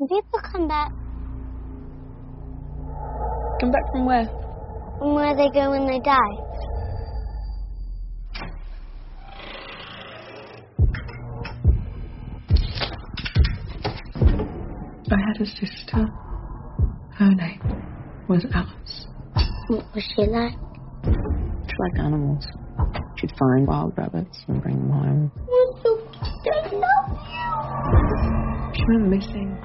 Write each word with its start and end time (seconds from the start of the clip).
Can 0.00 0.08
people 0.08 0.40
come 0.50 0.66
back 0.66 0.90
Come 3.60 3.70
back 3.70 3.82
from 3.92 4.06
where? 4.06 4.24
from 4.98 5.12
where 5.14 5.36
they 5.36 5.50
go 5.50 5.72
when 5.72 5.86
they 5.86 6.00
die? 6.00 6.16
I 15.10 15.16
had 15.18 15.40
a 15.40 15.46
sister. 15.46 16.06
Her 17.16 17.30
name 17.34 17.60
was 18.28 18.46
Alice. 18.54 19.06
What 19.68 19.84
was 19.94 20.04
she 20.16 20.22
like? 20.22 20.54
She 21.04 21.76
liked 21.78 21.98
animals. 21.98 22.46
She'd 23.16 23.32
find 23.38 23.66
wild 23.66 23.92
rabbits 23.98 24.38
and 24.48 24.62
bring 24.62 24.78
them 24.78 24.90
home. 24.90 25.32
You're 25.46 25.74
so 25.82 25.96
cute. 26.42 26.54
I 26.54 26.76
love 26.76 27.10
you. 28.16 28.74
She 28.74 28.84
went 28.88 29.08
missing 29.08 29.58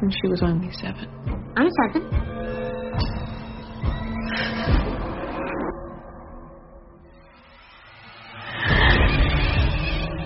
when 0.00 0.10
she 0.10 0.28
was 0.28 0.42
only 0.42 0.72
seven. 0.72 1.08
I'm 1.56 1.68
seven. 1.82 2.02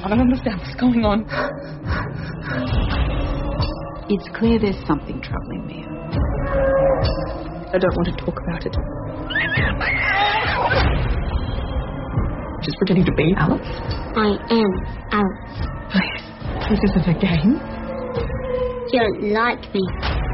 I 0.05 0.09
don't 0.09 0.21
understand 0.21 0.61
what's 0.61 0.75
going 0.75 1.05
on. 1.05 1.25
It's 4.09 4.29
clear 4.37 4.59
there's 4.59 4.87
something 4.87 5.21
troubling 5.21 5.67
me. 5.67 5.85
I 7.73 7.79
don't 7.79 7.97
want 7.97 8.07
to 8.07 8.25
talk 8.25 8.39
about 8.47 8.67
it. 8.67 8.77
Just 12.63 12.77
pretending 12.79 13.05
to 13.07 13.13
be 13.17 13.35
Alice. 13.37 13.67
I 14.15 14.39
am 14.51 14.71
Alice. 15.11 15.67
Please. 15.91 16.23
This 16.71 16.79
isn't 16.91 17.17
a 17.17 17.19
game. 17.19 17.74
You 18.95 19.01
don't 19.01 19.33
like 19.33 19.75
me. 19.75 19.83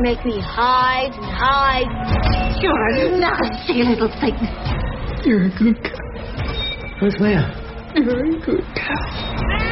Make 0.00 0.23
me 0.23 0.38
hide 0.38 1.14
and 1.14 1.24
hide. 1.24 2.60
You're 2.60 2.88
a 2.88 3.18
nasty 3.18 3.82
little 3.82 4.10
thing. 4.21 4.37
You're 5.24 5.46
a 5.46 5.48
good 5.48 5.82
girl. 5.82 7.01
Where's 7.01 7.16
Leah? 7.18 7.57
You're 7.95 8.23
a 8.23 8.38
good 8.38 8.62
girl. 8.74 9.70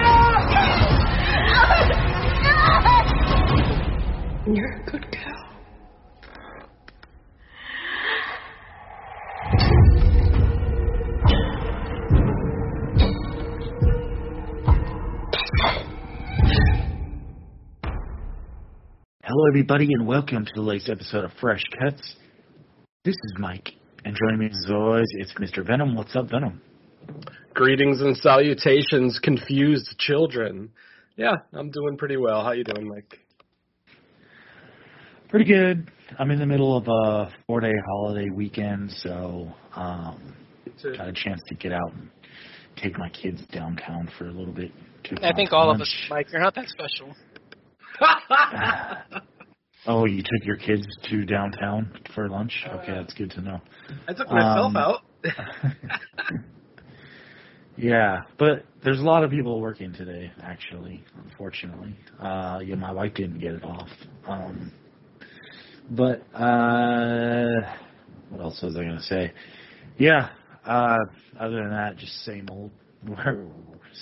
Everybody, 19.49 19.87
and 19.95 20.07
welcome 20.07 20.45
to 20.45 20.53
the 20.55 20.61
latest 20.61 20.91
episode 20.91 21.25
of 21.25 21.31
Fresh 21.41 21.63
Cuts. 21.81 22.17
This 23.03 23.15
is 23.15 23.35
Mike, 23.39 23.71
and 24.05 24.15
joining 24.15 24.41
me 24.41 24.47
as 24.51 24.71
always, 24.71 25.07
it's 25.13 25.33
Mr. 25.41 25.67
Venom. 25.67 25.97
What's 25.97 26.15
up, 26.15 26.29
Venom? 26.29 26.61
Greetings 27.55 28.03
and 28.03 28.15
salutations, 28.15 29.19
confused 29.19 29.95
children. 29.99 30.69
Yeah, 31.17 31.33
I'm 31.55 31.71
doing 31.71 31.97
pretty 31.97 32.19
well. 32.19 32.45
How 32.45 32.53
you 32.53 32.63
doing, 32.63 32.89
Mike? 32.89 33.21
Pretty 35.31 35.47
good. 35.47 35.91
I'm 36.19 36.31
in 36.31 36.39
the 36.41 36.47
middle 36.47 36.77
of 36.77 36.87
a 36.87 37.33
four-day 37.47 37.73
holiday 37.87 38.29
weekend, 38.29 38.91
so 38.99 39.51
um, 39.75 40.37
got 40.83 41.09
a 41.09 41.13
chance 41.15 41.41
to 41.47 41.55
get 41.55 41.73
out 41.73 41.95
and 41.95 42.11
take 42.77 42.99
my 42.99 43.09
kids 43.09 43.41
downtown 43.51 44.11
for 44.19 44.27
a 44.27 44.31
little 44.31 44.53
bit. 44.53 44.73
Took 45.05 45.25
I 45.25 45.33
think 45.33 45.55
all 45.55 45.71
for 45.71 45.77
of 45.77 45.81
us. 45.81 45.97
Mike, 46.11 46.27
you're 46.33 46.43
not 46.43 46.55
that 46.55 46.69
special. 46.69 47.15
Oh, 49.87 50.05
you 50.05 50.23
took 50.23 50.45
your 50.45 50.57
kids 50.57 50.87
to 51.11 51.25
downtown 51.25 51.93
for 52.15 52.29
lunch? 52.29 52.53
Okay, 52.69 52.93
that's 52.93 53.15
good 53.15 53.31
to 53.33 53.41
know. 53.41 53.61
I 54.07 54.13
took 54.13 54.31
myself 54.31 54.77
Um, 54.77 54.77
out. 54.77 55.01
Yeah, 57.77 58.23
but 58.39 58.65
there's 58.85 58.99
a 58.99 59.03
lot 59.05 59.23
of 59.23 59.31
people 59.31 59.61
working 59.61 59.93
today, 59.93 60.33
actually, 60.43 61.05
unfortunately. 61.25 61.95
Uh, 62.21 62.59
yeah, 62.65 62.75
my 62.75 62.91
wife 62.91 63.15
didn't 63.15 63.39
get 63.39 63.53
it 63.55 63.63
off. 63.63 63.89
Um, 64.27 64.73
but, 65.91 66.23
uh, 66.35 67.47
what 68.31 68.41
else 68.43 68.61
was 68.63 68.75
I 68.77 68.81
going 68.83 68.97
to 68.97 69.03
say? 69.03 69.33
Yeah, 69.97 70.31
uh, 70.67 70.97
other 71.39 71.55
than 71.57 71.71
that, 71.71 71.97
just 71.99 72.13
same 72.25 72.49
old 72.51 72.73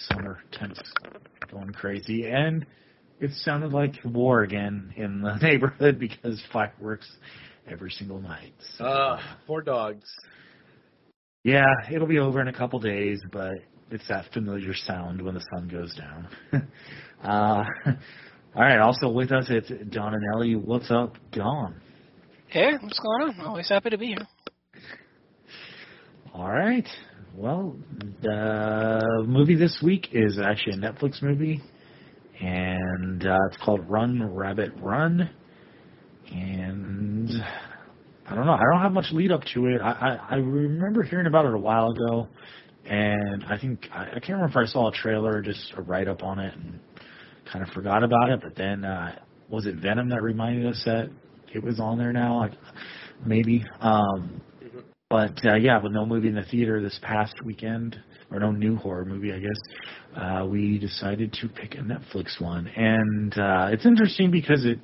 summer 0.08 0.38
temps 0.52 0.80
going 1.50 1.72
crazy. 1.72 2.26
And 2.28 2.64
it 3.20 3.30
sounded 3.32 3.72
like 3.72 3.94
war 4.04 4.42
again 4.42 4.92
in 4.96 5.20
the 5.22 5.36
neighborhood 5.42 5.98
because 5.98 6.42
fireworks 6.52 7.10
every 7.70 7.90
single 7.90 8.20
night. 8.20 8.52
So, 8.78 8.84
Uh, 8.84 9.20
poor 9.46 9.62
dogs. 9.62 10.04
yeah, 11.44 11.64
it'll 11.90 12.06
be 12.06 12.18
over 12.18 12.40
in 12.40 12.48
a 12.48 12.52
couple 12.52 12.78
days, 12.78 13.20
but 13.32 13.52
it's 13.90 14.06
that 14.08 14.26
familiar 14.32 14.74
sound 14.74 15.22
when 15.22 15.34
the 15.34 15.44
sun 15.54 15.68
goes 15.68 15.94
down. 15.94 16.28
uh, 17.24 17.64
all 18.54 18.62
right, 18.62 18.78
also 18.78 19.08
with 19.08 19.32
us, 19.32 19.46
it's 19.48 19.68
Don 19.90 20.14
and 20.14 20.22
Ellie. 20.34 20.56
What's 20.56 20.90
up, 20.90 21.16
Don? 21.32 21.80
Hey, 22.48 22.72
what's 22.80 22.98
going 22.98 23.30
on? 23.38 23.46
Always 23.46 23.68
happy 23.68 23.90
to 23.90 23.98
be 23.98 24.08
here. 24.08 24.26
All 26.34 26.50
right. 26.50 26.86
Well, 27.34 27.76
the 28.22 29.24
movie 29.26 29.56
this 29.56 29.80
week 29.82 30.08
is 30.12 30.38
actually 30.38 30.74
a 30.74 30.78
Netflix 30.78 31.22
movie, 31.22 31.60
and 32.40 33.26
uh, 33.26 33.38
it's 33.50 33.56
called 33.64 33.88
Run 33.88 34.34
Rabbit 34.34 34.72
Run. 34.80 35.30
And 36.32 37.30
I 38.28 38.34
don't 38.34 38.46
know. 38.46 38.52
I 38.52 38.62
don't 38.72 38.82
have 38.82 38.92
much 38.92 39.06
lead 39.12 39.30
up 39.30 39.42
to 39.54 39.66
it. 39.66 39.80
I, 39.80 39.90
I, 40.30 40.34
I 40.34 40.36
remember 40.36 41.02
hearing 41.02 41.26
about 41.26 41.46
it 41.46 41.54
a 41.54 41.58
while 41.58 41.90
ago, 41.90 42.28
and 42.84 43.44
I 43.44 43.58
think 43.58 43.86
I, 43.92 44.06
I 44.06 44.20
can't 44.20 44.30
remember 44.30 44.60
if 44.60 44.68
I 44.68 44.70
saw 44.70 44.88
a 44.88 44.92
trailer 44.92 45.36
or 45.36 45.42
just 45.42 45.72
a 45.76 45.82
write 45.82 46.08
up 46.08 46.22
on 46.22 46.38
it 46.38 46.54
and 46.54 46.80
kind 47.50 47.66
of 47.66 47.72
forgot 47.72 48.02
about 48.02 48.30
it. 48.30 48.40
But 48.42 48.56
then 48.56 48.84
uh, 48.84 49.18
was 49.48 49.66
it 49.66 49.76
Venom 49.76 50.08
that 50.08 50.22
reminded 50.22 50.66
us 50.66 50.82
that 50.84 51.08
it 51.54 51.62
was 51.62 51.78
on 51.78 51.98
there 51.98 52.12
now? 52.12 52.38
Like 52.40 52.52
maybe. 53.24 53.64
Um, 53.80 54.42
but 55.08 55.38
uh, 55.46 55.54
yeah, 55.54 55.80
with 55.82 55.92
no 55.92 56.04
movie 56.04 56.28
in 56.28 56.34
the 56.34 56.42
theater 56.44 56.82
this 56.82 56.98
past 57.02 57.34
weekend, 57.44 57.96
or 58.30 58.40
no 58.40 58.50
new 58.50 58.76
horror 58.76 59.04
movie, 59.04 59.32
I 59.32 59.38
guess, 59.38 60.20
uh, 60.20 60.46
we 60.46 60.78
decided 60.78 61.32
to 61.40 61.48
pick 61.48 61.74
a 61.74 61.78
Netflix 61.78 62.40
one, 62.40 62.66
and 62.68 63.32
uh, 63.38 63.68
it's 63.70 63.86
interesting 63.86 64.30
because 64.30 64.64
it. 64.64 64.78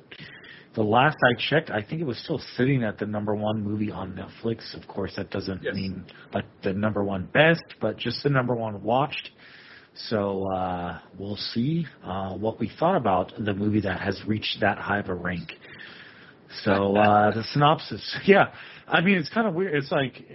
The 0.75 0.81
last 0.81 1.17
I 1.23 1.35
checked, 1.37 1.69
I 1.69 1.83
think 1.83 2.01
it 2.01 2.03
was 2.05 2.17
still 2.17 2.41
sitting 2.57 2.83
at 2.83 2.97
the 2.97 3.05
number 3.05 3.35
one 3.35 3.63
movie 3.63 3.91
on 3.91 4.13
Netflix. 4.13 4.73
Of 4.75 4.87
course, 4.87 5.13
that 5.17 5.29
doesn't 5.29 5.61
Yes. 5.61 5.75
mean 5.75 6.03
like 6.33 6.45
the 6.63 6.73
number 6.73 7.03
one 7.03 7.29
best, 7.31 7.61
but 7.79 7.95
just 7.95 8.23
the 8.23 8.29
number 8.31 8.55
one 8.55 8.81
watched. 8.81 9.29
So 10.09 10.51
uh, 10.51 10.97
we'll 11.15 11.35
see 11.35 11.85
uh, 12.03 12.33
what 12.33 12.59
we 12.59 12.71
thought 12.79 12.95
about 12.95 13.33
the 13.37 13.53
movie 13.53 13.81
that 13.81 14.01
has 14.01 14.19
reached 14.25 14.61
that 14.61 14.79
high 14.79 14.97
of 14.97 15.09
a 15.09 15.13
rank. 15.13 15.51
So 16.63 16.95
uh, 16.97 17.35
the 17.35 17.43
synopsis, 17.53 18.17
yeah, 18.25 18.51
I 18.87 19.01
mean 19.01 19.17
it's 19.17 19.29
kind 19.29 19.47
of 19.47 19.53
weird. 19.53 19.75
It's 19.75 19.91
like 19.91 20.25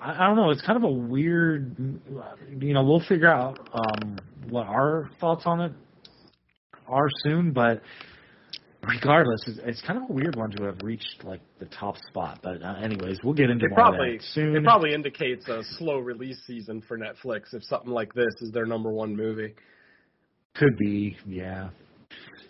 I, 0.00 0.24
I 0.24 0.26
don't 0.26 0.36
know. 0.36 0.50
It's 0.50 0.62
kind 0.62 0.76
of 0.76 0.84
a 0.84 0.92
weird. 0.92 1.76
You 2.58 2.74
know, 2.74 2.84
we'll 2.84 3.04
figure 3.08 3.28
out 3.28 3.58
um, 3.72 4.18
what 4.48 4.66
our 4.66 5.10
thoughts 5.20 5.42
on 5.46 5.60
it 5.60 5.72
are 6.88 7.08
soon, 7.22 7.52
but 7.52 7.82
regardless, 8.82 9.42
it's, 9.46 9.60
it's 9.64 9.82
kind 9.82 10.02
of 10.02 10.08
a 10.10 10.12
weird 10.12 10.36
one 10.36 10.50
to 10.52 10.64
have 10.64 10.78
reached 10.82 11.22
like 11.24 11.40
the 11.58 11.66
top 11.66 11.96
spot. 12.08 12.40
But 12.42 12.62
uh, 12.62 12.76
anyways, 12.82 13.18
we'll 13.22 13.34
get 13.34 13.50
into 13.50 13.66
It 13.66 13.72
probably 13.74 14.18
soon. 14.32 14.56
it 14.56 14.64
probably 14.64 14.94
indicates 14.94 15.46
a 15.48 15.62
slow 15.78 15.98
release 15.98 16.40
season 16.46 16.82
for 16.86 16.98
Netflix 16.98 17.52
if 17.52 17.62
something 17.64 17.90
like 17.90 18.12
this 18.14 18.34
is 18.40 18.50
their 18.52 18.66
number 18.66 18.90
one 18.90 19.14
movie. 19.14 19.54
Could 20.54 20.76
be, 20.78 21.16
yeah. 21.26 21.70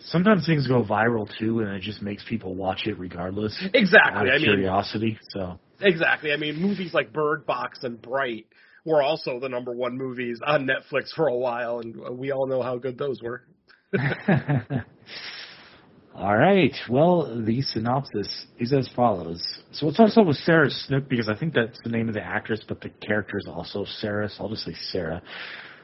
Sometimes 0.04 0.46
things 0.46 0.66
go 0.66 0.82
viral 0.82 1.28
too, 1.38 1.60
and 1.60 1.70
it 1.70 1.82
just 1.82 2.02
makes 2.02 2.24
people 2.28 2.54
watch 2.54 2.86
it 2.86 2.98
regardless. 2.98 3.56
Out 3.62 3.70
Exactly. 3.74 4.28
of 4.28 4.34
I 4.34 4.38
mean, 4.38 4.44
curiosity. 4.46 5.18
So 5.30 5.58
exactly. 5.80 6.32
I 6.32 6.36
mean, 6.36 6.56
movies 6.56 6.94
like 6.94 7.12
Bird 7.12 7.46
Box 7.46 7.80
and 7.82 8.00
Bright 8.00 8.46
were 8.84 9.02
also 9.02 9.38
the 9.40 9.48
number 9.48 9.72
one 9.72 9.96
movies 9.98 10.40
on 10.44 10.66
Netflix 10.66 11.12
for 11.14 11.28
a 11.28 11.36
while, 11.36 11.80
and 11.80 12.18
we 12.18 12.32
all 12.32 12.46
know 12.46 12.62
how 12.62 12.78
good 12.78 12.96
those 12.98 13.20
were. 13.22 13.42
All 16.14 16.36
right. 16.36 16.74
Well, 16.88 17.42
the 17.46 17.62
synopsis 17.62 18.46
is 18.58 18.72
as 18.72 18.88
follows. 18.94 19.42
So 19.72 19.88
it 19.88 19.94
starts 19.94 20.18
off 20.18 20.26
with 20.26 20.36
Sarah 20.36 20.68
Snook 20.68 21.08
because 21.08 21.28
I 21.28 21.36
think 21.36 21.54
that's 21.54 21.78
the 21.82 21.88
name 21.90 22.08
of 22.08 22.14
the 22.14 22.22
actress, 22.22 22.60
but 22.66 22.80
the 22.80 22.90
character 22.90 23.38
is 23.38 23.48
also 23.48 23.84
Sarah, 24.00 24.28
so 24.28 24.44
I'll 24.44 24.50
just 24.50 24.64
say 24.64 24.74
Sarah. 24.90 25.22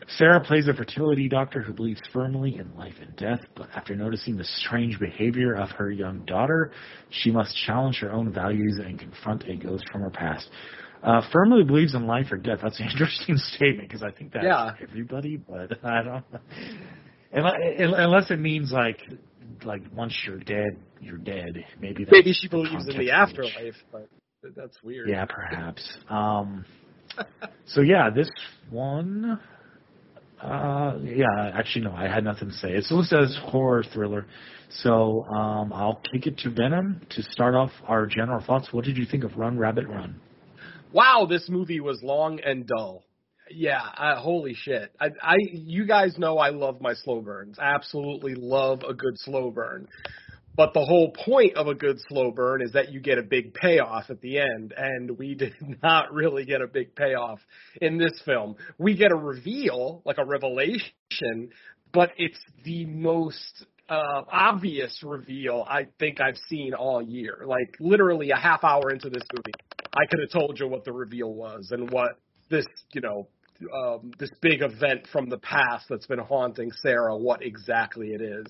Sarah 0.09 0.41
plays 0.41 0.69
a 0.69 0.75
fertility 0.75 1.29
doctor 1.29 1.61
who 1.63 1.73
believes 1.73 2.01
firmly 2.13 2.57
in 2.59 2.75
life 2.77 2.95
and 3.01 3.15
death, 3.17 3.41
but 3.57 3.69
after 3.75 3.95
noticing 3.97 4.37
the 4.37 4.45
strange 4.45 4.99
behavior 5.01 5.55
of 5.55 5.71
her 5.71 5.91
young 5.91 6.21
daughter, 6.27 6.71
she 7.11 7.31
must 7.31 7.57
challenge 7.67 7.99
her 8.01 8.13
own 8.13 8.33
values 8.33 8.79
and 8.85 8.99
confront 8.99 9.45
a 9.49 9.57
ghost 9.57 9.85
from 9.91 10.03
her 10.03 10.11
past. 10.11 10.49
Uh, 11.03 11.21
firmly 11.33 11.65
believes 11.65 11.95
in 11.95 12.07
life 12.07 12.27
or 12.31 12.37
death. 12.37 12.61
That's 12.63 12.79
an 12.81 12.89
interesting 12.91 13.37
statement 13.37 13.89
because 13.89 14.03
I 14.03 14.11
think 14.13 14.33
that's 14.33 14.45
Yeah. 14.45 14.73
everybody, 14.81 15.37
but 15.37 15.79
I 15.85 16.03
don't. 16.03 16.25
Unless 17.33 17.55
unless 17.77 18.31
it 18.31 18.39
means 18.39 18.71
like 18.73 19.01
like 19.65 19.83
once 19.95 20.17
you're 20.27 20.39
dead, 20.39 20.79
you're 21.01 21.19
dead. 21.19 21.65
Maybe 21.81 22.05
that's 22.05 22.13
Maybe 22.13 22.33
she 22.33 22.49
believes 22.49 22.87
in 22.89 22.97
the 22.97 23.11
context 23.11 23.35
in 23.35 23.45
which- 23.45 23.53
afterlife, 23.53 23.75
but 23.93 24.09
that's 24.57 24.83
weird. 24.83 25.09
Yeah, 25.09 25.25
perhaps. 25.27 25.99
Um, 26.09 26.65
so 27.67 27.81
yeah, 27.83 28.09
this 28.15 28.31
one. 28.71 29.41
Uh, 30.43 30.99
yeah, 31.03 31.51
actually 31.55 31.85
no, 31.85 31.93
I 31.93 32.09
had 32.09 32.25
nothing 32.25 32.49
to 32.49 32.55
say. 32.55 32.71
It's 32.71 32.91
listed 32.91 33.21
as 33.21 33.39
horror 33.45 33.85
thriller, 33.93 34.27
so 34.71 35.25
um, 35.25 35.73
I'll 35.73 36.01
kick 36.13 36.27
it 36.27 36.39
to 36.39 36.51
Venom 36.51 37.01
to 37.11 37.23
start 37.23 37.55
off 37.55 37.71
our 37.87 38.07
general 38.07 38.45
thoughts. 38.45 38.69
What 38.71 38.85
did 38.85 38.99
you 38.99 39.07
think 39.07 39.25
of 39.25 39.37
Run 39.37 39.59
Rabbit 39.59 39.89
Run? 39.89 40.21
wow, 40.93 41.27
this 41.29 41.49
movie 41.49 41.81
was 41.81 42.03
long 42.03 42.41
and 42.41 42.67
dull. 42.67 43.05
Yeah, 43.51 43.81
uh, 43.81 44.17
holy 44.17 44.55
shit. 44.55 44.93
I, 44.99 45.11
I, 45.23 45.37
you 45.53 45.87
guys 45.87 46.19
know 46.19 46.39
I 46.39 46.51
love 46.51 46.81
my 46.81 46.95
slow 46.95 47.21
burns. 47.21 47.59
Absolutely 47.61 48.35
love 48.35 48.83
a 48.83 48.93
good 48.93 49.17
slow 49.19 49.51
burn. 49.51 49.87
But 50.57 50.73
the 50.73 50.81
whole 50.81 51.13
point 51.13 51.57
of 51.57 51.67
a 51.69 51.75
good 51.75 51.99
slow 52.09 52.31
burn 52.31 52.63
is 52.63 52.73
that 52.73 52.91
you 52.91 53.01
get 53.01 53.19
a 53.19 53.23
big 53.23 53.53
payoff 53.53 54.09
at 54.09 54.23
the 54.23 54.39
end, 54.39 54.73
and 54.77 55.19
we 55.19 55.35
did 55.37 55.55
not 55.83 56.13
really 56.13 56.45
get 56.45 56.63
a 56.63 56.67
big 56.67 56.95
payoff 56.95 57.41
in 57.81 57.99
this 57.99 58.21
film. 58.25 58.57
We 58.79 58.97
get 58.97 59.13
a 59.13 59.17
reveal, 59.17 60.03
like 60.05 60.19
a 60.19 60.25
revelation, 60.25 61.51
but 61.93 62.11
it's 62.17 62.41
the 62.65 62.87
most 62.87 63.67
uh, 63.89 64.23
obvious 64.33 65.01
reveal 65.05 65.65
I 65.69 65.87
think 65.99 66.21
I've 66.21 66.39
seen 66.49 66.75
all 66.75 67.03
year. 67.03 67.45
Like 67.47 67.77
literally 67.79 68.31
a 68.31 68.37
half 68.37 68.65
hour 68.65 68.91
into 68.91 69.11
this 69.11 69.23
movie, 69.33 69.55
I 69.95 70.07
could 70.11 70.21
have 70.21 70.31
told 70.31 70.59
you 70.59 70.69
what 70.69 70.85
the 70.85 70.93
reveal 70.93 71.33
was 71.33 71.69
and 71.71 71.91
what 71.91 72.19
this, 72.51 72.67
you 72.93 73.01
know, 73.01 73.29
um, 73.75 74.13
this 74.19 74.31
big 74.41 74.63
event 74.63 75.07
from 75.13 75.29
the 75.29 75.39
past 75.39 75.87
that's 75.89 76.07
been 76.07 76.19
haunting 76.19 76.71
Sarah, 76.83 77.17
what 77.17 77.43
exactly 77.43 78.09
it 78.09 78.21
is. 78.21 78.47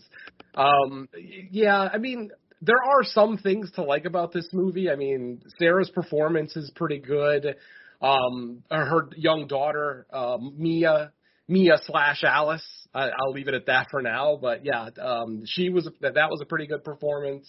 Um, 0.55 1.09
yeah, 1.51 1.89
I 1.93 1.99
mean, 1.99 2.31
there 2.63 2.83
are 2.83 3.05
some 3.05 3.39
things 3.39 3.71
to 3.73 3.83
like 3.83 4.05
about 4.05 4.33
this 4.33 4.49
movie. 4.53 4.91
I 4.91 4.97
mean, 4.97 5.43
Sarah's 5.59 5.91
performance 5.91 6.57
is 6.57 6.71
pretty 6.75 6.99
good. 6.99 7.57
Um, 8.01 8.63
her 8.71 9.09
young 9.17 9.47
daughter, 9.47 10.07
um, 10.13 10.55
Mia, 10.57 11.13
Mia 11.49 11.79
slash 11.83 12.25
Alice. 12.25 12.67
I, 12.95 13.09
I'll 13.09 13.33
leave 13.33 13.49
it 13.49 13.55
at 13.55 13.67
that 13.67 13.89
for 13.91 14.03
now. 14.03 14.39
But 14.41 14.65
yeah, 14.65 14.89
um, 15.01 15.43
she 15.47 15.69
was 15.69 15.89
that 16.01 16.15
that 16.15 16.31
was 16.31 16.41
a 16.41 16.47
pretty 16.47 16.67
good 16.67 16.85
performance. 16.85 17.49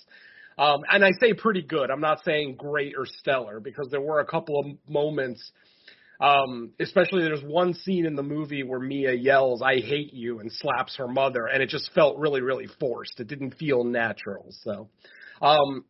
Um, 0.58 0.82
and 0.90 1.06
I 1.06 1.12
say 1.20 1.34
pretty 1.34 1.62
good. 1.62 1.92
I'm 1.92 2.02
not 2.02 2.24
saying 2.26 2.56
great 2.58 2.94
or 2.98 3.06
stellar 3.06 3.60
because 3.60 3.90
there 3.92 4.02
were 4.02 4.20
a 4.20 4.26
couple 4.26 4.60
of 4.60 4.92
moments. 4.92 5.52
Um, 6.20 6.72
especially 6.80 7.24
there's 7.24 7.44
one 7.44 7.74
scene 7.74 8.06
in 8.06 8.16
the 8.16 8.24
movie 8.24 8.64
where 8.64 8.80
Mia 8.80 9.14
yells, 9.14 9.62
I 9.62 9.76
hate 9.76 10.14
you, 10.14 10.40
and 10.40 10.52
slaps 10.52 10.96
her 10.98 11.08
mother, 11.08 11.46
and 11.46 11.62
it 11.62 11.70
just 11.70 11.92
felt 11.94 12.18
really, 12.18 12.42
really 12.42 12.68
forced. 12.80 13.20
It 13.20 13.28
didn't 13.28 13.56
feel 13.56 13.84
natural. 13.84 14.48
So, 14.64 14.90
um, 15.42 15.86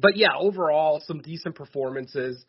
but 0.00 0.16
yeah, 0.16 0.34
overall, 0.38 1.02
some 1.06 1.20
decent 1.20 1.54
performances. 1.54 2.42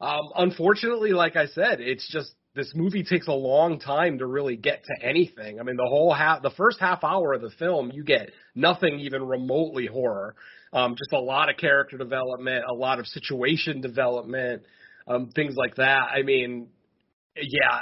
Um, 0.00 0.30
unfortunately, 0.36 1.12
like 1.12 1.36
I 1.36 1.46
said, 1.46 1.80
it's 1.80 2.10
just 2.10 2.32
this 2.54 2.72
movie 2.74 3.04
takes 3.04 3.28
a 3.28 3.32
long 3.32 3.78
time 3.78 4.18
to 4.18 4.26
really 4.26 4.56
get 4.56 4.82
to 4.84 5.06
anything. 5.06 5.60
I 5.60 5.62
mean, 5.62 5.76
the 5.76 5.86
whole 5.88 6.12
half, 6.12 6.42
the 6.42 6.50
first 6.50 6.80
half 6.80 7.04
hour 7.04 7.34
of 7.34 7.40
the 7.40 7.50
film, 7.50 7.92
you 7.92 8.02
get 8.02 8.30
nothing 8.56 8.98
even 9.00 9.22
remotely 9.22 9.86
horror. 9.86 10.34
Um, 10.72 10.96
just 10.96 11.12
a 11.12 11.20
lot 11.20 11.48
of 11.48 11.56
character 11.56 11.96
development, 11.96 12.64
a 12.68 12.74
lot 12.74 12.98
of 12.98 13.06
situation 13.06 13.80
development, 13.80 14.64
um, 15.08 15.30
things 15.34 15.54
like 15.56 15.76
that. 15.76 16.08
I 16.14 16.22
mean, 16.22 16.68
yeah, 17.40 17.78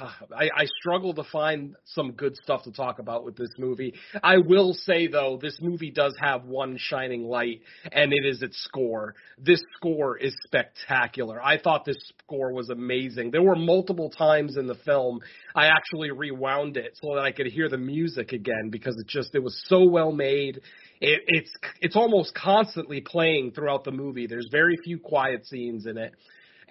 I, 0.00 0.44
I 0.44 0.50
I 0.62 0.66
struggle 0.80 1.14
to 1.14 1.24
find 1.24 1.74
some 1.84 2.12
good 2.12 2.36
stuff 2.36 2.64
to 2.64 2.72
talk 2.72 2.98
about 2.98 3.24
with 3.24 3.36
this 3.36 3.50
movie. 3.58 3.94
I 4.22 4.38
will 4.38 4.74
say 4.74 5.08
though, 5.08 5.38
this 5.40 5.58
movie 5.60 5.90
does 5.90 6.14
have 6.20 6.44
one 6.44 6.76
shining 6.78 7.24
light, 7.24 7.62
and 7.90 8.12
it 8.12 8.24
is 8.24 8.42
its 8.42 8.62
score. 8.64 9.14
This 9.38 9.62
score 9.76 10.16
is 10.18 10.34
spectacular. 10.44 11.42
I 11.42 11.58
thought 11.58 11.84
this 11.84 11.98
score 12.24 12.52
was 12.52 12.70
amazing. 12.70 13.30
There 13.30 13.42
were 13.42 13.56
multiple 13.56 14.10
times 14.10 14.56
in 14.56 14.66
the 14.66 14.76
film 14.86 15.20
I 15.54 15.66
actually 15.66 16.10
rewound 16.10 16.76
it 16.76 16.98
so 17.02 17.14
that 17.14 17.22
I 17.22 17.32
could 17.32 17.46
hear 17.46 17.68
the 17.68 17.78
music 17.78 18.32
again 18.32 18.70
because 18.70 18.96
it 18.98 19.06
just 19.06 19.34
it 19.34 19.42
was 19.42 19.60
so 19.66 19.84
well 19.84 20.12
made. 20.12 20.60
It, 21.00 21.22
it's 21.26 21.50
it's 21.80 21.96
almost 21.96 22.34
constantly 22.34 23.00
playing 23.00 23.52
throughout 23.52 23.84
the 23.84 23.92
movie. 23.92 24.26
There's 24.26 24.48
very 24.50 24.76
few 24.84 24.98
quiet 24.98 25.46
scenes 25.46 25.86
in 25.86 25.98
it 25.98 26.14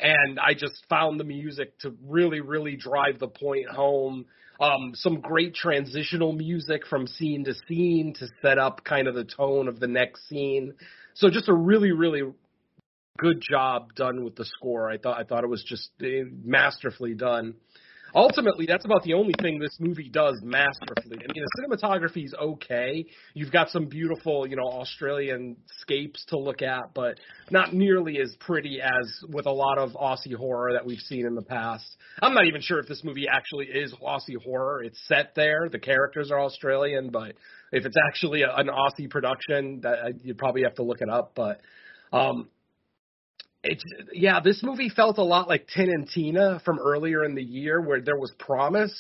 and 0.02 0.40
I 0.40 0.54
just 0.54 0.86
found 0.90 1.20
the 1.20 1.24
music 1.24 1.78
to 1.80 1.96
really, 2.06 2.42
really 2.42 2.76
drive 2.76 3.20
the 3.20 3.28
point 3.28 3.70
home. 3.70 4.26
Um, 4.60 4.92
some 4.94 5.22
great 5.22 5.56
transitional 5.56 6.34
music 6.34 6.86
from 6.88 7.08
scene 7.08 7.46
to 7.46 7.54
scene 7.68 8.14
to 8.20 8.28
set 8.42 8.60
up 8.60 8.84
kind 8.84 9.08
of 9.08 9.16
the 9.16 9.24
tone 9.24 9.68
of 9.68 9.80
the 9.80 9.88
next 9.88 10.28
scene. 10.28 10.74
So 11.16 11.30
just 11.30 11.50
a 11.50 11.54
really, 11.54 11.92
really 11.92 12.22
good 13.18 13.42
job 13.42 13.96
done 13.96 14.24
with 14.24 14.36
the 14.36 14.46
score. 14.46 14.90
I 14.90 14.98
thought 14.98 15.20
I 15.20 15.24
thought 15.24 15.44
it 15.44 15.50
was 15.50 15.64
just 15.64 15.90
eh, 16.04 16.24
masterfully 16.44 17.14
done. 17.14 17.56
Ultimately, 18.14 18.66
that's 18.66 18.86
about 18.86 19.04
the 19.04 19.14
only 19.14 19.34
thing 19.42 19.60
this 19.60 19.78
movie 19.80 20.10
does 20.10 20.40
masterfully. 20.44 21.18
I 21.18 21.32
mean, 21.34 21.44
the 21.44 21.78
cinematography 21.78 22.26
is 22.26 22.34
okay. 22.34 23.06
You've 23.34 23.52
got 23.52 23.70
some 23.70 23.86
beautiful, 23.86 24.48
you 24.48 24.56
know, 24.56 24.68
Australian 24.68 25.58
scapes 25.80 26.26
to 26.30 26.38
look 26.38 26.62
at, 26.62 26.94
but 26.94 27.20
not 27.50 27.74
nearly 27.74 28.20
as 28.20 28.36
pretty 28.40 28.82
as 28.82 29.24
with 29.30 29.46
a 29.46 29.52
lot 29.52 29.78
of 29.78 29.92
Aussie 29.92 30.36
horror 30.36 30.74
that 30.74 30.86
we've 30.86 31.00
seen 31.00 31.26
in 31.26 31.36
the 31.36 31.42
past. 31.42 31.86
I'm 32.22 32.34
not 32.34 32.46
even 32.46 32.62
sure 32.62 32.80
if 32.80 32.88
this 32.88 33.04
movie 33.04 33.28
actually 33.28 33.68
is 33.68 33.94
Aussie 33.96 34.42
horror. 34.44 34.84
It's 34.84 35.00
set 35.08 35.34
there. 35.36 35.70
The 35.72 35.80
characters 35.80 36.32
are 36.32 36.42
Australian, 36.42 37.10
but 37.12 37.36
if 37.72 37.86
it's 37.86 37.98
actually 38.08 38.42
a, 38.42 38.54
an 38.56 38.68
Aussie 38.68 39.10
production, 39.10 39.82
that 39.82 40.20
you'd 40.24 40.38
probably 40.38 40.64
have 40.64 40.76
to 40.76 40.84
look 40.84 41.02
it 41.02 41.10
up. 41.10 41.32
But 41.36 41.62
um, 42.12 42.50
it's 43.64 43.84
yeah, 44.12 44.40
this 44.44 44.62
movie 44.64 44.90
felt 44.90 45.18
a 45.18 45.24
lot 45.24 45.48
like 45.48 45.68
Tin 45.68 45.90
and 45.90 46.08
Tina 46.08 46.62
from 46.66 46.80
earlier 46.80 47.24
in 47.24 47.36
the 47.36 47.44
year, 47.44 47.82
where 47.82 48.02
there 48.02 48.18
was 48.18 48.32
promise. 48.40 48.94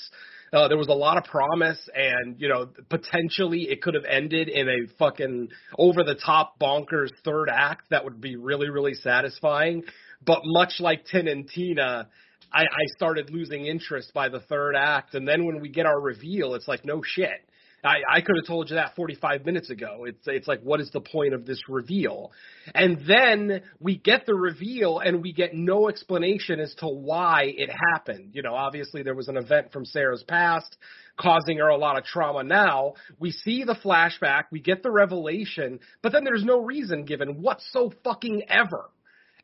Uh, 0.53 0.67
there 0.67 0.77
was 0.77 0.89
a 0.89 0.93
lot 0.93 1.17
of 1.17 1.23
promise, 1.23 1.79
and 1.95 2.39
you 2.39 2.49
know, 2.49 2.67
potentially 2.89 3.69
it 3.69 3.81
could 3.81 3.93
have 3.93 4.03
ended 4.03 4.49
in 4.49 4.67
a 4.67 4.87
fucking 4.99 5.47
over 5.77 6.03
the 6.03 6.15
top 6.15 6.59
bonkers 6.59 7.09
third 7.23 7.49
act 7.49 7.89
that 7.89 8.03
would 8.03 8.19
be 8.19 8.35
really, 8.35 8.69
really 8.69 8.93
satisfying. 8.93 9.83
But 10.25 10.41
much 10.43 10.73
like 10.79 11.05
Tin 11.05 11.27
and 11.27 11.47
Tina, 11.47 12.09
I, 12.53 12.61
I 12.61 12.85
started 12.95 13.29
losing 13.29 13.65
interest 13.65 14.13
by 14.13 14.27
the 14.29 14.41
third 14.41 14.75
act, 14.75 15.15
and 15.15 15.27
then 15.27 15.45
when 15.45 15.61
we 15.61 15.69
get 15.69 15.85
our 15.85 15.99
reveal, 15.99 16.53
it's 16.53 16.67
like 16.67 16.83
no 16.85 17.01
shit. 17.03 17.47
I, 17.83 17.97
I 18.09 18.21
could 18.21 18.35
have 18.37 18.45
told 18.45 18.69
you 18.69 18.75
that 18.75 18.95
45 18.95 19.45
minutes 19.45 19.69
ago. 19.69 20.05
It's 20.05 20.27
it's 20.27 20.47
like 20.47 20.61
what 20.61 20.79
is 20.79 20.91
the 20.91 21.01
point 21.01 21.33
of 21.33 21.45
this 21.45 21.61
reveal? 21.67 22.31
And 22.75 22.99
then 23.07 23.61
we 23.79 23.97
get 23.97 24.25
the 24.25 24.35
reveal 24.35 24.99
and 24.99 25.21
we 25.21 25.33
get 25.33 25.53
no 25.53 25.89
explanation 25.89 26.59
as 26.59 26.73
to 26.75 26.87
why 26.87 27.45
it 27.45 27.69
happened. 27.93 28.31
You 28.33 28.43
know, 28.43 28.53
obviously 28.53 29.03
there 29.03 29.15
was 29.15 29.27
an 29.27 29.37
event 29.37 29.71
from 29.71 29.85
Sarah's 29.85 30.23
past 30.23 30.77
causing 31.19 31.57
her 31.57 31.67
a 31.67 31.77
lot 31.77 31.97
of 31.97 32.03
trauma 32.03 32.43
now. 32.43 32.93
We 33.19 33.31
see 33.31 33.63
the 33.63 33.75
flashback, 33.75 34.45
we 34.51 34.59
get 34.59 34.81
the 34.81 34.91
revelation, 34.91 35.79
but 36.01 36.11
then 36.11 36.23
there's 36.23 36.43
no 36.43 36.61
reason 36.61 37.05
given 37.05 37.41
whatso 37.41 37.91
fucking 38.03 38.43
ever 38.49 38.89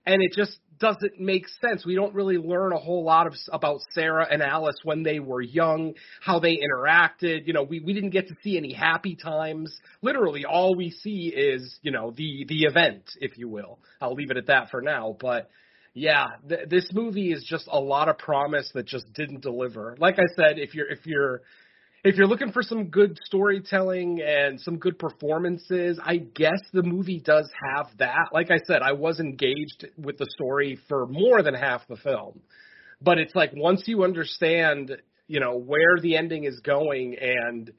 and 0.08 0.24
it 0.24 0.32
just 0.34 0.58
doesn't 0.80 1.20
make 1.20 1.48
sense. 1.62 1.86
We 1.86 1.96
don't 1.96 2.14
really 2.14 2.38
learn 2.38 2.72
a 2.72 2.78
whole 2.78 3.04
lot 3.04 3.28
of 3.28 3.34
about 3.52 3.80
Sarah 3.92 4.28
and 4.30 4.42
Alice 4.42 4.78
when 4.84 5.04
they 5.04 5.20
were 5.20 5.42
young, 5.42 5.94
how 6.22 6.40
they 6.40 6.58
interacted. 6.58 7.48
You 7.48 7.54
know, 7.54 7.64
we 7.64 7.80
we 7.80 7.94
didn't 7.94 8.12
get 8.12 8.28
to 8.30 8.36
see 8.44 8.58
any 8.58 8.74
happy 8.74 9.16
times. 9.16 9.76
Literally, 10.02 10.46
all 10.46 10.76
we 10.76 10.92
see 10.92 11.34
is 11.36 11.78
you 11.82 11.92
know 11.92 12.12
the 12.12 12.46
the 12.48 12.64
event, 12.64 13.04
if 13.20 13.38
you 13.38 13.48
will. 13.48 13.80
I'll 14.02 14.14
leave 14.14 14.32
it 14.32 14.38
at 14.38 14.48
that 14.48 14.70
for 14.70 14.82
now, 14.82 15.16
but. 15.20 15.50
Yeah, 15.94 16.28
th- 16.48 16.70
this 16.70 16.88
movie 16.94 17.32
is 17.32 17.44
just 17.44 17.68
a 17.72 17.80
lot 17.80 18.08
of 18.08 18.20
promise 18.20 18.70
that 18.76 18.86
just 18.86 19.12
didn't 19.14 19.42
deliver. 19.42 19.96
Like 19.98 20.20
I 20.20 20.28
said, 20.36 20.60
if 20.60 20.76
you're 20.76 20.88
if 20.88 21.08
you're 21.08 21.42
if 22.08 22.16
you're 22.16 22.28
looking 22.28 22.54
for 22.54 22.64
some 22.64 22.86
good 22.86 23.20
storytelling 23.26 24.22
and 24.22 24.62
some 24.62 24.78
good 24.78 24.98
performances, 24.98 26.00
I 26.02 26.18
guess 26.18 26.62
the 26.72 26.82
movie 26.82 27.20
does 27.20 27.50
have 27.76 27.88
that. 28.00 28.30
Like 28.32 28.50
I 28.50 28.60
said, 28.66 28.82
I 28.82 28.94
was 28.94 29.20
engaged 29.20 29.86
with 29.98 30.18
the 30.18 30.28
story 30.30 30.80
for 30.88 31.06
more 31.06 31.44
than 31.44 31.54
half 31.54 31.86
the 31.90 31.98
film. 31.98 32.40
But 33.02 33.18
it's 33.18 33.36
like 33.36 33.52
once 33.54 33.84
you 33.88 34.06
understand, 34.06 34.96
you 35.28 35.42
know, 35.42 35.58
where 35.58 35.98
the 36.02 36.16
ending 36.16 36.46
is 36.46 36.62
going 36.62 37.18
and 37.20 37.72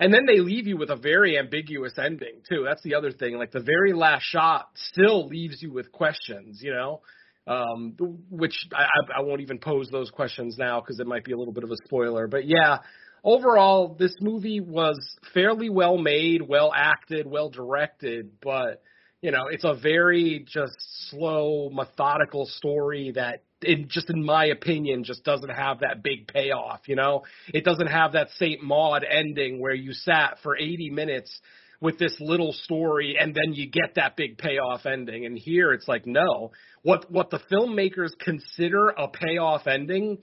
and 0.00 0.12
then 0.12 0.26
they 0.26 0.40
leave 0.40 0.66
you 0.66 0.76
with 0.76 0.90
a 0.90 0.96
very 0.96 1.38
ambiguous 1.38 1.94
ending 1.96 2.42
too. 2.48 2.64
That's 2.66 2.82
the 2.82 2.96
other 2.96 3.12
thing. 3.12 3.38
Like 3.38 3.52
the 3.52 3.60
very 3.60 3.92
last 3.92 4.24
shot 4.24 4.68
still 4.74 5.28
leaves 5.28 5.62
you 5.62 5.72
with 5.72 5.92
questions, 5.92 6.60
you 6.60 6.72
know? 6.72 7.02
Um, 7.46 7.94
which 8.28 8.66
I, 8.74 8.86
I 9.16 9.22
won't 9.22 9.40
even 9.40 9.58
pose 9.58 9.88
those 9.90 10.10
questions 10.10 10.56
now 10.58 10.80
because 10.80 10.98
it 10.98 11.06
might 11.06 11.24
be 11.24 11.30
a 11.30 11.38
little 11.38 11.54
bit 11.54 11.62
of 11.62 11.70
a 11.70 11.76
spoiler. 11.86 12.26
But 12.26 12.46
yeah, 12.46 12.78
overall, 13.26 13.96
this 13.98 14.14
movie 14.20 14.60
was 14.60 14.98
fairly 15.34 15.68
well 15.68 15.98
made, 15.98 16.40
well 16.40 16.72
acted, 16.74 17.26
well 17.26 17.50
directed, 17.50 18.40
but 18.40 18.82
you 19.20 19.32
know, 19.32 19.48
it's 19.50 19.64
a 19.64 19.74
very 19.74 20.46
just 20.46 20.76
slow, 21.10 21.68
methodical 21.70 22.46
story 22.46 23.12
that 23.16 23.42
it 23.60 23.88
just 23.88 24.08
in 24.08 24.24
my 24.24 24.46
opinion 24.46 25.02
just 25.02 25.24
doesn't 25.24 25.50
have 25.50 25.80
that 25.80 26.02
big 26.02 26.28
payoff, 26.28 26.82
you 26.86 26.94
know? 26.94 27.24
It 27.52 27.64
doesn't 27.64 27.88
have 27.88 28.12
that 28.12 28.28
Saint 28.38 28.62
Maud 28.62 29.04
ending 29.04 29.60
where 29.60 29.74
you 29.74 29.92
sat 29.92 30.38
for 30.42 30.56
80 30.56 30.90
minutes 30.90 31.40
with 31.80 31.98
this 31.98 32.16
little 32.20 32.52
story 32.52 33.16
and 33.18 33.34
then 33.34 33.52
you 33.52 33.68
get 33.68 33.96
that 33.96 34.16
big 34.16 34.38
payoff 34.38 34.86
ending. 34.86 35.26
And 35.26 35.36
here 35.36 35.72
it's 35.72 35.88
like, 35.88 36.06
no. 36.06 36.52
What 36.82 37.10
what 37.10 37.30
the 37.30 37.40
filmmakers 37.50 38.10
consider 38.18 38.90
a 38.90 39.08
payoff 39.08 39.66
ending 39.66 40.18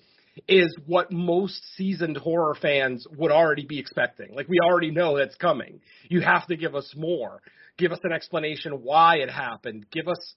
is 0.47 0.75
what 0.85 1.11
most 1.11 1.61
seasoned 1.75 2.17
horror 2.17 2.55
fans 2.59 3.05
would 3.17 3.31
already 3.31 3.65
be 3.65 3.79
expecting. 3.79 4.33
Like 4.33 4.47
we 4.47 4.59
already 4.59 4.91
know 4.91 5.17
that's 5.17 5.35
coming. 5.35 5.79
You 6.09 6.21
have 6.21 6.47
to 6.47 6.55
give 6.55 6.75
us 6.75 6.91
more. 6.95 7.41
Give 7.77 7.91
us 7.91 7.99
an 8.03 8.11
explanation 8.11 8.83
why 8.83 9.17
it 9.17 9.29
happened. 9.29 9.85
Give 9.91 10.07
us 10.07 10.35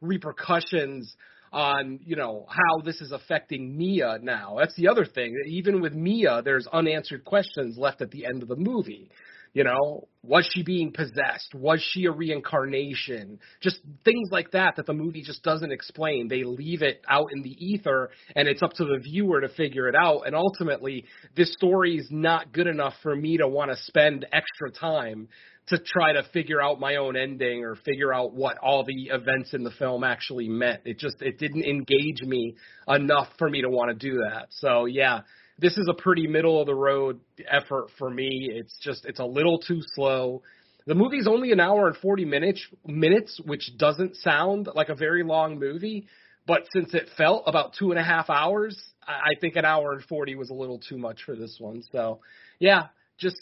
repercussions 0.00 1.14
on, 1.52 2.00
you 2.04 2.16
know, 2.16 2.46
how 2.48 2.82
this 2.84 3.00
is 3.00 3.12
affecting 3.12 3.76
Mia 3.76 4.18
now. 4.22 4.56
That's 4.58 4.74
the 4.74 4.88
other 4.88 5.04
thing. 5.04 5.34
Even 5.46 5.80
with 5.80 5.94
Mia, 5.94 6.42
there's 6.42 6.66
unanswered 6.66 7.24
questions 7.24 7.78
left 7.78 8.02
at 8.02 8.10
the 8.10 8.26
end 8.26 8.42
of 8.42 8.48
the 8.48 8.56
movie. 8.56 9.10
You 9.56 9.64
know, 9.64 10.06
was 10.22 10.46
she 10.52 10.62
being 10.62 10.92
possessed? 10.92 11.54
Was 11.54 11.82
she 11.92 12.04
a 12.04 12.10
reincarnation? 12.10 13.38
Just 13.62 13.80
things 14.04 14.28
like 14.30 14.50
that 14.50 14.76
that 14.76 14.84
the 14.84 14.92
movie 14.92 15.22
just 15.22 15.42
doesn't 15.42 15.72
explain. 15.72 16.28
They 16.28 16.44
leave 16.44 16.82
it 16.82 17.00
out 17.08 17.28
in 17.34 17.40
the 17.40 17.56
ether 17.58 18.10
and 18.34 18.48
it's 18.48 18.62
up 18.62 18.74
to 18.74 18.84
the 18.84 18.98
viewer 19.02 19.40
to 19.40 19.48
figure 19.48 19.88
it 19.88 19.94
out. 19.94 20.26
And 20.26 20.36
ultimately, 20.36 21.06
this 21.38 21.54
story 21.54 21.96
is 21.96 22.06
not 22.10 22.52
good 22.52 22.66
enough 22.66 22.92
for 23.02 23.16
me 23.16 23.38
to 23.38 23.48
want 23.48 23.70
to 23.70 23.78
spend 23.84 24.26
extra 24.30 24.70
time 24.70 25.26
to 25.68 25.78
try 25.78 26.12
to 26.12 26.22
figure 26.34 26.60
out 26.60 26.78
my 26.78 26.96
own 26.96 27.16
ending 27.16 27.64
or 27.64 27.76
figure 27.76 28.12
out 28.12 28.34
what 28.34 28.58
all 28.58 28.84
the 28.84 29.04
events 29.10 29.54
in 29.54 29.64
the 29.64 29.72
film 29.78 30.04
actually 30.04 30.50
meant. 30.50 30.82
It 30.84 30.98
just 30.98 31.22
it 31.22 31.38
didn't 31.38 31.64
engage 31.64 32.20
me 32.20 32.56
enough 32.86 33.28
for 33.38 33.48
me 33.48 33.62
to 33.62 33.70
want 33.70 33.88
to 33.88 33.94
do 33.94 34.18
that. 34.18 34.48
So 34.50 34.84
yeah, 34.84 35.20
this 35.58 35.76
is 35.76 35.88
a 35.88 35.94
pretty 35.94 36.26
middle 36.26 36.60
of 36.60 36.66
the 36.66 36.74
road 36.74 37.20
effort 37.50 37.88
for 37.98 38.10
me. 38.10 38.50
It's 38.52 38.76
just 38.82 39.04
it's 39.06 39.20
a 39.20 39.24
little 39.24 39.58
too 39.58 39.80
slow. 39.94 40.42
The 40.86 40.94
movie's 40.94 41.26
only 41.26 41.50
an 41.52 41.60
hour 41.60 41.88
and 41.88 41.96
40 41.96 42.24
minutes 42.24 42.64
minutes, 42.86 43.40
which 43.44 43.70
doesn't 43.76 44.16
sound 44.16 44.68
like 44.74 44.88
a 44.88 44.94
very 44.94 45.24
long 45.24 45.58
movie, 45.58 46.06
but 46.46 46.62
since 46.72 46.94
it 46.94 47.08
felt 47.16 47.44
about 47.46 47.74
two 47.78 47.90
and 47.90 47.98
a 47.98 48.04
half 48.04 48.30
hours, 48.30 48.80
I 49.06 49.34
think 49.40 49.56
an 49.56 49.64
hour 49.64 49.92
and 49.92 50.02
40 50.04 50.36
was 50.36 50.50
a 50.50 50.54
little 50.54 50.78
too 50.78 50.98
much 50.98 51.22
for 51.24 51.34
this 51.34 51.56
one. 51.58 51.82
So, 51.92 52.20
yeah, 52.60 52.88
just 53.18 53.36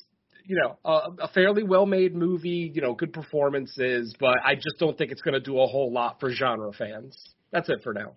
you 0.47 0.57
know, 0.57 0.79
a, 0.85 1.25
a 1.25 1.29
fairly 1.29 1.63
well-made 1.63 2.15
movie, 2.15 2.71
you 2.75 2.83
know, 2.83 2.95
good 2.95 3.13
performances, 3.13 4.15
but 4.21 4.37
I 4.45 4.55
just 4.55 4.79
don't 4.79 4.97
think 4.97 5.11
it's 5.11 5.23
going 5.23 5.35
to 5.35 5.41
do 5.41 5.59
a 5.59 5.67
whole 5.67 5.91
lot 5.91 6.21
for 6.21 6.31
genre 6.31 6.71
fans. 6.73 7.17
That's 7.51 7.69
it 7.71 7.81
for 7.83 7.95
now. 7.95 8.13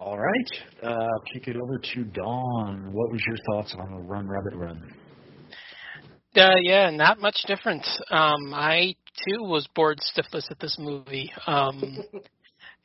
All 0.00 0.18
right, 0.18 0.50
uh, 0.82 1.08
kick 1.32 1.46
it 1.46 1.56
over 1.56 1.78
to 1.78 2.04
Don. 2.04 2.90
What 2.90 3.12
was 3.12 3.20
your 3.26 3.36
thoughts 3.50 3.74
on 3.78 3.90
the 3.92 4.00
Run 4.08 4.26
Rabbit 4.26 4.54
Run? 4.54 4.94
Uh, 6.34 6.54
yeah, 6.62 6.88
not 6.88 7.20
much 7.20 7.44
different. 7.46 7.86
Um, 8.10 8.54
I 8.54 8.94
too 9.28 9.42
was 9.42 9.68
bored 9.74 10.00
stiffless 10.00 10.46
at 10.50 10.58
this 10.58 10.76
movie. 10.78 11.30
Um, 11.46 11.98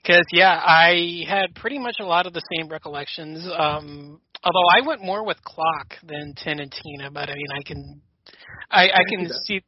Because 0.05 0.25
yeah, 0.31 0.61
I 0.63 1.23
had 1.27 1.55
pretty 1.55 1.79
much 1.79 1.95
a 1.99 2.05
lot 2.05 2.27
of 2.27 2.33
the 2.33 2.41
same 2.55 2.69
recollections. 2.69 3.43
Um, 3.57 4.21
although 4.43 4.67
I 4.77 4.85
went 4.85 5.01
more 5.01 5.25
with 5.25 5.43
Clock 5.43 5.95
than 6.03 6.35
Tin 6.35 6.59
and 6.59 6.71
Tina, 6.71 7.09
but 7.09 7.27
I 7.27 7.33
mean, 7.33 7.47
I 7.51 7.63
can, 7.63 8.01
I, 8.69 8.83
I 8.89 9.01
can 9.09 9.27
see, 9.45 9.63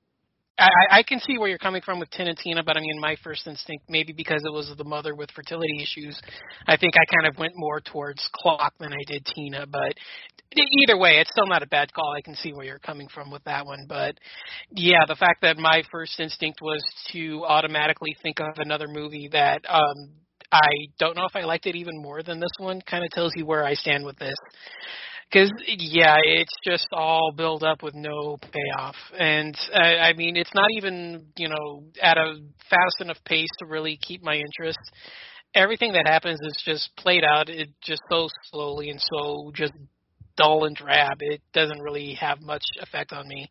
I, 0.60 0.70
I 0.92 1.04
can 1.04 1.20
see 1.20 1.38
where 1.38 1.48
you're 1.50 1.58
coming 1.58 1.82
from 1.84 2.00
with 2.00 2.10
Tin 2.10 2.28
and 2.28 2.38
Tina, 2.38 2.64
but 2.64 2.78
I 2.78 2.80
mean, 2.80 3.00
my 3.00 3.16
first 3.24 3.46
instinct, 3.48 3.86
maybe 3.90 4.14
because 4.14 4.42
it 4.46 4.52
was 4.52 4.72
the 4.76 4.84
mother 4.84 5.14
with 5.14 5.30
fertility 5.32 5.82
issues, 5.82 6.20
I 6.68 6.78
think 6.78 6.96
I 6.96 7.06
kind 7.16 7.32
of 7.32 7.40
went 7.40 7.54
more 7.56 7.80
towards 7.80 8.28
Clock 8.34 8.74
than 8.80 8.92
I 8.92 9.04
did 9.06 9.26
Tina. 9.26 9.68
But 9.68 9.94
either 10.56 10.98
way, 10.98 11.18
it's 11.20 11.30
still 11.32 11.48
not 11.48 11.62
a 11.64 11.68
bad 11.68 11.94
call. 11.94 12.12
I 12.18 12.22
can 12.22 12.36
see 12.36 12.54
where 12.54 12.66
you're 12.66 12.80
coming 12.80 13.08
from 13.14 13.30
with 13.30 13.44
that 13.44 13.66
one. 13.66 13.86
But 13.88 14.16
yeah, 14.72 15.06
the 15.08 15.16
fact 15.16 15.42
that 15.44 15.58
my 15.58 15.84
first 15.92 16.20
instinct 16.20 16.60
was 16.62 16.84
to 17.12 17.44
automatically 17.46 18.16
think 18.24 18.40
of 18.40 18.58
another 18.58 18.88
movie 18.88 19.30
that 19.32 19.62
um 19.70 20.10
I 20.52 20.70
don't 20.98 21.18
know 21.18 21.26
if 21.26 21.36
I 21.36 21.42
liked 21.42 21.66
it 21.66 21.76
even 21.76 22.02
more 22.02 22.24
than 22.24 22.40
this 22.40 22.52
one. 22.58 22.82
Kind 22.90 23.04
of 23.04 23.12
tells 23.12 23.34
you 23.36 23.46
where 23.46 23.66
I 23.66 23.74
stand 23.74 24.06
with 24.06 24.18
this. 24.18 24.36
Because 25.30 25.52
yeah, 25.68 26.18
it's 26.24 26.54
just 26.66 26.88
all 26.94 27.34
build 27.36 27.64
up 27.64 27.84
with 27.84 27.94
no 27.96 28.38
payoff, 28.42 28.96
and 29.18 29.58
uh, 29.74 29.78
I 29.78 30.14
mean 30.14 30.38
it's 30.38 30.54
not 30.56 30.70
even 30.72 31.28
you 31.36 31.50
know 31.50 31.84
at 32.02 32.18
a 32.18 32.38
fast 32.70 33.02
enough 33.02 33.18
pace 33.26 33.50
to 33.60 33.66
really 33.66 34.00
keep 34.02 34.24
my 34.24 34.36
interest. 34.36 34.80
Everything 35.54 35.94
that 35.94 36.08
happens 36.08 36.40
is 36.42 36.58
just 36.64 36.96
played 36.98 37.24
out 37.24 37.50
it 37.50 37.70
just 37.84 38.02
so 38.10 38.30
slowly 38.52 38.90
and 38.90 39.02
so 39.02 39.52
just 39.54 39.74
dull 40.38 40.64
and 40.64 40.76
drab. 40.76 41.18
It 41.20 41.42
doesn't 41.54 41.82
really 41.82 42.14
have 42.14 42.42
much 42.42 42.64
effect 42.82 43.12
on 43.12 43.28
me. 43.28 43.50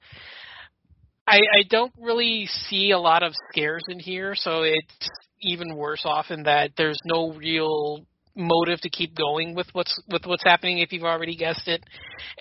I, 1.28 1.38
I 1.38 1.62
don't 1.68 1.92
really 2.00 2.46
see 2.46 2.92
a 2.92 2.98
lot 2.98 3.22
of 3.24 3.32
scares 3.50 3.82
in 3.88 3.98
here, 3.98 4.34
so 4.34 4.62
it's 4.62 5.10
even 5.42 5.74
worse 5.74 6.02
off 6.04 6.26
in 6.30 6.44
that 6.44 6.70
there's 6.76 7.00
no 7.04 7.32
real 7.32 8.06
motive 8.36 8.80
to 8.82 8.90
keep 8.90 9.16
going 9.16 9.54
with 9.54 9.66
what's 9.72 9.98
with 10.08 10.26
what's 10.26 10.44
happening 10.44 10.78
if 10.78 10.92
you've 10.92 11.04
already 11.04 11.36
guessed 11.36 11.66
it. 11.66 11.82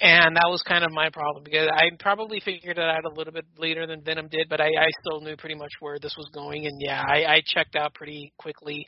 And 0.01 0.35
that 0.35 0.47
was 0.47 0.61
kind 0.67 0.83
of 0.83 0.91
my 0.91 1.09
problem 1.09 1.43
because 1.43 1.69
i 1.71 1.83
probably 1.99 2.39
figured 2.43 2.77
it 2.77 2.83
out 2.83 3.05
a 3.05 3.09
little 3.09 3.33
bit 3.33 3.45
later 3.57 3.87
than 3.87 4.01
venom 4.01 4.27
did 4.29 4.47
but 4.49 4.59
i 4.59 4.65
i 4.65 4.89
still 5.01 5.21
knew 5.21 5.37
pretty 5.37 5.55
much 5.55 5.71
where 5.79 5.97
this 5.99 6.15
was 6.17 6.29
going. 6.33 6.65
And 6.65 6.79
yeah 6.79 7.01
i 7.07 7.25
i 7.25 7.41
checked 7.45 7.75
out 7.75 7.93
pretty 7.93 8.33
quickly. 8.37 8.85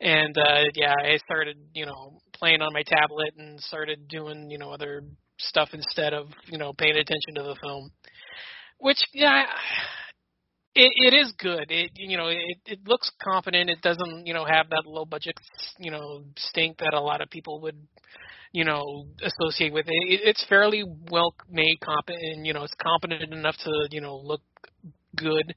And 0.00 0.36
uh 0.38 0.64
yeah 0.74 0.94
i 0.98 1.18
started 1.18 1.56
you 1.74 1.86
know 1.86 2.18
playing 2.34 2.62
on 2.62 2.72
my 2.72 2.82
tablet 2.82 3.34
and 3.38 3.60
started 3.60 4.08
doing 4.08 4.50
you 4.50 4.58
know 4.58 4.70
other 4.70 5.02
stuff 5.38 5.70
instead 5.72 6.14
of 6.14 6.28
you 6.46 6.58
know 6.58 6.72
paying 6.72 6.96
attention 6.96 7.34
to 7.34 7.42
the 7.42 7.56
film. 7.60 7.90
Which 8.78 8.98
yeah 9.12 9.46
it, 10.76 11.14
it 11.14 11.16
is 11.16 11.32
good. 11.38 11.70
It 11.70 11.92
you 11.96 12.16
know 12.16 12.28
it 12.28 12.58
it 12.66 12.80
looks 12.86 13.10
confident. 13.22 13.70
It 13.70 13.80
doesn't 13.82 14.26
you 14.26 14.34
know 14.34 14.44
have 14.44 14.68
that 14.70 14.84
low 14.86 15.04
budget 15.04 15.34
you 15.78 15.90
know 15.90 16.24
stink 16.36 16.78
that 16.78 16.94
a 16.94 17.00
lot 17.00 17.20
of 17.20 17.30
people 17.30 17.60
would 17.62 17.76
you 18.52 18.64
know 18.64 19.06
associate 19.22 19.72
with 19.72 19.86
it. 19.88 19.92
it 19.92 20.20
it's 20.24 20.44
fairly 20.48 20.84
well 21.10 21.34
made, 21.50 21.80
competent. 21.80 22.44
You 22.44 22.52
know 22.52 22.64
it's 22.64 22.74
competent 22.80 23.32
enough 23.32 23.56
to 23.64 23.88
you 23.90 24.00
know 24.00 24.16
look 24.16 24.42
good. 25.16 25.54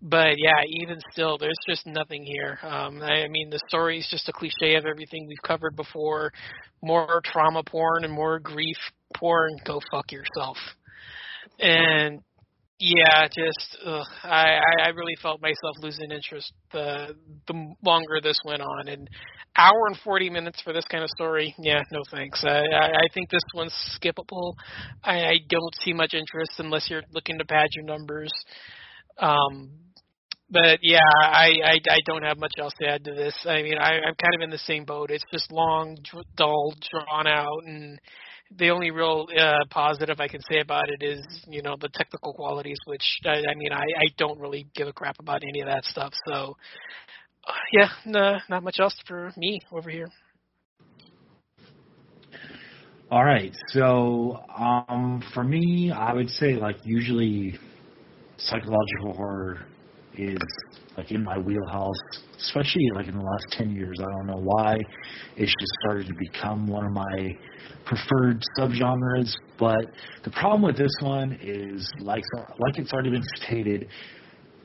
But 0.00 0.36
yeah, 0.38 0.62
even 0.80 0.98
still, 1.12 1.38
there's 1.38 1.58
just 1.68 1.86
nothing 1.86 2.24
here. 2.24 2.58
Um, 2.62 3.02
I, 3.02 3.24
I 3.24 3.28
mean, 3.28 3.50
the 3.50 3.60
story 3.68 3.98
is 3.98 4.08
just 4.10 4.28
a 4.28 4.32
cliche 4.32 4.76
of 4.76 4.86
everything 4.86 5.26
we've 5.26 5.42
covered 5.44 5.76
before. 5.76 6.32
More 6.82 7.20
trauma 7.24 7.62
porn 7.64 8.04
and 8.04 8.12
more 8.12 8.38
grief 8.38 8.76
porn. 9.14 9.56
Go 9.66 9.80
fuck 9.90 10.10
yourself. 10.12 10.56
And 11.58 12.20
yeah, 12.82 13.28
just 13.28 13.78
ugh, 13.86 14.04
I 14.24 14.58
I 14.84 14.88
really 14.88 15.14
felt 15.22 15.40
myself 15.40 15.76
losing 15.78 16.10
interest 16.10 16.52
the 16.72 17.14
the 17.46 17.74
longer 17.84 18.20
this 18.20 18.38
went 18.44 18.60
on. 18.60 18.88
And 18.88 19.08
hour 19.56 19.86
and 19.86 19.96
forty 20.02 20.28
minutes 20.28 20.60
for 20.62 20.72
this 20.72 20.84
kind 20.90 21.04
of 21.04 21.10
story, 21.10 21.54
yeah, 21.60 21.82
no 21.92 22.00
thanks. 22.10 22.42
I 22.44 22.58
I, 22.58 23.06
think 23.14 23.30
this 23.30 23.44
one's 23.54 23.74
skippable. 23.96 24.54
I, 25.04 25.24
I 25.24 25.34
don't 25.48 25.74
see 25.80 25.92
much 25.92 26.12
interest 26.12 26.52
unless 26.58 26.90
you're 26.90 27.04
looking 27.12 27.38
to 27.38 27.44
pad 27.44 27.68
your 27.76 27.84
numbers. 27.84 28.32
Um, 29.16 29.70
but 30.50 30.80
yeah, 30.82 30.98
I, 31.22 31.52
I 31.64 31.78
I 31.88 31.98
don't 32.04 32.24
have 32.24 32.38
much 32.38 32.54
else 32.58 32.74
to 32.82 32.88
add 32.88 33.04
to 33.04 33.14
this. 33.14 33.36
I 33.46 33.62
mean, 33.62 33.78
I, 33.78 33.92
I'm 33.92 34.16
kind 34.20 34.34
of 34.34 34.40
in 34.40 34.50
the 34.50 34.58
same 34.58 34.84
boat. 34.84 35.12
It's 35.12 35.24
just 35.32 35.52
long, 35.52 35.96
dull, 36.36 36.74
drawn 36.90 37.28
out, 37.28 37.62
and 37.64 38.00
the 38.58 38.70
only 38.70 38.90
real 38.90 39.26
uh, 39.38 39.64
positive 39.70 40.20
I 40.20 40.28
can 40.28 40.40
say 40.50 40.60
about 40.60 40.88
it 40.88 41.02
is, 41.02 41.24
you 41.48 41.62
know, 41.62 41.76
the 41.80 41.88
technical 41.88 42.32
qualities, 42.32 42.78
which 42.86 43.04
I, 43.24 43.42
I 43.50 43.54
mean, 43.54 43.72
I, 43.72 43.82
I 43.82 44.06
don't 44.18 44.38
really 44.38 44.66
give 44.74 44.88
a 44.88 44.92
crap 44.92 45.16
about 45.18 45.42
any 45.42 45.60
of 45.60 45.66
that 45.66 45.84
stuff. 45.84 46.12
So, 46.26 46.56
uh, 47.46 47.52
yeah, 47.72 47.88
no, 48.06 48.38
not 48.48 48.62
much 48.62 48.80
else 48.80 48.96
for 49.06 49.32
me 49.36 49.60
over 49.70 49.90
here. 49.90 50.08
All 53.10 53.24
right, 53.24 53.54
so 53.68 54.40
um, 54.56 55.22
for 55.34 55.44
me, 55.44 55.92
I 55.94 56.14
would 56.14 56.30
say 56.30 56.54
like 56.54 56.76
usually 56.82 57.58
psychological 58.38 59.12
horror 59.14 59.66
is 60.16 60.38
like 60.96 61.10
in 61.10 61.24
my 61.24 61.38
wheelhouse, 61.38 61.96
especially 62.38 62.88
like 62.94 63.08
in 63.08 63.16
the 63.16 63.24
last 63.24 63.46
ten 63.52 63.70
years. 63.70 63.98
I 64.00 64.04
don't 64.04 64.26
know 64.26 64.42
why 64.42 64.76
it's 65.36 65.52
just 65.58 65.72
started 65.82 66.06
to 66.08 66.14
become 66.18 66.66
one 66.66 66.84
of 66.84 66.92
my 66.92 67.36
preferred 67.84 68.42
subgenres. 68.58 69.32
But 69.58 69.86
the 70.24 70.30
problem 70.30 70.62
with 70.62 70.76
this 70.76 70.94
one 71.00 71.38
is, 71.42 71.90
like 72.00 72.24
like 72.58 72.78
it's 72.78 72.92
already 72.92 73.10
been 73.10 73.24
stated, 73.36 73.88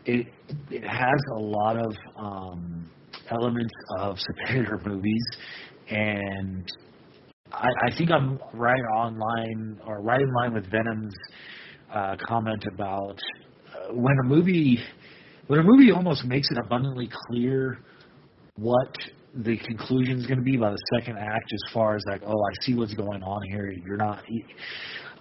it 0.05 0.27
it 0.69 0.83
has 0.83 1.21
a 1.35 1.39
lot 1.39 1.77
of 1.77 1.95
um, 2.17 2.89
elements 3.29 3.73
of 3.99 4.17
superior 4.19 4.81
movies, 4.85 5.25
and 5.89 6.69
I, 7.51 7.67
I 7.85 7.97
think 7.97 8.11
I'm 8.11 8.39
right 8.53 8.83
online 8.95 9.79
or 9.85 10.01
right 10.01 10.21
in 10.21 10.33
line 10.33 10.53
with 10.53 10.69
Venom's 10.69 11.15
uh, 11.93 12.15
comment 12.27 12.63
about 12.73 13.17
uh, 13.73 13.93
when 13.93 14.15
a 14.25 14.27
movie 14.27 14.79
when 15.47 15.59
a 15.59 15.63
movie 15.63 15.91
almost 15.91 16.25
makes 16.25 16.49
it 16.51 16.57
abundantly 16.57 17.09
clear 17.27 17.79
what 18.55 18.95
the 19.35 19.57
conclusion 19.57 20.17
is 20.17 20.25
going 20.25 20.39
to 20.39 20.43
be 20.43 20.57
by 20.57 20.71
the 20.71 20.81
second 20.95 21.17
act, 21.17 21.51
as 21.53 21.73
far 21.73 21.95
as 21.95 22.03
like, 22.09 22.21
oh, 22.25 22.31
I 22.31 22.65
see 22.65 22.73
what's 22.73 22.93
going 22.93 23.23
on 23.23 23.41
here. 23.49 23.71
You're 23.85 23.97
not. 23.97 24.23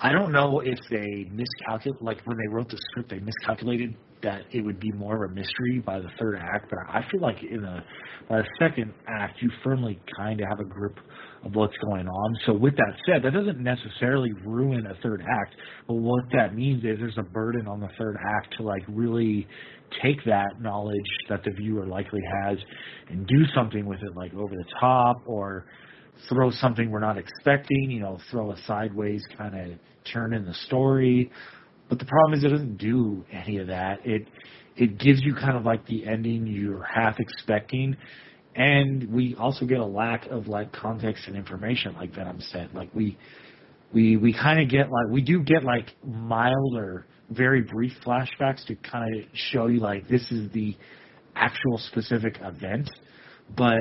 I 0.00 0.12
don't 0.12 0.32
know 0.32 0.60
if 0.60 0.78
they 0.90 1.26
miscalculated, 1.30 2.02
like 2.02 2.18
when 2.26 2.36
they 2.38 2.48
wrote 2.48 2.68
the 2.68 2.78
script, 2.90 3.10
they 3.10 3.18
miscalculated 3.18 3.94
that 4.22 4.42
it 4.50 4.62
would 4.62 4.80
be 4.80 4.90
more 4.92 5.24
of 5.24 5.30
a 5.30 5.34
mystery 5.34 5.82
by 5.84 5.98
the 5.98 6.08
third 6.18 6.38
act. 6.38 6.70
But 6.70 6.78
I 6.88 7.02
feel 7.10 7.20
like 7.20 7.42
in 7.42 7.62
the 7.62 7.80
by 8.28 8.38
the 8.38 8.48
second 8.58 8.92
act, 9.08 9.40
you 9.40 9.50
firmly 9.62 10.00
kind 10.16 10.40
of 10.40 10.48
have 10.48 10.58
a 10.58 10.64
grip 10.64 10.98
of 11.44 11.54
what's 11.54 11.76
going 11.78 12.08
on. 12.08 12.36
So 12.44 12.54
with 12.54 12.74
that 12.76 12.92
said, 13.06 13.22
that 13.22 13.32
doesn't 13.32 13.60
necessarily 13.60 14.32
ruin 14.44 14.86
a 14.86 14.94
third 15.02 15.22
act. 15.22 15.54
But 15.86 15.94
what 15.94 16.24
that 16.32 16.54
means 16.54 16.82
is 16.84 16.98
there's 16.98 17.18
a 17.18 17.22
burden 17.22 17.68
on 17.68 17.80
the 17.80 17.88
third 17.98 18.16
act 18.36 18.54
to 18.56 18.64
like 18.64 18.82
really 18.88 19.46
take 20.02 20.24
that 20.24 20.60
knowledge 20.60 21.06
that 21.28 21.42
the 21.44 21.50
viewer 21.50 21.86
likely 21.86 22.20
has 22.42 22.58
and 23.08 23.26
do 23.26 23.44
something 23.54 23.86
with 23.86 24.02
it, 24.02 24.16
like 24.16 24.34
over 24.34 24.54
the 24.54 24.64
top 24.80 25.22
or 25.26 25.66
throw 26.28 26.50
something 26.50 26.90
we're 26.90 27.00
not 27.00 27.18
expecting. 27.18 27.90
You 27.90 28.00
know, 28.00 28.18
throw 28.30 28.52
a 28.52 28.56
sideways 28.66 29.24
kind 29.36 29.58
of 29.58 29.78
turn 30.12 30.32
in 30.32 30.44
the 30.44 30.54
story. 30.54 31.30
But 31.88 31.98
the 31.98 32.06
problem 32.06 32.38
is 32.38 32.44
it 32.44 32.48
doesn't 32.48 32.78
do 32.78 33.24
any 33.32 33.58
of 33.58 33.68
that. 33.68 34.04
It 34.04 34.28
it 34.76 34.98
gives 34.98 35.22
you 35.22 35.34
kind 35.34 35.56
of 35.56 35.64
like 35.64 35.86
the 35.86 36.06
ending 36.06 36.46
you're 36.46 36.84
half 36.84 37.18
expecting 37.18 37.96
and 38.56 39.12
we 39.12 39.36
also 39.38 39.66
get 39.66 39.78
a 39.78 39.84
lack 39.84 40.26
of 40.26 40.48
like 40.48 40.72
context 40.72 41.24
and 41.26 41.36
information 41.36 41.94
like 41.94 42.14
Venom 42.14 42.40
said. 42.40 42.70
Like 42.72 42.88
we 42.94 43.18
we 43.92 44.16
we 44.16 44.32
kind 44.32 44.60
of 44.60 44.70
get 44.70 44.90
like 44.90 45.08
we 45.10 45.20
do 45.20 45.42
get 45.42 45.62
like 45.62 45.94
milder, 46.04 47.06
very 47.30 47.62
brief 47.62 47.92
flashbacks 48.04 48.64
to 48.66 48.74
kind 48.76 49.16
of 49.16 49.24
show 49.34 49.66
you 49.66 49.80
like 49.80 50.08
this 50.08 50.30
is 50.30 50.50
the 50.52 50.76
actual 51.34 51.78
specific 51.78 52.38
event, 52.42 52.88
but 53.56 53.80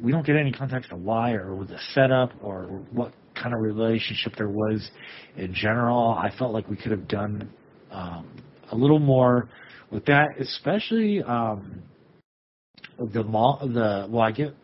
we 0.00 0.12
don't 0.12 0.26
get 0.26 0.36
any 0.36 0.52
context 0.52 0.92
of 0.92 1.00
why 1.00 1.32
or 1.32 1.54
with 1.54 1.68
the 1.68 1.78
setup 1.94 2.32
or 2.42 2.64
what 2.90 3.12
kind 3.34 3.54
of 3.54 3.60
relationship 3.60 4.34
there 4.36 4.48
was 4.48 4.90
in 5.36 5.52
general. 5.54 6.10
I 6.10 6.30
felt 6.38 6.52
like 6.52 6.68
we 6.68 6.76
could 6.76 6.90
have 6.90 7.08
done 7.08 7.50
um, 7.90 8.26
a 8.70 8.76
little 8.76 8.98
more 8.98 9.48
with 9.90 10.04
that, 10.06 10.28
especially. 10.38 11.22
Um, 11.22 11.82
the 13.12 13.22
mom, 13.22 13.74
the 13.74 14.06
well, 14.08 14.22
I 14.22 14.32
get 14.32 14.54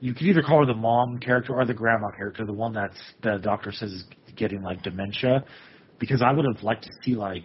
you 0.00 0.14
could 0.14 0.26
either 0.26 0.42
call 0.42 0.60
her 0.60 0.66
the 0.66 0.74
mom 0.74 1.18
character 1.18 1.54
or 1.54 1.64
the 1.64 1.74
grandma 1.74 2.10
character, 2.10 2.44
the 2.44 2.52
one 2.52 2.72
that's 2.72 2.98
the 3.22 3.38
doctor 3.38 3.72
says 3.72 3.92
is 3.92 4.04
getting 4.36 4.62
like 4.62 4.82
dementia, 4.82 5.44
because 5.98 6.22
I 6.22 6.32
would 6.32 6.46
have 6.52 6.62
liked 6.62 6.84
to 6.84 6.90
see 7.02 7.14
like 7.14 7.44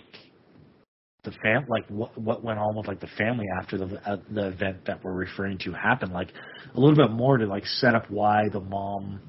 the 1.23 1.31
fam 1.43 1.65
like 1.67 1.85
what 1.87 2.17
what 2.17 2.43
went 2.43 2.57
on 2.57 2.75
with 2.75 2.87
like 2.87 2.99
the 2.99 3.09
family 3.17 3.45
after 3.61 3.77
the 3.77 3.85
uh, 4.09 4.17
the 4.31 4.47
event 4.47 4.85
that 4.85 5.03
we're 5.03 5.13
referring 5.13 5.57
to 5.59 5.71
happened, 5.71 6.11
like 6.11 6.31
a 6.73 6.79
little 6.79 6.95
bit 6.95 7.11
more 7.11 7.37
to 7.37 7.45
like 7.45 7.65
set 7.65 7.93
up 7.93 8.09
why 8.09 8.49
the 8.51 8.59
mom 8.59 9.21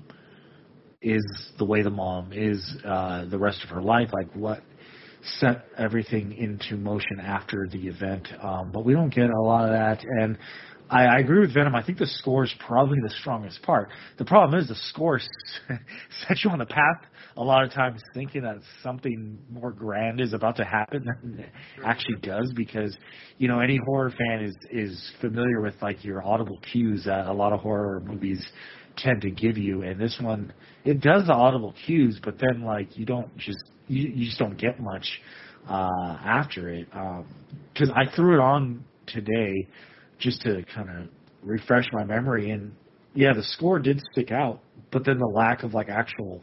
is 1.03 1.25
the 1.59 1.65
way 1.65 1.83
the 1.83 1.91
mom 1.91 2.33
is 2.33 2.77
uh 2.87 3.27
the 3.27 3.39
rest 3.39 3.63
of 3.63 3.71
her 3.71 3.83
life, 3.83 4.09
like 4.13 4.33
what 4.35 4.63
set 5.39 5.67
everything 5.79 6.33
into 6.33 6.77
motion 6.77 7.21
after 7.21 7.69
the 7.71 7.87
event. 7.89 8.27
Um, 8.43 8.73
but 8.73 8.85
we 8.85 8.93
don't 8.95 9.15
get 9.15 9.31
a 9.31 9.41
lot 9.41 9.67
of 9.67 9.71
that, 9.71 10.03
and 10.03 10.39
I, 10.89 11.05
I 11.05 11.19
agree 11.19 11.41
with 11.41 11.55
Venom. 11.55 11.75
I 11.75 11.85
think 11.85 11.99
the 11.99 12.07
score 12.07 12.45
is 12.45 12.55
probably 12.67 12.99
the 13.03 13.15
strongest 13.21 13.63
part. 13.63 13.89
The 14.19 14.25
problem 14.25 14.59
is 14.61 14.69
the 14.69 14.75
score 14.75 15.21
sets 16.27 16.45
you 16.45 16.51
on 16.51 16.59
the 16.59 16.67
path 16.67 17.03
a 17.37 17.43
lot 17.43 17.65
of 17.65 17.73
times 17.73 18.01
thinking 18.15 18.43
that 18.43 18.57
something 18.83 19.39
more 19.51 19.73
grand 19.73 20.21
is 20.21 20.33
about 20.33 20.57
to 20.57 20.65
happen 20.65 21.05
than 21.05 21.41
it 21.41 21.51
actually 21.85 22.17
does 22.23 22.53
because 22.55 22.97
you 23.39 23.49
know 23.49 23.61
any 23.61 23.79
horror 23.87 24.11
fan 24.11 24.45
is 24.45 24.57
is 24.71 25.13
familiar 25.21 25.61
with 25.61 25.75
like 25.81 26.05
your 26.05 26.25
audible 26.27 26.59
cues 26.73 27.05
that 27.05 27.27
a 27.27 27.33
lot 27.33 27.53
of 27.53 27.61
horror 27.61 28.01
movies 28.01 28.45
tend 28.97 29.23
to 29.23 29.31
give 29.31 29.57
you 29.57 29.83
and 29.83 30.01
this 30.01 30.19
one 30.21 30.53
it 30.85 31.01
does 31.01 31.27
the 31.27 31.33
audible 31.33 31.75
cues 31.87 32.21
but 32.23 32.39
then 32.39 32.63
like 32.63 32.97
you 32.97 33.07
don't 33.07 33.35
just 33.39 33.65
you, 33.89 34.09
you 34.09 34.27
just 34.27 34.39
don't 34.39 34.59
get 34.59 34.79
much 34.81 35.07
uh 35.69 36.17
after 36.25 36.69
it 36.69 36.87
um 36.93 37.27
because 37.73 37.91
I 37.95 38.15
threw 38.15 38.35
it 38.35 38.41
on 38.41 38.85
today 39.07 39.67
just 40.19 40.43
to 40.43 40.65
kind 40.75 40.89
of 40.89 41.09
refresh 41.43 41.87
my 41.93 42.05
memory. 42.05 42.51
And 42.51 42.73
yeah, 43.15 43.33
the 43.35 43.43
score 43.43 43.79
did 43.79 44.01
stick 44.13 44.31
out, 44.31 44.61
but 44.91 45.05
then 45.05 45.19
the 45.19 45.27
lack 45.27 45.63
of 45.63 45.75
like 45.75 45.89
actual 45.89 46.43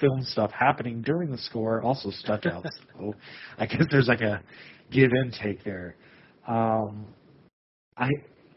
film 0.00 0.22
stuff 0.22 0.50
happening 0.52 1.02
during 1.02 1.30
the 1.30 1.38
score 1.38 1.82
also 1.82 2.10
stuck 2.10 2.46
out. 2.46 2.64
so 2.98 3.14
I 3.58 3.66
guess 3.66 3.84
there's 3.90 4.08
like 4.08 4.20
a 4.20 4.42
give 4.90 5.12
and 5.12 5.32
take 5.32 5.64
there. 5.64 5.96
Um, 6.46 7.06
I, 7.96 8.08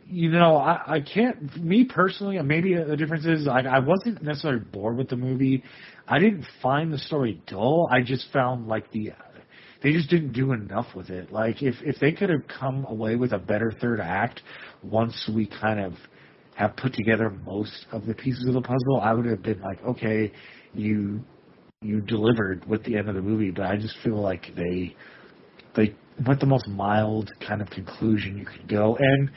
you 0.08 0.30
know, 0.30 0.58
I, 0.58 0.82
I 0.88 1.00
can't. 1.02 1.64
Me 1.64 1.84
personally, 1.84 2.40
maybe 2.42 2.76
the 2.76 2.96
difference 2.96 3.26
is 3.26 3.48
I, 3.48 3.62
I 3.62 3.80
wasn't 3.80 4.22
necessarily 4.22 4.62
bored 4.62 4.98
with 4.98 5.10
the 5.10 5.16
movie. 5.16 5.64
I 6.08 6.20
didn't 6.20 6.46
find 6.62 6.94
the 6.94 7.00
story 7.00 7.42
dull. 7.48 7.88
I 7.92 8.02
just 8.02 8.28
found 8.32 8.68
like 8.68 8.92
the 8.92 9.12
they 9.86 9.92
just 9.92 10.10
didn't 10.10 10.34
do 10.34 10.52
enough 10.52 10.88
with 10.96 11.10
it. 11.10 11.32
Like 11.32 11.62
if 11.62 11.76
if 11.82 12.00
they 12.00 12.12
could 12.12 12.30
have 12.30 12.48
come 12.48 12.86
away 12.86 13.16
with 13.16 13.34
a 13.34 13.40
better 13.40 13.72
third 13.82 14.00
act 14.00 14.42
once 14.84 15.30
we 15.34 15.48
kind 15.48 15.80
of 15.80 15.94
have 16.56 16.76
put 16.78 16.94
together 16.94 17.30
most 17.46 17.86
of 17.92 18.06
the 18.06 18.14
pieces 18.14 18.46
of 18.48 18.54
the 18.54 18.62
puzzle, 18.62 19.02
I 19.02 19.14
would 19.14 19.26
have 19.26 19.44
been 19.44 19.62
like, 19.62 19.84
okay, 19.84 20.32
you 20.78 21.22
you 21.82 22.02
delivered 22.02 22.66
with 22.68 22.84
the 22.84 22.98
end 22.98 23.10
of 23.10 23.16
the 23.16 23.22
movie. 23.22 23.52
But 23.52 23.66
I 23.66 23.78
just 23.78 23.96
feel 24.04 24.16
like 24.22 24.48
they 24.56 24.96
they 25.76 25.96
went 26.26 26.40
the 26.40 26.46
most 26.46 26.68
mild 26.68 27.32
kind 27.46 27.62
of 27.62 27.70
conclusion 27.70 28.38
you 28.38 28.46
could 28.46 28.68
go 28.68 28.98
and. 29.00 29.32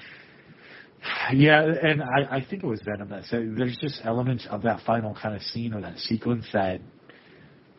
Yeah, 1.33 1.63
and 1.63 2.03
I, 2.03 2.39
I 2.39 2.47
think 2.51 2.65
it 2.65 2.67
was 2.67 2.83
Venom 2.85 3.09
that 3.11 3.25
said 3.27 3.55
there's 3.57 3.77
just 3.81 4.01
elements 4.05 4.49
of 4.51 4.63
that 4.63 4.81
final 4.85 5.15
kind 5.15 5.37
of 5.37 5.43
scene 5.43 5.73
or 5.73 5.81
that 5.81 5.97
sequence 5.99 6.45
that 6.53 6.81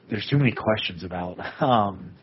there's 0.09 0.25
too 0.29 0.37
many 0.37 0.53
questions 0.53 1.03
about. 1.03 1.37
Um, 1.61 2.13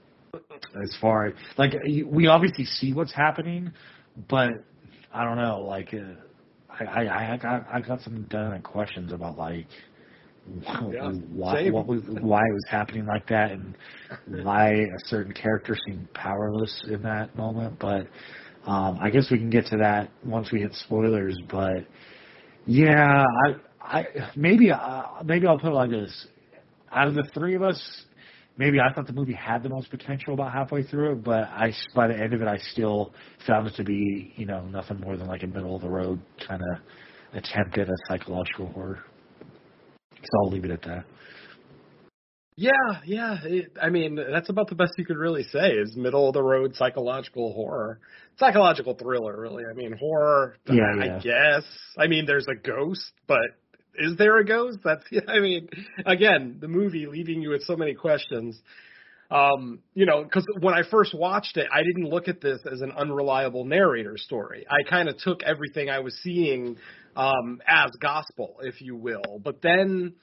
as 0.82 0.96
far 1.00 1.32
like 1.58 1.74
we 2.06 2.26
obviously 2.26 2.64
see 2.64 2.92
what's 2.92 3.12
happening, 3.12 3.72
but 4.28 4.50
I 5.12 5.24
don't 5.24 5.36
know. 5.36 5.60
Like 5.60 5.94
uh, 5.94 6.14
I, 6.68 6.84
I 6.84 7.34
I 7.34 7.36
got 7.36 7.66
I 7.72 7.80
got 7.80 8.00
some 8.00 8.22
definite 8.24 8.62
questions 8.62 9.12
about 9.12 9.38
like 9.38 9.66
yeah, 10.62 11.10
why 11.32 11.70
what 11.70 11.86
was, 11.86 12.02
why 12.06 12.40
it 12.40 12.54
was 12.54 12.64
happening 12.68 13.06
like 13.06 13.28
that 13.28 13.50
and 13.50 13.76
why 14.44 14.70
a 14.70 14.98
certain 15.06 15.32
character 15.32 15.76
seemed 15.86 16.12
powerless 16.14 16.84
in 16.88 17.02
that 17.02 17.36
moment. 17.36 17.78
But 17.78 18.06
um, 18.66 18.98
I 19.00 19.10
guess 19.10 19.30
we 19.30 19.38
can 19.38 19.50
get 19.50 19.66
to 19.66 19.78
that 19.78 20.10
once 20.24 20.52
we 20.52 20.60
hit 20.60 20.72
spoilers. 20.74 21.38
But 21.50 21.86
yeah, 22.66 23.24
I 23.46 23.54
I 23.80 24.06
maybe 24.36 24.70
uh, 24.70 25.02
maybe 25.24 25.46
I'll 25.46 25.58
put 25.58 25.72
it 25.72 25.74
like 25.74 25.90
this: 25.90 26.26
out 26.92 27.08
of 27.08 27.14
the 27.14 27.24
three 27.34 27.54
of 27.54 27.62
us, 27.62 28.04
maybe 28.56 28.78
I 28.80 28.92
thought 28.92 29.06
the 29.06 29.12
movie 29.12 29.34
had 29.34 29.62
the 29.62 29.68
most 29.68 29.90
potential 29.90 30.34
about 30.34 30.52
halfway 30.52 30.82
through 30.82 31.12
it, 31.12 31.24
but 31.24 31.44
I 31.44 31.72
by 31.94 32.08
the 32.08 32.14
end 32.14 32.34
of 32.34 32.42
it, 32.42 32.48
I 32.48 32.58
still 32.72 33.12
found 33.46 33.66
it 33.66 33.74
to 33.76 33.84
be 33.84 34.32
you 34.36 34.46
know 34.46 34.64
nothing 34.66 35.00
more 35.00 35.16
than 35.16 35.26
like 35.26 35.42
a 35.42 35.48
middle 35.48 35.76
of 35.76 35.82
the 35.82 35.90
road 35.90 36.20
kind 36.46 36.62
of 36.62 36.78
attempt 37.36 37.78
at 37.78 37.88
a 37.88 37.96
psychological 38.08 38.66
horror. 38.68 39.04
So 40.30 40.44
I'll 40.44 40.50
leave 40.50 40.64
it 40.64 40.70
at 40.70 40.82
that. 40.82 41.04
Yeah, 42.56 42.70
yeah. 43.04 43.36
It, 43.44 43.76
I 43.80 43.90
mean, 43.90 44.16
that's 44.16 44.48
about 44.48 44.68
the 44.68 44.74
best 44.74 44.92
you 44.96 45.04
could 45.04 45.18
really 45.18 45.42
say 45.44 45.72
is 45.72 45.94
middle 45.94 46.28
of 46.28 46.32
the 46.32 46.42
road 46.42 46.74
psychological 46.74 47.52
horror, 47.52 48.00
psychological 48.38 48.94
thriller. 48.94 49.38
Really, 49.38 49.64
I 49.70 49.74
mean, 49.74 49.94
horror. 49.98 50.56
Yeah, 50.66 50.94
I 50.98 51.04
yeah. 51.04 51.18
guess. 51.18 51.64
I 51.98 52.06
mean, 52.06 52.24
there's 52.24 52.46
a 52.48 52.54
ghost, 52.54 53.12
but 53.26 53.42
is 53.98 54.16
there 54.16 54.38
a 54.38 54.44
ghost? 54.44 54.78
That's 54.82 55.04
I 55.28 55.40
mean, 55.40 55.68
again, 56.06 56.56
the 56.58 56.68
movie 56.68 57.06
leaving 57.06 57.42
you 57.42 57.50
with 57.50 57.62
so 57.64 57.76
many 57.76 57.94
questions. 57.94 58.58
Um, 59.30 59.80
you 59.94 60.06
know, 60.06 60.22
because 60.22 60.46
when 60.60 60.74
I 60.74 60.82
first 60.88 61.14
watched 61.14 61.56
it, 61.56 61.66
I 61.72 61.82
didn't 61.82 62.08
look 62.08 62.28
at 62.28 62.40
this 62.40 62.60
as 62.70 62.80
an 62.80 62.92
unreliable 62.92 63.64
narrator 63.64 64.16
story. 64.16 64.66
I 64.70 64.88
kind 64.88 65.08
of 65.08 65.18
took 65.18 65.42
everything 65.42 65.90
I 65.90 65.98
was 65.98 66.16
seeing 66.22 66.76
um, 67.16 67.60
as 67.66 67.90
gospel, 68.00 68.56
if 68.62 68.80
you 68.80 68.94
will. 68.94 69.40
But 69.42 69.62
then, 69.62 70.14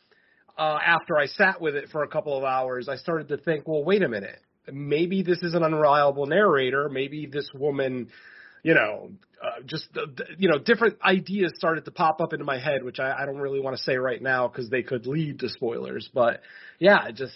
uh, 0.57 0.77
after 0.85 1.17
I 1.17 1.25
sat 1.25 1.59
with 1.59 1.75
it 1.75 1.89
for 1.91 2.03
a 2.03 2.07
couple 2.07 2.37
of 2.37 2.43
hours, 2.43 2.87
I 2.87 2.95
started 2.95 3.27
to 3.29 3.37
think, 3.37 3.67
well, 3.67 3.83
wait 3.83 4.03
a 4.03 4.09
minute. 4.09 4.39
Maybe 4.71 5.23
this 5.23 5.39
is 5.41 5.55
an 5.55 5.63
unreliable 5.63 6.25
narrator. 6.25 6.87
Maybe 6.89 7.25
this 7.25 7.49
woman 7.53 8.09
you 8.63 8.73
know, 8.73 9.11
uh, 9.43 9.61
just 9.65 9.89
uh, 9.95 10.05
you 10.37 10.49
know, 10.49 10.57
different 10.57 10.97
ideas 11.03 11.51
started 11.57 11.83
to 11.85 11.91
pop 11.91 12.21
up 12.21 12.31
into 12.31 12.45
my 12.45 12.57
head, 12.57 12.81
which 12.81 12.99
I, 12.99 13.13
I 13.21 13.25
don't 13.25 13.37
really 13.37 13.59
want 13.59 13.75
to 13.75 13.83
say 13.83 13.97
right 13.97 14.21
now 14.21 14.47
because 14.47 14.69
they 14.69 14.83
could 14.83 15.05
lead 15.05 15.39
to 15.39 15.49
spoilers. 15.49 16.09
But 16.13 16.41
yeah, 16.79 17.11
just 17.11 17.33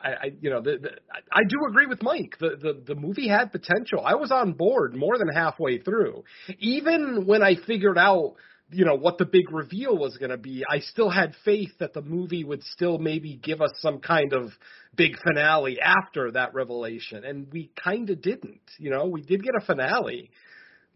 I, 0.00 0.08
I 0.08 0.32
you 0.40 0.50
know, 0.50 0.60
the, 0.60 0.78
the, 0.78 0.90
I 1.32 1.42
do 1.48 1.56
agree 1.68 1.86
with 1.86 2.02
Mike. 2.02 2.36
The, 2.38 2.56
the 2.60 2.94
the 2.94 3.00
movie 3.00 3.28
had 3.28 3.52
potential. 3.52 4.02
I 4.04 4.14
was 4.14 4.30
on 4.30 4.52
board 4.52 4.94
more 4.94 5.18
than 5.18 5.28
halfway 5.28 5.78
through, 5.78 6.24
even 6.58 7.26
when 7.26 7.42
I 7.42 7.56
figured 7.66 7.98
out 7.98 8.34
you 8.70 8.84
know 8.84 8.96
what 8.96 9.18
the 9.18 9.24
big 9.24 9.52
reveal 9.52 9.96
was 9.96 10.16
going 10.16 10.30
to 10.30 10.36
be 10.36 10.64
i 10.68 10.80
still 10.80 11.08
had 11.08 11.34
faith 11.44 11.70
that 11.78 11.92
the 11.94 12.02
movie 12.02 12.42
would 12.42 12.62
still 12.64 12.98
maybe 12.98 13.38
give 13.40 13.62
us 13.62 13.70
some 13.78 14.00
kind 14.00 14.32
of 14.32 14.50
big 14.96 15.12
finale 15.22 15.78
after 15.80 16.32
that 16.32 16.52
revelation 16.52 17.24
and 17.24 17.46
we 17.52 17.70
kind 17.80 18.10
of 18.10 18.20
didn't 18.20 18.60
you 18.78 18.90
know 18.90 19.06
we 19.06 19.22
did 19.22 19.42
get 19.42 19.54
a 19.54 19.64
finale 19.64 20.30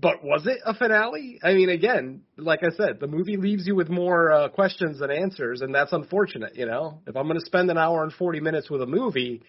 But 0.01 0.25
was 0.25 0.47
it 0.47 0.59
a 0.65 0.73
finale? 0.73 1.41
I 1.43 1.53
mean, 1.53 1.69
again, 1.69 2.23
like 2.37 2.61
I 2.63 2.71
said, 2.77 3.01
the 3.01 3.07
movie 3.07 3.37
leaves 3.37 3.67
you 3.67 3.75
with 3.75 3.89
more 3.89 4.33
uh, 4.33 4.49
questions 4.49 5.01
than 5.01 5.11
answers, 5.11 5.61
and 5.61 5.75
that's 5.75 5.93
unfortunate. 5.93 6.57
You 6.57 6.67
know, 6.67 7.03
if 7.07 7.17
I'm 7.17 7.27
going 7.27 7.39
to 7.39 7.45
spend 7.45 7.71
an 7.71 7.77
hour 7.77 8.03
and 8.03 8.13
40 8.13 8.41
minutes 8.41 8.71
with 8.71 8.81
a 8.83 8.87
movie, 8.87 9.43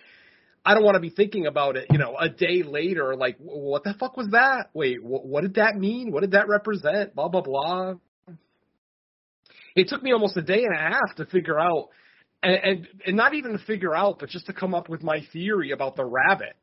I 0.65 0.73
don't 0.73 0.83
want 0.83 0.95
to 0.95 0.99
be 0.99 1.09
thinking 1.09 1.47
about 1.47 1.77
it, 1.77 1.87
you 1.89 1.97
know, 1.97 2.15
a 2.17 2.29
day 2.29 2.63
later, 2.63 3.15
like, 3.15 3.37
what 3.39 3.83
the 3.83 3.93
fuck 3.99 4.17
was 4.17 4.27
that? 4.31 4.69
Wait, 4.73 4.97
wh- 4.97 5.25
what 5.25 5.41
did 5.41 5.55
that 5.55 5.75
mean? 5.75 6.11
What 6.11 6.21
did 6.21 6.31
that 6.31 6.47
represent? 6.47 7.15
Blah, 7.15 7.29
blah, 7.29 7.41
blah. 7.41 7.93
It 9.75 9.87
took 9.87 10.03
me 10.03 10.11
almost 10.11 10.37
a 10.37 10.41
day 10.41 10.63
and 10.63 10.75
a 10.75 10.79
half 10.79 11.15
to 11.17 11.25
figure 11.25 11.59
out, 11.59 11.89
and, 12.43 12.55
and, 12.55 12.87
and 13.07 13.17
not 13.17 13.33
even 13.33 13.53
to 13.53 13.59
figure 13.59 13.95
out, 13.95 14.19
but 14.19 14.29
just 14.29 14.47
to 14.47 14.53
come 14.53 14.75
up 14.75 14.89
with 14.89 15.01
my 15.01 15.21
theory 15.31 15.71
about 15.71 15.95
the 15.95 16.05
rabbit. 16.05 16.55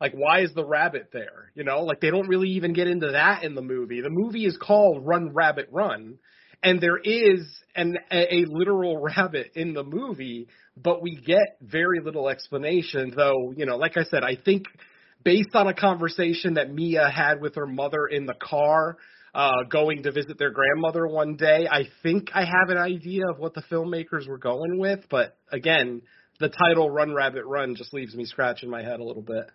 Like, 0.00 0.12
why 0.12 0.40
is 0.40 0.54
the 0.54 0.64
rabbit 0.64 1.10
there? 1.12 1.50
You 1.54 1.64
know, 1.64 1.82
like 1.82 2.00
they 2.00 2.10
don't 2.10 2.28
really 2.28 2.50
even 2.50 2.72
get 2.72 2.86
into 2.86 3.10
that 3.12 3.42
in 3.42 3.54
the 3.54 3.62
movie. 3.62 4.00
The 4.00 4.10
movie 4.10 4.46
is 4.46 4.56
called 4.56 5.04
Run 5.04 5.34
Rabbit 5.34 5.68
Run, 5.72 6.18
and 6.62 6.80
there 6.80 6.98
is 6.98 7.40
an 7.74 7.96
a, 8.10 8.34
a 8.34 8.44
literal 8.46 9.00
rabbit 9.16 9.52
in 9.54 9.74
the 9.74 9.82
movie, 9.82 10.46
but 10.76 11.02
we 11.02 11.16
get 11.16 11.58
very 11.60 12.00
little 12.00 12.28
explanation. 12.28 13.12
Though, 13.14 13.52
you 13.56 13.66
know, 13.66 13.76
like 13.76 13.96
I 13.96 14.04
said, 14.04 14.22
I 14.22 14.36
think 14.36 14.66
based 15.24 15.54
on 15.54 15.66
a 15.66 15.74
conversation 15.74 16.54
that 16.54 16.72
Mia 16.72 17.08
had 17.08 17.40
with 17.40 17.56
her 17.56 17.66
mother 17.66 18.06
in 18.06 18.24
the 18.24 18.36
car, 18.40 18.98
uh, 19.34 19.64
going 19.68 20.04
to 20.04 20.12
visit 20.12 20.38
their 20.38 20.52
grandmother 20.52 21.08
one 21.08 21.34
day, 21.34 21.66
I 21.70 21.88
think 22.04 22.30
I 22.32 22.44
have 22.44 22.70
an 22.70 22.78
idea 22.78 23.22
of 23.28 23.38
what 23.38 23.54
the 23.54 23.62
filmmakers 23.62 24.28
were 24.28 24.38
going 24.38 24.78
with. 24.78 25.00
But 25.10 25.36
again, 25.50 26.02
the 26.38 26.50
title 26.50 26.88
"Run 26.88 27.14
Rabbit 27.14 27.46
Run" 27.46 27.74
just 27.74 27.92
leaves 27.92 28.14
me 28.14 28.26
scratching 28.26 28.70
my 28.70 28.84
head 28.84 29.00
a 29.00 29.04
little 29.04 29.22
bit 29.22 29.50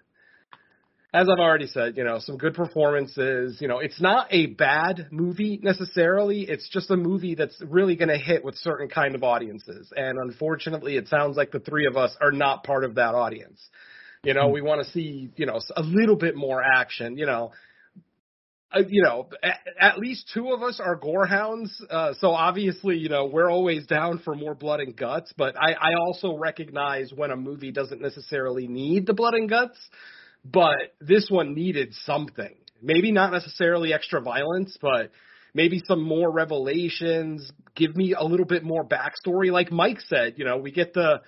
as 1.13 1.29
I've 1.29 1.39
already 1.39 1.67
said, 1.67 1.95
you 1.95 2.03
know, 2.03 2.17
some 2.19 2.37
good 2.37 2.55
performances. 2.55 3.57
You 3.61 3.67
know, 3.67 3.79
it's 3.79 4.01
not 4.01 4.27
a 4.31 4.47
bad 4.47 5.09
movie 5.11 5.59
necessarily. 5.61 6.41
It's 6.41 6.67
just 6.69 6.89
a 6.89 6.97
movie 6.97 7.35
that's 7.35 7.61
really 7.61 7.95
going 7.95 8.09
to 8.09 8.17
hit 8.17 8.43
with 8.43 8.55
certain 8.55 8.89
kind 8.89 9.13
of 9.13 9.23
audiences. 9.23 9.93
And 9.95 10.17
unfortunately, 10.17 10.97
it 10.97 11.07
sounds 11.07 11.37
like 11.37 11.51
the 11.51 11.59
three 11.59 11.85
of 11.85 11.97
us 11.97 12.17
are 12.19 12.31
not 12.31 12.63
part 12.63 12.83
of 12.83 12.95
that 12.95 13.13
audience. 13.13 13.61
You 14.23 14.33
know, 14.33 14.47
we 14.47 14.61
want 14.61 14.83
to 14.83 14.91
see, 14.91 15.29
you 15.35 15.45
know, 15.45 15.59
a 15.75 15.83
little 15.83 16.15
bit 16.15 16.35
more 16.35 16.63
action. 16.63 17.15
You 17.15 17.27
know, 17.27 17.51
uh, 18.71 18.81
you 18.87 19.03
know, 19.03 19.29
at, 19.43 19.59
at 19.79 19.99
least 19.99 20.31
two 20.33 20.51
of 20.51 20.63
us 20.63 20.79
are 20.83 20.97
gorehounds. 20.97 21.69
Uh, 21.91 22.13
so 22.19 22.31
obviously, 22.31 22.97
you 22.97 23.09
know, 23.09 23.25
we're 23.25 23.51
always 23.51 23.85
down 23.85 24.17
for 24.17 24.33
more 24.33 24.55
blood 24.55 24.79
and 24.79 24.95
guts. 24.95 25.31
But 25.37 25.55
I, 25.61 25.73
I 25.73 25.93
also 26.07 26.35
recognize 26.37 27.13
when 27.13 27.29
a 27.29 27.35
movie 27.35 27.71
doesn't 27.71 28.01
necessarily 28.01 28.67
need 28.67 29.05
the 29.05 29.13
blood 29.13 29.35
and 29.35 29.47
guts 29.47 29.77
but 30.43 30.95
this 30.99 31.29
one 31.29 31.53
needed 31.53 31.93
something. 32.05 32.55
Maybe 32.81 33.11
not 33.11 33.31
necessarily 33.31 33.93
extra 33.93 34.21
violence, 34.21 34.77
but 34.81 35.11
maybe 35.53 35.81
some 35.87 36.03
more 36.03 36.31
revelations. 36.31 37.49
Give 37.75 37.95
me 37.95 38.13
a 38.17 38.23
little 38.23 38.45
bit 38.45 38.63
more 38.63 38.85
backstory. 38.85 39.51
Like 39.51 39.71
Mike 39.71 40.01
said, 40.01 40.33
you 40.37 40.45
know, 40.45 40.57
we 40.57 40.71
get 40.71 40.93
the 40.93 41.21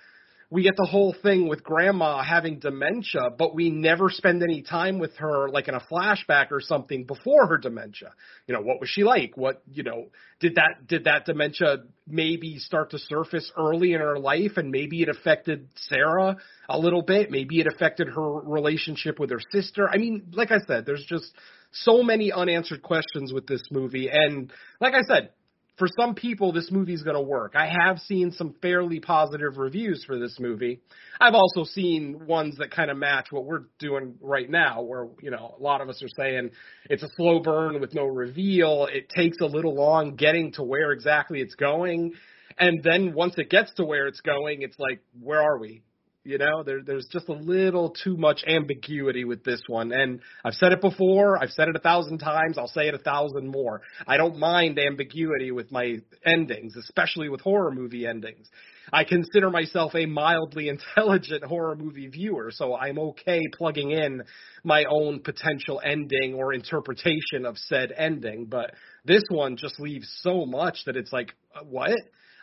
we 0.48 0.62
get 0.62 0.76
the 0.76 0.86
whole 0.86 1.14
thing 1.22 1.48
with 1.48 1.64
grandma 1.64 2.22
having 2.22 2.60
dementia, 2.60 3.30
but 3.36 3.54
we 3.54 3.70
never 3.70 4.10
spend 4.10 4.42
any 4.42 4.62
time 4.62 4.98
with 4.98 5.16
her 5.16 5.48
like 5.48 5.66
in 5.66 5.74
a 5.74 5.80
flashback 5.80 6.52
or 6.52 6.60
something 6.60 7.04
before 7.04 7.48
her 7.48 7.58
dementia. 7.58 8.12
You 8.46 8.54
know, 8.54 8.60
what 8.60 8.80
was 8.80 8.88
she 8.88 9.02
like? 9.02 9.36
What, 9.36 9.62
you 9.72 9.82
know, 9.82 10.06
did 10.38 10.54
that 10.54 10.86
did 10.86 11.04
that 11.04 11.26
dementia 11.26 11.78
maybe 12.06 12.58
start 12.58 12.90
to 12.90 12.98
surface 12.98 13.50
early 13.58 13.94
in 13.94 14.00
her 14.00 14.18
life 14.18 14.52
and 14.56 14.70
maybe 14.70 15.02
it 15.02 15.08
affected 15.08 15.68
Sarah 15.74 16.36
a 16.68 16.78
little 16.78 17.02
bit, 17.02 17.30
maybe 17.30 17.60
it 17.60 17.66
affected 17.66 18.08
her 18.08 18.40
relationship 18.40 19.18
with 19.18 19.30
her 19.30 19.40
sister. 19.50 19.88
I 19.88 19.96
mean, 19.96 20.28
like 20.32 20.52
I 20.52 20.58
said, 20.66 20.86
there's 20.86 21.04
just 21.08 21.32
so 21.72 22.04
many 22.04 22.30
unanswered 22.30 22.82
questions 22.82 23.32
with 23.32 23.48
this 23.48 23.62
movie 23.72 24.08
and 24.12 24.52
like 24.80 24.94
I 24.94 25.02
said, 25.02 25.30
for 25.76 25.88
some 26.00 26.14
people, 26.14 26.52
this 26.52 26.70
movie 26.70 26.94
is 26.94 27.02
going 27.02 27.16
to 27.16 27.22
work. 27.22 27.54
I 27.54 27.66
have 27.66 27.98
seen 28.00 28.32
some 28.32 28.54
fairly 28.62 28.98
positive 28.98 29.58
reviews 29.58 30.04
for 30.06 30.18
this 30.18 30.38
movie. 30.40 30.80
I've 31.20 31.34
also 31.34 31.64
seen 31.64 32.26
ones 32.26 32.56
that 32.58 32.70
kind 32.70 32.90
of 32.90 32.96
match 32.96 33.26
what 33.30 33.44
we're 33.44 33.64
doing 33.78 34.14
right 34.20 34.48
now, 34.48 34.82
where, 34.82 35.08
you 35.20 35.30
know, 35.30 35.54
a 35.58 35.62
lot 35.62 35.82
of 35.82 35.88
us 35.88 36.02
are 36.02 36.08
saying 36.16 36.50
it's 36.88 37.02
a 37.02 37.08
slow 37.16 37.40
burn 37.40 37.80
with 37.80 37.94
no 37.94 38.06
reveal. 38.06 38.88
It 38.90 39.10
takes 39.10 39.36
a 39.42 39.46
little 39.46 39.74
long 39.74 40.16
getting 40.16 40.52
to 40.52 40.62
where 40.62 40.92
exactly 40.92 41.40
it's 41.40 41.54
going. 41.54 42.14
And 42.58 42.82
then 42.82 43.12
once 43.12 43.34
it 43.36 43.50
gets 43.50 43.74
to 43.74 43.84
where 43.84 44.06
it's 44.06 44.20
going, 44.20 44.62
it's 44.62 44.78
like, 44.78 45.02
where 45.20 45.42
are 45.42 45.58
we? 45.58 45.82
You 46.26 46.38
know, 46.38 46.64
there, 46.64 46.82
there's 46.84 47.06
just 47.06 47.28
a 47.28 47.32
little 47.32 47.94
too 48.02 48.16
much 48.16 48.42
ambiguity 48.48 49.24
with 49.24 49.44
this 49.44 49.62
one. 49.68 49.92
And 49.92 50.20
I've 50.44 50.54
said 50.54 50.72
it 50.72 50.80
before. 50.80 51.40
I've 51.40 51.52
said 51.52 51.68
it 51.68 51.76
a 51.76 51.78
thousand 51.78 52.18
times. 52.18 52.58
I'll 52.58 52.66
say 52.66 52.88
it 52.88 52.94
a 52.94 52.98
thousand 52.98 53.46
more. 53.46 53.82
I 54.08 54.16
don't 54.16 54.36
mind 54.36 54.76
ambiguity 54.76 55.52
with 55.52 55.70
my 55.70 55.98
endings, 56.24 56.74
especially 56.76 57.28
with 57.28 57.40
horror 57.42 57.70
movie 57.70 58.08
endings. 58.08 58.48
I 58.92 59.04
consider 59.04 59.50
myself 59.50 59.94
a 59.94 60.06
mildly 60.06 60.68
intelligent 60.96 61.44
horror 61.44 61.76
movie 61.76 62.08
viewer, 62.08 62.50
so 62.50 62.74
I'm 62.74 62.98
okay 62.98 63.42
plugging 63.56 63.92
in 63.92 64.22
my 64.64 64.84
own 64.90 65.20
potential 65.20 65.80
ending 65.84 66.34
or 66.34 66.52
interpretation 66.52 67.46
of 67.46 67.56
said 67.56 67.92
ending. 67.96 68.46
But 68.46 68.72
this 69.04 69.22
one 69.28 69.56
just 69.56 69.78
leaves 69.78 70.08
so 70.22 70.44
much 70.44 70.78
that 70.86 70.96
it's 70.96 71.12
like, 71.12 71.32
uh, 71.54 71.62
what? 71.62 71.96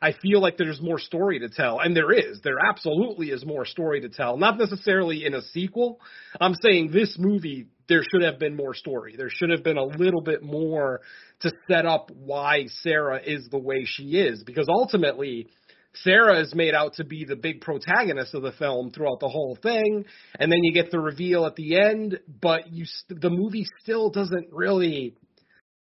I 0.04 0.12
feel 0.22 0.42
like 0.42 0.58
there's 0.58 0.82
more 0.82 1.00
story 1.00 1.40
to 1.40 1.48
tell, 1.48 1.80
and 1.80 1.96
there 1.96 2.12
is. 2.12 2.42
There 2.44 2.58
absolutely 2.60 3.28
is 3.28 3.46
more 3.46 3.66
story 3.66 4.02
to 4.02 4.10
tell. 4.10 4.36
Not 4.36 4.58
necessarily 4.58 5.26
in 5.26 5.34
a 5.34 5.42
sequel. 5.42 6.02
I'm 6.42 6.56
saying 6.56 6.92
this 6.92 7.16
movie, 7.18 7.68
there 7.88 8.02
should 8.12 8.22
have 8.22 8.38
been 8.38 8.54
more 8.54 8.74
story. 8.74 9.16
There 9.16 9.30
should 9.30 9.50
have 9.50 9.64
been 9.64 9.78
a 9.78 9.86
little 9.86 10.20
bit 10.20 10.44
more 10.44 11.00
to 11.40 11.54
set 11.70 11.86
up 11.86 12.12
why 12.12 12.66
Sarah 12.82 13.22
is 13.26 13.48
the 13.50 13.58
way 13.58 13.86
she 13.86 14.18
is, 14.20 14.44
because 14.44 14.68
ultimately. 14.68 15.48
Sarah 15.98 16.40
is 16.40 16.56
made 16.56 16.74
out 16.74 16.96
to 16.96 17.04
be 17.04 17.24
the 17.24 17.36
big 17.36 17.62
protagonist 17.62 18.34
of 18.34 18.42
the 18.42 18.54
film 18.54 18.90
throughout 18.90 19.20
the 19.20 19.30
whole 19.30 19.56
thing, 19.62 20.06
and 20.40 20.52
then 20.52 20.64
you 20.64 20.74
get 20.74 20.90
the 20.90 21.00
reveal 21.00 21.46
at 21.46 21.56
the 21.56 21.80
end, 21.80 22.20
but 22.42 22.74
you 22.74 22.86
the 23.10 23.30
movie 23.30 23.68
still 23.80 24.10
doesn't 24.10 24.48
really 24.52 25.14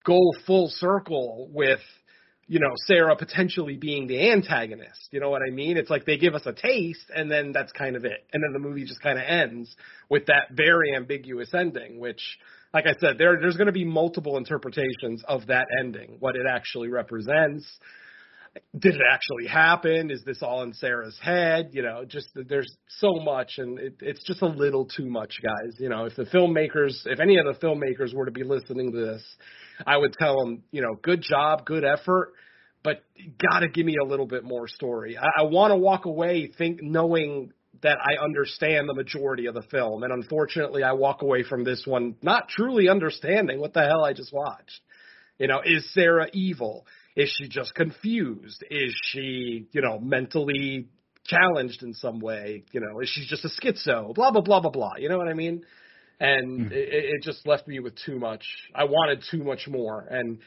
go 0.03 0.19
full 0.45 0.67
circle 0.67 1.49
with 1.53 1.79
you 2.51 2.59
know, 2.59 2.73
Sarah 2.85 3.15
potentially 3.15 3.77
being 3.77 4.07
the 4.07 4.29
antagonist. 4.29 5.07
You 5.11 5.21
know 5.21 5.29
what 5.29 5.41
I 5.41 5.51
mean? 5.51 5.77
It's 5.77 5.89
like 5.89 6.03
they 6.03 6.17
give 6.17 6.35
us 6.35 6.41
a 6.45 6.51
taste 6.51 7.09
and 7.15 7.31
then 7.31 7.53
that's 7.53 7.71
kind 7.71 7.95
of 7.95 8.03
it. 8.03 8.25
And 8.33 8.43
then 8.43 8.51
the 8.51 8.59
movie 8.59 8.83
just 8.83 9.01
kind 9.01 9.17
of 9.17 9.23
ends 9.25 9.73
with 10.09 10.25
that 10.25 10.47
very 10.51 10.93
ambiguous 10.93 11.53
ending, 11.53 11.97
which, 11.97 12.21
like 12.73 12.87
I 12.87 12.93
said, 12.99 13.17
there, 13.17 13.37
there's 13.39 13.55
going 13.55 13.67
to 13.67 13.71
be 13.71 13.85
multiple 13.85 14.35
interpretations 14.35 15.23
of 15.29 15.47
that 15.47 15.67
ending, 15.79 16.17
what 16.19 16.35
it 16.35 16.45
actually 16.45 16.89
represents. 16.89 17.65
Did 18.77 18.95
it 18.95 19.01
actually 19.09 19.47
happen? 19.47 20.11
Is 20.11 20.23
this 20.25 20.41
all 20.41 20.63
in 20.63 20.73
Sarah's 20.73 21.17
head? 21.21 21.69
You 21.71 21.83
know, 21.83 22.03
just 22.05 22.29
there's 22.35 22.69
so 22.99 23.13
much, 23.23 23.53
and 23.57 23.79
it, 23.79 23.95
it's 24.01 24.23
just 24.25 24.41
a 24.41 24.47
little 24.47 24.85
too 24.85 25.09
much, 25.09 25.39
guys. 25.41 25.75
You 25.79 25.87
know, 25.87 26.05
if 26.05 26.15
the 26.17 26.25
filmmakers, 26.25 27.05
if 27.05 27.21
any 27.21 27.37
of 27.37 27.45
the 27.45 27.65
filmmakers 27.65 28.13
were 28.13 28.25
to 28.25 28.31
be 28.31 28.43
listening 28.43 28.91
to 28.91 28.97
this, 28.97 29.23
I 29.87 29.95
would 29.95 30.13
tell 30.13 30.37
them, 30.43 30.63
you 30.71 30.81
know, 30.81 30.95
good 31.01 31.21
job, 31.21 31.65
good 31.65 31.85
effort, 31.85 32.33
but 32.83 33.03
got 33.51 33.59
to 33.59 33.69
give 33.69 33.85
me 33.85 33.95
a 34.01 34.05
little 34.05 34.27
bit 34.27 34.43
more 34.43 34.67
story. 34.67 35.17
I, 35.17 35.41
I 35.41 35.43
want 35.43 35.71
to 35.71 35.77
walk 35.77 36.03
away 36.03 36.51
think 36.57 36.81
knowing 36.81 37.53
that 37.83 37.99
I 38.03 38.21
understand 38.21 38.89
the 38.89 38.95
majority 38.95 39.45
of 39.45 39.53
the 39.53 39.63
film, 39.63 40.03
and 40.03 40.11
unfortunately, 40.11 40.83
I 40.83 40.91
walk 40.91 41.21
away 41.21 41.43
from 41.43 41.63
this 41.63 41.83
one 41.85 42.15
not 42.21 42.49
truly 42.49 42.89
understanding 42.89 43.61
what 43.61 43.73
the 43.73 43.81
hell 43.81 44.03
I 44.03 44.11
just 44.11 44.33
watched. 44.33 44.81
You 45.39 45.47
know, 45.47 45.61
is 45.63 45.89
Sarah 45.93 46.27
evil? 46.33 46.85
Is 47.15 47.33
she 47.37 47.47
just 47.47 47.75
confused? 47.75 48.63
Is 48.69 48.93
she, 49.03 49.67
you 49.71 49.81
know, 49.81 49.99
mentally 49.99 50.87
challenged 51.25 51.83
in 51.83 51.93
some 51.93 52.19
way? 52.19 52.63
You 52.71 52.81
know, 52.81 52.99
is 52.99 53.09
she 53.09 53.25
just 53.27 53.45
a 53.45 53.49
schizo? 53.49 54.13
Blah 54.13 54.31
blah 54.31 54.41
blah 54.41 54.61
blah 54.61 54.71
blah. 54.71 54.93
You 54.97 55.09
know 55.09 55.17
what 55.17 55.27
I 55.27 55.33
mean? 55.33 55.63
and 56.21 56.69
mm. 56.69 56.71
it, 56.71 57.15
it 57.15 57.23
just 57.23 57.45
left 57.47 57.67
me 57.67 57.79
with 57.79 57.95
too 58.05 58.19
much. 58.19 58.45
I 58.75 58.83
wanted 58.85 59.23
too 59.29 59.43
much 59.43 59.67
more, 59.67 60.01
and 60.01 60.37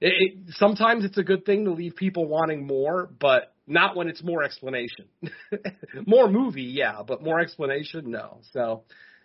it, 0.00 0.12
it, 0.16 0.54
sometimes 0.54 1.04
it's 1.04 1.18
a 1.18 1.24
good 1.24 1.44
thing 1.44 1.64
to 1.64 1.72
leave 1.72 1.96
people 1.96 2.26
wanting 2.26 2.66
more, 2.66 3.10
but 3.20 3.52
not 3.66 3.96
when 3.96 4.06
it's 4.06 4.22
more 4.22 4.44
explanation. 4.44 5.06
more 6.06 6.30
movie, 6.30 6.62
yeah, 6.62 7.02
but 7.06 7.22
more 7.22 7.40
explanation, 7.40 8.12
no. 8.12 8.38
So, 8.52 8.84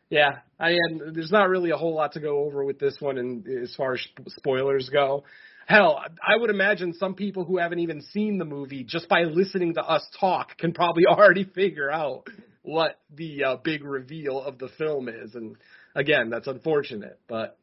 yeah, 0.09 0.39
I 0.59 0.71
and 0.71 1.15
there's 1.15 1.31
not 1.31 1.47
really 1.47 1.69
a 1.69 1.77
whole 1.77 1.93
lot 1.93 2.13
to 2.13 2.19
go 2.19 2.43
over 2.43 2.65
with 2.65 2.79
this 2.79 2.97
one, 2.99 3.19
and 3.19 3.47
as 3.47 3.73
far 3.75 3.93
as 3.93 4.01
spoilers 4.29 4.89
go. 4.89 5.23
Hell, 5.69 6.01
I 6.27 6.35
would 6.35 6.49
imagine 6.49 6.93
some 6.93 7.13
people 7.13 7.45
who 7.45 7.59
haven't 7.59 7.77
even 7.77 8.01
seen 8.01 8.39
the 8.39 8.45
movie 8.45 8.83
just 8.83 9.07
by 9.07 9.21
listening 9.21 9.75
to 9.75 9.83
us 9.83 10.03
talk 10.19 10.57
can 10.57 10.73
probably 10.73 11.05
already 11.07 11.43
figure 11.43 11.91
out 11.91 12.23
what 12.63 12.99
the 13.15 13.43
uh, 13.43 13.57
big 13.63 13.83
reveal 13.83 14.41
of 14.41 14.57
the 14.57 14.69
film 14.79 15.07
is, 15.07 15.35
and 15.35 15.55
again, 15.93 16.31
that's 16.31 16.47
unfortunate, 16.47 17.19
but 17.27 17.55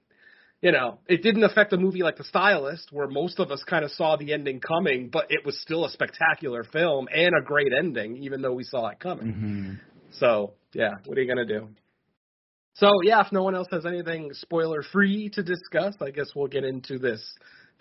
you 0.62 0.70
know, 0.70 1.00
it 1.08 1.22
didn't 1.22 1.42
affect 1.42 1.72
a 1.72 1.76
movie 1.76 2.02
like 2.02 2.16
The 2.16 2.24
Stylist, 2.24 2.90
where 2.92 3.08
most 3.08 3.40
of 3.40 3.50
us 3.50 3.62
kind 3.68 3.84
of 3.84 3.90
saw 3.90 4.16
the 4.16 4.32
ending 4.32 4.60
coming, 4.60 5.10
but 5.12 5.26
it 5.28 5.44
was 5.44 5.60
still 5.60 5.84
a 5.84 5.90
spectacular 5.90 6.64
film 6.64 7.08
and 7.14 7.32
a 7.38 7.44
great 7.44 7.72
ending, 7.76 8.16
even 8.22 8.40
though 8.40 8.54
we 8.54 8.64
saw 8.64 8.86
it 8.86 9.00
coming. 9.00 9.26
Mm-hmm. 9.26 9.72
So, 10.12 10.54
yeah, 10.72 10.94
what 11.04 11.18
are 11.18 11.20
you 11.20 11.28
gonna 11.28 11.44
do? 11.44 11.68
So 12.74 12.90
yeah, 13.02 13.20
if 13.24 13.32
no 13.32 13.42
one 13.42 13.54
else 13.54 13.68
has 13.72 13.84
anything 13.84 14.30
spoiler 14.32 14.82
free 14.82 15.28
to 15.30 15.42
discuss, 15.42 15.94
I 16.00 16.10
guess 16.10 16.28
we'll 16.36 16.46
get 16.46 16.62
into 16.62 16.98
this 16.98 17.20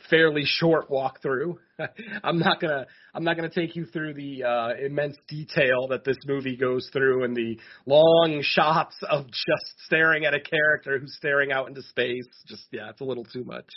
fairly 0.09 0.43
short 0.45 0.89
walkthrough. 0.89 1.57
I'm 2.23 2.39
not 2.39 2.59
gonna 2.59 2.85
I'm 3.13 3.23
not 3.23 3.35
gonna 3.35 3.49
take 3.49 3.75
you 3.75 3.85
through 3.85 4.13
the 4.13 4.43
uh, 4.43 4.85
immense 4.85 5.17
detail 5.27 5.87
that 5.89 6.03
this 6.03 6.17
movie 6.25 6.55
goes 6.55 6.89
through 6.91 7.23
and 7.23 7.35
the 7.35 7.59
long 7.85 8.41
shots 8.43 8.95
of 9.09 9.25
just 9.27 9.85
staring 9.85 10.25
at 10.25 10.33
a 10.33 10.39
character 10.39 10.99
who's 10.99 11.15
staring 11.15 11.51
out 11.51 11.67
into 11.67 11.81
space. 11.81 12.27
Just 12.47 12.65
yeah, 12.71 12.89
it's 12.89 13.01
a 13.01 13.05
little 13.05 13.25
too 13.25 13.43
much. 13.43 13.67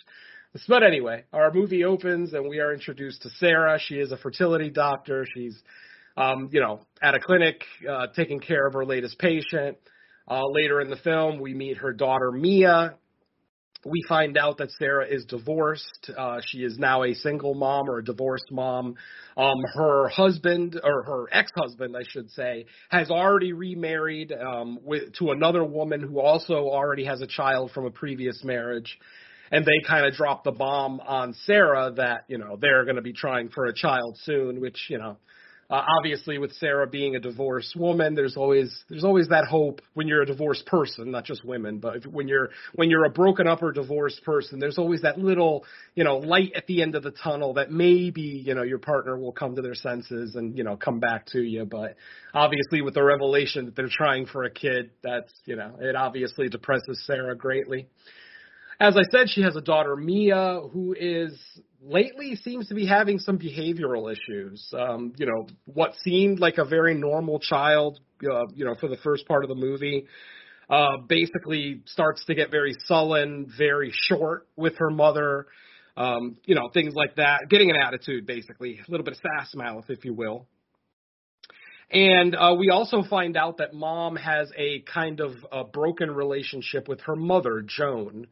But 0.67 0.83
anyway, 0.83 1.25
our 1.33 1.53
movie 1.53 1.85
opens 1.85 2.33
and 2.33 2.49
we 2.49 2.59
are 2.59 2.73
introduced 2.73 3.23
to 3.23 3.31
Sarah. 3.39 3.79
She 3.79 3.97
is 3.97 4.13
a 4.13 4.17
fertility 4.17 4.71
doctor. 4.71 5.27
She's 5.35 5.61
um, 6.17 6.49
you 6.53 6.61
know 6.61 6.81
at 7.03 7.15
a 7.15 7.21
clinic 7.21 7.63
uh, 7.89 8.09
taking 8.15 8.41
care 8.41 8.67
of 8.67 8.75
her 8.75 8.85
latest 8.85 9.19
patient. 9.19 9.77
Uh, 10.31 10.43
later 10.51 10.81
in 10.83 10.91
the 10.91 10.97
film, 10.97 11.41
we 11.41 11.55
meet 11.55 11.79
her 11.79 11.93
daughter 11.93 12.31
Mia, 12.31 12.97
we 13.85 14.03
find 14.09 14.37
out 14.37 14.59
that 14.59 14.71
Sarah 14.73 15.07
is 15.09 15.25
divorced. 15.25 16.11
Uh, 16.17 16.41
she 16.45 16.59
is 16.59 16.79
now 16.79 17.05
a 17.05 17.15
single 17.15 17.55
mom 17.55 17.89
or 17.89 17.99
a 17.99 18.05
divorced 18.05 18.51
mom. 18.51 18.97
Um, 19.37 19.57
her 19.75 20.09
husband 20.09 20.81
or 20.83 21.05
her 21.05 21.27
ex-husband, 21.33 21.97
I 21.97 22.03
should 22.09 22.31
say, 22.31 22.67
has 22.89 23.11
already 23.11 23.53
remarried 23.53 24.33
um, 24.33 24.81
with 24.83 25.15
to 25.19 25.31
another 25.31 25.65
woman 25.65 26.01
who 26.01 26.19
also 26.19 26.55
already 26.55 27.05
has 27.05 27.21
a 27.21 27.27
child 27.27 27.71
from 27.73 27.87
a 27.87 27.91
previous 27.91 28.43
marriage. 28.43 28.99
And 29.51 29.65
they 29.65 29.81
kind 29.87 30.05
of 30.05 30.13
drop 30.13 30.45
the 30.45 30.53
bomb 30.53 31.01
on 31.01 31.35
Sarah 31.47 31.93
that 31.97 32.25
you 32.29 32.37
know 32.37 32.59
they're 32.61 32.85
going 32.85 32.97
to 32.97 33.03
be 33.03 33.15
trying 33.15 33.49
for 33.49 33.67
a 33.67 33.73
child 33.73 34.19
soon, 34.25 34.61
which 34.61 34.87
you 34.91 34.99
know 34.99 35.17
uh, 35.71 35.83
obviously, 35.99 36.39
with 36.39 36.53
Sarah 36.55 36.87
being 36.87 37.15
a 37.15 37.21
divorced 37.21 37.77
woman, 37.77 38.15
there's 38.15 38.39
always 38.39 38.75
there's 38.89 39.05
always 39.05 39.29
that 39.29 39.45
hope 39.45 39.83
when 39.93 40.09
you're 40.09 40.23
a 40.23 40.27
divorced 40.27 40.65
person, 40.65 41.11
not 41.11 41.25
just 41.25 41.45
women, 41.45 41.79
but 41.79 41.97
if, 41.97 42.07
when 42.07 42.27
you're 42.27 42.49
when 42.75 42.89
you're 42.89 43.05
a 43.05 43.11
broken 43.11 43.47
up 43.47 43.63
or 43.63 43.71
divorced 43.71 44.25
person, 44.25 44.59
there's 44.61 44.79
always 44.79 45.03
that 45.03 45.19
little 45.19 45.67
you 45.95 46.05
know 46.05 46.17
light 46.17 46.53
at 46.57 46.67
the 46.67 46.81
end 46.81 46.95
of 46.95 47.03
the 47.03 47.11
tunnel 47.11 47.53
that 47.55 47.71
maybe 47.71 48.23
you 48.23 48.55
know 48.55 48.63
your 48.63 48.79
partner 48.79 49.19
will 49.19 49.33
come 49.33 49.57
to 49.57 49.63
their 49.63 49.75
senses 49.75 50.37
and 50.37 50.57
you 50.57 50.65
know 50.65 50.75
come 50.75 51.01
back 51.01 51.27
to 51.27 51.43
you. 51.43 51.67
But 51.67 51.97
obviously, 52.33 52.81
with 52.81 52.95
the 52.95 53.05
revelation 53.05 53.67
that 53.67 53.77
they're 53.77 53.91
trying 53.91 54.25
for 54.25 54.45
a 54.45 54.51
kid, 54.51 54.91
that's 55.03 55.33
you 55.45 55.57
know 55.57 55.77
it 55.81 55.95
obviously 55.95 56.49
depresses 56.49 57.05
Sarah 57.07 57.37
greatly. 57.37 57.89
As 58.81 58.97
I 58.97 59.03
said, 59.11 59.29
she 59.29 59.43
has 59.43 59.57
a 59.57 59.61
daughter, 59.61 59.97
Mia, 59.97 60.61
who 60.73 60.95
is 60.99 61.37
lately 61.83 62.37
seems 62.37 62.69
to 62.69 62.75
be 62.75 62.87
having 62.87 63.19
some 63.19 63.37
behavioral 63.37 64.13
issues. 64.13 64.73
Um, 64.77 65.15
you 65.17 65.27
know, 65.27 65.49
what 65.65 65.95
seemed 66.05 66.39
like 66.39 66.59
a 66.59 66.65
very 66.65 66.95
normal 66.95 67.41
child, 67.41 67.99
uh, 68.23 68.47
you 68.55 68.65
know, 68.65 68.77
for 68.79 68.89
the 68.89 68.97
first 68.99 69.27
part 69.27 69.43
of 69.43 69.49
the 69.49 69.57
movie, 69.57 70.07
uh, 70.71 70.99
basically 71.09 71.83
starts 71.87 72.25
to 72.27 72.35
get 72.37 72.53
very 72.53 72.77
sullen, 72.85 73.53
very 73.57 73.93
short 73.93 74.47
with 74.57 74.77
her 74.79 74.91
mother. 74.91 75.47
Um, 75.97 76.37
you 76.45 76.55
know, 76.55 76.71
things 76.73 76.95
like 76.95 77.17
that. 77.17 77.49
Getting 77.51 77.71
an 77.71 77.77
attitude, 77.77 78.27
basically, 78.27 78.79
a 78.79 78.91
little 78.91 79.05
bit 79.05 79.15
of 79.15 79.21
sass 79.21 79.53
mouth, 79.57 79.87
if 79.89 80.05
you 80.05 80.15
will. 80.15 80.47
And 81.91 82.37
uh, 82.37 82.55
we 82.57 82.71
also 82.71 83.03
find 83.03 83.37
out 83.37 83.57
that 83.57 83.75
mom 83.75 84.15
has 84.15 84.53
a 84.57 84.83
kind 84.83 85.19
of 85.19 85.33
a 85.51 85.65
broken 85.65 86.13
relationship 86.13 86.87
with 86.87 87.01
her 87.01 87.17
mother, 87.17 87.63
Joan. 87.67 88.29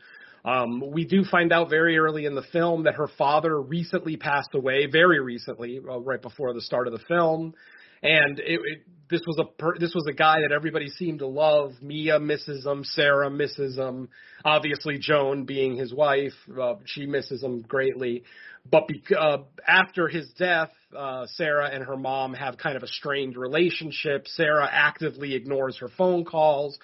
Um, 0.46 0.92
we 0.92 1.04
do 1.04 1.24
find 1.24 1.52
out 1.52 1.68
very 1.70 1.98
early 1.98 2.24
in 2.24 2.36
the 2.36 2.44
film 2.52 2.84
that 2.84 2.94
her 2.94 3.08
father 3.18 3.60
recently 3.60 4.16
passed 4.16 4.54
away, 4.54 4.86
very 4.86 5.20
recently, 5.20 5.78
uh, 5.78 5.98
right 5.98 6.22
before 6.22 6.54
the 6.54 6.60
start 6.60 6.86
of 6.86 6.92
the 6.92 7.04
film. 7.08 7.52
And 8.00 8.38
it, 8.38 8.60
it, 8.62 8.78
this 9.10 9.22
was 9.26 9.38
a 9.40 9.44
per, 9.44 9.76
this 9.78 9.92
was 9.92 10.06
a 10.08 10.12
guy 10.12 10.36
that 10.42 10.54
everybody 10.54 10.88
seemed 10.88 11.18
to 11.18 11.26
love. 11.26 11.72
Mia 11.82 12.20
misses 12.20 12.64
him, 12.64 12.84
Sarah 12.84 13.28
misses 13.28 13.76
him. 13.76 14.08
Obviously, 14.44 14.98
Joan 14.98 15.46
being 15.46 15.76
his 15.76 15.92
wife, 15.92 16.34
uh, 16.60 16.74
she 16.84 17.06
misses 17.06 17.42
him 17.42 17.62
greatly. 17.62 18.22
But 18.70 18.86
be, 18.86 19.02
uh, 19.18 19.38
after 19.66 20.06
his 20.06 20.28
death, 20.38 20.70
uh, 20.96 21.26
Sarah 21.34 21.70
and 21.72 21.82
her 21.82 21.96
mom 21.96 22.34
have 22.34 22.56
kind 22.56 22.76
of 22.76 22.84
a 22.84 22.88
strained 22.88 23.36
relationship. 23.36 24.28
Sarah 24.28 24.68
actively 24.70 25.34
ignores 25.34 25.78
her 25.78 25.88
phone 25.96 26.24
calls 26.24 26.78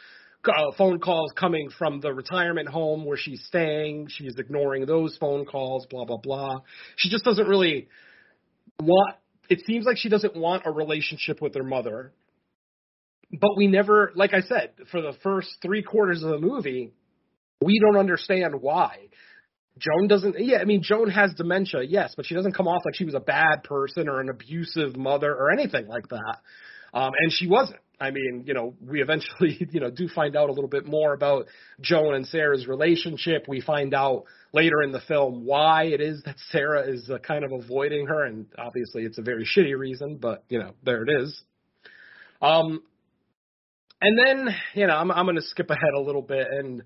uh, 0.48 0.72
phone 0.76 0.98
calls 0.98 1.32
coming 1.36 1.68
from 1.78 2.00
the 2.00 2.12
retirement 2.12 2.68
home 2.68 3.04
where 3.04 3.16
she's 3.16 3.42
staying. 3.46 4.08
She's 4.08 4.36
ignoring 4.38 4.86
those 4.86 5.16
phone 5.18 5.44
calls, 5.44 5.86
blah, 5.86 6.04
blah, 6.04 6.16
blah. 6.16 6.60
She 6.96 7.08
just 7.08 7.24
doesn't 7.24 7.46
really 7.46 7.88
want, 8.80 9.16
it 9.48 9.62
seems 9.66 9.84
like 9.86 9.96
she 9.96 10.08
doesn't 10.08 10.36
want 10.36 10.62
a 10.66 10.70
relationship 10.70 11.40
with 11.40 11.54
her 11.54 11.64
mother. 11.64 12.12
But 13.40 13.56
we 13.56 13.66
never, 13.66 14.12
like 14.14 14.34
I 14.34 14.40
said, 14.42 14.72
for 14.90 15.00
the 15.00 15.14
first 15.22 15.48
three 15.62 15.82
quarters 15.82 16.22
of 16.22 16.30
the 16.30 16.38
movie, 16.38 16.92
we 17.62 17.80
don't 17.80 17.98
understand 17.98 18.54
why. 18.60 19.08
Joan 19.78 20.06
doesn't, 20.06 20.36
yeah, 20.38 20.58
I 20.58 20.64
mean, 20.64 20.82
Joan 20.82 21.08
has 21.08 21.32
dementia, 21.34 21.82
yes, 21.82 22.12
but 22.14 22.26
she 22.26 22.34
doesn't 22.34 22.52
come 22.52 22.68
off 22.68 22.82
like 22.84 22.94
she 22.94 23.06
was 23.06 23.14
a 23.14 23.20
bad 23.20 23.64
person 23.64 24.08
or 24.08 24.20
an 24.20 24.28
abusive 24.28 24.96
mother 24.96 25.34
or 25.34 25.50
anything 25.50 25.86
like 25.86 26.08
that. 26.08 26.38
Um, 26.92 27.12
and 27.18 27.32
she 27.32 27.46
wasn't. 27.46 27.80
I 28.00 28.10
mean, 28.10 28.42
you 28.46 28.54
know, 28.54 28.74
we 28.80 29.00
eventually, 29.00 29.64
you 29.70 29.80
know, 29.80 29.90
do 29.90 30.08
find 30.08 30.36
out 30.36 30.50
a 30.50 30.52
little 30.52 30.68
bit 30.68 30.86
more 30.86 31.14
about 31.14 31.46
Joan 31.80 32.14
and 32.14 32.26
Sarah's 32.26 32.66
relationship. 32.66 33.44
We 33.46 33.60
find 33.60 33.94
out 33.94 34.24
later 34.52 34.82
in 34.82 34.90
the 34.90 35.00
film 35.00 35.44
why 35.44 35.84
it 35.84 36.00
is 36.00 36.22
that 36.24 36.36
Sarah 36.50 36.82
is 36.90 37.08
uh, 37.08 37.18
kind 37.18 37.44
of 37.44 37.52
avoiding 37.52 38.06
her, 38.06 38.24
and 38.24 38.46
obviously 38.58 39.04
it's 39.04 39.18
a 39.18 39.22
very 39.22 39.46
shitty 39.46 39.78
reason, 39.78 40.16
but 40.16 40.44
you 40.48 40.58
know, 40.58 40.72
there 40.82 41.04
it 41.04 41.10
is. 41.22 41.42
Um, 42.40 42.82
and 44.00 44.18
then, 44.18 44.48
you 44.74 44.88
know, 44.88 44.96
I'm 44.96 45.12
I'm 45.12 45.26
going 45.26 45.36
to 45.36 45.42
skip 45.42 45.70
ahead 45.70 45.94
a 45.96 46.00
little 46.00 46.22
bit 46.22 46.48
and 46.50 46.82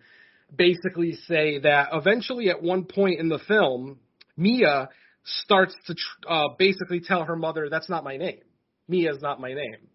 basically 0.54 1.14
say 1.26 1.58
that 1.60 1.88
eventually, 1.94 2.50
at 2.50 2.62
one 2.62 2.84
point 2.84 3.18
in 3.20 3.28
the 3.28 3.38
film, 3.38 3.98
Mia 4.36 4.90
starts 5.24 5.74
to 5.86 5.94
tr- 5.94 6.28
uh, 6.28 6.48
basically 6.58 7.00
tell 7.00 7.24
her 7.24 7.36
mother, 7.36 7.68
"That's 7.70 7.88
not 7.88 8.04
my 8.04 8.18
name. 8.18 8.40
Mia's 8.86 9.22
not 9.22 9.40
my 9.40 9.54
name." 9.54 9.88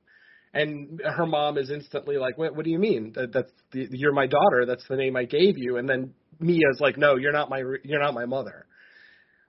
And 0.54 1.02
her 1.04 1.26
mom 1.26 1.58
is 1.58 1.72
instantly 1.72 2.18
like, 2.18 2.38
"What? 2.38 2.56
What 2.56 2.66
do 2.66 2.72
you 2.72 2.80
mean? 2.80 3.14
That, 3.16 3.34
that's 3.34 3.52
the, 3.72 3.88
you're 3.92 4.14
my 4.14 4.28
daughter. 4.28 4.66
That's 4.66 4.86
the 4.88 4.98
name 4.98 5.16
I 5.16 5.26
gave 5.26 5.58
you." 5.58 5.78
And 5.78 5.88
then 5.88 6.14
Mia's 6.40 6.80
like, 6.80 6.98
"No, 6.98 7.16
you're 7.16 7.32
not 7.32 7.50
my 7.50 7.64
you're 7.84 8.02
not 8.02 8.14
my 8.14 8.26
mother." 8.26 8.66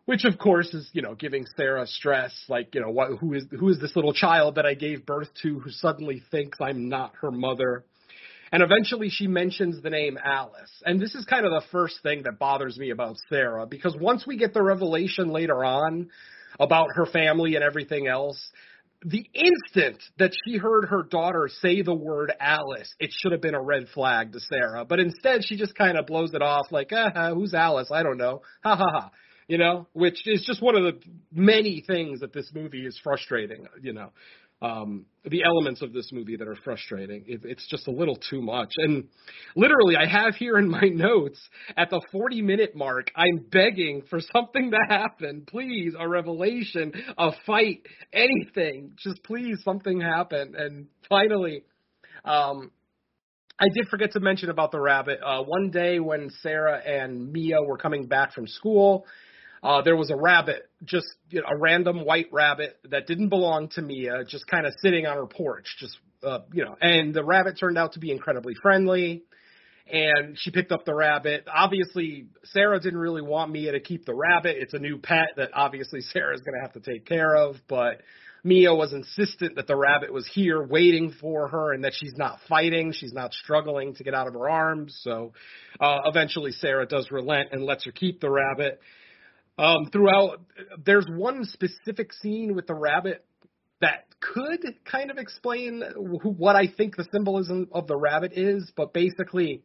Which 0.05 0.25
of 0.25 0.39
course 0.39 0.73
is 0.75 0.89
you 0.93 1.03
know 1.03 1.15
giving 1.15 1.45
Sarah 1.57 1.87
stress, 1.87 2.33
like 2.49 2.75
you 2.75 2.81
know 2.81 2.91
what 2.91 3.19
who 3.19 3.35
is 3.35 3.45
who 3.51 3.69
is 3.69 3.81
this 3.81 3.97
little 3.97 4.13
child 4.13 4.57
that 4.57 4.67
I 4.67 4.75
gave 4.75 5.07
birth 5.07 5.29
to 5.43 5.59
who 5.59 5.71
suddenly 5.71 6.23
thinks 6.31 6.59
I'm 6.61 6.89
not 6.89 7.15
her 7.21 7.31
mother. 7.31 7.85
And 8.53 8.63
eventually 8.63 9.09
she 9.09 9.27
mentions 9.27 9.83
the 9.83 9.89
name 9.89 10.19
Alice. 10.23 10.71
And 10.85 11.01
this 11.01 11.15
is 11.15 11.25
kind 11.25 11.47
of 11.47 11.53
the 11.53 11.67
first 11.73 12.03
thing 12.03 12.25
that 12.25 12.39
bothers 12.39 12.77
me 12.77 12.91
about 12.91 13.17
Sarah 13.31 13.67
because 13.67 13.97
once 13.99 14.27
we 14.27 14.37
get 14.37 14.53
the 14.53 14.63
revelation 14.63 15.31
later 15.31 15.65
on 15.65 16.11
about 16.61 16.89
her 16.97 17.07
family 17.07 17.55
and 17.55 17.65
everything 17.65 18.09
else, 18.09 18.51
the 19.05 19.27
instant 19.35 20.03
that 20.19 20.33
she 20.45 20.57
heard 20.57 20.87
her 20.87 21.03
daughter 21.03 21.49
say 21.61 21.83
the 21.83 21.95
word 21.95 22.33
Alice, 22.39 22.95
it 23.01 23.11
should 23.13 23.33
have 23.33 23.41
been 23.41 23.55
a 23.55 23.63
red 23.63 23.89
flag 23.93 24.33
to 24.33 24.41
Sarah. 24.41 24.85
But 24.85 25.01
instead, 25.01 25.45
she 25.45 25.57
just 25.57 25.75
kind 25.75 25.99
of 25.99 26.07
blows 26.07 26.35
it 26.35 26.43
off 26.43 26.67
like, 26.71 26.91
ah, 26.93 27.33
who's 27.35 27.55
Alice? 27.55 27.91
I 27.93 28.03
don't 28.03 28.19
know. 28.19 28.43
Ha 28.65 28.77
ha 28.77 28.87
ha. 28.93 29.11
You 29.49 29.59
know, 29.59 29.89
which 29.93 30.27
is 30.27 30.45
just 30.47 30.63
one 30.63 30.77
of 30.77 30.85
the 30.85 31.01
many 31.33 31.83
things 31.87 32.21
that 32.21 32.33
this 32.33 32.51
movie 32.55 32.87
is 32.87 32.99
frustrating. 33.03 33.67
You 33.83 33.93
know, 33.93 34.13
um, 34.63 35.07
the 35.25 35.43
elements 35.43 35.83
of 35.83 35.93
this 35.93 36.11
movie 36.13 36.37
that 36.37 36.47
are 36.47 36.57
frustrating. 36.65 37.25
It, 37.27 37.41
it's 37.45 37.67
just 37.69 37.89
a 37.89 37.91
little 37.91 38.17
too 38.17 38.41
much. 38.41 38.71
And 38.77 39.09
literally, 39.57 39.97
I 39.97 40.07
have 40.07 40.37
here 40.37 40.57
in 40.57 40.69
my 40.69 40.89
notes 40.93 41.41
at 41.77 41.91
the 41.91 42.01
40 42.13 42.43
minute 42.43 42.77
mark, 42.77 43.11
I'm 43.17 43.45
begging 43.51 44.03
for 44.09 44.21
something 44.33 44.71
to 44.71 44.79
happen. 44.89 45.45
Please, 45.47 45.95
a 45.99 46.09
revelation, 46.09 46.93
a 47.19 47.33
fight, 47.45 47.83
anything. 48.13 48.93
Just 48.97 49.23
please, 49.25 49.59
something 49.65 50.01
happen. 50.01 50.55
And 50.57 50.87
finally, 51.09 51.65
um, 52.25 52.71
I 53.59 53.67
did 53.75 53.89
forget 53.89 54.13
to 54.13 54.21
mention 54.21 54.49
about 54.49 54.71
the 54.71 54.81
rabbit. 54.81 55.21
Uh, 55.25 55.43
one 55.43 55.71
day 55.71 55.99
when 55.99 56.31
Sarah 56.41 56.79
and 56.79 57.33
Mia 57.33 57.61
were 57.63 57.79
coming 57.79 58.07
back 58.07 58.33
from 58.33 58.47
school, 58.47 59.07
uh, 59.63 59.81
there 59.83 59.97
was 59.97 60.11
a 60.11 60.17
rabbit, 60.17 60.69
just 60.85 61.07
you 61.31 61.41
know, 61.41 61.47
a 61.49 61.57
random 61.57 62.05
white 62.05 62.27
rabbit 62.33 62.79
that 62.91 63.07
didn't 63.07 63.29
belong 63.29 63.69
to 63.69 63.83
Mia, 63.83 64.25
just 64.25 64.47
kind 64.49 64.67
of 64.67 64.73
sitting 64.83 65.07
on 65.07 65.17
her 65.17 65.27
porch, 65.27 65.77
just 65.79 65.97
uh, 66.25 66.41
you 66.53 66.65
know. 66.65 66.77
And 66.81 67.15
the 67.15 67.25
rabbit 67.25 67.59
turned 67.61 67.79
out 67.79 67.93
to 67.93 68.01
be 68.01 68.11
incredibly 68.11 68.55
friendly, 68.61 69.23
and 69.91 70.37
she 70.37 70.51
picked 70.51 70.73
up 70.73 70.85
the 70.85 70.95
rabbit. 70.95 71.47
Obviously, 71.53 72.27
Sarah 72.45 72.81
didn't 72.81 72.99
really 72.99 73.23
want 73.23 73.53
Mia 73.53 73.73
to 73.73 73.81
keep 73.81 74.05
the 74.05 74.15
rabbit. 74.15 74.57
It's 74.59 74.75
a 74.75 74.81
new 74.81 74.99
pet 74.99 75.29
that 75.37 75.51
obviously 75.55 76.01
Sarah's 76.13 76.41
going 76.41 76.55
to 76.55 76.61
have 76.61 76.73
to 76.73 76.81
take 76.81 77.07
care 77.07 77.37
of, 77.37 77.57
but. 77.69 78.01
Mia 78.45 78.75
was 78.75 78.93
insistent 78.93 79.55
that 79.55 79.69
the 79.69 79.77
rabbit 79.77 80.13
was 80.13 80.27
here 80.27 80.61
waiting 80.67 81.15
for 81.21 81.47
her 81.47 81.73
and 81.73 81.85
that 81.85 81.93
she's 81.95 82.15
not 82.17 82.41
fighting, 82.49 82.91
she's 82.93 83.13
not 83.13 83.33
struggling 83.33 83.95
to 83.95 84.03
get 84.03 84.15
out 84.15 84.27
of 84.27 84.33
her 84.33 84.51
arms. 84.51 84.99
So 85.05 85.33
uh, 85.79 86.01
eventually 86.07 86.51
Sarah 86.51 86.85
does 86.85 87.13
relent 87.13 87.51
and 87.53 87.63
lets 87.63 87.85
her 87.85 87.93
keep 87.93 88.21
the 88.21 88.29
rabbit. 88.29 88.81
Um, 89.59 89.87
throughout, 89.93 90.41
there's 90.85 91.07
one 91.09 91.45
specific 91.45 92.13
scene 92.13 92.55
with 92.55 92.67
the 92.67 92.75
rabbit 92.75 93.25
that 93.81 94.07
could 94.21 94.61
kind 94.85 95.11
of 95.11 95.19
explain 95.19 95.83
what 95.97 96.57
I 96.57 96.69
think 96.69 96.97
the 96.97 97.07
symbolism 97.13 97.69
of 97.73 97.87
the 97.87 97.97
rabbit 97.97 98.33
is, 98.35 98.71
but 98.77 98.93
basically, 98.95 99.63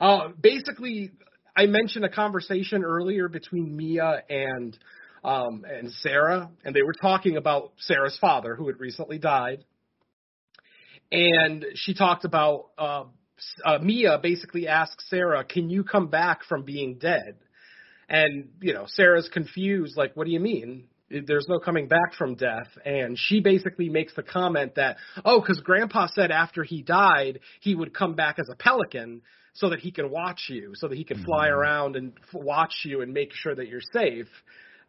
uh, 0.00 0.28
basically, 0.40 1.12
I 1.56 1.66
mentioned 1.66 2.04
a 2.04 2.10
conversation 2.10 2.84
earlier 2.84 3.28
between 3.28 3.76
Mia 3.76 4.22
and 4.28 4.76
um, 5.24 5.64
and 5.68 5.90
Sarah, 5.90 6.50
and 6.64 6.74
they 6.74 6.82
were 6.82 6.92
talking 6.92 7.36
about 7.36 7.72
Sarah's 7.78 8.16
father 8.20 8.54
who 8.54 8.66
had 8.68 8.78
recently 8.78 9.18
died, 9.18 9.64
and 11.10 11.64
she 11.74 11.94
talked 11.94 12.24
about 12.24 12.66
uh, 12.78 13.04
uh, 13.64 13.78
Mia 13.80 14.18
basically 14.22 14.68
asks 14.68 15.08
Sarah, 15.08 15.44
"Can 15.44 15.70
you 15.70 15.82
come 15.82 16.08
back 16.08 16.44
from 16.44 16.64
being 16.64 16.98
dead?" 16.98 17.38
And 18.08 18.50
you 18.60 18.72
know, 18.72 18.84
Sarah's 18.86 19.28
confused, 19.32 19.96
like, 19.96 20.16
"What 20.16 20.26
do 20.26 20.32
you 20.32 20.40
mean?" 20.40 20.84
There's 21.08 21.46
no 21.48 21.60
coming 21.60 21.86
back 21.86 22.14
from 22.18 22.34
death. 22.34 22.66
And 22.84 23.16
she 23.16 23.38
basically 23.38 23.88
makes 23.88 24.14
the 24.16 24.24
comment 24.24 24.74
that, 24.74 24.96
oh, 25.24 25.40
because 25.40 25.60
grandpa 25.60 26.08
said 26.08 26.32
after 26.32 26.64
he 26.64 26.82
died, 26.82 27.38
he 27.60 27.76
would 27.76 27.94
come 27.94 28.14
back 28.14 28.40
as 28.40 28.48
a 28.52 28.56
pelican 28.56 29.22
so 29.54 29.68
that 29.70 29.78
he 29.78 29.92
can 29.92 30.10
watch 30.10 30.46
you, 30.48 30.72
so 30.74 30.88
that 30.88 30.96
he 30.96 31.04
can 31.04 31.22
fly 31.22 31.48
Mhm. 31.48 31.52
around 31.52 31.96
and 31.96 32.12
f- 32.24 32.34
watch 32.34 32.84
you 32.84 33.02
and 33.02 33.14
make 33.14 33.32
sure 33.32 33.54
that 33.54 33.68
you're 33.68 33.80
safe. 33.92 34.28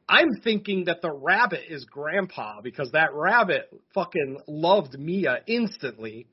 I'm 0.09 0.29
thinking 0.43 0.85
that 0.85 1.01
the 1.01 1.11
rabbit 1.11 1.65
is 1.69 1.85
grandpa 1.85 2.61
because 2.61 2.91
that 2.93 3.13
rabbit 3.13 3.69
fucking 3.93 4.39
loved 4.47 4.97
Mia 4.97 5.41
instantly. 5.45 6.25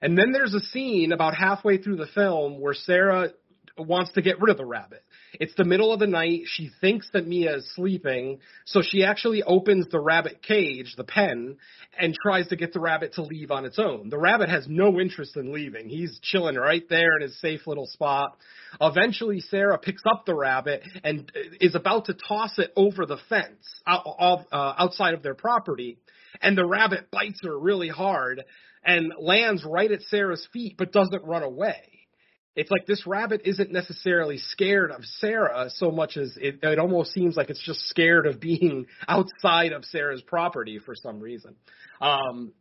And 0.00 0.16
then 0.16 0.32
there's 0.32 0.54
a 0.54 0.60
scene 0.60 1.12
about 1.12 1.34
halfway 1.34 1.78
through 1.78 1.96
the 1.96 2.06
film 2.06 2.60
where 2.60 2.74
Sarah 2.74 3.32
wants 3.78 4.12
to 4.12 4.22
get 4.22 4.40
rid 4.40 4.50
of 4.50 4.56
the 4.56 4.66
rabbit. 4.66 5.02
It's 5.34 5.54
the 5.56 5.64
middle 5.64 5.92
of 5.92 6.00
the 6.00 6.06
night. 6.06 6.42
She 6.46 6.70
thinks 6.80 7.08
that 7.12 7.26
Mia 7.26 7.56
is 7.56 7.74
sleeping, 7.74 8.38
so 8.64 8.82
she 8.82 9.04
actually 9.04 9.42
opens 9.42 9.86
the 9.88 10.00
rabbit 10.00 10.42
cage, 10.42 10.94
the 10.96 11.04
pen, 11.04 11.56
and 11.98 12.14
tries 12.14 12.48
to 12.48 12.56
get 12.56 12.72
the 12.72 12.80
rabbit 12.80 13.14
to 13.14 13.22
leave 13.22 13.50
on 13.50 13.64
its 13.64 13.78
own. 13.78 14.08
The 14.08 14.18
rabbit 14.18 14.48
has 14.48 14.66
no 14.68 14.98
interest 14.98 15.36
in 15.36 15.52
leaving. 15.52 15.88
He's 15.88 16.18
chilling 16.22 16.56
right 16.56 16.86
there 16.88 17.16
in 17.16 17.22
his 17.22 17.38
safe 17.40 17.66
little 17.66 17.86
spot. 17.86 18.36
Eventually, 18.80 19.40
Sarah 19.40 19.78
picks 19.78 20.02
up 20.06 20.24
the 20.24 20.34
rabbit 20.34 20.82
and 21.04 21.30
is 21.60 21.74
about 21.74 22.06
to 22.06 22.14
toss 22.14 22.58
it 22.58 22.72
over 22.76 23.06
the 23.06 23.18
fence 23.28 23.66
uh, 23.86 24.74
outside 24.78 25.14
of 25.14 25.22
their 25.22 25.34
property, 25.34 25.98
and 26.40 26.56
the 26.56 26.66
rabbit 26.66 27.10
bites 27.10 27.40
her 27.44 27.58
really 27.58 27.88
hard 27.88 28.44
and 28.84 29.12
lands 29.18 29.64
right 29.64 29.90
at 29.90 30.02
Sarah's 30.02 30.46
feet, 30.52 30.76
but 30.78 30.92
doesn't 30.92 31.24
run 31.24 31.42
away 31.42 31.97
it's 32.56 32.70
like 32.70 32.86
this 32.86 33.06
rabbit 33.06 33.42
isn't 33.44 33.70
necessarily 33.70 34.38
scared 34.38 34.90
of 34.90 35.04
Sarah 35.04 35.70
so 35.76 35.90
much 35.90 36.16
as 36.16 36.36
it, 36.40 36.58
it 36.62 36.78
almost 36.78 37.12
seems 37.12 37.36
like 37.36 37.50
it's 37.50 37.64
just 37.64 37.80
scared 37.88 38.26
of 38.26 38.40
being 38.40 38.86
outside 39.08 39.72
of 39.72 39.84
Sarah's 39.84 40.22
property 40.22 40.78
for 40.78 40.94
some 40.94 41.20
reason. 41.20 41.54
Um, 42.00 42.52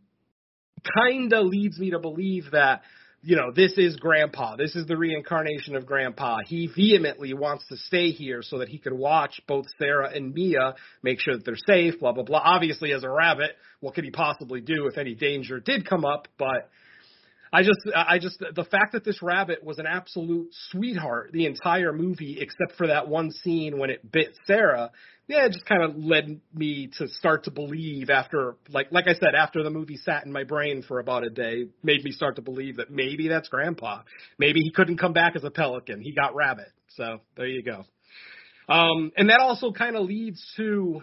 kind 0.95 1.33
of 1.33 1.47
leads 1.47 1.79
me 1.79 1.91
to 1.91 1.99
believe 1.99 2.51
that 2.51 2.81
you 3.23 3.35
know 3.35 3.51
this 3.51 3.73
is 3.77 3.95
grandpa. 3.95 4.55
This 4.55 4.75
is 4.75 4.85
the 4.85 4.95
reincarnation 4.95 5.75
of 5.75 5.85
grandpa. 5.85 6.37
He 6.45 6.67
vehemently 6.67 7.33
wants 7.33 7.65
to 7.69 7.77
stay 7.77 8.11
here 8.11 8.41
so 8.43 8.59
that 8.59 8.69
he 8.69 8.77
can 8.77 8.97
watch 8.97 9.41
both 9.47 9.65
sarah 9.79 10.11
and 10.13 10.33
mia 10.33 10.75
make 11.01 11.19
sure 11.19 11.35
that 11.35 11.43
they're 11.43 11.55
safe 11.67 11.99
blah 11.99 12.11
blah 12.11 12.23
blah. 12.23 12.41
Obviously 12.43 12.93
as 12.93 13.03
a 13.03 13.09
rabbit 13.09 13.51
what 13.79 13.95
could 13.95 14.03
he 14.03 14.11
possibly 14.11 14.61
do 14.61 14.87
if 14.87 14.97
any 14.97 15.15
danger 15.15 15.59
did 15.59 15.87
come 15.87 16.05
up? 16.05 16.27
But 16.37 16.69
I 17.51 17.63
just, 17.63 17.79
I 17.95 18.19
just, 18.19 18.39
the 18.39 18.65
fact 18.65 18.93
that 18.93 19.03
this 19.03 19.21
rabbit 19.21 19.63
was 19.63 19.79
an 19.79 19.85
absolute 19.87 20.49
sweetheart 20.69 21.31
the 21.31 21.45
entire 21.45 21.93
movie, 21.93 22.37
except 22.39 22.77
for 22.77 22.87
that 22.87 23.07
one 23.07 23.31
scene 23.31 23.79
when 23.79 23.89
it 23.89 24.11
bit 24.11 24.37
Sarah, 24.45 24.91
yeah, 25.27 25.45
it 25.45 25.51
just 25.51 25.65
kind 25.65 25.83
of 25.83 25.97
led 25.97 26.39
me 26.53 26.89
to 26.97 27.07
start 27.09 27.45
to 27.45 27.51
believe 27.51 28.09
after, 28.09 28.55
like, 28.69 28.91
like 28.91 29.07
I 29.07 29.13
said, 29.13 29.35
after 29.37 29.61
the 29.61 29.69
movie 29.69 29.97
sat 29.97 30.25
in 30.25 30.31
my 30.31 30.45
brain 30.45 30.83
for 30.87 30.99
about 30.99 31.25
a 31.25 31.29
day, 31.29 31.65
made 31.83 32.03
me 32.03 32.11
start 32.11 32.37
to 32.37 32.41
believe 32.41 32.77
that 32.77 32.91
maybe 32.91 33.27
that's 33.27 33.49
Grandpa. 33.49 34.03
Maybe 34.39 34.61
he 34.61 34.71
couldn't 34.71 34.97
come 34.97 35.13
back 35.13 35.35
as 35.35 35.43
a 35.43 35.51
pelican. 35.51 36.01
He 36.01 36.13
got 36.13 36.33
rabbit. 36.35 36.71
So 36.95 37.19
there 37.35 37.47
you 37.47 37.61
go. 37.61 37.83
Um, 38.69 39.11
and 39.17 39.29
that 39.29 39.39
also 39.39 39.71
kind 39.71 39.95
of 39.95 40.05
leads 40.05 40.45
to 40.57 41.01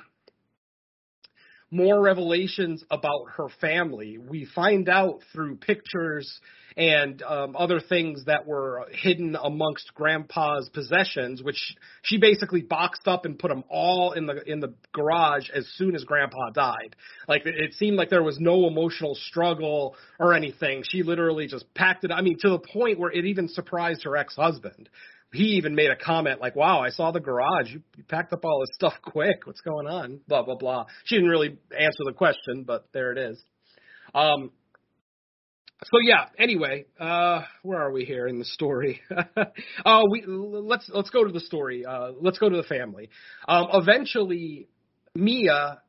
more 1.70 2.00
revelations 2.00 2.84
about 2.90 3.24
her 3.36 3.48
family. 3.60 4.18
We 4.18 4.46
find 4.54 4.88
out 4.88 5.20
through 5.32 5.56
pictures 5.56 6.40
and 6.76 7.22
um, 7.22 7.54
other 7.56 7.80
things 7.80 8.24
that 8.24 8.46
were 8.46 8.86
hidden 8.90 9.36
amongst 9.40 9.94
Grandpa's 9.94 10.68
possessions, 10.72 11.42
which 11.42 11.76
she 12.02 12.18
basically 12.18 12.62
boxed 12.62 13.06
up 13.06 13.24
and 13.24 13.38
put 13.38 13.48
them 13.48 13.62
all 13.68 14.12
in 14.12 14.26
the 14.26 14.42
in 14.50 14.60
the 14.60 14.74
garage 14.92 15.48
as 15.54 15.66
soon 15.76 15.94
as 15.94 16.04
Grandpa 16.04 16.50
died. 16.50 16.96
Like 17.28 17.46
it, 17.46 17.74
seemed 17.74 17.96
like 17.96 18.10
there 18.10 18.22
was 18.22 18.38
no 18.40 18.66
emotional 18.66 19.14
struggle 19.14 19.96
or 20.18 20.34
anything. 20.34 20.82
She 20.88 21.02
literally 21.02 21.46
just 21.46 21.72
packed 21.74 22.04
it. 22.04 22.10
I 22.10 22.22
mean, 22.22 22.38
to 22.40 22.50
the 22.50 22.58
point 22.58 22.98
where 22.98 23.10
it 23.10 23.24
even 23.24 23.48
surprised 23.48 24.04
her 24.04 24.16
ex-husband 24.16 24.88
he 25.34 25.56
even 25.56 25.74
made 25.74 25.90
a 25.90 25.96
comment 25.96 26.40
like, 26.40 26.56
"Wow, 26.56 26.80
I 26.80 26.90
saw 26.90 27.10
the 27.10 27.20
garage. 27.20 27.72
You, 27.72 27.82
packed 28.08 28.32
up 28.32 28.44
all 28.44 28.60
this 28.60 28.74
stuff 28.74 28.94
quick. 29.02 29.46
What's 29.46 29.60
going 29.60 29.86
on?" 29.86 30.20
Blah 30.28 30.42
blah 30.42 30.56
blah. 30.56 30.86
She 31.04 31.16
didn't 31.16 31.30
really 31.30 31.58
answer 31.76 32.04
the 32.04 32.12
question, 32.12 32.64
but 32.66 32.86
there 32.92 33.12
it 33.12 33.18
is. 33.18 33.42
Um. 34.14 34.50
So 35.84 35.98
yeah. 36.02 36.26
Anyway, 36.38 36.86
uh, 36.98 37.42
where 37.62 37.80
are 37.80 37.92
we 37.92 38.04
here 38.04 38.26
in 38.26 38.38
the 38.38 38.44
story? 38.44 39.02
oh, 39.84 40.04
we 40.10 40.24
let's 40.26 40.88
let's 40.92 41.10
go 41.10 41.24
to 41.24 41.32
the 41.32 41.40
story. 41.40 41.84
Uh, 41.84 42.12
let's 42.20 42.38
go 42.38 42.48
to 42.48 42.56
the 42.56 42.62
family. 42.62 43.10
Um, 43.46 43.68
eventually, 43.72 44.68
Mia 45.14 45.80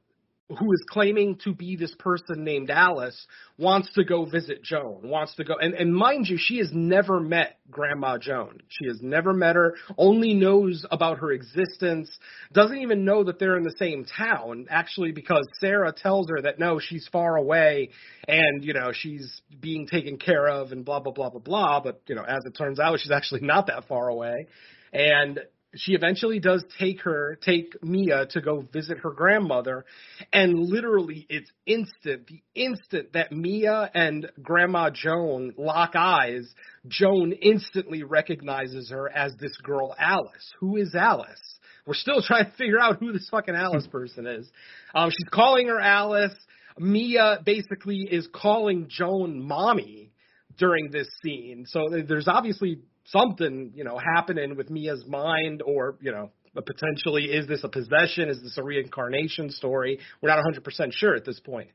who 0.49 0.71
is 0.73 0.85
claiming 0.89 1.37
to 1.43 1.55
be 1.55 1.75
this 1.75 1.93
person 1.97 2.43
named 2.43 2.69
Alice 2.69 3.25
wants 3.57 3.91
to 3.93 4.03
go 4.03 4.25
visit 4.25 4.61
Joan, 4.63 5.01
wants 5.03 5.33
to 5.35 5.43
go 5.43 5.55
and, 5.59 5.73
and 5.73 5.93
mind 5.93 6.27
you, 6.27 6.37
she 6.39 6.59
has 6.59 6.69
never 6.71 7.19
met 7.19 7.57
Grandma 7.71 8.19
Joan. 8.19 8.59
She 8.67 8.87
has 8.87 8.99
never 9.01 9.33
met 9.33 9.55
her, 9.55 9.75
only 9.97 10.35
knows 10.35 10.85
about 10.91 11.17
her 11.17 11.31
existence, 11.31 12.15
doesn't 12.53 12.77
even 12.77 13.05
know 13.05 13.23
that 13.23 13.39
they're 13.39 13.57
in 13.57 13.63
the 13.63 13.75
same 13.79 14.05
town, 14.05 14.67
actually 14.69 15.11
because 15.11 15.47
Sarah 15.59 15.91
tells 15.91 16.29
her 16.29 16.43
that 16.43 16.59
no, 16.59 16.79
she's 16.79 17.07
far 17.11 17.37
away 17.37 17.89
and, 18.27 18.63
you 18.63 18.73
know, 18.73 18.91
she's 18.93 19.41
being 19.59 19.87
taken 19.87 20.17
care 20.17 20.47
of 20.47 20.71
and 20.71 20.85
blah 20.85 20.99
blah 20.99 21.13
blah 21.13 21.31
blah 21.31 21.41
blah, 21.41 21.79
but 21.79 22.01
you 22.07 22.13
know, 22.13 22.23
as 22.23 22.41
it 22.45 22.55
turns 22.55 22.79
out, 22.79 22.99
she's 22.99 23.11
actually 23.11 23.41
not 23.41 23.65
that 23.67 23.87
far 23.87 24.09
away. 24.09 24.47
And 24.93 25.39
she 25.75 25.93
eventually 25.93 26.39
does 26.39 26.63
take 26.79 27.01
her, 27.01 27.37
take 27.41 27.81
Mia 27.83 28.25
to 28.27 28.41
go 28.41 28.65
visit 28.71 28.99
her 28.99 29.11
grandmother, 29.11 29.85
and 30.31 30.57
literally 30.57 31.25
it's 31.29 31.51
instant. 31.65 32.27
The 32.27 32.41
instant 32.55 33.13
that 33.13 33.31
Mia 33.31 33.89
and 33.93 34.31
Grandma 34.41 34.89
Joan 34.89 35.53
lock 35.57 35.91
eyes, 35.95 36.47
Joan 36.87 37.33
instantly 37.33 38.03
recognizes 38.03 38.89
her 38.89 39.09
as 39.09 39.33
this 39.39 39.57
girl 39.57 39.95
Alice. 39.99 40.53
Who 40.59 40.77
is 40.77 40.95
Alice? 40.95 41.41
We're 41.85 41.93
still 41.93 42.21
trying 42.21 42.45
to 42.45 42.51
figure 42.57 42.79
out 42.79 42.99
who 42.99 43.11
this 43.11 43.29
fucking 43.29 43.55
Alice 43.55 43.87
person 43.87 44.25
is. 44.25 44.49
Um, 44.93 45.09
she's 45.11 45.29
calling 45.29 45.67
her 45.67 45.79
Alice. 45.79 46.33
Mia 46.77 47.39
basically 47.45 48.07
is 48.09 48.27
calling 48.33 48.87
Joan 48.89 49.41
mommy 49.41 50.11
during 50.57 50.89
this 50.89 51.07
scene. 51.21 51.65
So 51.67 51.89
there's 52.07 52.27
obviously 52.27 52.79
something, 53.05 53.71
you 53.75 53.83
know, 53.83 53.99
happening 54.15 54.55
with 54.55 54.69
Mia's 54.69 55.05
mind 55.07 55.61
or, 55.65 55.97
you 56.01 56.11
know, 56.11 56.31
potentially 56.61 57.25
is 57.25 57.47
this 57.47 57.63
a 57.63 57.69
possession? 57.69 58.29
Is 58.29 58.41
this 58.41 58.57
a 58.57 58.63
reincarnation 58.63 59.49
story? 59.51 59.99
We're 60.21 60.29
not 60.29 60.39
100% 60.43 60.93
sure 60.93 61.15
at 61.15 61.25
this 61.25 61.39
point. 61.39 61.69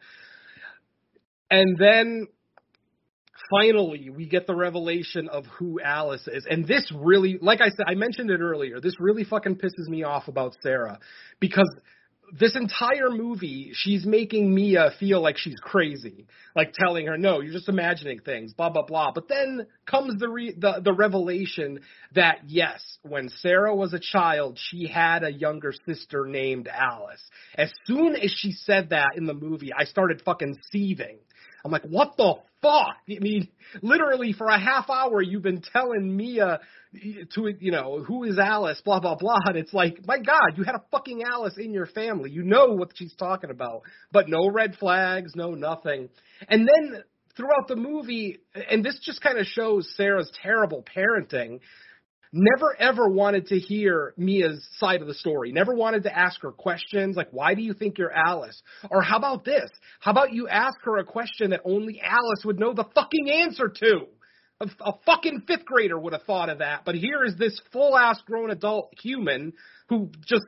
And 1.50 1.76
then 1.78 2.26
finally 3.50 4.10
we 4.10 4.26
get 4.26 4.46
the 4.46 4.54
revelation 4.54 5.28
of 5.28 5.44
who 5.58 5.80
Alice 5.80 6.26
is. 6.26 6.46
And 6.48 6.66
this 6.66 6.90
really, 6.94 7.38
like 7.40 7.60
I 7.60 7.68
said, 7.68 7.86
I 7.86 7.94
mentioned 7.94 8.30
it 8.30 8.40
earlier, 8.40 8.80
this 8.80 8.94
really 8.98 9.24
fucking 9.24 9.56
pisses 9.56 9.88
me 9.88 10.04
off 10.04 10.28
about 10.28 10.56
Sarah 10.62 10.98
because 11.40 11.68
this 12.38 12.56
entire 12.56 13.10
movie, 13.10 13.70
she's 13.74 14.04
making 14.06 14.54
Mia 14.54 14.92
feel 14.98 15.20
like 15.20 15.36
she's 15.38 15.58
crazy, 15.60 16.26
like 16.54 16.72
telling 16.72 17.06
her, 17.06 17.16
"No, 17.16 17.40
you're 17.40 17.52
just 17.52 17.68
imagining 17.68 18.20
things." 18.20 18.52
Blah 18.54 18.70
blah 18.70 18.84
blah. 18.84 19.12
But 19.12 19.28
then 19.28 19.66
comes 19.86 20.18
the 20.18 20.28
re- 20.28 20.54
the 20.56 20.80
the 20.80 20.92
revelation 20.92 21.80
that 22.14 22.40
yes, 22.46 22.98
when 23.02 23.28
Sarah 23.28 23.74
was 23.74 23.92
a 23.94 23.98
child, 23.98 24.58
she 24.60 24.86
had 24.86 25.24
a 25.24 25.32
younger 25.32 25.72
sister 25.86 26.26
named 26.26 26.68
Alice. 26.68 27.22
As 27.56 27.70
soon 27.84 28.14
as 28.16 28.30
she 28.30 28.52
said 28.52 28.90
that 28.90 29.16
in 29.16 29.26
the 29.26 29.34
movie, 29.34 29.72
I 29.76 29.84
started 29.84 30.22
fucking 30.22 30.58
seething. 30.70 31.18
I'm 31.64 31.70
like, 31.70 31.84
what 31.84 32.16
the 32.16 32.34
fuck? 32.62 32.96
I 33.10 33.18
mean, 33.20 33.48
literally 33.82 34.32
for 34.32 34.46
a 34.46 34.58
half 34.58 34.90
hour, 34.90 35.22
you've 35.22 35.42
been 35.42 35.62
telling 35.72 36.16
Mia 36.16 36.60
to, 37.34 37.54
you 37.60 37.70
know, 37.70 38.02
who 38.02 38.24
is 38.24 38.38
Alice, 38.38 38.80
blah, 38.84 39.00
blah, 39.00 39.14
blah. 39.14 39.38
And 39.46 39.56
it's 39.56 39.72
like, 39.72 40.04
my 40.06 40.18
God, 40.18 40.56
you 40.56 40.64
had 40.64 40.74
a 40.74 40.82
fucking 40.90 41.22
Alice 41.22 41.54
in 41.56 41.72
your 41.72 41.86
family. 41.86 42.30
You 42.30 42.42
know 42.42 42.74
what 42.74 42.90
she's 42.94 43.14
talking 43.14 43.50
about. 43.50 43.82
But 44.10 44.28
no 44.28 44.50
red 44.50 44.76
flags, 44.76 45.32
no 45.36 45.52
nothing. 45.52 46.08
And 46.48 46.68
then 46.68 47.02
throughout 47.36 47.68
the 47.68 47.76
movie, 47.76 48.38
and 48.70 48.84
this 48.84 48.98
just 49.04 49.22
kind 49.22 49.38
of 49.38 49.46
shows 49.46 49.88
Sarah's 49.96 50.30
terrible 50.42 50.84
parenting. 50.96 51.60
Never 52.32 52.76
ever 52.78 53.08
wanted 53.08 53.46
to 53.48 53.58
hear 53.58 54.14
Mia's 54.16 54.66
side 54.78 55.00
of 55.00 55.08
the 55.08 55.14
story. 55.14 55.52
Never 55.52 55.74
wanted 55.74 56.04
to 56.04 56.16
ask 56.16 56.40
her 56.42 56.52
questions 56.52 57.16
like, 57.16 57.28
why 57.32 57.54
do 57.54 57.62
you 57.62 57.74
think 57.74 57.98
you're 57.98 58.12
Alice? 58.12 58.60
Or 58.90 59.02
how 59.02 59.16
about 59.16 59.44
this? 59.44 59.70
How 60.00 60.12
about 60.12 60.32
you 60.32 60.48
ask 60.48 60.78
her 60.82 60.98
a 60.98 61.04
question 61.04 61.50
that 61.50 61.62
only 61.64 62.00
Alice 62.02 62.44
would 62.44 62.58
know 62.58 62.72
the 62.72 62.86
fucking 62.94 63.30
answer 63.30 63.68
to? 63.68 64.06
A, 64.60 64.68
a 64.80 64.92
fucking 65.06 65.44
fifth 65.46 65.64
grader 65.64 65.98
would 65.98 66.12
have 66.12 66.24
thought 66.24 66.50
of 66.50 66.58
that. 66.58 66.82
But 66.84 66.94
here 66.94 67.24
is 67.24 67.36
this 67.36 67.58
full 67.72 67.96
ass 67.96 68.20
grown 68.26 68.50
adult 68.50 68.92
human 69.00 69.54
who 69.90 70.08
just 70.24 70.46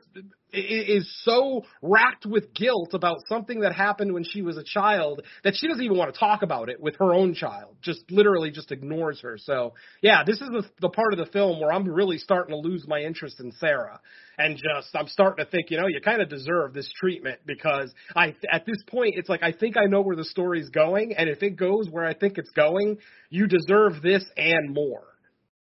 is 0.52 1.10
so 1.24 1.64
racked 1.80 2.26
with 2.26 2.54
guilt 2.54 2.90
about 2.92 3.16
something 3.28 3.60
that 3.60 3.74
happened 3.74 4.12
when 4.12 4.22
she 4.22 4.40
was 4.40 4.56
a 4.56 4.62
child 4.62 5.22
that 5.42 5.54
she 5.56 5.66
doesn't 5.66 5.82
even 5.82 5.96
want 5.96 6.12
to 6.12 6.18
talk 6.18 6.42
about 6.42 6.68
it 6.68 6.80
with 6.80 6.94
her 6.96 7.12
own 7.12 7.34
child. 7.34 7.74
Just 7.82 8.08
literally 8.10 8.52
just 8.52 8.70
ignores 8.70 9.20
her. 9.22 9.36
So 9.36 9.74
yeah, 10.00 10.22
this 10.24 10.40
is 10.40 10.48
the, 10.48 10.62
the 10.80 10.90
part 10.90 11.12
of 11.12 11.18
the 11.18 11.26
film 11.32 11.60
where 11.60 11.72
I'm 11.72 11.88
really 11.88 12.18
starting 12.18 12.54
to 12.54 12.68
lose 12.68 12.84
my 12.86 13.00
interest 13.00 13.40
in 13.40 13.50
Sarah, 13.52 14.00
and 14.38 14.56
just 14.56 14.94
I'm 14.94 15.08
starting 15.08 15.44
to 15.44 15.50
think, 15.50 15.70
you 15.70 15.80
know, 15.80 15.88
you 15.88 16.00
kind 16.00 16.22
of 16.22 16.28
deserve 16.28 16.72
this 16.72 16.90
treatment 17.00 17.40
because 17.44 17.92
I 18.14 18.36
at 18.50 18.64
this 18.64 18.78
point 18.86 19.14
it's 19.16 19.28
like 19.28 19.42
I 19.42 19.50
think 19.50 19.76
I 19.76 19.86
know 19.86 20.02
where 20.02 20.16
the 20.16 20.24
story's 20.24 20.68
going, 20.68 21.14
and 21.16 21.28
if 21.28 21.42
it 21.42 21.56
goes 21.56 21.88
where 21.90 22.04
I 22.04 22.14
think 22.14 22.38
it's 22.38 22.50
going, 22.50 22.98
you 23.28 23.48
deserve 23.48 24.02
this 24.02 24.24
and 24.36 24.72
more. 24.72 25.04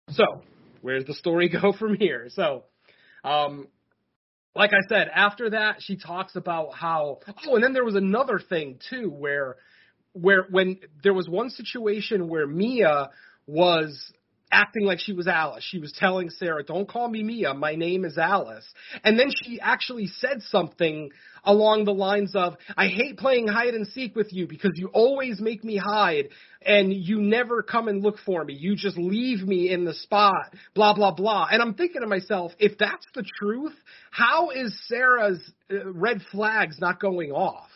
So 0.09 0.25
where's 0.81 1.05
the 1.05 1.13
story 1.13 1.47
go 1.61 1.71
from 1.71 1.95
here? 1.95 2.27
So. 2.31 2.65
Um, 3.23 3.67
like 4.55 4.71
I 4.73 4.87
said, 4.89 5.09
after 5.13 5.51
that, 5.51 5.77
she 5.79 5.95
talks 5.95 6.35
about 6.35 6.73
how. 6.75 7.19
Oh, 7.47 7.55
and 7.55 7.63
then 7.63 7.73
there 7.73 7.85
was 7.85 7.95
another 7.95 8.39
thing 8.39 8.79
too, 8.89 9.09
where, 9.09 9.57
where 10.13 10.45
when 10.49 10.79
there 11.03 11.13
was 11.13 11.29
one 11.29 11.49
situation 11.49 12.27
where 12.27 12.47
Mia 12.47 13.09
was 13.47 14.11
acting 14.51 14.85
like 14.85 14.99
she 14.99 15.13
was 15.13 15.27
Alice. 15.27 15.63
She 15.63 15.79
was 15.79 15.91
telling 15.93 16.29
Sarah, 16.29 16.63
"Don't 16.63 16.87
call 16.87 17.09
me 17.09 17.23
Mia. 17.23 17.53
My 17.53 17.75
name 17.75 18.05
is 18.05 18.17
Alice." 18.17 18.67
And 19.03 19.19
then 19.19 19.31
she 19.43 19.59
actually 19.59 20.07
said 20.07 20.41
something 20.43 21.09
along 21.43 21.85
the 21.85 21.93
lines 21.93 22.35
of, 22.35 22.57
"I 22.77 22.87
hate 22.87 23.17
playing 23.17 23.47
hide 23.47 23.73
and 23.73 23.87
seek 23.87 24.15
with 24.15 24.31
you 24.31 24.47
because 24.47 24.71
you 24.75 24.87
always 24.93 25.39
make 25.41 25.63
me 25.63 25.77
hide 25.77 26.29
and 26.63 26.93
you 26.93 27.19
never 27.19 27.63
come 27.63 27.87
and 27.87 28.03
look 28.03 28.19
for 28.19 28.43
me. 28.43 28.53
You 28.53 28.75
just 28.75 28.97
leave 28.97 29.41
me 29.47 29.71
in 29.71 29.85
the 29.85 29.93
spot, 29.93 30.53
blah 30.75 30.93
blah 30.93 31.11
blah." 31.11 31.47
And 31.51 31.61
I'm 31.61 31.73
thinking 31.73 32.01
to 32.01 32.07
myself, 32.07 32.51
if 32.59 32.77
that's 32.77 33.07
the 33.15 33.23
truth, 33.39 33.75
how 34.11 34.51
is 34.51 34.77
Sarah's 34.87 35.41
uh, 35.71 35.91
red 35.91 36.21
flags 36.31 36.77
not 36.79 36.99
going 36.99 37.31
off? 37.31 37.70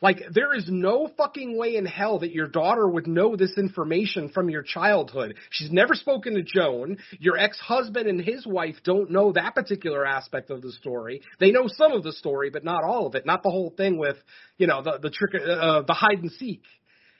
Like, 0.00 0.22
there 0.32 0.54
is 0.54 0.66
no 0.68 1.10
fucking 1.16 1.58
way 1.58 1.74
in 1.74 1.84
hell 1.84 2.20
that 2.20 2.32
your 2.32 2.46
daughter 2.46 2.88
would 2.88 3.08
know 3.08 3.34
this 3.34 3.58
information 3.58 4.28
from 4.28 4.48
your 4.48 4.62
childhood. 4.62 5.34
She's 5.50 5.72
never 5.72 5.94
spoken 5.94 6.34
to 6.34 6.42
Joan. 6.42 6.98
Your 7.18 7.36
ex-husband 7.36 8.06
and 8.06 8.20
his 8.20 8.46
wife 8.46 8.76
don't 8.84 9.10
know 9.10 9.32
that 9.32 9.56
particular 9.56 10.06
aspect 10.06 10.50
of 10.50 10.62
the 10.62 10.70
story. 10.72 11.22
They 11.40 11.50
know 11.50 11.66
some 11.66 11.92
of 11.92 12.04
the 12.04 12.12
story, 12.12 12.50
but 12.50 12.64
not 12.64 12.84
all 12.84 13.06
of 13.06 13.16
it. 13.16 13.26
Not 13.26 13.42
the 13.42 13.50
whole 13.50 13.74
thing 13.76 13.98
with, 13.98 14.16
you 14.56 14.68
know, 14.68 14.82
the 14.82 14.98
the 15.02 15.10
trick, 15.10 15.34
uh, 15.34 15.82
the 15.82 15.94
hide 15.94 16.22
and 16.22 16.30
seek. 16.32 16.62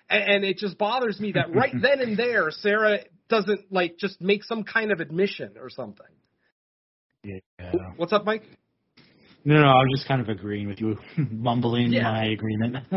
And, 0.08 0.22
and 0.22 0.44
it 0.44 0.58
just 0.58 0.78
bothers 0.78 1.18
me 1.18 1.32
that 1.32 1.52
right 1.52 1.74
then 1.82 2.00
and 2.00 2.16
there, 2.16 2.50
Sarah 2.50 3.00
doesn't 3.28 3.72
like 3.72 3.98
just 3.98 4.20
make 4.20 4.44
some 4.44 4.62
kind 4.62 4.92
of 4.92 5.00
admission 5.00 5.54
or 5.60 5.68
something. 5.68 6.06
Yeah. 7.24 7.40
What's 7.96 8.12
up, 8.12 8.24
Mike? 8.24 8.44
No, 9.48 9.62
no, 9.62 9.66
I 9.68 9.76
was 9.76 9.88
just 9.96 10.06
kind 10.06 10.20
of 10.20 10.28
agreeing 10.28 10.68
with 10.68 10.78
you, 10.78 10.98
mumbling 11.16 11.90
Yeah. 11.90 12.02
my 12.02 12.24
agreement. 12.26 12.76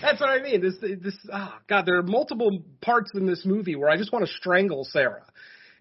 That's 0.00 0.20
what 0.20 0.30
I 0.30 0.40
mean. 0.40 0.60
This, 0.60 0.74
this, 0.80 1.16
oh 1.32 1.52
God, 1.68 1.84
there 1.84 1.98
are 1.98 2.04
multiple 2.04 2.62
parts 2.80 3.10
in 3.14 3.26
this 3.26 3.44
movie 3.44 3.74
where 3.74 3.90
I 3.90 3.96
just 3.96 4.12
want 4.12 4.24
to 4.24 4.32
strangle 4.34 4.84
Sarah. 4.84 5.24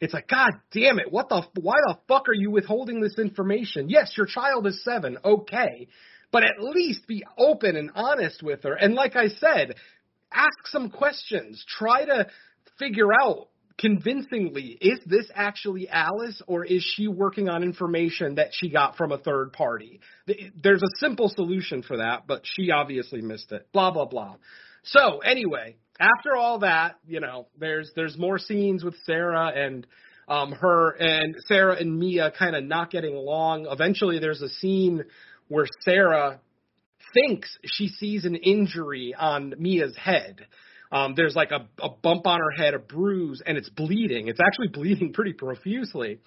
It's 0.01 0.11
like, 0.11 0.27
God 0.27 0.49
damn 0.71 0.97
it, 0.97 1.11
what 1.11 1.29
the, 1.29 1.43
why 1.61 1.75
the 1.85 1.99
fuck 2.07 2.27
are 2.27 2.33
you 2.33 2.49
withholding 2.49 3.01
this 3.01 3.19
information? 3.19 3.87
Yes, 3.87 4.13
your 4.17 4.25
child 4.25 4.65
is 4.65 4.83
seven, 4.83 5.19
okay, 5.23 5.87
but 6.31 6.41
at 6.43 6.59
least 6.59 7.05
be 7.05 7.23
open 7.37 7.75
and 7.75 7.91
honest 7.93 8.41
with 8.41 8.63
her. 8.63 8.73
And 8.73 8.95
like 8.95 9.15
I 9.15 9.27
said, 9.27 9.75
ask 10.33 10.57
some 10.71 10.89
questions. 10.89 11.63
Try 11.77 12.05
to 12.05 12.25
figure 12.79 13.13
out 13.13 13.49
convincingly 13.79 14.77
is 14.81 14.99
this 15.05 15.25
actually 15.33 15.89
Alice 15.89 16.41
or 16.47 16.65
is 16.65 16.83
she 16.95 17.07
working 17.07 17.49
on 17.49 17.63
information 17.63 18.35
that 18.35 18.49
she 18.51 18.69
got 18.69 18.97
from 18.97 19.11
a 19.11 19.17
third 19.17 19.53
party? 19.53 20.01
There's 20.61 20.83
a 20.83 20.99
simple 20.99 21.29
solution 21.29 21.81
for 21.81 21.97
that, 21.97 22.27
but 22.27 22.41
she 22.43 22.71
obviously 22.71 23.21
missed 23.21 23.51
it. 23.51 23.67
Blah 23.73 23.91
blah 23.91 24.05
blah. 24.05 24.35
So 24.83 25.19
anyway, 25.19 25.77
after 25.99 26.35
all 26.35 26.59
that, 26.59 26.97
you 27.07 27.19
know, 27.19 27.47
there's 27.57 27.91
there's 27.95 28.17
more 28.17 28.37
scenes 28.37 28.83
with 28.83 28.95
Sarah 29.05 29.51
and 29.55 29.87
um 30.27 30.51
her 30.51 30.91
and 30.91 31.35
Sarah 31.47 31.77
and 31.79 31.97
Mia 31.97 32.31
kind 32.37 32.55
of 32.55 32.63
not 32.63 32.91
getting 32.91 33.15
along. 33.15 33.67
Eventually 33.69 34.19
there's 34.19 34.41
a 34.41 34.49
scene 34.49 35.03
where 35.47 35.65
Sarah 35.81 36.39
thinks 37.13 37.57
she 37.65 37.87
sees 37.87 38.25
an 38.25 38.35
injury 38.35 39.15
on 39.17 39.55
Mia's 39.57 39.95
head. 39.97 40.45
Um, 40.91 41.13
there's 41.15 41.35
like 41.35 41.51
a, 41.51 41.67
a 41.81 41.89
bump 41.89 42.25
on 42.25 42.39
her 42.39 42.51
head, 42.51 42.73
a 42.73 42.79
bruise, 42.79 43.41
and 43.45 43.57
it's 43.57 43.69
bleeding. 43.69 44.27
It's 44.27 44.39
actually 44.39 44.69
bleeding 44.69 45.13
pretty 45.13 45.33
profusely. 45.33 46.19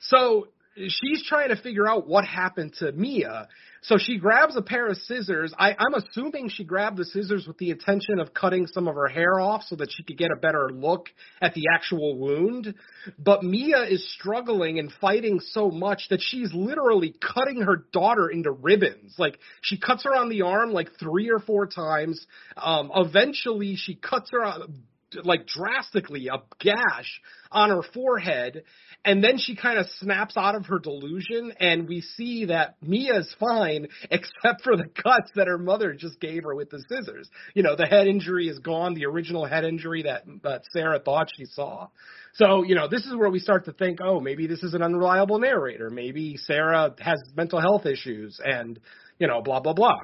So 0.00 0.48
she's 0.76 1.24
trying 1.26 1.48
to 1.48 1.56
figure 1.56 1.88
out 1.88 2.06
what 2.06 2.24
happened 2.24 2.74
to 2.78 2.92
Mia. 2.92 3.48
So 3.84 3.98
she 3.98 4.16
grabs 4.18 4.56
a 4.56 4.62
pair 4.62 4.86
of 4.86 4.96
scissors. 4.96 5.52
I, 5.58 5.74
I'm 5.76 5.94
assuming 5.94 6.50
she 6.50 6.62
grabbed 6.62 6.96
the 6.96 7.04
scissors 7.04 7.48
with 7.48 7.58
the 7.58 7.70
intention 7.70 8.20
of 8.20 8.32
cutting 8.32 8.68
some 8.68 8.86
of 8.86 8.94
her 8.94 9.08
hair 9.08 9.40
off 9.40 9.64
so 9.64 9.74
that 9.76 9.90
she 9.90 10.04
could 10.04 10.16
get 10.16 10.30
a 10.30 10.40
better 10.40 10.70
look 10.72 11.08
at 11.40 11.54
the 11.54 11.64
actual 11.74 12.16
wound. 12.16 12.74
But 13.18 13.42
Mia 13.42 13.82
is 13.82 14.08
struggling 14.14 14.78
and 14.78 14.92
fighting 15.00 15.40
so 15.40 15.68
much 15.68 16.06
that 16.10 16.20
she's 16.22 16.54
literally 16.54 17.12
cutting 17.20 17.62
her 17.62 17.84
daughter 17.92 18.28
into 18.28 18.52
ribbons. 18.52 19.16
Like 19.18 19.38
she 19.62 19.78
cuts 19.78 20.04
her 20.04 20.14
on 20.14 20.28
the 20.28 20.42
arm 20.42 20.72
like 20.72 20.90
three 21.00 21.30
or 21.30 21.40
four 21.40 21.66
times. 21.66 22.24
Um, 22.56 22.92
eventually, 22.94 23.74
she 23.74 23.96
cuts 23.96 24.30
her 24.30 24.44
on, 24.44 24.84
like 25.24 25.46
drastically 25.46 26.28
a 26.28 26.42
gash 26.60 27.20
on 27.50 27.70
her 27.70 27.82
forehead 27.94 28.64
and 29.04 29.22
then 29.22 29.38
she 29.38 29.56
kind 29.56 29.78
of 29.78 29.86
snaps 29.98 30.36
out 30.36 30.54
of 30.54 30.66
her 30.66 30.78
delusion 30.78 31.52
and 31.58 31.88
we 31.88 32.00
see 32.00 32.46
that 32.46 32.76
Mia's 32.80 33.34
fine 33.38 33.88
except 34.10 34.62
for 34.62 34.76
the 34.76 34.84
cuts 34.84 35.30
that 35.34 35.48
her 35.48 35.58
mother 35.58 35.92
just 35.92 36.20
gave 36.20 36.44
her 36.44 36.54
with 36.54 36.70
the 36.70 36.84
scissors. 36.88 37.28
You 37.54 37.62
know, 37.62 37.74
the 37.74 37.86
head 37.86 38.06
injury 38.06 38.48
is 38.48 38.60
gone, 38.60 38.94
the 38.94 39.06
original 39.06 39.44
head 39.44 39.64
injury 39.64 40.04
that 40.04 40.22
that 40.42 40.62
Sarah 40.72 41.00
thought 41.00 41.30
she 41.36 41.46
saw. 41.46 41.88
So, 42.34 42.62
you 42.62 42.74
know, 42.74 42.88
this 42.88 43.04
is 43.04 43.14
where 43.14 43.28
we 43.28 43.40
start 43.40 43.66
to 43.66 43.72
think, 43.72 43.98
oh, 44.02 44.20
maybe 44.20 44.46
this 44.46 44.62
is 44.62 44.72
an 44.74 44.82
unreliable 44.82 45.38
narrator. 45.38 45.90
Maybe 45.90 46.36
Sarah 46.36 46.94
has 47.00 47.20
mental 47.36 47.60
health 47.60 47.84
issues 47.86 48.40
and, 48.42 48.78
you 49.18 49.26
know, 49.26 49.42
blah 49.42 49.60
blah 49.60 49.74
blah. 49.74 49.98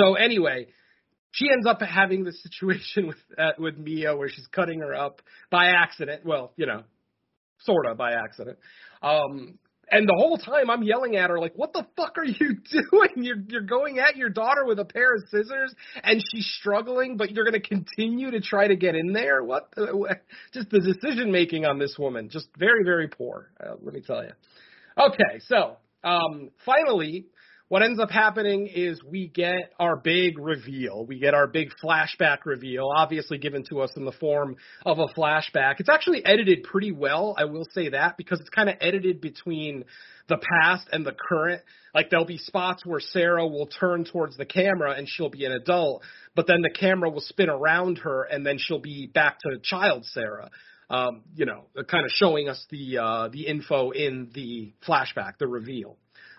So 0.00 0.14
anyway, 0.14 0.68
she 1.36 1.50
ends 1.52 1.66
up 1.66 1.80
having 1.82 2.24
this 2.24 2.42
situation 2.42 3.06
with 3.08 3.16
uh, 3.38 3.52
with 3.58 3.78
Mia 3.78 4.16
where 4.16 4.28
she's 4.28 4.46
cutting 4.48 4.80
her 4.80 4.94
up 4.94 5.20
by 5.50 5.66
accident. 5.66 6.24
Well, 6.24 6.52
you 6.56 6.66
know, 6.66 6.82
sort 7.60 7.86
of 7.86 7.96
by 7.96 8.12
accident. 8.12 8.58
Um, 9.02 9.58
and 9.88 10.08
the 10.08 10.14
whole 10.16 10.36
time 10.36 10.68
I'm 10.68 10.82
yelling 10.82 11.14
at 11.14 11.30
her 11.30 11.38
like, 11.38 11.52
"What 11.54 11.72
the 11.72 11.86
fuck 11.96 12.16
are 12.16 12.24
you 12.24 12.56
doing? 12.70 13.10
You're 13.16 13.36
you're 13.48 13.60
going 13.60 13.98
at 13.98 14.16
your 14.16 14.30
daughter 14.30 14.64
with 14.64 14.78
a 14.78 14.84
pair 14.84 15.14
of 15.14 15.22
scissors, 15.30 15.74
and 16.02 16.20
she's 16.32 16.46
struggling, 16.58 17.16
but 17.16 17.30
you're 17.30 17.44
going 17.44 17.60
to 17.60 17.68
continue 17.68 18.30
to 18.30 18.40
try 18.40 18.66
to 18.66 18.76
get 18.76 18.94
in 18.94 19.12
there. 19.12 19.44
What? 19.44 19.68
The, 19.76 19.96
what? 19.96 20.22
just 20.52 20.70
the 20.70 20.80
decision 20.80 21.30
making 21.30 21.66
on 21.66 21.78
this 21.78 21.96
woman, 21.98 22.30
just 22.30 22.48
very 22.58 22.82
very 22.82 23.08
poor. 23.08 23.50
Uh, 23.62 23.74
let 23.82 23.94
me 23.94 24.00
tell 24.00 24.24
you. 24.24 24.32
Okay, 24.98 25.40
so 25.46 25.76
um, 26.02 26.50
finally, 26.64 27.26
what 27.68 27.82
ends 27.82 27.98
up 27.98 28.10
happening 28.10 28.68
is 28.68 29.02
we 29.02 29.26
get 29.26 29.72
our 29.80 29.96
big 29.96 30.38
reveal. 30.38 31.04
We 31.04 31.18
get 31.18 31.34
our 31.34 31.48
big 31.48 31.70
flashback 31.82 32.38
reveal, 32.44 32.88
obviously 32.94 33.38
given 33.38 33.64
to 33.70 33.80
us 33.80 33.90
in 33.96 34.04
the 34.04 34.12
form 34.12 34.56
of 34.84 34.98
a 35.00 35.08
flashback. 35.18 35.80
It's 35.80 35.88
actually 35.88 36.24
edited 36.24 36.62
pretty 36.62 36.92
well, 36.92 37.34
I 37.36 37.46
will 37.46 37.66
say 37.72 37.88
that, 37.88 38.16
because 38.16 38.38
it's 38.40 38.50
kind 38.50 38.68
of 38.68 38.76
edited 38.80 39.20
between 39.20 39.84
the 40.28 40.38
past 40.38 40.86
and 40.92 41.04
the 41.04 41.12
current. 41.28 41.62
Like 41.92 42.08
there'll 42.10 42.24
be 42.24 42.38
spots 42.38 42.86
where 42.86 43.00
Sarah 43.00 43.46
will 43.46 43.66
turn 43.66 44.04
towards 44.04 44.36
the 44.36 44.46
camera 44.46 44.92
and 44.92 45.08
she'll 45.08 45.30
be 45.30 45.44
an 45.44 45.52
adult, 45.52 46.02
but 46.36 46.46
then 46.46 46.62
the 46.62 46.70
camera 46.70 47.10
will 47.10 47.20
spin 47.20 47.50
around 47.50 47.98
her 47.98 48.22
and 48.22 48.46
then 48.46 48.58
she'll 48.58 48.78
be 48.78 49.08
back 49.12 49.40
to 49.40 49.58
child 49.62 50.04
Sarah. 50.04 50.50
Um, 50.88 51.22
you 51.34 51.46
know, 51.46 51.64
kind 51.90 52.04
of 52.04 52.12
showing 52.12 52.48
us 52.48 52.64
the 52.70 52.98
uh, 52.98 53.28
the 53.28 53.48
info 53.48 53.90
in 53.90 54.30
the 54.34 54.72
flashback, 54.86 55.38
the 55.38 55.48
reveal. 55.48 55.96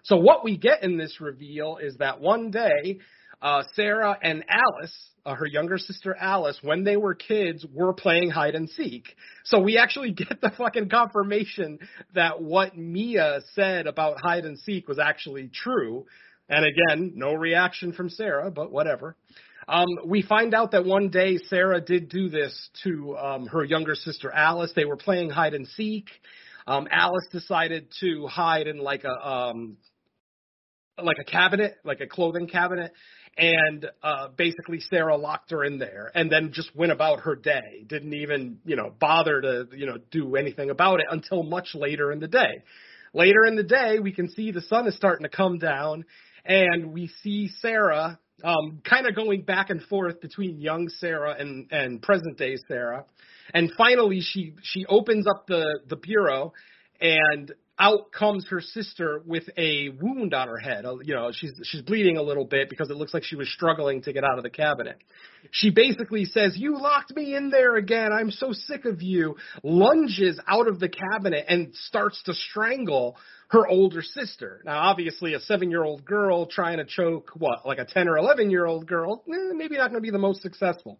So 0.08 0.16
what 0.16 0.42
we 0.42 0.56
get 0.56 0.84
in 0.84 0.96
this 0.96 1.20
reveal 1.20 1.80
is 1.82 1.98
that 1.98 2.22
one 2.22 2.50
day, 2.50 3.00
uh, 3.42 3.64
Sarah 3.74 4.18
and 4.22 4.46
Alice, 4.48 4.96
uh, 5.26 5.36
her 5.36 5.46
younger 5.46 5.78
sister 5.78 6.16
Alice, 6.18 6.58
when 6.62 6.86
they 6.86 6.96
were 6.96 7.14
kids, 7.14 7.66
were 7.74 7.92
playing 7.92 8.30
hide 8.30 8.56
and 8.56 8.70
seek. 8.70 9.04
So 9.44 9.60
we 9.60 9.78
actually 9.78 10.12
get 10.14 10.40
the 10.40 10.50
fucking 10.58 10.88
confirmation 10.88 11.80
that 12.16 12.42
what 12.42 12.78
Mia 12.78 13.42
said 13.54 13.86
about 13.86 14.22
hide 14.24 14.46
and 14.46 14.58
seek 14.58 14.88
was 14.88 14.98
actually 14.98 15.50
true. 15.54 16.06
And 16.48 16.66
again, 16.66 17.12
no 17.16 17.34
reaction 17.34 17.92
from 17.92 18.10
Sarah, 18.10 18.50
but 18.50 18.72
whatever. 18.72 19.18
Um, 19.68 19.88
we 20.06 20.22
find 20.22 20.54
out 20.54 20.72
that 20.72 20.86
one 20.86 21.10
day 21.10 21.38
Sarah 21.50 21.82
did 21.82 22.08
do 22.08 22.30
this 22.30 22.70
to 22.86 23.18
um, 23.18 23.48
her 23.48 23.66
younger 23.66 23.96
sister 23.96 24.32
Alice. 24.32 24.72
They 24.74 24.86
were 24.86 24.96
playing 24.96 25.32
hide 25.32 25.54
and 25.54 25.68
seek. 25.68 26.06
Um, 26.66 26.88
Alice 26.90 27.28
decided 27.30 27.90
to 28.00 28.28
hide 28.28 28.68
in 28.68 28.78
like 28.78 29.04
a 29.04 29.28
um, 29.30 29.76
like 31.02 31.18
a 31.20 31.24
cabinet, 31.24 31.78
like 31.84 32.02
a 32.02 32.08
clothing 32.08 32.48
cabinet, 32.48 32.92
and 33.38 33.86
uh, 34.02 34.30
basically 34.36 34.80
Sarah 34.80 35.18
locked 35.18 35.52
her 35.52 35.64
in 35.64 35.78
there, 35.78 36.12
and 36.16 36.32
then 36.32 36.52
just 36.52 36.76
went 36.76 36.92
about 36.92 37.22
her 37.22 37.36
day. 37.36 37.84
Didn't 37.86 38.14
even 38.14 38.60
you 38.66 38.76
know 38.76 38.94
bother 39.00 39.42
to 39.42 39.68
you 39.76 39.86
know 39.86 39.98
do 40.12 40.36
anything 40.36 40.70
about 40.70 41.00
it 41.00 41.08
until 41.10 41.44
much 41.44 41.76
later 41.76 42.12
in 42.12 42.20
the 42.20 42.28
day. 42.28 42.64
Later 43.14 43.46
in 43.46 43.56
the 43.56 43.64
day, 43.64 44.00
we 44.00 44.12
can 44.12 44.30
see 44.30 44.52
the 44.52 44.62
sun 44.62 44.88
is 44.88 44.96
starting 44.96 45.24
to 45.24 45.30
come 45.30 45.58
down, 45.60 46.06
and 46.46 46.92
we 46.94 47.10
see 47.24 47.50
Sarah 47.62 48.20
um, 48.44 48.82
kind 48.88 49.08
of 49.08 49.16
going 49.16 49.42
back 49.44 49.70
and 49.70 49.82
forth 49.84 50.22
between 50.22 50.60
young 50.60 50.90
Sarah 51.00 51.36
and, 51.38 51.72
and 51.72 52.02
present 52.02 52.38
day 52.38 52.58
Sarah. 52.68 53.06
And 53.54 53.72
finally, 53.78 54.20
she 54.22 54.54
she 54.62 54.86
opens 54.88 55.26
up 55.28 55.48
the 55.48 55.80
the 55.88 55.96
bureau, 55.96 56.54
and 57.00 57.52
out 57.80 58.12
comes 58.12 58.48
her 58.50 58.62
sister 58.62 59.22
with 59.26 59.44
a 59.58 59.90
wound 59.90 60.34
on 60.34 60.48
her 60.48 60.58
head. 60.58 60.86
You 61.04 61.14
know, 61.14 61.32
she's 61.32 61.54
she's 61.64 61.82
bleeding 61.82 62.18
a 62.18 62.22
little 62.22 62.46
bit 62.46 62.70
because 62.70 62.90
it 62.90 62.98
looks 62.98 63.14
like 63.14 63.24
she 63.24 63.36
was 63.36 63.50
struggling 63.52 64.02
to 64.04 64.14
get 64.14 64.24
out 64.24 64.38
of 64.38 64.44
the 64.44 64.50
cabinet. 64.50 64.98
She 65.52 65.70
basically 65.70 66.26
says, 66.26 66.58
"You 66.58 66.80
locked 66.80 67.16
me 67.16 67.36
in 67.36 67.50
there 67.50 67.76
again. 67.76 68.12
I'm 68.12 68.32
so 68.32 68.52
sick 68.52 68.86
of 68.86 69.02
you." 69.02 69.36
Lunges 69.64 70.40
out 70.48 70.68
of 70.68 70.80
the 70.80 70.90
cabinet 70.90 71.46
and 71.48 71.74
starts 71.74 72.22
to 72.24 72.34
strangle 72.34 73.16
her 73.50 73.68
older 73.68 74.02
sister. 74.02 74.62
Now, 74.66 74.80
obviously, 74.80 75.34
a 75.34 75.40
seven-year-old 75.40 76.04
girl 76.04 76.48
trying 76.48 76.78
to 76.78 76.86
choke 76.86 77.32
what, 77.36 77.66
like 77.66 77.80
a 77.80 77.86
ten 77.86 78.08
or 78.10 78.18
eleven-year-old 78.18 78.88
girl, 78.88 79.24
eh, 79.28 79.54
maybe 79.54 79.78
not 79.78 79.92
going 79.92 80.02
to 80.02 80.06
be 80.06 80.12
the 80.12 80.18
most 80.18 80.42
successful. 80.42 81.00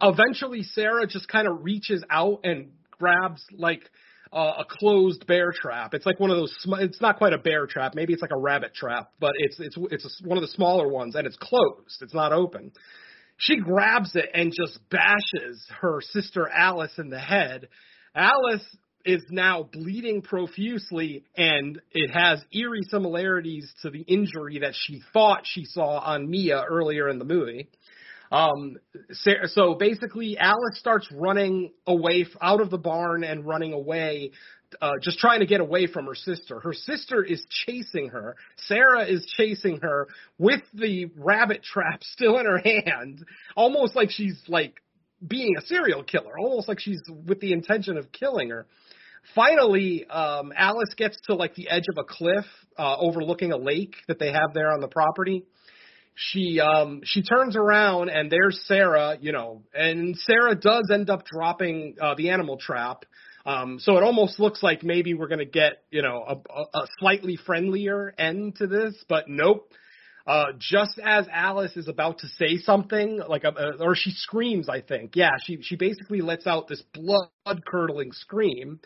Eventually, 0.00 0.62
Sarah 0.62 1.06
just 1.06 1.28
kind 1.28 1.46
of 1.46 1.62
reaches 1.62 2.02
out 2.08 2.40
and 2.44 2.70
grabs 2.90 3.44
like 3.52 3.90
uh, 4.32 4.54
a 4.60 4.64
closed 4.68 5.26
bear 5.26 5.52
trap. 5.52 5.94
It's 5.94 6.06
like 6.06 6.18
one 6.18 6.30
of 6.30 6.36
those. 6.36 6.54
Sm- 6.60 6.80
it's 6.80 7.00
not 7.00 7.18
quite 7.18 7.32
a 7.32 7.38
bear 7.38 7.66
trap. 7.66 7.94
Maybe 7.94 8.12
it's 8.12 8.22
like 8.22 8.32
a 8.34 8.38
rabbit 8.38 8.74
trap, 8.74 9.10
but 9.20 9.32
it's 9.36 9.60
it's 9.60 9.76
it's 9.90 10.04
a, 10.04 10.28
one 10.28 10.38
of 10.38 10.42
the 10.42 10.48
smaller 10.48 10.88
ones, 10.88 11.14
and 11.14 11.26
it's 11.26 11.36
closed. 11.36 12.00
It's 12.00 12.14
not 12.14 12.32
open. 12.32 12.72
She 13.36 13.56
grabs 13.56 14.14
it 14.14 14.30
and 14.32 14.52
just 14.52 14.78
bashes 14.88 15.66
her 15.80 16.00
sister 16.00 16.48
Alice 16.48 16.92
in 16.98 17.10
the 17.10 17.18
head. 17.18 17.68
Alice 18.14 18.64
is 19.04 19.22
now 19.30 19.68
bleeding 19.72 20.22
profusely, 20.22 21.24
and 21.36 21.80
it 21.90 22.10
has 22.10 22.42
eerie 22.52 22.82
similarities 22.88 23.72
to 23.82 23.90
the 23.90 24.02
injury 24.02 24.60
that 24.60 24.74
she 24.74 25.02
thought 25.12 25.42
she 25.44 25.64
saw 25.64 25.98
on 25.98 26.30
Mia 26.30 26.62
earlier 26.68 27.08
in 27.08 27.18
the 27.18 27.24
movie. 27.24 27.68
Um, 28.32 28.78
so 29.12 29.74
basically, 29.74 30.38
Alice 30.38 30.78
starts 30.78 31.06
running 31.12 31.72
away 31.86 32.26
out 32.40 32.62
of 32.62 32.70
the 32.70 32.78
barn 32.78 33.24
and 33.24 33.46
running 33.46 33.74
away, 33.74 34.30
uh, 34.80 34.92
just 35.02 35.18
trying 35.18 35.40
to 35.40 35.46
get 35.46 35.60
away 35.60 35.86
from 35.86 36.06
her 36.06 36.14
sister. 36.14 36.58
Her 36.58 36.72
sister 36.72 37.22
is 37.22 37.44
chasing 37.66 38.08
her. 38.08 38.36
Sarah 38.56 39.04
is 39.04 39.26
chasing 39.36 39.80
her 39.82 40.08
with 40.38 40.62
the 40.72 41.10
rabbit 41.14 41.62
trap 41.62 42.00
still 42.02 42.38
in 42.38 42.46
her 42.46 42.58
hand, 42.58 43.22
almost 43.54 43.94
like 43.94 44.10
she's 44.10 44.42
like 44.48 44.76
being 45.24 45.54
a 45.58 45.66
serial 45.66 46.02
killer, 46.02 46.38
almost 46.38 46.68
like 46.68 46.80
she's 46.80 47.02
with 47.26 47.38
the 47.40 47.52
intention 47.52 47.98
of 47.98 48.10
killing 48.12 48.48
her. 48.48 48.66
Finally, 49.34 50.06
um, 50.06 50.52
Alice 50.56 50.94
gets 50.96 51.20
to 51.26 51.34
like 51.34 51.54
the 51.54 51.68
edge 51.68 51.84
of 51.90 51.98
a 51.98 52.04
cliff 52.04 52.46
uh, 52.78 52.96
overlooking 52.96 53.52
a 53.52 53.56
lake 53.58 53.94
that 54.08 54.18
they 54.18 54.32
have 54.32 54.54
there 54.54 54.72
on 54.72 54.80
the 54.80 54.88
property 54.88 55.44
she 56.14 56.60
um 56.60 57.00
she 57.04 57.22
turns 57.22 57.56
around 57.56 58.10
and 58.10 58.30
there's 58.30 58.62
Sarah, 58.66 59.16
you 59.20 59.32
know, 59.32 59.62
and 59.74 60.16
Sarah 60.16 60.54
does 60.54 60.90
end 60.92 61.10
up 61.10 61.24
dropping 61.24 61.96
uh, 62.00 62.14
the 62.14 62.30
animal 62.30 62.58
trap. 62.58 63.04
Um, 63.44 63.78
so 63.80 63.96
it 63.96 64.04
almost 64.04 64.38
looks 64.38 64.62
like 64.62 64.84
maybe 64.84 65.14
we're 65.14 65.26
to 65.40 65.44
get, 65.44 65.82
you 65.90 66.02
know, 66.02 66.24
a, 66.28 66.78
a 66.78 66.86
slightly 67.00 67.36
friendlier 67.36 68.14
end 68.16 68.56
to 68.56 68.66
this, 68.66 68.94
but 69.08 69.24
nope. 69.28 69.68
Uh, 70.24 70.52
just 70.56 71.00
as 71.04 71.26
Alice 71.32 71.76
is 71.76 71.88
about 71.88 72.18
to 72.18 72.28
say 72.28 72.56
something, 72.58 73.20
like, 73.28 73.42
a, 73.42 73.48
a, 73.48 73.82
or 73.82 73.96
she 73.96 74.12
screams, 74.12 74.68
I 74.68 74.80
think. 74.80 75.16
Yeah, 75.16 75.30
she 75.44 75.58
she 75.62 75.74
basically 75.74 76.20
lets 76.20 76.46
out 76.46 76.68
this 76.68 76.80
blood 76.94 77.66
curdling 77.66 78.12
scream, 78.12 78.78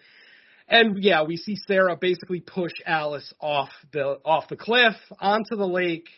and 0.66 0.96
yeah, 1.02 1.24
we 1.24 1.36
see 1.36 1.56
Sarah 1.66 1.94
basically 2.00 2.40
push 2.40 2.72
Alice 2.86 3.34
off 3.38 3.68
the 3.92 4.18
off 4.24 4.48
the 4.48 4.56
cliff 4.56 4.94
onto 5.20 5.56
the 5.56 5.68
lake 5.68 6.08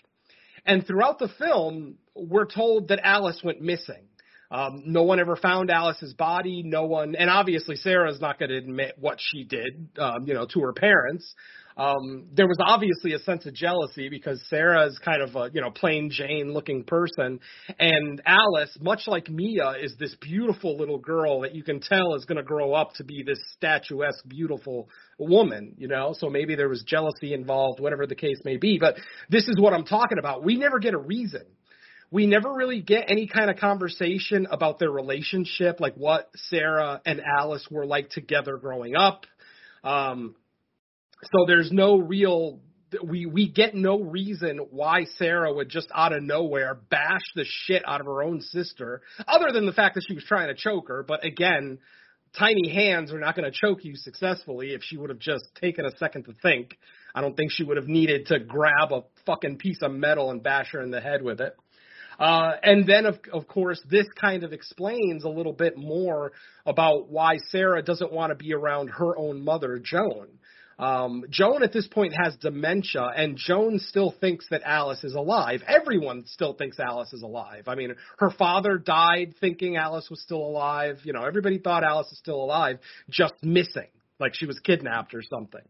and 0.66 0.86
throughout 0.86 1.18
the 1.18 1.28
film, 1.38 1.96
we're 2.14 2.46
told 2.46 2.88
that 2.88 3.00
Alice 3.02 3.40
went 3.42 3.60
missing. 3.60 4.04
Um, 4.50 4.84
no 4.86 5.02
one 5.02 5.20
ever 5.20 5.36
found 5.36 5.70
Alice's 5.70 6.14
body. 6.14 6.62
No 6.64 6.86
one, 6.86 7.14
and 7.14 7.28
obviously 7.28 7.76
Sarah's 7.76 8.20
not 8.20 8.38
going 8.38 8.48
to 8.48 8.56
admit 8.56 8.94
what 8.98 9.18
she 9.20 9.44
did, 9.44 9.88
um, 9.98 10.26
you 10.26 10.32
know, 10.32 10.46
to 10.46 10.60
her 10.60 10.72
parents. 10.72 11.34
Um, 11.78 12.26
there 12.34 12.48
was 12.48 12.58
obviously 12.60 13.12
a 13.12 13.20
sense 13.20 13.46
of 13.46 13.54
jealousy 13.54 14.08
because 14.08 14.42
Sarah 14.50 14.86
is 14.86 14.98
kind 14.98 15.22
of 15.22 15.36
a 15.36 15.48
you 15.54 15.60
know 15.60 15.70
plain 15.70 16.10
Jane 16.10 16.52
looking 16.52 16.82
person, 16.82 17.38
and 17.78 18.20
Alice, 18.26 18.76
much 18.80 19.02
like 19.06 19.30
Mia, 19.30 19.74
is 19.80 19.94
this 19.98 20.14
beautiful 20.20 20.76
little 20.76 20.98
girl 20.98 21.42
that 21.42 21.54
you 21.54 21.62
can 21.62 21.80
tell 21.80 22.16
is 22.16 22.24
going 22.24 22.36
to 22.36 22.42
grow 22.42 22.74
up 22.74 22.94
to 22.94 23.04
be 23.04 23.22
this 23.22 23.38
statuesque, 23.52 24.26
beautiful 24.26 24.88
woman. 25.18 25.74
You 25.78 25.86
know, 25.86 26.14
so 26.18 26.28
maybe 26.28 26.56
there 26.56 26.68
was 26.68 26.82
jealousy 26.84 27.32
involved, 27.32 27.78
whatever 27.78 28.06
the 28.08 28.16
case 28.16 28.40
may 28.44 28.56
be. 28.56 28.78
But 28.80 28.96
this 29.30 29.44
is 29.44 29.54
what 29.60 29.72
I'm 29.72 29.84
talking 29.84 30.18
about. 30.18 30.42
We 30.42 30.56
never 30.56 30.80
get 30.80 30.94
a 30.94 30.98
reason 30.98 31.44
we 32.10 32.26
never 32.26 32.50
really 32.52 32.80
get 32.80 33.04
any 33.08 33.26
kind 33.26 33.50
of 33.50 33.56
conversation 33.56 34.46
about 34.50 34.78
their 34.78 34.90
relationship, 34.90 35.78
like 35.78 35.94
what 35.94 36.30
Sarah 36.36 37.02
and 37.04 37.20
Alice 37.20 37.66
were 37.70 37.84
like 37.84 38.08
together 38.10 38.56
growing 38.56 38.96
up. 38.96 39.26
Um, 39.84 40.34
so 41.24 41.44
there's 41.46 41.70
no 41.72 41.98
real 41.98 42.60
we 43.04 43.26
we 43.26 43.48
get 43.48 43.74
no 43.74 44.00
reason 44.00 44.58
why 44.70 45.04
Sarah 45.16 45.52
would 45.52 45.68
just 45.68 45.88
out 45.94 46.12
of 46.12 46.22
nowhere 46.22 46.74
bash 46.74 47.24
the 47.34 47.44
shit 47.46 47.82
out 47.86 48.00
of 48.00 48.06
her 48.06 48.22
own 48.22 48.40
sister, 48.40 49.02
other 49.26 49.52
than 49.52 49.66
the 49.66 49.72
fact 49.72 49.94
that 49.96 50.04
she 50.06 50.14
was 50.14 50.24
trying 50.24 50.48
to 50.48 50.54
choke 50.54 50.88
her. 50.88 51.02
But 51.02 51.24
again, 51.24 51.78
tiny 52.38 52.70
hands 52.70 53.12
are 53.12 53.20
not 53.20 53.36
going 53.36 53.50
to 53.50 53.56
choke 53.56 53.84
you 53.84 53.94
successfully 53.96 54.72
if 54.72 54.82
she 54.82 54.96
would 54.96 55.10
have 55.10 55.18
just 55.18 55.44
taken 55.60 55.84
a 55.84 55.96
second 55.98 56.24
to 56.24 56.34
think. 56.40 56.78
I 57.14 57.20
don't 57.20 57.36
think 57.36 57.52
she 57.52 57.64
would 57.64 57.76
have 57.76 57.88
needed 57.88 58.26
to 58.26 58.38
grab 58.38 58.92
a 58.92 59.02
fucking 59.26 59.58
piece 59.58 59.78
of 59.82 59.92
metal 59.92 60.30
and 60.30 60.42
bash 60.42 60.72
her 60.72 60.82
in 60.82 60.90
the 60.90 61.00
head 61.00 61.22
with 61.22 61.40
it. 61.40 61.56
Uh, 62.18 62.52
and 62.62 62.86
then, 62.86 63.06
of, 63.06 63.18
of 63.32 63.46
course, 63.46 63.80
this 63.88 64.06
kind 64.20 64.42
of 64.42 64.52
explains 64.52 65.24
a 65.24 65.28
little 65.28 65.52
bit 65.52 65.76
more 65.76 66.32
about 66.66 67.08
why 67.08 67.36
Sarah 67.50 67.82
doesn't 67.82 68.12
want 68.12 68.30
to 68.30 68.34
be 68.34 68.52
around 68.52 68.88
her 68.88 69.16
own 69.16 69.44
mother, 69.44 69.78
Joan. 69.78 70.26
Um, 70.78 71.24
Joan 71.28 71.64
at 71.64 71.72
this 71.72 71.88
point 71.88 72.14
has 72.16 72.36
dementia, 72.36 73.08
and 73.16 73.36
Joan 73.36 73.80
still 73.80 74.14
thinks 74.20 74.46
that 74.50 74.62
Alice 74.64 75.02
is 75.02 75.14
alive. 75.14 75.62
Everyone 75.66 76.24
still 76.26 76.52
thinks 76.52 76.78
Alice 76.78 77.12
is 77.12 77.22
alive. 77.22 77.64
I 77.66 77.74
mean, 77.74 77.94
her 78.18 78.30
father 78.30 78.78
died 78.78 79.34
thinking 79.40 79.76
Alice 79.76 80.08
was 80.08 80.22
still 80.22 80.38
alive. 80.38 80.98
You 81.02 81.12
know, 81.12 81.24
everybody 81.24 81.58
thought 81.58 81.82
Alice 81.82 82.12
is 82.12 82.18
still 82.18 82.36
alive, 82.36 82.78
just 83.10 83.34
missing, 83.42 83.88
like 84.20 84.34
she 84.34 84.46
was 84.46 84.60
kidnapped 84.60 85.14
or 85.14 85.22
something. 85.22 85.62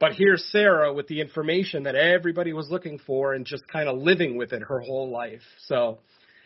But 0.00 0.12
here's 0.14 0.44
Sarah 0.50 0.92
with 0.92 1.08
the 1.08 1.20
information 1.20 1.84
that 1.84 1.94
everybody 1.94 2.52
was 2.52 2.68
looking 2.70 2.98
for 2.98 3.34
and 3.34 3.44
just 3.44 3.66
kind 3.68 3.88
of 3.88 3.98
living 3.98 4.36
with 4.36 4.52
it 4.52 4.62
her 4.62 4.80
whole 4.80 5.10
life. 5.10 5.42
So 5.66 5.98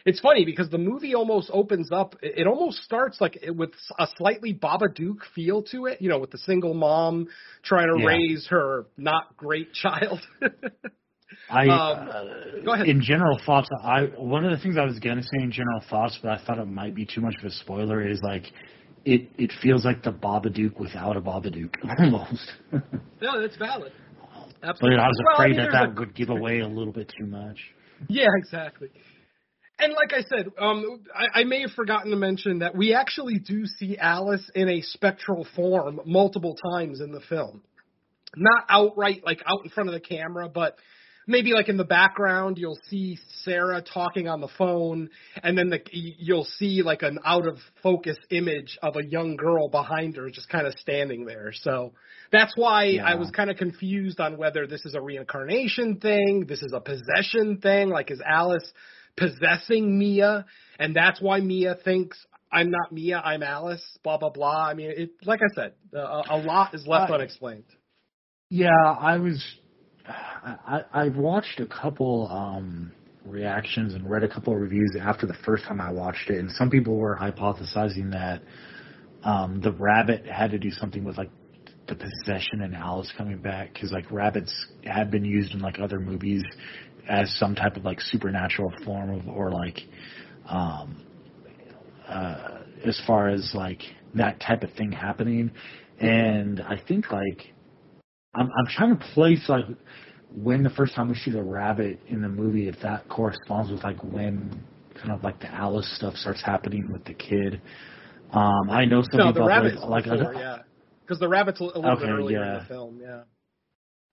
it's 0.04 0.20
funny 0.20 0.44
because 0.44 0.68
the 0.70 0.78
movie 0.78 1.14
almost 1.14 1.50
opens 1.52 1.90
up. 1.92 2.16
It 2.22 2.46
almost 2.46 2.82
starts 2.82 3.20
like 3.20 3.38
with 3.48 3.70
a 3.98 4.06
slightly 4.16 4.52
Babadook 4.54 5.18
feel 5.34 5.62
to 5.64 5.86
it. 5.86 6.00
You 6.02 6.08
know, 6.08 6.18
with 6.18 6.30
the 6.30 6.38
single 6.38 6.74
mom 6.74 7.28
trying 7.62 7.88
to 7.94 8.00
Yeah. 8.00 8.06
raise 8.06 8.46
her 8.48 8.86
not 8.96 9.36
great 9.36 9.72
child. 9.72 10.20
I 11.50 11.66
Um, 11.66 12.08
uh, 12.08 12.22
go 12.64 12.72
ahead. 12.74 12.88
in 12.88 13.00
general 13.02 13.38
thoughts. 13.44 13.68
I 13.82 14.02
one 14.16 14.44
of 14.44 14.50
the 14.50 14.58
things 14.62 14.76
I 14.78 14.84
was 14.84 14.98
gonna 14.98 15.22
say 15.22 15.42
in 15.42 15.50
general 15.50 15.82
thoughts, 15.88 16.18
but 16.22 16.30
I 16.32 16.44
thought 16.44 16.58
it 16.58 16.66
might 16.66 16.94
be 16.94 17.04
too 17.06 17.20
much 17.20 17.34
of 17.38 17.44
a 17.44 17.50
spoiler. 17.50 18.06
Is 18.06 18.20
like 18.22 18.44
it 19.04 19.28
it 19.38 19.50
feels 19.62 19.84
like 19.84 20.02
the 20.02 20.12
Babadook 20.12 20.78
without 20.78 21.16
a 21.16 21.20
Babadook 21.20 21.74
almost. 21.98 22.52
no, 23.20 23.40
that's 23.40 23.56
valid. 23.56 23.92
Absolutely. 24.62 24.96
But. 24.96 25.02
I 25.02 25.08
was 25.08 25.16
Well, 25.24 25.34
afraid 25.36 25.56
mean, 25.56 25.64
that 25.64 25.72
that 25.72 25.88
a- 25.88 26.00
would 26.00 26.14
give 26.14 26.30
away 26.30 26.60
a 26.60 26.68
little 26.68 26.92
bit 26.92 27.10
too 27.18 27.26
much. 27.26 27.58
Yeah, 28.08 28.28
exactly. 28.36 28.88
And 29.82 29.94
like 29.94 30.12
I 30.12 30.22
said, 30.28 30.46
um, 30.58 31.00
I, 31.12 31.40
I 31.40 31.44
may 31.44 31.62
have 31.62 31.72
forgotten 31.72 32.12
to 32.12 32.16
mention 32.16 32.60
that 32.60 32.76
we 32.76 32.94
actually 32.94 33.40
do 33.40 33.66
see 33.66 33.98
Alice 33.98 34.48
in 34.54 34.68
a 34.68 34.80
spectral 34.80 35.44
form 35.56 36.00
multiple 36.06 36.56
times 36.72 37.00
in 37.00 37.10
the 37.10 37.20
film. 37.20 37.62
Not 38.36 38.64
outright, 38.68 39.22
like 39.26 39.42
out 39.44 39.64
in 39.64 39.70
front 39.70 39.88
of 39.88 39.94
the 39.94 40.00
camera, 40.00 40.48
but 40.48 40.76
maybe 41.26 41.52
like 41.52 41.68
in 41.68 41.76
the 41.76 41.84
background, 41.84 42.58
you'll 42.58 42.78
see 42.88 43.18
Sarah 43.42 43.82
talking 43.82 44.28
on 44.28 44.40
the 44.40 44.48
phone, 44.56 45.10
and 45.42 45.58
then 45.58 45.68
the, 45.70 45.80
you'll 45.90 46.44
see 46.44 46.82
like 46.82 47.02
an 47.02 47.18
out 47.24 47.46
of 47.48 47.58
focus 47.82 48.16
image 48.30 48.78
of 48.82 48.94
a 48.96 49.04
young 49.04 49.34
girl 49.36 49.68
behind 49.68 50.16
her 50.16 50.30
just 50.30 50.48
kind 50.48 50.66
of 50.66 50.74
standing 50.78 51.24
there. 51.24 51.52
So 51.52 51.92
that's 52.30 52.52
why 52.56 52.84
Yeah. 52.84 53.04
I 53.04 53.16
was 53.16 53.30
kind 53.30 53.50
of 53.50 53.56
confused 53.56 54.20
on 54.20 54.38
whether 54.38 54.66
this 54.66 54.84
is 54.84 54.94
a 54.94 55.00
reincarnation 55.00 55.96
thing, 55.98 56.46
this 56.46 56.62
is 56.62 56.72
a 56.72 56.80
possession 56.80 57.58
thing, 57.58 57.88
like 57.90 58.10
is 58.12 58.22
Alice 58.24 58.72
possessing 59.16 59.98
Mia, 59.98 60.46
and 60.78 60.94
that's 60.94 61.20
why 61.20 61.40
Mia 61.40 61.76
thinks 61.84 62.24
I'm 62.50 62.70
not 62.70 62.92
Mia, 62.92 63.18
I'm 63.18 63.42
Alice. 63.42 63.84
Blah 64.02 64.18
blah 64.18 64.30
blah. 64.30 64.66
I 64.66 64.74
mean, 64.74 64.90
it 64.90 65.10
like 65.24 65.40
I 65.40 65.54
said, 65.54 65.72
a, 65.94 66.22
a 66.30 66.36
lot 66.36 66.74
is 66.74 66.86
left 66.86 67.10
Uh, 67.10 67.14
unexplained. 67.14 67.64
Yeah, 68.50 68.70
I 68.70 69.18
was. 69.18 69.42
I 70.06 70.82
I've 70.92 71.16
watched 71.16 71.60
a 71.60 71.66
couple 71.66 72.28
um 72.30 72.92
reactions 73.24 73.94
and 73.94 74.08
read 74.10 74.24
a 74.24 74.28
couple 74.28 74.52
of 74.52 74.60
reviews 74.60 74.96
after 75.00 75.26
the 75.26 75.36
first 75.44 75.64
time 75.64 75.80
I 75.80 75.92
watched 75.92 76.28
it, 76.28 76.38
and 76.38 76.50
some 76.50 76.70
people 76.70 76.96
were 76.96 77.16
hypothesizing 77.16 78.10
that 78.12 78.42
um 79.24 79.60
the 79.62 79.72
rabbit 79.72 80.26
had 80.26 80.50
to 80.50 80.58
do 80.58 80.70
something 80.70 81.04
with 81.04 81.16
like 81.16 81.30
the 81.88 81.94
possession 81.94 82.62
and 82.62 82.74
Alice 82.74 83.12
coming 83.16 83.38
back 83.38 83.72
because 83.72 83.92
like 83.92 84.10
rabbits 84.10 84.52
had 84.84 85.10
been 85.10 85.24
used 85.24 85.52
in 85.54 85.60
like 85.60 85.78
other 85.78 85.98
movies 86.00 86.42
as 87.08 87.34
some 87.38 87.54
type 87.54 87.76
of 87.76 87.84
like 87.84 88.00
supernatural 88.00 88.72
form 88.84 89.10
of 89.10 89.28
or 89.28 89.50
like 89.50 89.78
um 90.48 91.04
uh 92.08 92.60
as 92.86 93.00
far 93.06 93.28
as 93.28 93.52
like 93.54 93.80
that 94.14 94.40
type 94.40 94.62
of 94.62 94.72
thing 94.74 94.92
happening 94.92 95.50
and 96.00 96.60
I 96.60 96.80
think 96.86 97.10
like 97.10 97.52
I'm 98.34 98.46
I'm 98.46 98.66
trying 98.68 98.96
to 98.96 99.04
place 99.14 99.48
like 99.48 99.64
when 100.34 100.62
the 100.62 100.70
first 100.70 100.94
time 100.94 101.08
we 101.08 101.14
see 101.14 101.30
the 101.30 101.42
rabbit 101.42 102.00
in 102.08 102.22
the 102.22 102.28
movie, 102.28 102.68
if 102.68 102.76
that 102.82 103.08
corresponds 103.08 103.70
with 103.70 103.84
like 103.84 104.02
when 104.02 104.62
kind 104.94 105.10
of 105.12 105.22
like 105.22 105.40
the 105.40 105.48
Alice 105.48 105.94
stuff 105.96 106.14
starts 106.14 106.42
happening 106.44 106.90
with 106.90 107.04
the 107.04 107.14
kid. 107.14 107.60
Um, 108.32 108.70
I 108.70 108.86
know 108.86 109.02
some 109.02 109.18
No, 109.20 109.26
people 109.26 109.46
the 109.46 109.52
have, 109.52 109.64
rabbit's 109.64 109.82
like, 109.82 110.06
like 110.06 110.18
before, 110.18 110.34
yeah, 110.34 110.58
because 111.04 111.18
the 111.20 111.28
rabbit's 111.28 111.60
a, 111.60 111.64
little 111.64 111.82
bit 111.82 111.90
Okay, 111.90 112.08
earlier 112.08 112.42
in 112.42 112.48
yeah. 112.54 112.58
the 112.60 112.64
film. 112.66 113.00
Yeah. 113.02 113.22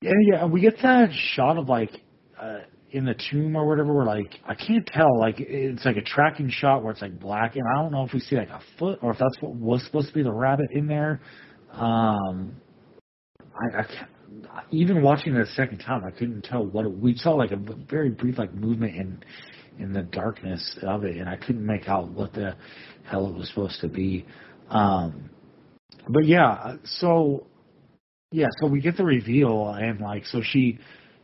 Yeah, 0.01 0.11
yeah, 0.31 0.45
we 0.45 0.61
get 0.61 0.75
that 0.81 1.09
shot 1.13 1.57
of 1.57 1.69
like 1.69 1.91
uh 2.39 2.59
in 2.91 3.05
the 3.05 3.15
tomb 3.29 3.55
or 3.55 3.67
whatever 3.67 3.93
where 3.93 4.05
like 4.05 4.33
I 4.47 4.55
can't 4.55 4.85
tell, 4.85 5.19
like 5.19 5.35
it's 5.39 5.85
like 5.85 5.97
a 5.97 6.01
tracking 6.01 6.49
shot 6.49 6.83
where 6.83 6.91
it's 6.91 7.01
like 7.01 7.19
black 7.19 7.55
and 7.55 7.63
I 7.67 7.81
don't 7.81 7.91
know 7.91 8.03
if 8.03 8.13
we 8.13 8.19
see 8.19 8.35
like 8.35 8.49
a 8.49 8.61
foot 8.77 8.99
or 9.01 9.11
if 9.11 9.19
that's 9.19 9.37
what 9.41 9.55
was 9.55 9.83
supposed 9.85 10.09
to 10.09 10.13
be 10.13 10.23
the 10.23 10.31
rabbit 10.31 10.71
in 10.71 10.87
there. 10.87 11.21
Um 11.73 12.55
I, 13.53 13.79
I 13.79 13.83
can't, 13.83 14.09
even 14.71 15.01
watching 15.01 15.35
it 15.35 15.41
a 15.41 15.47
second 15.47 15.79
time 15.79 16.03
I 16.03 16.11
couldn't 16.11 16.43
tell 16.43 16.65
what 16.65 16.85
it, 16.85 16.91
we 16.91 17.15
saw 17.15 17.31
like 17.31 17.51
a 17.51 17.59
very 17.89 18.09
brief 18.09 18.37
like 18.37 18.53
movement 18.53 18.95
in 18.95 19.23
in 19.77 19.93
the 19.93 20.03
darkness 20.03 20.77
of 20.83 21.03
it 21.03 21.17
and 21.17 21.29
I 21.29 21.35
couldn't 21.35 21.65
make 21.65 21.87
out 21.87 22.09
what 22.09 22.33
the 22.33 22.55
hell 23.03 23.27
it 23.27 23.35
was 23.35 23.49
supposed 23.49 23.81
to 23.81 23.87
be. 23.87 24.25
Um 24.69 25.29
but 26.07 26.25
yeah, 26.25 26.75
so 26.83 27.45
yeah, 28.31 28.47
so 28.61 28.67
we 28.67 28.79
get 28.79 28.95
the 28.95 29.03
reveal, 29.03 29.69
and 29.69 29.99
like, 29.99 30.25
so 30.25 30.41
she 30.43 30.77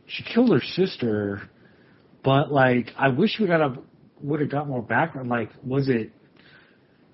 she 0.06 0.24
killed 0.24 0.50
her 0.50 0.60
sister, 0.60 1.48
but 2.26 2.50
like, 2.50 2.90
I 2.98 3.08
wish 3.08 3.38
we 3.40 3.46
got 3.46 3.60
a 3.60 3.76
would 4.20 4.40
have 4.40 4.50
got 4.50 4.66
more 4.66 4.82
background. 4.82 5.28
Like, 5.28 5.48
was 5.64 5.88
it? 5.88 6.10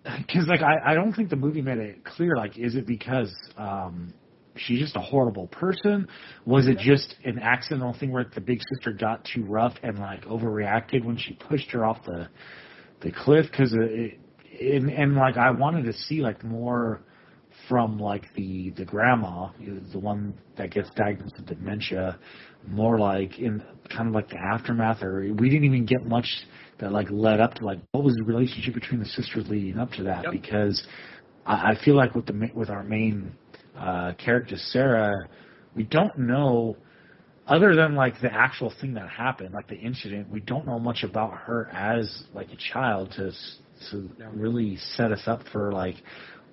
Because 0.04 0.46
like, 0.48 0.62
I 0.62 0.92
I 0.92 0.94
don't 0.94 1.12
think 1.12 1.28
the 1.28 1.36
movie 1.36 1.60
made 1.60 1.76
it 1.76 2.02
clear. 2.02 2.34
Like, 2.34 2.58
is 2.58 2.74
it 2.74 2.86
because 2.86 3.30
um 3.58 4.14
she's 4.56 4.80
just 4.80 4.96
a 4.96 5.00
horrible 5.00 5.48
person? 5.48 6.08
Was 6.46 6.66
it 6.66 6.78
just 6.78 7.14
an 7.26 7.38
accidental 7.38 7.94
thing 8.00 8.10
where 8.10 8.24
the 8.34 8.40
big 8.40 8.60
sister 8.74 8.92
got 8.92 9.28
too 9.34 9.44
rough 9.44 9.74
and 9.82 9.98
like 9.98 10.24
overreacted 10.24 11.04
when 11.04 11.18
she 11.18 11.34
pushed 11.34 11.70
her 11.72 11.84
off 11.84 11.98
the 12.06 12.28
the 13.02 13.12
cliff? 13.12 13.44
Because 13.50 13.74
it, 13.74 14.18
and 14.60 14.88
and 14.88 15.14
like, 15.14 15.36
I 15.36 15.50
wanted 15.50 15.84
to 15.84 15.92
see 15.92 16.22
like 16.22 16.42
more 16.42 17.02
from 17.68 17.98
like 17.98 18.24
the 18.34 18.70
the 18.76 18.84
grandma, 18.86 19.50
the 19.92 19.98
one 19.98 20.34
that 20.56 20.70
gets 20.70 20.88
diagnosed 20.96 21.34
with 21.36 21.46
dementia, 21.46 22.18
more 22.66 22.98
like 22.98 23.38
in 23.38 23.62
kind 23.94 24.08
of 24.08 24.14
like 24.14 24.28
the 24.28 24.38
aftermath, 24.38 25.02
or 25.02 25.20
we 25.20 25.48
didn't 25.48 25.64
even 25.64 25.86
get 25.86 26.06
much 26.06 26.26
that 26.78 26.92
like 26.92 27.08
led 27.10 27.40
up 27.40 27.54
to 27.54 27.64
like 27.64 27.78
what 27.92 28.04
was 28.04 28.14
the 28.16 28.24
relationship 28.24 28.74
between 28.74 29.00
the 29.00 29.06
sisters 29.06 29.46
leading 29.48 29.78
up 29.78 29.90
to 29.92 30.04
that? 30.04 30.24
Yep. 30.24 30.32
Because 30.32 30.82
I, 31.46 31.72
I 31.72 31.84
feel 31.84 31.94
like 31.94 32.14
with 32.14 32.26
the 32.26 32.32
ma- 32.32 32.54
with 32.54 32.70
our 32.70 32.82
main 32.82 33.32
uh, 33.78 34.12
character 34.14 34.56
Sarah, 34.56 35.28
we 35.74 35.84
don't 35.84 36.18
know 36.18 36.76
other 37.46 37.74
than 37.74 37.94
like 37.94 38.20
the 38.20 38.32
actual 38.32 38.72
thing 38.80 38.94
that 38.94 39.08
happened, 39.08 39.52
like 39.52 39.68
the 39.68 39.76
incident. 39.78 40.28
We 40.30 40.40
don't 40.40 40.66
know 40.66 40.78
much 40.78 41.02
about 41.02 41.32
her 41.32 41.68
as 41.72 42.24
like 42.34 42.48
a 42.50 42.56
child 42.72 43.12
to 43.16 43.32
to 43.90 44.08
really 44.32 44.76
set 44.94 45.10
us 45.10 45.22
up 45.26 45.40
for 45.52 45.72
like 45.72 45.96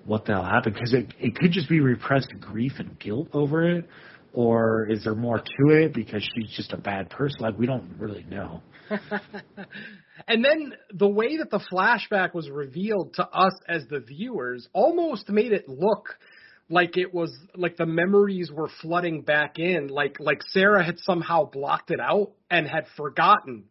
what 0.04 0.24
the 0.24 0.32
hell 0.32 0.44
happened 0.44 0.74
because 0.74 0.92
it 0.92 1.12
it 1.18 1.36
could 1.36 1.52
just 1.52 1.68
be 1.68 1.80
repressed 1.80 2.32
grief 2.40 2.72
and 2.78 2.98
guilt 2.98 3.28
over 3.32 3.68
it, 3.68 3.88
or 4.32 4.86
is 4.88 5.04
there 5.04 5.14
more 5.14 5.38
to 5.38 5.68
it 5.70 5.94
because 5.94 6.22
she's 6.22 6.50
just 6.56 6.72
a 6.72 6.76
bad 6.76 7.10
person? 7.10 7.40
Like 7.40 7.58
we 7.58 7.66
don't 7.66 7.94
really 7.98 8.24
know. 8.28 8.62
and 10.28 10.44
then 10.44 10.74
the 10.92 11.08
way 11.08 11.38
that 11.38 11.50
the 11.50 11.60
flashback 11.72 12.34
was 12.34 12.48
revealed 12.50 13.14
to 13.14 13.26
us 13.28 13.54
as 13.68 13.86
the 13.88 14.00
viewers 14.00 14.68
almost 14.72 15.28
made 15.28 15.52
it 15.52 15.68
look 15.68 16.16
like 16.68 16.96
it 16.96 17.12
was 17.12 17.36
like 17.56 17.76
the 17.76 17.86
memories 17.86 18.50
were 18.52 18.70
flooding 18.80 19.22
back 19.22 19.58
in 19.58 19.88
like 19.88 20.16
like 20.20 20.42
Sarah 20.50 20.84
had 20.84 20.98
somehow 21.00 21.44
blocked 21.44 21.90
it 21.90 22.00
out 22.00 22.32
and 22.50 22.66
had 22.66 22.84
forgotten 22.96 23.64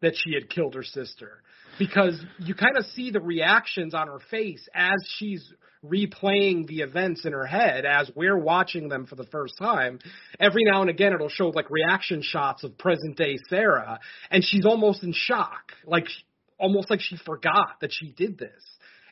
that 0.00 0.14
she 0.16 0.34
had 0.34 0.48
killed 0.48 0.74
her 0.74 0.82
sister 0.82 1.42
because 1.78 2.18
you 2.38 2.54
kind 2.54 2.76
of 2.76 2.84
see 2.86 3.10
the 3.10 3.20
reactions 3.20 3.94
on 3.94 4.08
her 4.08 4.20
face 4.30 4.66
as 4.74 4.96
she's 5.18 5.52
replaying 5.90 6.66
the 6.66 6.80
events 6.80 7.24
in 7.24 7.32
her 7.32 7.46
head 7.46 7.84
as 7.84 8.10
we're 8.14 8.38
watching 8.38 8.88
them 8.88 9.06
for 9.06 9.14
the 9.14 9.26
first 9.26 9.56
time. 9.58 9.98
Every 10.40 10.64
now 10.64 10.80
and 10.80 10.90
again, 10.90 11.12
it'll 11.12 11.28
show 11.28 11.48
like 11.48 11.70
reaction 11.70 12.22
shots 12.22 12.64
of 12.64 12.76
present 12.78 13.16
day 13.16 13.38
Sarah, 13.48 14.00
and 14.30 14.44
she's 14.44 14.66
almost 14.66 15.02
in 15.02 15.12
shock, 15.14 15.72
like 15.84 16.06
almost 16.58 16.90
like 16.90 17.00
she 17.00 17.16
forgot 17.16 17.80
that 17.80 17.90
she 17.92 18.10
did 18.10 18.38
this. 18.38 18.62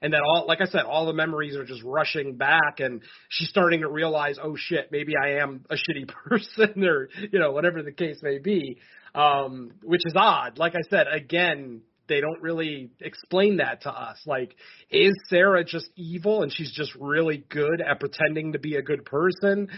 And 0.02 0.12
that 0.12 0.20
all, 0.20 0.44
like 0.46 0.60
I 0.60 0.66
said, 0.66 0.82
all 0.82 1.06
the 1.06 1.14
memories 1.14 1.56
are 1.56 1.64
just 1.64 1.82
rushing 1.82 2.36
back, 2.36 2.80
and 2.80 3.00
she's 3.30 3.48
starting 3.48 3.80
to 3.80 3.88
realize, 3.88 4.36
oh 4.42 4.54
shit, 4.54 4.92
maybe 4.92 5.14
I 5.16 5.36
am 5.42 5.64
a 5.70 5.76
shitty 5.76 6.08
person, 6.28 6.84
or 6.84 7.08
you 7.32 7.38
know, 7.38 7.52
whatever 7.52 7.82
the 7.82 7.92
case 7.92 8.18
may 8.22 8.38
be. 8.38 8.78
Um, 9.14 9.70
which 9.84 10.02
is 10.04 10.14
odd. 10.16 10.58
Like 10.58 10.74
I 10.74 10.82
said, 10.90 11.06
again, 11.06 11.82
they 12.08 12.20
don't 12.20 12.40
really 12.42 12.90
explain 13.00 13.58
that 13.58 13.82
to 13.82 13.90
us. 13.90 14.18
Like, 14.26 14.54
is 14.90 15.12
Sarah 15.28 15.64
just 15.64 15.88
evil 15.96 16.42
and 16.42 16.52
she's 16.52 16.72
just 16.72 16.94
really 16.96 17.44
good 17.48 17.80
at 17.80 18.00
pretending 18.00 18.52
to 18.52 18.58
be 18.58 18.76
a 18.76 18.82
good 18.82 19.04
person? 19.04 19.68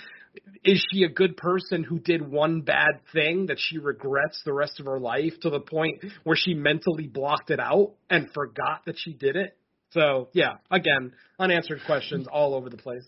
Is 0.64 0.84
she 0.92 1.04
a 1.04 1.08
good 1.08 1.36
person 1.36 1.82
who 1.82 1.98
did 1.98 2.26
one 2.26 2.60
bad 2.60 3.00
thing 3.12 3.46
that 3.46 3.58
she 3.58 3.78
regrets 3.78 4.42
the 4.44 4.52
rest 4.52 4.80
of 4.80 4.86
her 4.86 4.98
life 4.98 5.32
to 5.42 5.50
the 5.50 5.60
point 5.60 6.04
where 6.24 6.36
she 6.36 6.54
mentally 6.54 7.06
blocked 7.06 7.50
it 7.50 7.60
out 7.60 7.94
and 8.10 8.28
forgot 8.34 8.82
that 8.86 8.96
she 8.98 9.12
did 9.12 9.36
it? 9.36 9.56
So, 9.90 10.28
yeah, 10.32 10.54
again, 10.70 11.12
unanswered 11.38 11.80
questions 11.86 12.26
all 12.30 12.54
over 12.54 12.68
the 12.68 12.76
place. 12.76 13.06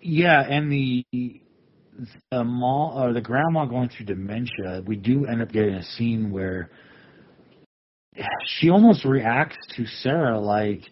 Yeah, 0.00 0.42
and 0.42 0.70
the 0.72 1.04
the 2.30 2.42
mom 2.42 3.00
or 3.00 3.12
the 3.12 3.20
grandma 3.20 3.66
going 3.66 3.88
through 3.88 4.06
dementia, 4.06 4.82
we 4.84 4.96
do 4.96 5.26
end 5.26 5.42
up 5.42 5.52
getting 5.52 5.74
a 5.74 5.82
scene 5.82 6.32
where 6.32 6.70
she 8.46 8.70
almost 8.70 9.04
reacts 9.04 9.56
to 9.76 9.86
Sarah 9.86 10.38
like 10.38 10.82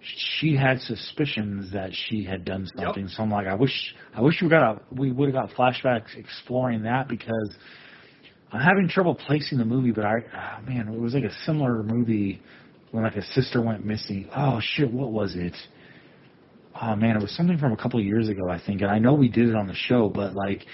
she 0.00 0.54
had 0.54 0.80
suspicions 0.80 1.72
that 1.72 1.90
she 1.92 2.24
had 2.24 2.44
done 2.44 2.66
something. 2.76 3.04
Yep. 3.04 3.12
So 3.12 3.22
I'm 3.22 3.30
like, 3.30 3.46
I 3.46 3.54
wish, 3.54 3.94
I 4.14 4.20
wish 4.20 4.40
we 4.40 4.48
got 4.48 4.76
a, 4.76 4.80
we 4.92 5.10
would 5.10 5.34
have 5.34 5.48
got 5.48 5.56
flashbacks 5.56 6.16
exploring 6.16 6.82
that 6.82 7.08
because 7.08 7.56
I'm 8.52 8.60
having 8.60 8.88
trouble 8.88 9.14
placing 9.14 9.58
the 9.58 9.64
movie. 9.64 9.90
But 9.90 10.04
I, 10.04 10.14
oh, 10.32 10.62
man, 10.70 10.88
it 10.88 10.98
was 10.98 11.14
like 11.14 11.24
a 11.24 11.34
similar 11.44 11.82
movie 11.82 12.40
when 12.92 13.04
like 13.04 13.16
a 13.16 13.22
sister 13.22 13.60
went 13.60 13.84
missing. 13.84 14.28
Oh 14.34 14.60
shit, 14.62 14.92
what 14.92 15.10
was 15.10 15.34
it? 15.34 15.56
Oh 16.80 16.94
man, 16.94 17.16
it 17.16 17.22
was 17.22 17.34
something 17.36 17.58
from 17.58 17.72
a 17.72 17.76
couple 17.76 17.98
of 17.98 18.06
years 18.06 18.28
ago, 18.28 18.48
I 18.48 18.60
think, 18.64 18.82
and 18.82 18.90
I 18.90 18.98
know 18.98 19.14
we 19.14 19.28
did 19.28 19.48
it 19.48 19.56
on 19.56 19.66
the 19.66 19.74
show, 19.74 20.08
but 20.08 20.34
like 20.34 20.64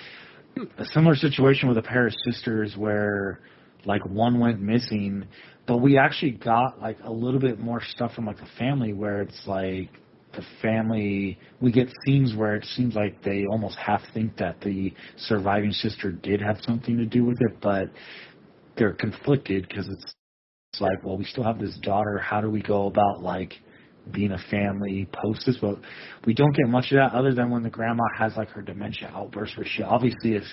a 0.78 0.84
similar 0.84 1.16
situation 1.16 1.68
with 1.68 1.78
a 1.78 1.82
pair 1.82 2.06
of 2.06 2.14
sisters 2.24 2.74
where 2.76 3.40
like 3.86 4.04
one 4.06 4.38
went 4.38 4.60
missing, 4.60 5.26
but 5.66 5.78
we 5.78 5.98
actually 5.98 6.32
got 6.32 6.80
like 6.80 6.98
a 7.04 7.10
little 7.12 7.40
bit 7.40 7.58
more 7.58 7.82
stuff 7.82 8.14
from 8.14 8.26
like 8.26 8.38
the 8.38 8.48
family 8.58 8.92
where 8.92 9.22
it's 9.22 9.42
like 9.46 9.90
the 10.34 10.42
family 10.60 11.38
we 11.60 11.70
get 11.70 11.88
scenes 12.04 12.34
where 12.34 12.56
it 12.56 12.64
seems 12.64 12.94
like 12.94 13.22
they 13.22 13.46
almost 13.46 13.76
half 13.76 14.02
think 14.12 14.36
that 14.36 14.60
the 14.60 14.92
surviving 15.16 15.70
sister 15.70 16.10
did 16.12 16.40
have 16.40 16.56
something 16.62 16.96
to 16.96 17.06
do 17.06 17.24
with 17.24 17.38
it, 17.40 17.60
but 17.60 17.90
they're 18.76 18.92
conflicted 18.92 19.66
because 19.68 19.88
it's, 19.88 20.14
it's 20.72 20.80
like, 20.80 21.04
well, 21.04 21.16
we 21.16 21.24
still 21.24 21.44
have 21.44 21.58
this 21.58 21.76
daughter. 21.82 22.18
How 22.18 22.40
do 22.40 22.50
we 22.50 22.60
go 22.62 22.86
about 22.86 23.22
like 23.22 23.54
being 24.10 24.32
a 24.32 24.38
family 24.50 25.08
post 25.12 25.46
this? 25.46 25.56
But 25.60 25.76
we 26.26 26.34
don't 26.34 26.54
get 26.56 26.68
much 26.68 26.90
of 26.90 26.96
that 26.96 27.12
other 27.16 27.32
than 27.32 27.50
when 27.50 27.62
the 27.62 27.70
grandma 27.70 28.02
has 28.18 28.36
like 28.36 28.48
her 28.50 28.62
dementia 28.62 29.12
outburst, 29.14 29.56
where 29.56 29.66
she 29.66 29.82
obviously 29.82 30.32
is 30.32 30.52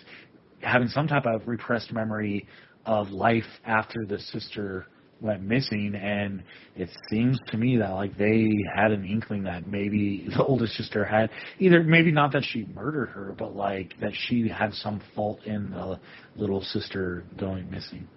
having 0.62 0.88
some 0.88 1.08
type 1.08 1.26
of 1.26 1.48
repressed 1.48 1.92
memory 1.92 2.48
of 2.86 3.10
life 3.10 3.44
after 3.66 4.06
the 4.06 4.20
sister 4.20 4.88
went 5.22 5.44
missing 5.44 5.94
and 5.94 6.44
it 6.76 6.90
seems 7.12 7.38
to 7.48 7.58
me 7.58 7.78
that 7.78 7.92
like 7.92 8.18
they 8.18 8.50
had 8.76 8.92
an 8.92 9.06
inkling 9.06 9.44
that 9.44 9.68
maybe 9.68 10.28
the 10.36 10.44
oldest 10.44 10.74
sister 10.74 11.06
had 11.06 11.30
either 11.60 11.84
maybe 11.84 12.12
not 12.12 12.32
that 12.32 12.44
she 12.44 12.66
murdered 12.74 13.10
her 13.10 13.36
but 13.38 13.56
like 13.56 13.94
that 14.02 14.12
she 14.28 14.48
had 14.48 14.74
some 14.74 15.00
fault 15.16 15.40
in 15.46 15.70
the 15.70 16.00
little 16.36 16.62
sister 16.62 17.24
going 17.38 17.70
missing 17.70 18.08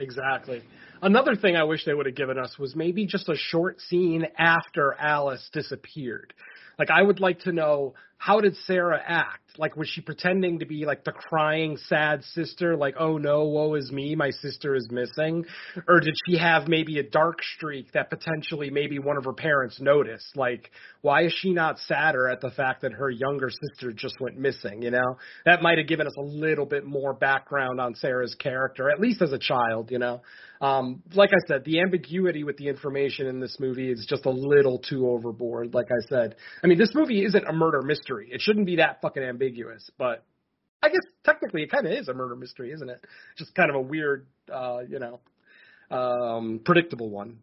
Exactly. 0.00 0.62
Another 1.02 1.36
thing 1.36 1.56
I 1.56 1.64
wish 1.64 1.84
they 1.84 1.94
would 1.94 2.06
have 2.06 2.14
given 2.14 2.38
us 2.38 2.58
was 2.58 2.74
maybe 2.74 3.06
just 3.06 3.28
a 3.28 3.36
short 3.36 3.80
scene 3.80 4.26
after 4.38 4.94
Alice 4.98 5.48
disappeared. 5.52 6.32
Like 6.78 6.90
I 6.90 7.02
would 7.02 7.20
like 7.20 7.40
to 7.40 7.52
know 7.52 7.94
how 8.24 8.40
did 8.40 8.56
Sarah 8.66 9.02
act? 9.06 9.40
Like 9.58 9.76
was 9.76 9.86
she 9.86 10.00
pretending 10.00 10.60
to 10.60 10.64
be 10.66 10.86
like 10.86 11.04
the 11.04 11.12
crying 11.12 11.76
sad 11.76 12.24
sister 12.24 12.76
like 12.76 12.96
oh 12.98 13.18
no 13.18 13.44
woe 13.44 13.74
is 13.74 13.92
me 13.92 14.16
my 14.16 14.30
sister 14.30 14.74
is 14.74 14.88
missing 14.90 15.44
or 15.86 16.00
did 16.00 16.14
she 16.26 16.36
have 16.38 16.66
maybe 16.66 16.98
a 16.98 17.04
dark 17.04 17.38
streak 17.54 17.92
that 17.92 18.10
potentially 18.10 18.68
maybe 18.70 18.98
one 18.98 19.16
of 19.16 19.24
her 19.24 19.32
parents 19.32 19.80
noticed 19.80 20.36
like 20.36 20.72
why 21.02 21.22
is 21.22 21.32
she 21.32 21.52
not 21.52 21.78
sadder 21.78 22.28
at 22.28 22.40
the 22.40 22.50
fact 22.50 22.82
that 22.82 22.92
her 22.94 23.08
younger 23.10 23.48
sister 23.48 23.92
just 23.92 24.20
went 24.20 24.36
missing 24.36 24.82
you 24.82 24.90
know 24.90 25.18
that 25.44 25.62
might 25.62 25.78
have 25.78 25.86
given 25.86 26.08
us 26.08 26.14
a 26.18 26.22
little 26.22 26.66
bit 26.66 26.84
more 26.84 27.14
background 27.14 27.80
on 27.80 27.94
Sarah's 27.94 28.34
character 28.34 28.90
at 28.90 28.98
least 28.98 29.22
as 29.22 29.30
a 29.30 29.38
child 29.38 29.92
you 29.92 30.00
know 30.00 30.20
um, 30.64 31.02
like 31.14 31.30
I 31.30 31.46
said, 31.46 31.64
the 31.64 31.80
ambiguity 31.80 32.42
with 32.42 32.56
the 32.56 32.68
information 32.68 33.26
in 33.26 33.38
this 33.38 33.58
movie 33.60 33.90
is 33.90 34.06
just 34.08 34.24
a 34.24 34.30
little 34.30 34.78
too 34.78 35.08
overboard. 35.08 35.74
Like 35.74 35.88
I 35.90 36.00
said, 36.08 36.36
I 36.62 36.68
mean, 36.68 36.78
this 36.78 36.94
movie 36.94 37.22
isn't 37.24 37.46
a 37.46 37.52
murder 37.52 37.82
mystery. 37.82 38.13
It 38.20 38.40
shouldn't 38.40 38.66
be 38.66 38.76
that 38.76 39.00
fucking 39.00 39.22
ambiguous, 39.22 39.90
but 39.98 40.24
I 40.82 40.88
guess 40.88 41.00
technically 41.24 41.62
it 41.62 41.70
kind 41.70 41.86
of 41.86 41.92
is 41.92 42.08
a 42.08 42.14
murder 42.14 42.36
mystery, 42.36 42.70
isn't 42.72 42.88
it? 42.88 43.02
Just 43.38 43.54
kind 43.54 43.70
of 43.70 43.76
a 43.76 43.80
weird, 43.80 44.26
uh, 44.52 44.80
you 44.86 44.98
know, 44.98 45.20
um, 45.90 46.60
predictable 46.64 47.08
one. 47.08 47.38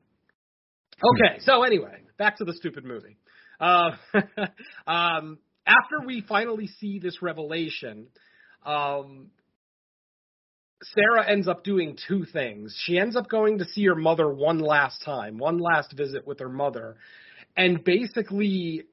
Okay, 1.04 1.40
so 1.40 1.64
anyway, 1.64 2.02
back 2.20 2.38
to 2.38 2.46
the 2.46 2.54
stupid 2.54 2.86
movie. 2.86 3.18
Uh, 3.60 3.92
um, 4.88 5.40
after 5.66 6.06
we 6.06 6.24
finally 6.28 6.68
see 6.68 7.00
this 7.00 7.22
revelation, 7.24 8.08
um, 8.64 9.32
Sarah 10.84 11.28
ends 11.28 11.48
up 11.48 11.64
doing 11.64 11.98
two 12.08 12.26
things. 12.26 12.76
She 12.86 13.00
ends 13.00 13.16
up 13.16 13.28
going 13.28 13.60
to 13.60 13.66
see 13.66 13.86
her 13.86 13.96
mother 13.96 14.32
one 14.32 14.60
last 14.60 15.04
time, 15.04 15.40
one 15.40 15.58
last 15.58 15.94
visit 15.94 16.28
with 16.28 16.40
her 16.40 16.50
mother, 16.50 16.98
and 17.58 17.84
basically. 17.84 18.84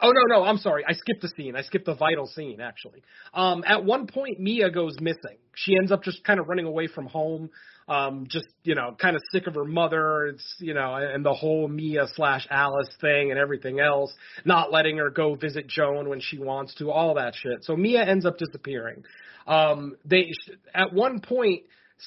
Oh 0.00 0.12
no, 0.12 0.22
no, 0.28 0.44
I'm 0.44 0.58
sorry. 0.58 0.84
I 0.86 0.92
skipped 0.92 1.24
a 1.24 1.28
scene. 1.28 1.56
I 1.56 1.62
skipped 1.62 1.86
the 1.86 1.94
vital 1.94 2.26
scene 2.26 2.60
actually. 2.60 3.02
Um, 3.34 3.64
at 3.66 3.84
one 3.84 4.06
point, 4.06 4.38
Mia 4.38 4.70
goes 4.70 4.96
missing. 5.00 5.38
She 5.54 5.76
ends 5.76 5.90
up 5.90 6.04
just 6.04 6.22
kind 6.24 6.38
of 6.38 6.48
running 6.48 6.66
away 6.66 6.86
from 6.86 7.06
home. 7.06 7.50
Um, 7.88 8.26
just 8.28 8.46
you 8.62 8.74
know, 8.74 8.94
kind 9.00 9.16
of 9.16 9.22
sick 9.32 9.46
of 9.46 9.54
her 9.54 9.64
mother. 9.64 10.26
It's 10.26 10.54
you 10.60 10.74
know, 10.74 10.94
and 10.94 11.24
the 11.24 11.34
whole 11.34 11.66
Mia 11.66 12.06
slash 12.14 12.46
Alice 12.50 12.90
thing 13.00 13.30
and 13.30 13.40
everything 13.40 13.80
else. 13.80 14.12
Not 14.44 14.70
letting 14.70 14.98
her 14.98 15.10
go 15.10 15.34
visit 15.34 15.66
Joan 15.66 16.08
when 16.08 16.20
she 16.20 16.38
wants 16.38 16.74
to. 16.76 16.90
All 16.90 17.14
that 17.14 17.34
shit. 17.34 17.64
So 17.64 17.76
Mia 17.76 18.04
ends 18.04 18.24
up 18.24 18.38
disappearing. 18.38 19.02
Um, 19.48 19.96
they 20.04 20.30
at 20.74 20.92
one 20.92 21.20
point 21.20 21.62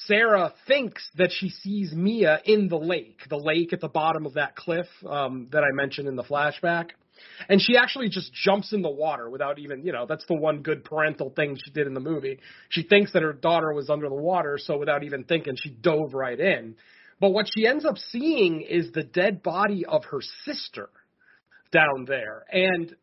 Sarah 0.06 0.54
thinks 0.66 1.06
that 1.16 1.30
she 1.30 1.50
sees 1.50 1.92
Mia 1.92 2.40
in 2.46 2.68
the 2.68 2.78
lake, 2.78 3.20
the 3.28 3.36
lake 3.36 3.74
at 3.74 3.80
the 3.80 3.88
bottom 3.88 4.24
of 4.24 4.34
that 4.34 4.56
cliff 4.56 4.86
um, 5.06 5.48
that 5.52 5.62
I 5.62 5.72
mentioned 5.74 6.08
in 6.08 6.16
the 6.16 6.22
flashback. 6.22 6.90
And 7.48 7.60
she 7.60 7.76
actually 7.76 8.08
just 8.08 8.32
jumps 8.32 8.72
in 8.72 8.82
the 8.82 8.90
water 8.90 9.28
without 9.28 9.58
even, 9.58 9.84
you 9.84 9.92
know, 9.92 10.06
that's 10.06 10.24
the 10.26 10.36
one 10.36 10.62
good 10.62 10.84
parental 10.84 11.30
thing 11.30 11.58
she 11.62 11.70
did 11.70 11.86
in 11.86 11.94
the 11.94 12.00
movie. 12.00 12.38
She 12.68 12.82
thinks 12.82 13.12
that 13.12 13.22
her 13.22 13.32
daughter 13.32 13.72
was 13.72 13.90
under 13.90 14.08
the 14.08 14.14
water, 14.14 14.58
so 14.60 14.78
without 14.78 15.04
even 15.04 15.24
thinking, 15.24 15.56
she 15.56 15.70
dove 15.70 16.14
right 16.14 16.38
in. 16.38 16.76
But 17.20 17.30
what 17.30 17.46
she 17.54 17.66
ends 17.66 17.84
up 17.84 17.98
seeing 17.98 18.62
is 18.62 18.92
the 18.92 19.04
dead 19.04 19.42
body 19.42 19.84
of 19.86 20.04
her 20.06 20.20
sister 20.44 20.88
down 21.72 22.04
there. 22.06 22.44
And 22.50 22.94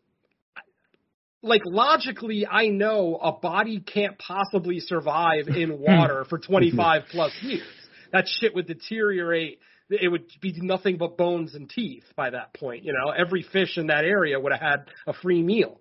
like 1.42 1.62
logically 1.66 2.46
I 2.46 2.68
know 2.68 3.18
a 3.22 3.32
body 3.32 3.80
can't 3.80 4.18
possibly 4.20 4.80
survive 4.80 5.48
in 5.48 5.80
water 5.80 6.26
for 6.30 6.38
25 6.38 7.04
plus 7.12 7.32
years. 7.42 7.64
That 8.12 8.28
shit 8.28 8.56
would 8.56 8.68
deteriorate. 8.68 9.60
It 9.90 10.10
would 10.10 10.26
be 10.42 10.54
nothing 10.58 10.98
but 10.98 11.18
bones 11.18 11.56
and 11.56 11.70
teeth 11.70 12.04
by 12.16 12.30
that 12.30 12.54
point. 12.54 12.84
You 12.84 12.94
know, 12.94 13.12
every 13.12 13.44
fish 13.44 13.78
in 13.78 13.88
that 13.88 14.06
area 14.06 14.40
would 14.40 14.52
have 14.52 14.62
had 14.62 14.86
a 15.08 15.14
free 15.14 15.42
meal. 15.42 15.80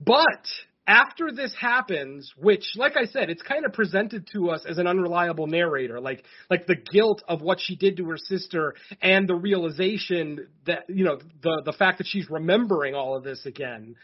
But 0.00 0.46
after 0.86 1.30
this 1.30 1.54
happens, 1.58 2.32
which, 2.36 2.64
like 2.74 2.96
I 2.96 3.04
said, 3.04 3.30
it's 3.30 3.42
kind 3.42 3.64
of 3.64 3.72
presented 3.72 4.28
to 4.32 4.50
us 4.50 4.64
as 4.68 4.78
an 4.78 4.86
unreliable 4.88 5.46
narrator, 5.46 6.00
like 6.00 6.24
like 6.50 6.66
the 6.66 6.74
guilt 6.74 7.22
of 7.28 7.40
what 7.40 7.60
she 7.60 7.76
did 7.76 7.96
to 7.98 8.08
her 8.08 8.16
sister 8.16 8.74
and 9.00 9.28
the 9.28 9.34
realization 9.34 10.48
that 10.66 10.84
you 10.88 11.04
know 11.04 11.18
the 11.42 11.62
the 11.64 11.72
fact 11.72 11.98
that 11.98 12.06
she's 12.08 12.28
remembering 12.28 12.94
all 12.94 13.16
of 13.16 13.22
this 13.22 13.46
again. 13.46 13.94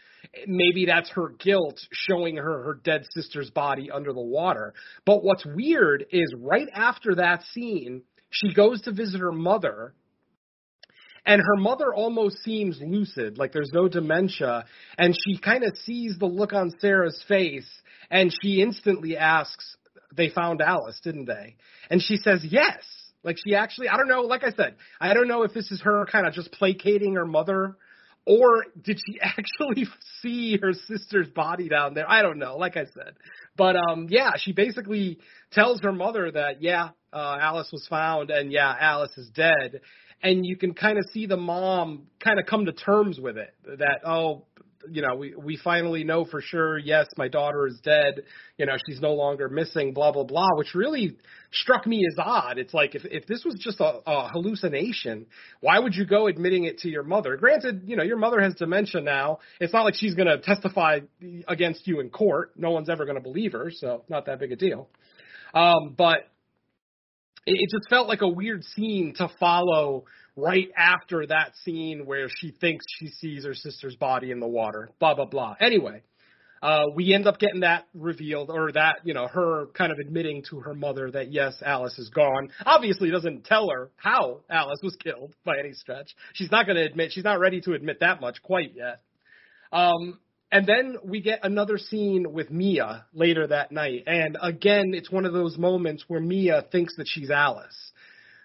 Maybe 0.47 0.85
that's 0.85 1.09
her 1.11 1.29
guilt 1.29 1.79
showing 1.91 2.37
her 2.37 2.63
her 2.63 2.79
dead 2.81 3.05
sister's 3.11 3.49
body 3.49 3.91
under 3.91 4.13
the 4.13 4.21
water. 4.21 4.73
But 5.05 5.23
what's 5.23 5.45
weird 5.45 6.05
is 6.11 6.33
right 6.37 6.67
after 6.73 7.15
that 7.15 7.43
scene, 7.53 8.03
she 8.29 8.53
goes 8.53 8.81
to 8.81 8.91
visit 8.91 9.19
her 9.21 9.31
mother 9.31 9.93
and 11.25 11.41
her 11.41 11.57
mother 11.57 11.93
almost 11.93 12.43
seems 12.43 12.79
lucid, 12.81 13.37
like 13.37 13.51
there's 13.51 13.71
no 13.73 13.87
dementia, 13.87 14.65
and 14.97 15.15
she 15.15 15.37
kind 15.37 15.63
of 15.63 15.77
sees 15.77 16.17
the 16.17 16.25
look 16.25 16.53
on 16.53 16.73
Sarah's 16.79 17.23
face, 17.27 17.69
and 18.09 18.33
she 18.41 18.61
instantly 18.61 19.17
asks, 19.17 19.77
"They 20.15 20.29
found 20.29 20.61
Alice, 20.61 20.99
didn't 21.03 21.25
they?" 21.25 21.55
And 21.89 22.01
she 22.01 22.17
says, 22.17 22.43
"Yes." 22.43 22.83
Like 23.21 23.37
she 23.45 23.53
actually, 23.53 23.89
I 23.89 23.97
don't 23.97 24.07
know. 24.07 24.21
Like 24.21 24.43
I 24.45 24.51
said, 24.51 24.75
I 24.99 25.13
don't 25.13 25.27
know 25.27 25.43
if 25.43 25.53
this 25.53 25.71
is 25.71 25.81
her 25.81 26.05
kind 26.05 26.25
of 26.25 26.33
just 26.33 26.53
placating 26.53 27.15
her 27.15 27.25
mother, 27.25 27.75
or 28.25 28.65
did 28.81 28.97
she 29.05 29.19
actually 29.21 29.87
see 30.21 30.57
her 30.61 30.71
sister's 30.73 31.27
body 31.27 31.67
down 31.67 31.93
there? 31.93 32.09
I 32.09 32.21
don't 32.21 32.39
know. 32.39 32.57
Like 32.57 32.77
I 32.77 32.85
said, 32.85 33.15
but 33.57 33.75
um, 33.75 34.07
yeah, 34.09 34.31
she 34.37 34.53
basically 34.53 35.19
tells 35.51 35.81
her 35.81 35.91
mother 35.91 36.31
that 36.31 36.61
yeah, 36.61 36.89
uh, 37.13 37.37
Alice 37.41 37.69
was 37.71 37.85
found, 37.89 38.29
and 38.29 38.51
yeah, 38.51 38.75
Alice 38.79 39.17
is 39.17 39.29
dead. 39.29 39.81
And 40.21 40.45
you 40.45 40.57
can 40.57 40.73
kind 40.73 40.97
of 40.97 41.05
see 41.13 41.27
the 41.27 41.37
mom 41.37 42.07
kind 42.19 42.39
of 42.39 42.45
come 42.45 42.65
to 42.65 42.73
terms 42.73 43.19
with 43.19 43.37
it 43.37 43.53
that 43.77 44.01
oh 44.05 44.45
you 44.89 45.01
know 45.01 45.15
we 45.15 45.33
we 45.35 45.57
finally 45.57 46.03
know 46.03 46.25
for 46.25 46.41
sure 46.41 46.77
yes 46.77 47.05
my 47.17 47.27
daughter 47.27 47.67
is 47.67 47.79
dead 47.83 48.21
you 48.57 48.65
know 48.65 48.75
she's 48.87 49.01
no 49.01 49.13
longer 49.13 49.49
missing 49.49 49.93
blah 49.93 50.11
blah 50.11 50.23
blah 50.23 50.47
which 50.55 50.73
really 50.73 51.17
struck 51.51 51.87
me 51.87 52.05
as 52.07 52.15
odd. 52.17 52.57
It's 52.57 52.73
like 52.73 52.95
if 52.95 53.03
if 53.05 53.25
this 53.25 53.43
was 53.43 53.55
just 53.55 53.79
a, 53.79 53.99
a 54.05 54.29
hallucination 54.29 55.25
why 55.61 55.79
would 55.79 55.95
you 55.95 56.05
go 56.05 56.27
admitting 56.27 56.65
it 56.65 56.79
to 56.79 56.89
your 56.89 57.03
mother? 57.03 57.35
Granted 57.37 57.83
you 57.85 57.95
know 57.95 58.03
your 58.03 58.17
mother 58.17 58.39
has 58.41 58.55
dementia 58.55 59.01
now. 59.01 59.39
It's 59.59 59.73
not 59.73 59.83
like 59.83 59.95
she's 59.95 60.15
going 60.15 60.27
to 60.27 60.37
testify 60.39 60.99
against 61.47 61.87
you 61.87 61.99
in 61.99 62.09
court. 62.09 62.51
No 62.55 62.71
one's 62.71 62.89
ever 62.89 63.05
going 63.05 63.17
to 63.17 63.23
believe 63.23 63.53
her 63.53 63.71
so 63.71 64.03
not 64.09 64.25
that 64.27 64.39
big 64.39 64.51
a 64.51 64.55
deal. 64.55 64.89
Um 65.53 65.95
but 65.97 66.29
it 67.51 67.69
just 67.71 67.89
felt 67.89 68.07
like 68.07 68.21
a 68.21 68.27
weird 68.27 68.63
scene 68.63 69.13
to 69.17 69.29
follow 69.39 70.05
right 70.35 70.69
after 70.77 71.25
that 71.27 71.53
scene 71.63 72.05
where 72.05 72.27
she 72.29 72.51
thinks 72.51 72.85
she 72.97 73.07
sees 73.07 73.45
her 73.45 73.53
sister's 73.53 73.95
body 73.95 74.31
in 74.31 74.39
the 74.39 74.47
water. 74.47 74.89
Blah 74.99 75.15
blah 75.15 75.25
blah. 75.25 75.55
Anyway, 75.59 76.03
uh, 76.61 76.85
we 76.93 77.13
end 77.13 77.27
up 77.27 77.39
getting 77.39 77.61
that 77.61 77.85
revealed, 77.93 78.49
or 78.49 78.71
that 78.71 78.97
you 79.03 79.13
know 79.13 79.27
her 79.27 79.67
kind 79.73 79.91
of 79.91 79.99
admitting 79.99 80.43
to 80.49 80.59
her 80.59 80.73
mother 80.73 81.09
that 81.11 81.31
yes, 81.31 81.61
Alice 81.65 81.97
is 81.97 82.09
gone. 82.09 82.49
Obviously, 82.65 83.09
doesn't 83.09 83.45
tell 83.45 83.69
her 83.69 83.89
how 83.97 84.41
Alice 84.49 84.79
was 84.83 84.95
killed 84.97 85.35
by 85.45 85.57
any 85.59 85.73
stretch. 85.73 86.15
She's 86.33 86.51
not 86.51 86.65
going 86.65 86.75
to 86.75 86.83
admit. 86.83 87.11
She's 87.11 87.23
not 87.23 87.39
ready 87.39 87.61
to 87.61 87.73
admit 87.73 87.99
that 88.01 88.21
much 88.21 88.41
quite 88.41 88.73
yet. 88.75 89.01
Um, 89.71 90.19
and 90.51 90.65
then 90.65 90.97
we 91.03 91.21
get 91.21 91.41
another 91.43 91.77
scene 91.77 92.33
with 92.33 92.49
Mia 92.49 93.05
later 93.13 93.45
that 93.47 93.71
night. 93.71 94.03
And 94.07 94.37
again, 94.41 94.93
it's 94.93 95.11
one 95.11 95.25
of 95.25 95.33
those 95.33 95.57
moments 95.57 96.05
where 96.07 96.19
Mia 96.19 96.65
thinks 96.71 96.95
that 96.97 97.07
she's 97.07 97.29
Alice. 97.29 97.91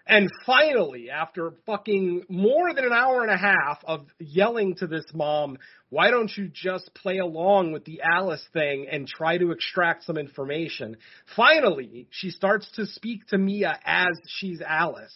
And 0.07 0.29
finally, 0.45 1.09
after 1.09 1.55
fucking 1.65 2.25
more 2.29 2.75
than 2.75 2.85
an 2.85 2.93
hour 2.93 3.23
and 3.23 3.31
a 3.31 3.39
half 3.39 3.79
of 3.85 4.07
yelling 4.19 4.75
to 4.77 4.87
this 4.87 5.07
mom, 5.15 5.57
why 5.89 6.11
don't 6.11 6.31
you 6.37 6.51
just 6.53 6.93
play 6.95 7.19
along 7.19 7.73
with 7.73 7.87
the 7.87 8.03
Alice 8.03 8.47
thing 8.53 8.87
and 8.91 9.09
try 9.09 9.39
to 9.39 9.51
extract 9.51 10.05
some 10.05 10.19
information? 10.19 10.99
Finally, 11.35 12.07
she 12.11 12.29
starts 12.29 12.71
to 12.73 12.85
speak 12.85 13.27
to 13.29 13.39
Mia 13.39 13.79
as 13.83 14.13
she's 14.27 14.61
Alice. 14.61 15.15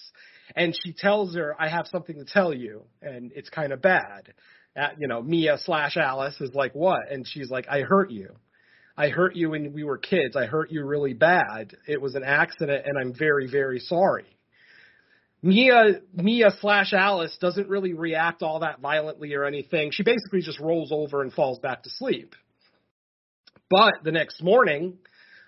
And 0.57 0.75
she 0.83 0.95
tells 0.95 1.35
her, 1.35 1.55
I 1.61 1.69
have 1.69 1.87
something 1.89 2.17
to 2.17 2.25
tell 2.25 2.55
you, 2.55 2.85
and 3.03 3.31
it's 3.35 3.51
kind 3.51 3.75
of 3.75 3.83
bad 3.83 4.33
you 4.99 5.09
know, 5.09 5.23
Mia 5.23 5.59
slash 5.65 5.97
Alice 5.97 6.41
is 6.41 6.55
like, 6.55 6.75
what? 6.75 7.11
And 7.11 7.27
she's 7.27 7.51
like, 7.51 7.69
I 7.69 7.81
hurt 7.81 8.11
you. 8.11 8.35
I 8.97 9.09
hurt 9.09 9.37
you 9.37 9.51
when 9.51 9.73
we 9.73 9.85
were 9.85 9.99
kids. 9.99 10.35
I 10.35 10.47
hurt 10.47 10.73
you 10.73 10.85
really 10.85 11.15
bad. 11.15 11.77
It 11.87 12.01
was 12.01 12.15
an 12.15 12.25
accident 12.25 12.85
and 12.87 12.99
I'm 12.99 13.15
very, 13.17 13.49
very 13.49 13.79
sorry. 13.79 14.27
Mia, 15.41 16.01
Mia 16.13 16.49
slash 16.61 16.93
Alice 16.93 17.37
doesn't 17.41 17.69
really 17.69 17.93
react 17.93 18.43
all 18.43 18.61
that 18.61 18.81
violently 18.81 19.35
or 19.35 19.45
anything. 19.45 19.91
She 19.93 20.03
basically 20.03 20.41
just 20.41 20.59
rolls 20.59 20.91
over 20.91 21.23
and 21.23 21.33
falls 21.33 21.61
back 21.61 21.85
to 21.85 21.91
sleep. 21.91 22.35
But 23.71 23.95
the 24.03 24.11
next 24.11 24.43
morning, 24.43 24.99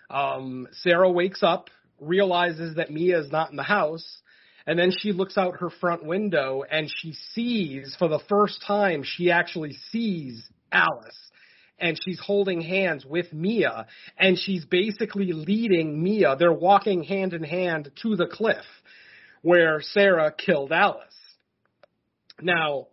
um, 0.09 0.69
Sarah 0.83 1.11
wakes 1.11 1.43
up, 1.43 1.71
realizes 2.01 2.77
that 2.77 2.91
Mia 2.91 3.19
is 3.19 3.33
not 3.33 3.51
in 3.51 3.57
the 3.57 3.65
house, 3.65 4.21
and 4.67 4.79
then 4.79 4.91
she 4.97 5.13
looks 5.13 5.37
out 5.39 5.61
her 5.61 5.71
front 5.71 6.05
window 6.05 6.63
and 6.71 6.91
she 6.95 7.15
sees, 7.35 7.97
for 7.99 8.09
the 8.09 8.21
first 8.29 8.63
time, 8.67 9.03
she 9.05 9.31
actually 9.31 9.77
sees 9.91 10.43
Alice. 10.71 11.17
and 11.81 11.99
she's 12.05 12.21
holding 12.21 12.61
hands 12.61 13.05
with 13.07 13.33
Mia, 13.33 13.87
and 14.19 14.39
she's 14.39 14.65
basically 14.67 15.33
leading 15.33 16.03
Mia. 16.03 16.37
They're 16.39 16.53
walking 16.53 17.03
hand 17.03 17.33
in 17.33 17.43
hand 17.43 17.91
to 18.03 18.17
the 18.17 18.27
cliff 18.27 18.65
where 19.43 19.81
Sarah 19.81 20.33
killed 20.33 20.73
Alice. 20.73 21.07
Now, 22.43 22.89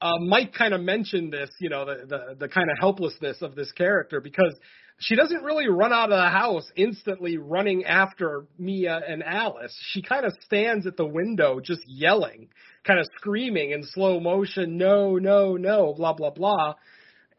uh, 0.00 0.18
Mike 0.18 0.54
kind 0.54 0.74
of 0.74 0.80
mentioned 0.80 1.32
this, 1.32 1.50
you 1.60 1.68
know, 1.68 1.84
the, 1.84 2.06
the 2.06 2.34
the 2.40 2.48
kind 2.48 2.70
of 2.70 2.76
helplessness 2.80 3.42
of 3.42 3.54
this 3.54 3.70
character 3.72 4.20
because 4.20 4.54
she 5.02 5.16
doesn't 5.16 5.42
really 5.42 5.68
run 5.68 5.92
out 5.92 6.12
of 6.12 6.18
the 6.18 6.28
house 6.28 6.70
instantly 6.76 7.36
running 7.36 7.84
after 7.84 8.46
Mia 8.56 9.00
and 9.06 9.22
Alice. 9.24 9.76
She 9.90 10.00
kind 10.00 10.24
of 10.24 10.32
stands 10.44 10.86
at 10.86 10.96
the 10.96 11.06
window 11.06 11.60
just 11.60 11.80
yelling, 11.86 12.48
kind 12.84 13.00
of 13.00 13.06
screaming 13.16 13.72
in 13.72 13.82
slow 13.82 14.20
motion, 14.20 14.78
no, 14.78 15.16
no, 15.16 15.56
no, 15.56 15.92
blah, 15.94 16.12
blah, 16.12 16.30
blah. 16.30 16.74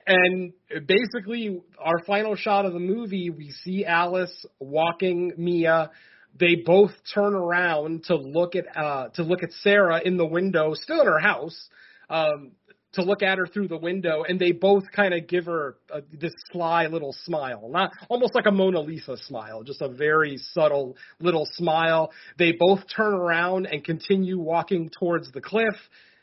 And 0.05 0.51
basically, 0.85 1.61
our 1.79 2.03
final 2.05 2.35
shot 2.35 2.65
of 2.65 2.73
the 2.73 2.79
movie, 2.79 3.29
we 3.29 3.51
see 3.63 3.85
Alice 3.85 4.45
walking 4.59 5.31
Mia. 5.37 5.91
They 6.37 6.55
both 6.55 6.91
turn 7.13 7.33
around 7.33 8.05
to 8.05 8.15
look 8.15 8.55
at 8.55 8.65
uh, 8.75 9.09
to 9.13 9.23
look 9.23 9.43
at 9.43 9.51
Sarah 9.61 10.01
in 10.03 10.17
the 10.17 10.25
window, 10.25 10.73
still 10.73 10.99
in 10.99 11.07
her 11.07 11.19
house, 11.19 11.69
um, 12.09 12.51
to 12.93 13.03
look 13.03 13.23
at 13.23 13.37
her 13.37 13.47
through 13.47 13.67
the 13.67 13.77
window, 13.77 14.23
and 14.27 14.39
they 14.39 14.51
both 14.51 14.83
kind 14.95 15.13
of 15.13 15.27
give 15.27 15.45
her 15.45 15.75
a, 15.91 16.01
this 16.11 16.33
sly 16.51 16.87
little 16.87 17.15
smile, 17.23 17.67
not 17.69 17.91
almost 18.09 18.35
like 18.35 18.45
a 18.45 18.51
Mona 18.51 18.79
Lisa 18.79 19.17
smile, 19.17 19.63
just 19.63 19.81
a 19.81 19.89
very 19.89 20.37
subtle 20.37 20.95
little 21.19 21.47
smile. 21.53 22.11
They 22.37 22.51
both 22.51 22.81
turn 22.95 23.13
around 23.13 23.65
and 23.65 23.83
continue 23.83 24.39
walking 24.39 24.89
towards 24.97 25.31
the 25.31 25.41
cliff, 25.41 25.75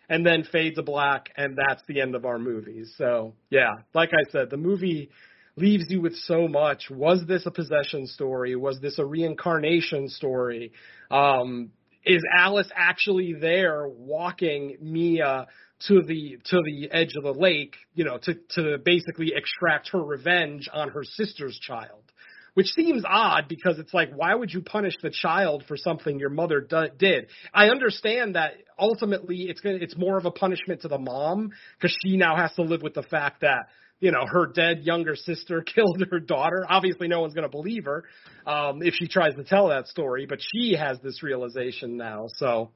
and 0.09 0.27
then 0.27 0.43
fade 0.51 0.75
to 0.75 0.83
black, 0.83 1.29
and 1.37 1.57
that's 1.57 1.83
the 1.87 2.01
end 2.01 2.15
of 2.15 2.25
our 2.25 2.39
movie. 2.39 2.85
So 2.97 3.35
yeah, 3.49 3.77
like 3.95 4.11
I 4.13 4.31
said, 4.31 4.51
the 4.51 4.57
movie 4.57 5.11
leaves 5.57 5.85
you 5.89 6.01
with 6.01 6.15
so 6.17 6.49
much. 6.49 6.85
Was 6.91 7.25
this 7.27 7.47
a 7.47 7.51
possession 7.51 8.07
story? 8.07 8.57
Was 8.57 8.81
this 8.81 8.99
a 8.99 9.05
reincarnation 9.05 10.09
story? 10.09 10.73
Um, 11.11 11.71
is 12.05 12.23
Alice 12.37 12.71
actually 12.75 13.35
there 13.35 13.87
walking 13.87 14.79
Mia 14.81 15.47
to 15.89 16.03
the 16.03 16.39
to 16.51 16.63
the 16.65 16.91
edge 16.93 17.15
of 17.17 17.25
the 17.25 17.33
lake, 17.33 17.77
you 17.95 18.05
know, 18.05 18.19
to 18.19 18.35
to 18.55 18.79
basically 18.79 19.33
extract 19.35 19.91
her 19.91 20.03
revenge 20.03 20.69
on 20.73 20.91
her 20.91 21.05
sister's 21.05 21.59
child. 21.59 22.03
Which 22.55 22.67
seems 22.67 23.05
odd 23.07 23.47
because 23.49 23.79
it's 23.79 23.95
like, 23.95 24.11
why 24.13 24.35
would 24.35 24.53
you 24.53 24.61
punish 24.61 24.95
the 25.01 25.11
child 25.11 25.65
for 25.69 25.77
something 25.77 26.19
your 26.19 26.31
mother 26.31 26.61
do- 26.61 26.89
did? 26.99 27.29
I 27.55 27.69
understand 27.69 28.35
that 28.35 28.55
ultimately 28.77 29.43
it's 29.49 29.61
gonna, 29.61 29.79
it's 29.81 29.97
more 29.97 30.19
of 30.19 30.25
a 30.25 30.33
punishment 30.33 30.83
to 30.83 30.89
the 30.89 30.99
mom 30.99 31.53
because 31.79 31.97
she 32.05 32.17
now 32.17 32.37
has 32.37 32.53
to 32.55 32.63
live 32.63 32.83
with 32.83 32.95
the 32.95 33.05
fact 33.05 33.43
that 33.43 33.69
you 34.01 34.11
know 34.11 34.27
her 34.27 34.47
dead 34.47 34.81
younger 34.83 35.15
sister 35.15 35.63
killed 35.75 36.03
her 36.11 36.19
daughter. 36.19 36.67
Obviously, 36.69 37.07
no 37.07 37.21
one's 37.21 37.35
going 37.35 37.49
to 37.49 37.51
believe 37.51 37.85
her 37.85 38.05
um, 38.47 38.83
if 38.83 38.95
she 38.95 39.07
tries 39.07 39.35
to 39.37 39.45
tell 39.45 39.69
that 39.69 39.87
story, 39.87 40.27
but 40.27 40.41
she 40.53 40.75
has 40.75 40.99
this 41.01 41.23
realization 41.23 41.97
now. 41.97 42.27
So 42.35 42.73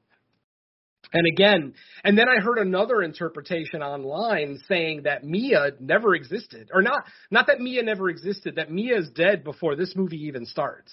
and 1.15 1.25
again, 1.25 1.73
and 2.03 2.17
then 2.17 2.27
I 2.27 2.41
heard 2.41 2.57
another 2.57 3.01
interpretation 3.01 3.81
online 3.81 4.59
saying 4.67 5.03
that 5.03 5.23
Mia 5.23 5.71
never 5.79 6.13
existed, 6.13 6.69
or 6.73 6.81
not, 6.81 7.05
not 7.31 7.47
that 7.47 7.61
Mia 7.61 7.83
never 7.83 8.09
existed, 8.09 8.55
that 8.57 8.69
Mia 8.69 8.97
is 8.97 9.09
dead 9.11 9.45
before 9.45 9.77
this 9.77 9.95
movie 9.95 10.25
even 10.25 10.45
starts. 10.45 10.91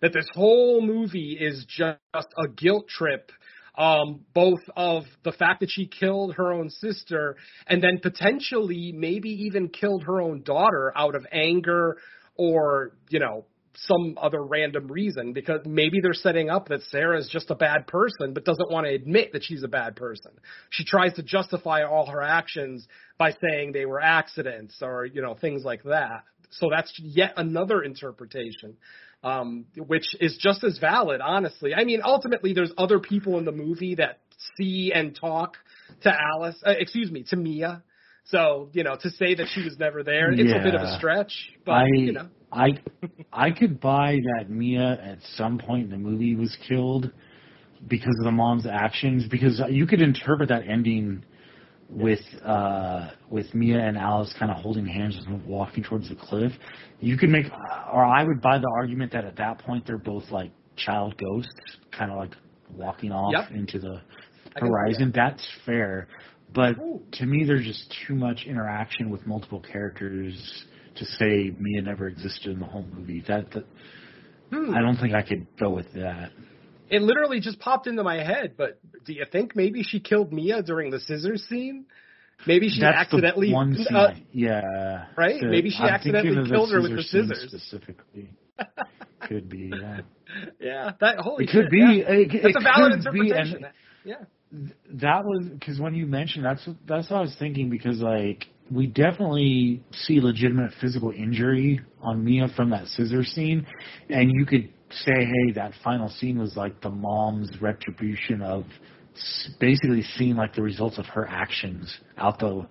That 0.00 0.14
this 0.14 0.26
whole 0.32 0.80
movie 0.80 1.36
is 1.38 1.66
just 1.68 1.98
a 2.14 2.48
guilt 2.48 2.88
trip, 2.88 3.30
um, 3.76 4.20
both 4.32 4.62
of 4.74 5.04
the 5.22 5.32
fact 5.32 5.60
that 5.60 5.70
she 5.70 5.86
killed 5.86 6.36
her 6.36 6.50
own 6.50 6.70
sister 6.70 7.36
and 7.66 7.82
then 7.82 7.98
potentially 8.02 8.92
maybe 8.96 9.28
even 9.28 9.68
killed 9.68 10.04
her 10.04 10.22
own 10.22 10.42
daughter 10.44 10.92
out 10.96 11.14
of 11.14 11.26
anger 11.30 11.98
or, 12.36 12.96
you 13.10 13.18
know, 13.18 13.44
some 13.74 14.18
other 14.20 14.42
random 14.42 14.88
reason 14.88 15.32
because 15.32 15.60
maybe 15.64 16.00
they're 16.00 16.14
setting 16.14 16.50
up 16.50 16.68
that 16.68 16.82
Sarah 16.90 17.18
is 17.18 17.28
just 17.28 17.50
a 17.50 17.54
bad 17.54 17.86
person 17.86 18.34
but 18.34 18.44
doesn't 18.44 18.70
want 18.70 18.86
to 18.86 18.94
admit 18.94 19.32
that 19.32 19.44
she's 19.44 19.62
a 19.62 19.68
bad 19.68 19.96
person. 19.96 20.32
She 20.70 20.84
tries 20.84 21.14
to 21.14 21.22
justify 21.22 21.84
all 21.84 22.06
her 22.06 22.22
actions 22.22 22.86
by 23.18 23.32
saying 23.32 23.72
they 23.72 23.86
were 23.86 24.00
accidents 24.00 24.78
or 24.82 25.04
you 25.04 25.22
know 25.22 25.34
things 25.34 25.64
like 25.64 25.82
that. 25.84 26.24
So 26.50 26.68
that's 26.70 26.92
yet 26.98 27.34
another 27.36 27.82
interpretation 27.82 28.76
um 29.24 29.64
which 29.76 30.14
is 30.20 30.38
just 30.40 30.62
as 30.62 30.78
valid 30.78 31.20
honestly. 31.20 31.74
I 31.74 31.84
mean 31.84 32.00
ultimately 32.04 32.52
there's 32.54 32.72
other 32.78 33.00
people 33.00 33.38
in 33.38 33.44
the 33.44 33.52
movie 33.52 33.96
that 33.96 34.20
see 34.56 34.92
and 34.94 35.14
talk 35.14 35.56
to 36.02 36.12
Alice, 36.12 36.56
uh, 36.66 36.70
excuse 36.78 37.10
me, 37.10 37.24
to 37.30 37.36
Mia. 37.36 37.82
So, 38.24 38.68
you 38.72 38.84
know, 38.84 38.96
to 39.00 39.10
say 39.10 39.34
that 39.36 39.46
she 39.54 39.64
was 39.64 39.78
never 39.78 40.02
there, 40.02 40.30
it's 40.30 40.52
a 40.52 40.62
bit 40.62 40.74
of 40.74 40.82
a 40.82 40.96
stretch, 40.98 41.32
but 41.64 41.72
I, 41.72 41.84
you 41.92 42.12
know. 42.12 42.28
I, 42.52 42.70
I 43.32 43.50
could 43.50 43.80
buy 43.80 44.18
that 44.36 44.50
Mia 44.50 44.92
at 45.02 45.18
some 45.36 45.58
point 45.58 45.84
in 45.84 45.90
the 45.90 45.98
movie 45.98 46.34
was 46.34 46.56
killed 46.68 47.10
because 47.86 48.14
of 48.20 48.24
the 48.24 48.32
mom's 48.32 48.66
actions. 48.66 49.26
Because 49.30 49.60
you 49.70 49.86
could 49.86 50.00
interpret 50.00 50.48
that 50.48 50.66
ending 50.68 51.24
with 51.90 52.20
uh 52.44 53.08
with 53.30 53.54
Mia 53.54 53.78
and 53.78 53.96
Alice 53.96 54.34
kind 54.38 54.50
of 54.50 54.58
holding 54.58 54.84
hands 54.86 55.18
and 55.26 55.44
walking 55.46 55.82
towards 55.82 56.08
the 56.08 56.16
cliff. 56.16 56.52
You 57.00 57.16
could 57.16 57.30
make, 57.30 57.46
or 57.92 58.04
I 58.04 58.24
would 58.24 58.42
buy 58.42 58.58
the 58.58 58.70
argument 58.76 59.12
that 59.12 59.24
at 59.24 59.36
that 59.36 59.58
point 59.60 59.86
they're 59.86 59.98
both 59.98 60.24
like 60.30 60.50
child 60.76 61.16
ghosts, 61.18 61.52
kind 61.96 62.10
of 62.10 62.18
like 62.18 62.34
walking 62.74 63.12
off 63.12 63.34
Yep. 63.34 63.50
into 63.52 63.78
the 63.78 64.00
I 64.56 64.60
can 64.60 64.68
see 64.68 64.68
horizon. 64.68 65.12
That's 65.14 65.46
fair. 65.64 66.08
But 66.54 66.78
Ooh. 66.78 67.02
to 67.12 67.26
me, 67.26 67.44
there's 67.44 67.64
just 67.64 67.94
too 68.06 68.14
much 68.14 68.44
interaction 68.46 69.10
with 69.10 69.26
multiple 69.26 69.60
characters 69.60 70.64
to 70.98 71.04
say 71.04 71.52
Mia 71.58 71.82
never 71.82 72.06
existed 72.08 72.52
in 72.52 72.58
the 72.60 72.66
whole 72.66 72.84
movie. 72.94 73.24
That, 73.28 73.50
that 73.52 73.64
Hmm. 74.50 74.74
I 74.74 74.80
don't 74.80 74.96
think 74.96 75.12
I 75.14 75.20
could 75.22 75.46
go 75.60 75.68
with 75.70 75.92
that. 75.92 76.30
It 76.88 77.02
literally 77.02 77.38
just 77.40 77.58
popped 77.60 77.86
into 77.86 78.02
my 78.02 78.16
head, 78.16 78.54
but 78.56 78.80
do 79.04 79.12
you 79.12 79.26
think 79.30 79.54
maybe 79.54 79.82
she 79.82 80.00
killed 80.00 80.32
Mia 80.32 80.62
during 80.62 80.90
the 80.90 81.00
scissors 81.00 81.44
scene? 81.50 81.84
Maybe 82.46 82.70
she 82.70 82.80
That's 82.80 82.96
accidentally 82.96 83.52
one 83.52 83.74
scene. 83.74 83.94
uh, 83.94 84.14
yeah. 84.32 85.06
right? 85.18 85.38
The- 85.38 85.48
Maybe 85.48 85.68
she 85.68 85.82
I'm 85.82 85.90
accidentally 85.92 86.48
killed 86.48 86.70
her 86.72 86.80
with 86.80 86.96
the 86.96 87.02
scissors. 87.02 87.44
Specifically, 87.48 88.30
could 89.20 89.50
be. 89.50 89.70
Yeah. 89.78 90.00
yeah, 90.60 90.90
that 91.00 91.18
holy 91.18 91.44
It 91.44 91.50
could 91.50 91.64
shit, 91.64 91.70
be. 91.70 91.78
yeah. 91.78 92.10
It, 92.14 92.34
it 92.34 92.42
That's 92.44 92.56
a 92.56 92.60
valid 92.60 93.04
could 93.04 93.12
be, 93.12 93.20
and- 93.32 93.48
interpretation. 93.48 93.66
yeah. 94.04 94.14
that 94.94 95.24
was 95.26 95.46
because 95.50 95.78
when 95.78 95.94
you 95.94 96.06
mentioned 96.06 96.44
that's 96.46 96.66
that's 96.86 97.10
what 97.10 97.18
I 97.18 97.20
was 97.20 97.36
thinking 97.38 97.68
because 97.68 98.00
like 98.00 98.46
we 98.70 98.86
definitely 98.86 99.82
see 99.92 100.20
legitimate 100.20 100.72
physical 100.80 101.10
injury 101.10 101.80
on 102.02 102.24
Mia 102.24 102.48
from 102.56 102.70
that 102.70 102.86
scissor 102.88 103.24
scene, 103.24 103.66
and 104.08 104.30
you 104.32 104.44
could 104.46 104.68
say, 104.90 105.12
hey, 105.14 105.52
that 105.54 105.72
final 105.84 106.08
scene 106.08 106.38
was 106.38 106.56
like 106.56 106.80
the 106.80 106.90
mom's 106.90 107.50
retribution 107.60 108.42
of 108.42 108.64
basically 109.58 110.02
seeing 110.16 110.36
like 110.36 110.54
the 110.54 110.62
results 110.62 110.98
of 110.98 111.06
her 111.06 111.26
actions 111.28 111.98
out 112.18 112.38
the 112.38 112.66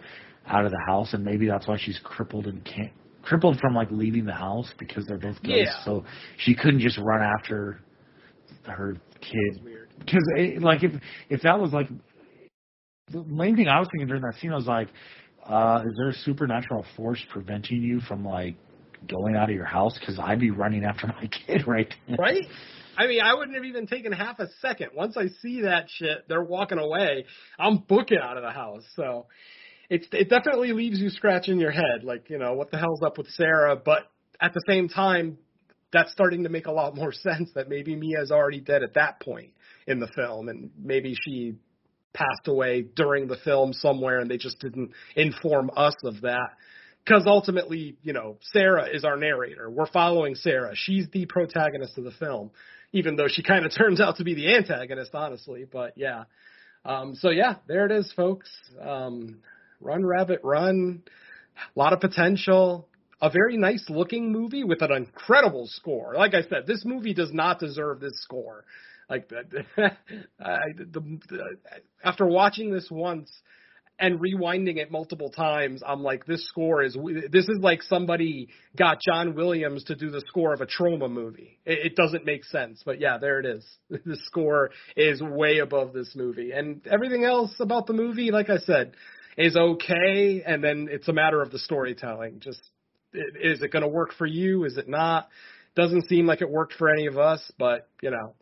out 0.48 0.66
of 0.66 0.72
the 0.72 0.82
house, 0.88 1.14
and 1.14 1.24
maybe 1.26 1.48
that's 1.48 1.68
why 1.68 1.78
she's 1.78 2.00
crippled 2.04 2.48
and 2.48 2.64
can't 2.64 2.92
crippled 3.22 3.60
from 3.60 3.76
like 3.76 3.90
leaving 3.92 4.26
the 4.26 4.34
house 4.34 4.72
because 4.80 5.06
they're 5.06 5.18
both 5.18 5.36
ghosts, 5.44 5.74
Yeah. 5.76 5.84
so 5.84 6.06
she 6.38 6.56
couldn't 6.56 6.80
just 6.80 6.98
run 6.98 7.22
after 7.22 7.82
her 8.66 8.96
kid. 9.20 9.62
Because 10.00 10.24
like 10.62 10.84
if 10.84 10.92
if 11.30 11.42
that 11.42 11.60
was 11.60 11.74
like 11.74 11.90
the 13.12 13.24
main 13.24 13.56
thing 13.56 13.68
I 13.68 13.80
was 13.80 13.88
thinking 13.92 14.08
during 14.08 14.22
that 14.24 14.36
scene, 14.40 14.52
I 14.52 14.56
was 14.56 14.68
like, 14.68 14.88
uh, 15.48 15.84
is 15.86 15.96
there 15.98 16.10
a 16.10 16.14
supernatural 16.14 16.86
force 16.96 17.24
preventing 17.32 17.82
you 17.82 18.02
from 18.02 18.26
like 18.26 18.56
going 19.10 19.36
out 19.36 19.50
of 19.50 19.56
your 19.56 19.66
house? 19.66 19.98
Because 20.00 20.20
I'd 20.20 20.40
be 20.40 20.52
running 20.52 20.84
after 20.84 21.08
my 21.08 21.30
kid 21.48 21.68
right 21.68 21.92
then. 22.08 22.18
Right? 22.20 22.44
I 22.98 23.08
mean, 23.08 23.22
I 23.22 23.34
wouldn't 23.36 23.56
have 23.56 23.66
even 23.66 23.86
taken 23.86 24.12
half 24.12 24.40
a 24.40 24.48
second. 24.60 24.90
Once 24.96 25.16
I 25.18 25.28
see 25.42 25.62
that 25.62 25.86
shit, 25.88 26.28
they're 26.28 26.44
walking 26.44 26.80
away. 26.80 27.26
I'm 27.60 27.78
booking 27.78 28.18
out 28.18 28.38
of 28.38 28.44
the 28.44 28.52
house. 28.52 28.84
So 28.96 29.28
it's 29.90 30.08
it 30.12 30.30
definitely 30.30 30.74
leaves 30.74 31.00
you 31.00 31.10
scratching 31.10 31.60
your 31.60 31.72
head, 31.72 32.04
like 32.04 32.30
you 32.30 32.38
know 32.38 32.54
what 32.54 32.72
the 32.72 32.78
hell's 32.78 33.02
up 33.04 33.18
with 33.18 33.28
Sarah. 33.30 33.76
But 33.76 34.04
at 34.42 34.54
the 34.54 34.62
same 34.68 34.90
time, 34.90 35.38
that's 35.94 36.12
starting 36.12 36.44
to 36.44 36.50
make 36.50 36.66
a 36.66 36.72
lot 36.72 36.96
more 36.96 37.12
sense 37.14 37.52
that 37.56 37.70
maybe 37.70 37.96
Mia's 37.96 38.32
already 38.32 38.60
dead 38.60 38.84
at 38.84 38.96
that 38.96 39.22
point 39.22 39.52
in 39.86 40.00
the 40.00 40.08
film, 40.08 40.50
and 40.50 40.72
maybe 40.78 41.16
she 41.24 41.56
passed 42.14 42.48
away 42.48 42.86
during 42.96 43.28
the 43.28 43.38
film 43.38 43.74
somewhere, 43.74 44.20
and 44.20 44.30
they 44.30 44.38
just 44.38 44.60
didn't 44.60 44.92
inform 45.16 45.70
us 45.76 45.96
of 46.04 46.22
that. 46.22 46.52
Because 47.06 47.24
ultimately, 47.26 47.96
you 48.04 48.12
know, 48.12 48.38
Sarah 48.52 48.88
is 48.92 49.06
our 49.06 49.16
narrator. 49.16 49.70
We're 49.70 49.88
following 49.88 50.36
Sarah. 50.36 50.74
She's 50.76 51.08
the 51.14 51.26
protagonist 51.26 51.98
of 51.98 52.04
the 52.04 52.12
film, 52.12 52.52
even 52.92 53.16
though 53.16 53.28
she 53.30 53.44
kind 53.44 53.66
of 53.66 53.74
turns 53.78 54.02
out 54.02 54.18
to 54.18 54.24
be 54.24 54.34
the 54.34 54.56
antagonist, 54.56 55.12
honestly. 55.14 55.66
But 55.72 55.94
yeah. 55.98 56.26
Um, 56.84 57.16
so 57.16 57.30
yeah, 57.30 57.56
there 57.68 57.86
it 57.86 57.92
is, 57.92 58.12
folks. 58.16 58.50
Um, 58.82 59.40
run, 59.80 60.06
Rabbit, 60.06 60.42
Run. 60.44 61.04
A 61.76 61.80
lot 61.80 61.94
of 61.94 62.00
potential. 62.00 62.88
A 63.22 63.30
very 63.30 63.58
nice 63.58 63.84
looking 63.90 64.32
movie 64.32 64.64
with 64.64 64.82
an 64.82 64.92
incredible 64.92 65.66
score. 65.68 66.14
Like 66.16 66.34
I 66.34 66.44
said, 66.44 66.68
this 66.68 66.84
movie 66.86 67.14
does 67.14 67.34
not 67.34 67.60
deserve 67.60 68.00
this 68.00 68.22
score. 68.22 68.64
Like 69.10 69.30
I, 69.78 70.60
the, 70.78 71.20
the, 71.30 71.58
after 72.04 72.26
watching 72.26 72.72
this 72.72 72.88
once, 72.92 73.32
and 74.00 74.20
rewinding 74.20 74.78
it 74.78 74.92
multiple 74.92 75.30
times, 75.30 75.82
I'm 75.86 76.04
like, 76.04 76.26
this 76.26 76.48
score 76.48 76.84
is 76.84 76.96
this 77.32 77.46
is 77.46 77.58
like 77.62 77.82
somebody 77.82 78.50
got 78.78 79.00
John 79.02 79.34
Williams 79.34 79.84
to 79.86 79.96
do 79.96 80.12
the 80.12 80.22
score 80.28 80.54
of 80.54 80.62
a 80.62 80.68
trauma 80.68 81.10
movie. 81.10 81.60
It, 81.66 81.88
it 81.88 81.96
doesn't 81.96 82.26
make 82.26 82.46
sense, 82.46 82.84
but 82.86 83.00
yeah, 83.00 83.18
there 83.18 83.40
it 83.40 83.46
is. 83.46 83.66
The 84.06 84.18
score 84.26 84.70
is 84.96 85.22
way 85.22 85.60
above 85.60 85.94
this 85.94 86.14
movie, 86.16 86.52
and 86.52 86.86
everything 86.88 87.26
else 87.26 87.52
about 87.60 87.88
the 87.88 87.94
movie, 87.94 88.32
like 88.32 88.50
I 88.50 88.58
said, 88.58 88.94
is 89.38 89.56
okay. 89.56 90.44
And 90.46 90.64
then 90.64 90.88
it's 90.92 91.08
a 91.08 91.14
matter 91.14 91.42
of 91.42 91.52
the 91.52 91.60
storytelling. 91.60 92.40
Just 92.40 92.62
is 93.14 93.62
it 93.62 93.72
going 93.72 93.82
to 93.82 93.88
work 93.88 94.14
for 94.18 94.28
you? 94.28 94.66
Is 94.66 94.78
it 94.78 94.88
not? 94.88 95.28
Doesn't 95.76 96.08
seem 96.08 96.26
like 96.28 96.42
it 96.42 96.50
worked 96.50 96.74
for 96.74 96.90
any 96.90 97.08
of 97.08 97.18
us, 97.18 97.52
but 97.58 97.90
you 98.02 98.12
know, 98.12 98.36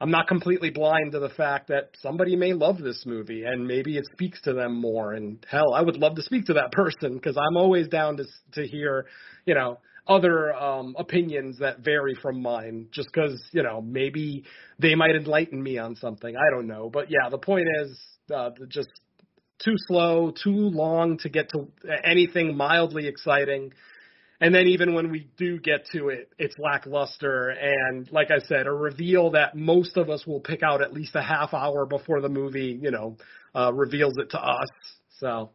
I'm 0.00 0.10
not 0.10 0.28
completely 0.28 0.70
blind 0.70 1.12
to 1.12 1.18
the 1.18 1.28
fact 1.28 1.68
that 1.68 1.90
somebody 2.00 2.34
may 2.34 2.54
love 2.54 2.78
this 2.78 3.04
movie 3.04 3.44
and 3.44 3.66
maybe 3.66 3.98
it 3.98 4.06
speaks 4.12 4.40
to 4.42 4.54
them 4.54 4.80
more. 4.80 5.12
And 5.12 5.44
hell, 5.50 5.74
I 5.74 5.82
would 5.82 5.96
love 5.96 6.14
to 6.14 6.22
speak 6.22 6.46
to 6.46 6.54
that 6.54 6.72
person 6.72 7.14
because 7.14 7.36
I'm 7.36 7.56
always 7.56 7.88
down 7.88 8.16
to 8.16 8.24
to 8.52 8.66
hear, 8.66 9.06
you 9.44 9.54
know, 9.54 9.78
other 10.08 10.54
um, 10.54 10.96
opinions 10.98 11.58
that 11.58 11.80
vary 11.80 12.14
from 12.14 12.40
mine. 12.40 12.86
Just 12.92 13.08
because 13.12 13.42
you 13.52 13.62
know 13.62 13.82
maybe 13.82 14.44
they 14.78 14.94
might 14.94 15.14
enlighten 15.14 15.62
me 15.62 15.76
on 15.76 15.94
something. 15.96 16.34
I 16.34 16.50
don't 16.54 16.66
know, 16.66 16.88
but 16.90 17.10
yeah, 17.10 17.28
the 17.30 17.38
point 17.38 17.68
is 17.82 18.00
uh, 18.34 18.50
just 18.68 18.88
too 19.62 19.74
slow, 19.86 20.32
too 20.42 20.50
long 20.50 21.18
to 21.18 21.28
get 21.28 21.50
to 21.50 21.68
anything 22.02 22.56
mildly 22.56 23.06
exciting. 23.06 23.72
And 24.40 24.54
then 24.54 24.68
even 24.68 24.94
when 24.94 25.10
we 25.10 25.28
do 25.36 25.58
get 25.58 25.86
to 25.92 26.08
it, 26.08 26.30
it's 26.38 26.58
lackluster. 26.58 27.50
And 27.50 28.10
like 28.10 28.30
I 28.30 28.38
said, 28.46 28.66
a 28.66 28.72
reveal 28.72 29.32
that 29.32 29.54
most 29.54 29.98
of 29.98 30.08
us 30.08 30.26
will 30.26 30.40
pick 30.40 30.62
out 30.62 30.80
at 30.80 30.94
least 30.94 31.14
a 31.14 31.22
half 31.22 31.52
hour 31.52 31.84
before 31.84 32.22
the 32.22 32.30
movie, 32.30 32.78
you 32.80 32.90
know, 32.90 33.18
uh, 33.54 33.70
reveals 33.72 34.16
it 34.16 34.30
to 34.30 34.40
us. 34.40 34.68
So 35.18 35.50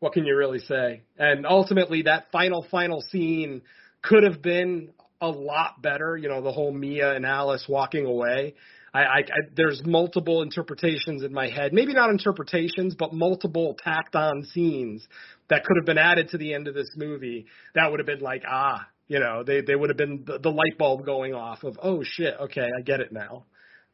what 0.00 0.12
can 0.12 0.26
you 0.26 0.36
really 0.36 0.58
say? 0.58 1.02
And 1.18 1.46
ultimately 1.46 2.02
that 2.02 2.26
final, 2.30 2.66
final 2.70 3.00
scene 3.00 3.62
could 4.02 4.22
have 4.22 4.42
been 4.42 4.90
a 5.20 5.28
lot 5.28 5.80
better. 5.80 6.16
You 6.16 6.28
know, 6.28 6.42
the 6.42 6.52
whole 6.52 6.72
Mia 6.72 7.14
and 7.14 7.24
Alice 7.24 7.64
walking 7.66 8.04
away. 8.04 8.54
I, 8.96 9.02
I, 9.02 9.18
I 9.18 9.40
there's 9.54 9.82
multiple 9.84 10.40
interpretations 10.42 11.22
in 11.22 11.32
my 11.32 11.48
head. 11.48 11.72
Maybe 11.74 11.92
not 11.92 12.08
interpretations, 12.08 12.94
but 12.94 13.12
multiple 13.12 13.76
tacked 13.82 14.14
on 14.16 14.44
scenes 14.44 15.06
that 15.50 15.64
could 15.64 15.76
have 15.76 15.84
been 15.84 15.98
added 15.98 16.30
to 16.30 16.38
the 16.38 16.54
end 16.54 16.66
of 16.66 16.74
this 16.74 16.90
movie. 16.96 17.46
That 17.74 17.90
would 17.90 18.00
have 18.00 18.06
been 18.06 18.20
like, 18.20 18.42
ah, 18.48 18.86
you 19.06 19.20
know, 19.20 19.44
they 19.44 19.60
they 19.60 19.74
would 19.74 19.90
have 19.90 19.98
been 19.98 20.24
the, 20.26 20.38
the 20.38 20.50
light 20.50 20.78
bulb 20.78 21.04
going 21.04 21.34
off 21.34 21.62
of, 21.62 21.78
oh 21.82 22.02
shit, 22.04 22.34
okay, 22.40 22.68
I 22.76 22.80
get 22.82 23.00
it 23.00 23.12
now. 23.12 23.44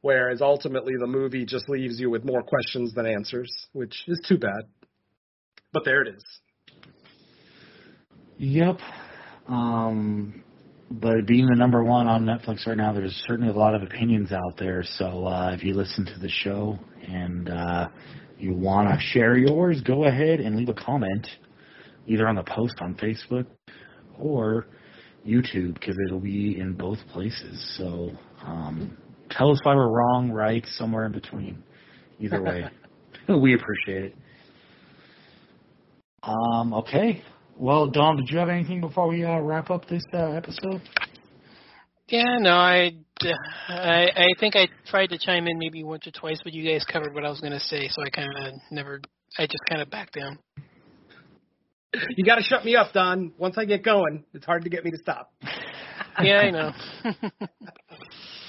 Whereas 0.02 0.40
ultimately 0.40 0.94
the 0.98 1.06
movie 1.06 1.46
just 1.46 1.68
leaves 1.68 1.98
you 1.98 2.08
with 2.08 2.24
more 2.24 2.42
questions 2.42 2.94
than 2.94 3.06
answers, 3.06 3.50
which 3.72 4.04
is 4.06 4.20
too 4.28 4.38
bad. 4.38 4.68
But 5.72 5.84
there 5.84 6.02
it 6.02 6.14
is. 6.14 6.24
Yep. 8.38 8.78
Um, 9.48 10.44
but 11.00 11.26
being 11.26 11.46
the 11.46 11.56
number 11.56 11.82
one 11.82 12.06
on 12.06 12.24
Netflix 12.24 12.66
right 12.66 12.76
now, 12.76 12.92
there's 12.92 13.22
certainly 13.26 13.50
a 13.50 13.56
lot 13.56 13.74
of 13.74 13.82
opinions 13.82 14.32
out 14.32 14.56
there. 14.58 14.82
So 14.84 15.26
uh, 15.26 15.52
if 15.52 15.64
you 15.64 15.74
listen 15.74 16.04
to 16.06 16.18
the 16.18 16.28
show 16.28 16.78
and 17.06 17.48
uh, 17.48 17.88
you 18.38 18.54
want 18.54 18.88
to 18.88 19.00
share 19.00 19.36
yours, 19.36 19.80
go 19.80 20.04
ahead 20.04 20.40
and 20.40 20.56
leave 20.56 20.68
a 20.68 20.74
comment 20.74 21.26
either 22.06 22.28
on 22.28 22.34
the 22.34 22.42
post 22.42 22.74
on 22.80 22.94
Facebook 22.96 23.46
or 24.18 24.66
YouTube 25.26 25.74
because 25.74 25.96
it'll 26.06 26.20
be 26.20 26.58
in 26.58 26.74
both 26.74 26.98
places. 27.12 27.74
So 27.78 28.10
um, 28.44 28.96
tell 29.30 29.50
us 29.50 29.60
why 29.62 29.74
we're 29.74 29.88
wrong, 29.88 30.30
right, 30.30 30.64
somewhere 30.72 31.06
in 31.06 31.12
between. 31.12 31.62
Either 32.20 32.42
way, 32.42 32.64
we 33.28 33.54
appreciate 33.54 34.04
it. 34.04 34.16
Um, 36.22 36.72
okay, 36.74 37.22
well, 37.56 37.88
Don, 37.88 38.16
did 38.16 38.30
you 38.30 38.38
have 38.38 38.48
anything 38.48 38.80
before 38.80 39.08
we 39.08 39.24
uh, 39.24 39.38
wrap 39.38 39.70
up 39.70 39.88
this 39.88 40.04
uh, 40.12 40.30
episode? 40.32 40.82
Yeah, 42.08 42.38
no, 42.38 42.50
I, 42.50 42.92
I, 43.68 44.08
I 44.14 44.26
think 44.38 44.56
I 44.56 44.68
tried 44.86 45.08
to 45.08 45.18
chime 45.18 45.46
in 45.46 45.58
maybe 45.58 45.82
once 45.82 46.06
or 46.06 46.10
twice, 46.10 46.40
but 46.44 46.52
you 46.52 46.70
guys 46.70 46.84
covered 46.84 47.14
what 47.14 47.24
I 47.24 47.30
was 47.30 47.40
going 47.40 47.52
to 47.52 47.60
say, 47.60 47.88
so 47.88 48.02
I 48.02 48.10
kind 48.10 48.28
of 48.36 48.52
never, 48.70 49.00
I 49.38 49.46
just 49.46 49.62
kind 49.68 49.80
of 49.80 49.88
backed 49.88 50.14
down. 50.14 50.38
You 52.16 52.24
got 52.24 52.36
to 52.36 52.42
shut 52.42 52.64
me 52.64 52.76
up, 52.76 52.92
Don. 52.92 53.32
Once 53.38 53.56
I 53.58 53.64
get 53.64 53.84
going, 53.84 54.24
it's 54.34 54.44
hard 54.44 54.64
to 54.64 54.70
get 54.70 54.84
me 54.84 54.90
to 54.90 54.98
stop. 54.98 55.32
yeah, 56.22 56.38
I 56.38 56.50
know. 56.50 56.72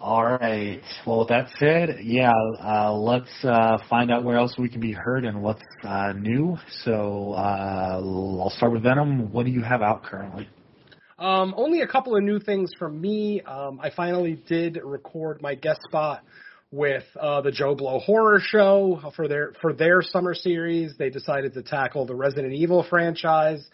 All 0.00 0.24
right. 0.24 0.80
Well, 1.06 1.18
with 1.18 1.28
that 1.28 1.50
said, 1.58 1.98
yeah, 2.02 2.32
uh, 2.64 2.90
let's 2.94 3.28
uh, 3.44 3.76
find 3.90 4.10
out 4.10 4.24
where 4.24 4.38
else 4.38 4.54
we 4.56 4.70
can 4.70 4.80
be 4.80 4.92
heard 4.92 5.26
and 5.26 5.42
what's 5.42 5.62
uh, 5.84 6.14
new. 6.14 6.56
So 6.84 7.34
uh, 7.34 8.00
I'll 8.00 8.52
start 8.56 8.72
with 8.72 8.82
Venom. 8.82 9.30
What 9.30 9.44
do 9.44 9.52
you 9.52 9.60
have 9.60 9.82
out 9.82 10.02
currently? 10.02 10.48
Um, 11.18 11.52
only 11.54 11.82
a 11.82 11.86
couple 11.86 12.16
of 12.16 12.22
new 12.22 12.40
things 12.40 12.72
from 12.78 12.98
me. 12.98 13.42
Um, 13.42 13.78
I 13.78 13.90
finally 13.90 14.42
did 14.48 14.80
record 14.82 15.42
my 15.42 15.54
guest 15.54 15.82
spot 15.82 16.24
with 16.70 17.04
uh, 17.20 17.42
the 17.42 17.52
Joe 17.52 17.74
Blow 17.74 17.98
Horror 17.98 18.40
Show 18.40 19.12
for 19.14 19.28
their 19.28 19.52
for 19.60 19.74
their 19.74 20.00
summer 20.00 20.32
series. 20.34 20.96
They 20.96 21.10
decided 21.10 21.52
to 21.52 21.62
tackle 21.62 22.06
the 22.06 22.14
Resident 22.14 22.54
Evil 22.54 22.86
franchise 22.88 23.68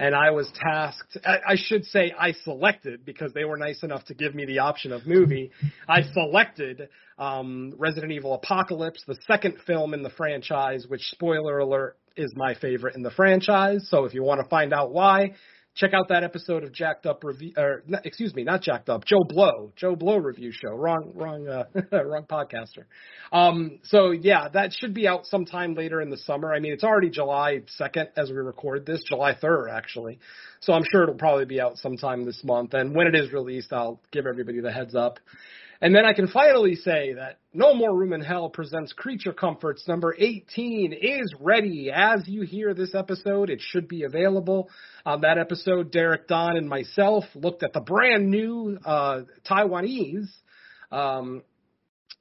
and 0.00 0.14
I 0.14 0.30
was 0.30 0.50
tasked. 0.54 1.18
I, 1.24 1.36
I 1.50 1.56
should 1.56 1.84
say 1.84 2.12
I 2.18 2.32
selected 2.32 3.04
because 3.04 3.34
they 3.34 3.44
were 3.44 3.58
nice 3.58 3.82
enough 3.82 4.06
to 4.06 4.14
give 4.14 4.34
me 4.34 4.46
the 4.46 4.60
option 4.60 4.92
of 4.92 5.06
movie. 5.06 5.52
I 5.86 6.02
selected 6.14 6.88
um, 7.18 7.74
Resident 7.76 8.10
Evil 8.10 8.32
Apocalypse, 8.32 9.04
the 9.06 9.18
second 9.26 9.56
film 9.66 9.92
in 9.92 10.02
the 10.02 10.08
franchise, 10.08 10.86
which 10.88 11.02
spoiler 11.02 11.58
alert 11.58 11.98
is 12.16 12.32
my 12.34 12.54
favorite 12.54 12.96
in 12.96 13.02
the 13.02 13.10
franchise. 13.10 13.86
So 13.90 14.06
if 14.06 14.14
you 14.14 14.22
want 14.22 14.40
to 14.40 14.48
find 14.48 14.72
out 14.72 14.90
why, 14.90 15.34
check 15.74 15.94
out 15.94 16.08
that 16.08 16.24
episode 16.24 16.64
of 16.64 16.72
Jacked 16.72 17.06
Up 17.06 17.22
review. 17.24 17.52
Or 17.56 17.82
excuse 18.04 18.34
me, 18.34 18.44
not 18.44 18.62
Jacked 18.62 18.88
Up. 18.88 19.04
Joe 19.04 19.24
Blow, 19.28 19.72
Joe 19.76 19.96
Blow 19.96 20.16
review 20.16 20.52
show. 20.52 20.74
Wrong, 20.74 21.12
wrong, 21.14 21.48
uh, 21.48 21.64
wrong 22.04 22.24
podcaster. 22.28 22.84
Um, 23.32 23.78
so 23.84 24.10
yeah, 24.10 24.48
that 24.48 24.72
should 24.72 24.94
be 24.94 25.06
out 25.06 25.26
sometime 25.26 25.74
later 25.74 26.00
in 26.00 26.10
the 26.10 26.18
summer. 26.18 26.52
I 26.52 26.60
mean, 26.60 26.72
it's 26.72 26.84
already 26.84 27.10
July 27.10 27.62
second 27.66 28.08
as 28.16 28.30
we 28.30 28.36
record 28.36 28.86
this, 28.86 29.02
July 29.08 29.34
third 29.34 29.68
actually. 29.68 30.18
So 30.60 30.72
I'm 30.72 30.84
sure 30.90 31.04
it'll 31.04 31.14
probably 31.14 31.46
be 31.46 31.60
out 31.60 31.78
sometime 31.78 32.24
this 32.24 32.42
month. 32.44 32.74
And 32.74 32.94
when 32.94 33.06
it 33.06 33.14
is 33.14 33.32
released, 33.32 33.72
I'll 33.72 34.00
give 34.12 34.26
everybody 34.26 34.60
the 34.60 34.72
heads 34.72 34.94
up. 34.94 35.18
And 35.82 35.94
then 35.94 36.04
I 36.04 36.12
can 36.12 36.28
finally 36.28 36.74
say 36.74 37.14
that 37.14 37.38
No 37.54 37.74
More 37.74 37.96
Room 37.96 38.12
in 38.12 38.20
Hell 38.20 38.50
presents 38.50 38.92
Creature 38.92 39.32
Comforts 39.32 39.88
number 39.88 40.14
18 40.18 40.92
is 40.92 41.34
ready. 41.40 41.90
As 41.90 42.28
you 42.28 42.42
hear 42.42 42.74
this 42.74 42.94
episode, 42.94 43.48
it 43.48 43.62
should 43.62 43.88
be 43.88 44.02
available. 44.02 44.68
On 45.06 45.22
that 45.22 45.38
episode, 45.38 45.90
Derek, 45.90 46.28
Don, 46.28 46.58
and 46.58 46.68
myself 46.68 47.24
looked 47.34 47.62
at 47.62 47.72
the 47.72 47.80
brand 47.80 48.30
new 48.30 48.78
uh, 48.84 49.22
Taiwanese 49.48 50.28
um, 50.92 51.42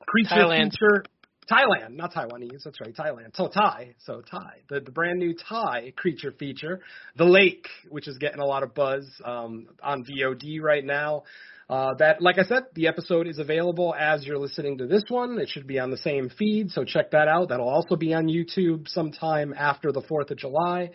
creature 0.05 0.35
Thailand. 0.35 0.71
feature. 0.71 1.03
Thailand, 1.51 1.95
not 1.95 2.13
Taiwanese. 2.13 2.63
That's 2.63 2.79
right, 2.79 2.95
Thailand. 2.95 3.35
So 3.35 3.47
Thai, 3.47 3.95
so 4.05 4.21
Thai. 4.21 4.61
The 4.69 4.81
the 4.81 4.91
brand 4.91 5.19
new 5.19 5.33
Thai 5.33 5.93
creature 5.97 6.31
feature, 6.31 6.79
The 7.17 7.25
Lake, 7.25 7.67
which 7.89 8.07
is 8.07 8.17
getting 8.19 8.39
a 8.39 8.45
lot 8.45 8.63
of 8.63 8.73
buzz 8.75 9.05
um, 9.25 9.67
on 9.83 10.05
VOD 10.05 10.61
right 10.61 10.85
now. 10.85 11.23
Uh, 11.69 11.93
that, 11.99 12.19
like 12.19 12.39
I 12.39 12.43
said, 12.43 12.63
the 12.73 12.87
episode 12.87 13.27
is 13.27 13.37
available 13.37 13.93
as 13.97 14.25
you're 14.25 14.39
listening 14.39 14.79
to 14.79 14.87
this 14.87 15.03
one. 15.07 15.37
It 15.39 15.49
should 15.49 15.67
be 15.67 15.77
on 15.77 15.91
the 15.91 15.97
same 15.97 16.29
feed, 16.29 16.71
so 16.71 16.83
check 16.83 17.11
that 17.11 17.27
out. 17.27 17.49
That'll 17.49 17.69
also 17.69 17.95
be 17.95 18.11
on 18.15 18.25
YouTube 18.25 18.87
sometime 18.87 19.53
after 19.55 19.91
the 19.91 20.01
Fourth 20.01 20.31
of 20.31 20.37
July. 20.37 20.89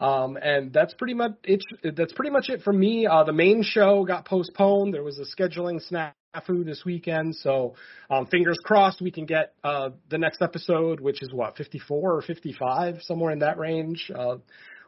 Um, 0.00 0.36
and 0.36 0.72
that's 0.72 0.92
pretty 0.94 1.14
much 1.14 1.34
it. 1.44 1.62
That's 1.96 2.12
pretty 2.12 2.32
much 2.32 2.48
it 2.48 2.62
for 2.62 2.72
me. 2.72 3.06
Uh, 3.06 3.22
the 3.22 3.32
main 3.32 3.62
show 3.62 4.04
got 4.04 4.24
postponed. 4.24 4.92
There 4.92 5.04
was 5.04 5.20
a 5.20 5.40
scheduling 5.40 5.80
snafu 5.88 6.64
this 6.64 6.82
weekend, 6.84 7.36
so 7.36 7.76
um, 8.10 8.26
fingers 8.26 8.58
crossed 8.64 9.00
we 9.00 9.12
can 9.12 9.24
get 9.24 9.54
uh, 9.62 9.90
the 10.10 10.18
next 10.18 10.42
episode, 10.42 10.98
which 10.98 11.22
is 11.22 11.32
what 11.32 11.56
54 11.56 12.16
or 12.16 12.22
55, 12.22 13.02
somewhere 13.02 13.30
in 13.30 13.38
that 13.38 13.56
range. 13.56 14.10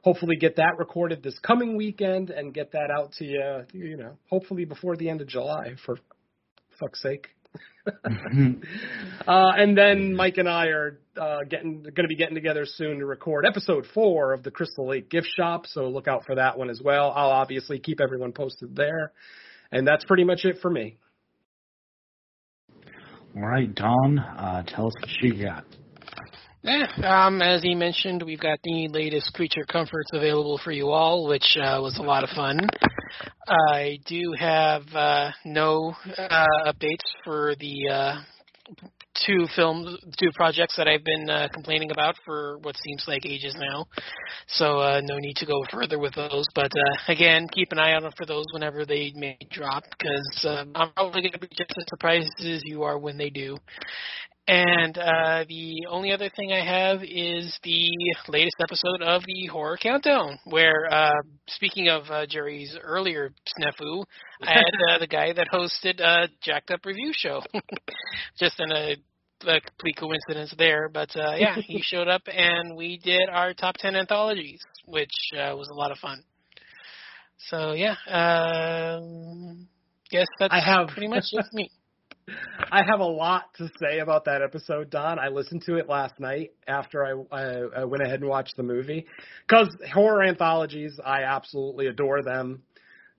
Hopefully 0.02 0.36
get 0.36 0.56
that 0.56 0.78
recorded 0.78 1.22
this 1.22 1.38
coming 1.40 1.76
weekend 1.76 2.30
and 2.30 2.54
get 2.54 2.72
that 2.72 2.90
out 2.90 3.12
to 3.12 3.24
you, 3.24 3.64
you 3.72 3.96
know, 3.96 4.16
hopefully 4.28 4.64
before 4.64 4.96
the 4.96 5.08
end 5.08 5.20
of 5.20 5.28
July 5.28 5.74
for 5.84 5.98
fuck's 6.78 7.02
sake. 7.02 7.28
uh, 7.86 7.92
and 9.26 9.76
then 9.76 10.14
Mike 10.14 10.36
and 10.36 10.48
I 10.48 10.66
are 10.66 11.00
uh, 11.20 11.38
getting 11.48 11.82
going 11.82 11.94
to 11.94 12.08
be 12.08 12.16
getting 12.16 12.34
together 12.34 12.64
soon 12.64 12.98
to 12.98 13.06
record 13.06 13.46
episode 13.46 13.86
four 13.94 14.32
of 14.32 14.42
the 14.42 14.50
Crystal 14.50 14.86
Lake 14.86 15.10
Gift 15.10 15.28
Shop. 15.36 15.66
So 15.66 15.88
look 15.88 16.06
out 16.06 16.24
for 16.24 16.34
that 16.36 16.58
one 16.58 16.70
as 16.70 16.80
well. 16.82 17.12
I'll 17.14 17.30
obviously 17.30 17.78
keep 17.78 18.00
everyone 18.00 18.32
posted 18.32 18.76
there, 18.76 19.12
and 19.72 19.86
that's 19.86 20.04
pretty 20.04 20.24
much 20.24 20.44
it 20.44 20.58
for 20.60 20.70
me. 20.70 20.98
All 23.36 23.46
right, 23.46 23.72
Don, 23.74 24.18
uh, 24.18 24.62
tell 24.66 24.88
us 24.88 24.92
what 25.00 25.10
you 25.22 25.44
got. 25.44 25.64
Yeah, 26.62 26.86
um, 27.04 27.40
as 27.40 27.62
he 27.62 27.74
mentioned, 27.74 28.22
we've 28.22 28.40
got 28.40 28.58
the 28.62 28.88
latest 28.88 29.32
Creature 29.32 29.64
Comforts 29.70 30.10
available 30.12 30.60
for 30.62 30.72
you 30.72 30.90
all, 30.90 31.26
which 31.26 31.56
uh, 31.56 31.80
was 31.80 31.96
a 31.98 32.02
lot 32.02 32.22
of 32.22 32.28
fun. 32.30 32.60
I 33.48 33.98
do 34.06 34.34
have 34.38 34.82
uh, 34.94 35.30
no 35.46 35.94
uh, 36.18 36.46
updates 36.66 37.06
for 37.24 37.54
the 37.58 37.88
uh, 37.90 38.20
two 39.26 39.46
films, 39.56 39.98
two 40.18 40.28
projects 40.34 40.76
that 40.76 40.86
I've 40.86 41.02
been 41.02 41.30
uh, 41.30 41.48
complaining 41.54 41.92
about 41.92 42.16
for 42.26 42.58
what 42.58 42.76
seems 42.76 43.04
like 43.08 43.24
ages 43.24 43.56
now. 43.58 43.86
So 44.48 44.80
uh, 44.80 45.00
no 45.02 45.16
need 45.16 45.36
to 45.36 45.46
go 45.46 45.64
further 45.72 45.98
with 45.98 46.14
those. 46.14 46.44
But 46.54 46.72
uh, 46.76 47.12
again, 47.12 47.48
keep 47.54 47.72
an 47.72 47.78
eye 47.78 47.94
out 47.94 48.02
for 48.18 48.26
those 48.26 48.44
whenever 48.52 48.84
they 48.84 49.12
may 49.16 49.38
drop, 49.50 49.84
because 49.98 50.46
I'm 50.74 50.92
probably 50.92 51.22
going 51.22 51.32
to 51.32 51.38
be 51.38 51.48
just 51.48 51.72
as 51.78 51.84
surprised 51.88 52.28
as 52.40 52.60
you 52.66 52.82
are 52.82 52.98
when 52.98 53.16
they 53.16 53.30
do. 53.30 53.56
And 54.48 54.98
uh, 54.98 55.44
the 55.48 55.86
only 55.88 56.12
other 56.12 56.28
thing 56.34 56.52
I 56.52 56.64
have 56.64 57.02
is 57.04 57.56
the 57.62 57.88
latest 58.28 58.56
episode 58.60 59.00
of 59.00 59.22
the 59.24 59.46
Horror 59.46 59.78
Countdown, 59.80 60.40
where, 60.44 60.92
uh, 60.92 61.12
speaking 61.48 61.88
of 61.88 62.10
uh, 62.10 62.26
Jerry's 62.26 62.76
earlier 62.82 63.32
snafu, 63.56 64.02
I 64.42 64.52
had 64.54 64.64
uh, 64.90 64.98
the 64.98 65.06
guy 65.06 65.32
that 65.32 65.46
hosted 65.52 66.00
uh, 66.00 66.26
Jacked 66.42 66.72
Up 66.72 66.84
Review 66.84 67.12
Show. 67.14 67.42
Just 68.40 68.58
in 68.58 68.72
a, 68.72 68.96
a 69.46 69.60
complete 69.60 69.96
coincidence 69.98 70.52
there. 70.58 70.88
But 70.88 71.14
uh, 71.14 71.34
yeah, 71.36 71.54
he 71.56 71.80
showed 71.84 72.08
up 72.08 72.22
and 72.26 72.76
we 72.76 72.98
did 72.98 73.28
our 73.30 73.54
top 73.54 73.76
10 73.76 73.94
anthologies, 73.94 74.60
which 74.84 75.12
uh, 75.34 75.54
was 75.56 75.68
a 75.68 75.74
lot 75.74 75.92
of 75.92 75.98
fun. 75.98 76.24
So 77.48 77.72
yeah, 77.72 77.94
um, 78.08 79.68
guess 80.10 80.26
that's 80.40 80.52
I 80.52 80.60
have- 80.60 80.88
pretty 80.88 81.08
much 81.08 81.24
just 81.32 81.52
me. 81.52 81.70
I 82.72 82.82
have 82.88 83.00
a 83.00 83.04
lot 83.04 83.54
to 83.58 83.68
say 83.80 83.98
about 83.98 84.24
that 84.26 84.42
episode, 84.42 84.90
Don. 84.90 85.18
I 85.18 85.28
listened 85.28 85.62
to 85.66 85.76
it 85.76 85.88
last 85.88 86.18
night 86.20 86.52
after 86.68 87.04
I, 87.04 87.36
I, 87.36 87.80
I 87.80 87.84
went 87.84 88.02
ahead 88.02 88.20
and 88.20 88.28
watched 88.28 88.56
the 88.56 88.62
movie. 88.62 89.06
Because 89.46 89.68
horror 89.92 90.22
anthologies, 90.22 90.98
I 91.04 91.22
absolutely 91.22 91.86
adore 91.86 92.22
them. 92.22 92.62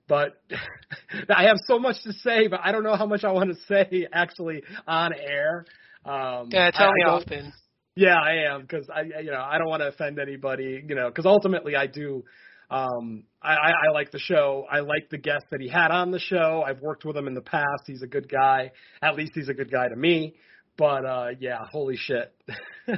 But 0.07 0.41
I 1.29 1.43
have 1.43 1.57
so 1.67 1.79
much 1.79 2.01
to 2.03 2.13
say, 2.13 2.47
but 2.47 2.59
I 2.63 2.71
don't 2.71 2.83
know 2.83 2.95
how 2.95 3.05
much 3.05 3.23
I 3.23 3.31
want 3.31 3.49
to 3.49 3.57
say 3.67 4.07
actually 4.11 4.63
on 4.87 5.13
air. 5.13 5.65
Um, 6.05 6.49
Yeah, 6.51 6.71
tell 6.71 6.87
I- 6.89 6.93
me 6.93 7.03
don't- 7.05 7.53
Yeah, 7.95 8.15
I 8.17 8.53
am 8.53 8.61
because 8.61 8.89
I, 8.89 9.01
you 9.21 9.31
know, 9.31 9.41
I 9.41 9.57
don't 9.57 9.67
want 9.67 9.81
to 9.81 9.87
offend 9.87 10.19
anybody, 10.19 10.83
you 10.87 10.95
know, 10.95 11.09
because 11.09 11.25
ultimately 11.25 11.75
I 11.75 11.87
do. 11.87 12.23
Um, 12.71 13.25
I, 13.41 13.53
I, 13.53 13.71
I 13.89 13.91
like 13.93 14.11
the 14.11 14.19
show. 14.19 14.65
I 14.71 14.79
like 14.79 15.09
the 15.11 15.17
guest 15.17 15.45
that 15.51 15.61
he 15.61 15.67
had 15.67 15.91
on 15.91 16.09
the 16.09 16.19
show. 16.19 16.63
I've 16.65 16.81
worked 16.81 17.05
with 17.05 17.15
him 17.15 17.27
in 17.27 17.33
the 17.33 17.41
past. 17.41 17.83
He's 17.85 18.01
a 18.01 18.07
good 18.07 18.27
guy. 18.29 18.71
At 19.01 19.15
least 19.15 19.33
he's 19.35 19.49
a 19.49 19.53
good 19.53 19.71
guy 19.71 19.89
to 19.89 19.95
me. 19.95 20.35
But 20.77 21.05
uh, 21.05 21.27
yeah, 21.39 21.59
holy 21.69 21.97
shit. 21.97 22.33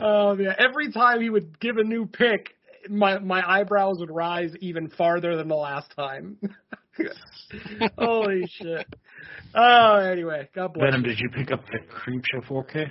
Oh 0.00 0.36
yeah, 0.36 0.54
every 0.58 0.90
time 0.92 1.20
he 1.20 1.30
would 1.30 1.58
give 1.60 1.76
a 1.76 1.84
new 1.84 2.06
pick, 2.06 2.54
my 2.88 3.18
my 3.18 3.42
eyebrows 3.48 3.96
would 4.00 4.10
rise 4.10 4.52
even 4.60 4.88
farther 4.90 5.36
than 5.36 5.48
the 5.48 5.54
last 5.54 5.94
time. 5.96 6.38
holy 7.98 8.46
shit. 8.48 8.86
Oh, 9.54 9.96
anyway, 9.96 10.48
God 10.54 10.74
bless. 10.74 10.90
Venom, 10.90 11.04
you. 11.04 11.10
did 11.10 11.20
you 11.20 11.28
pick 11.30 11.52
up 11.52 11.64
the 11.66 11.78
Creep 11.88 12.22
Show 12.32 12.40
4K? 12.40 12.90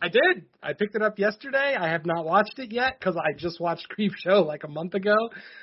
I 0.00 0.08
did. 0.08 0.44
I 0.62 0.72
picked 0.72 0.94
it 0.94 1.02
up 1.02 1.18
yesterday. 1.18 1.76
I 1.78 1.88
have 1.88 2.06
not 2.06 2.24
watched 2.24 2.58
it 2.58 2.72
yet 2.72 2.98
because 2.98 3.16
I 3.16 3.32
just 3.36 3.60
watched 3.60 3.88
Creep 3.90 4.12
Show 4.16 4.42
like 4.42 4.64
a 4.64 4.68
month 4.68 4.94
ago. 4.94 5.16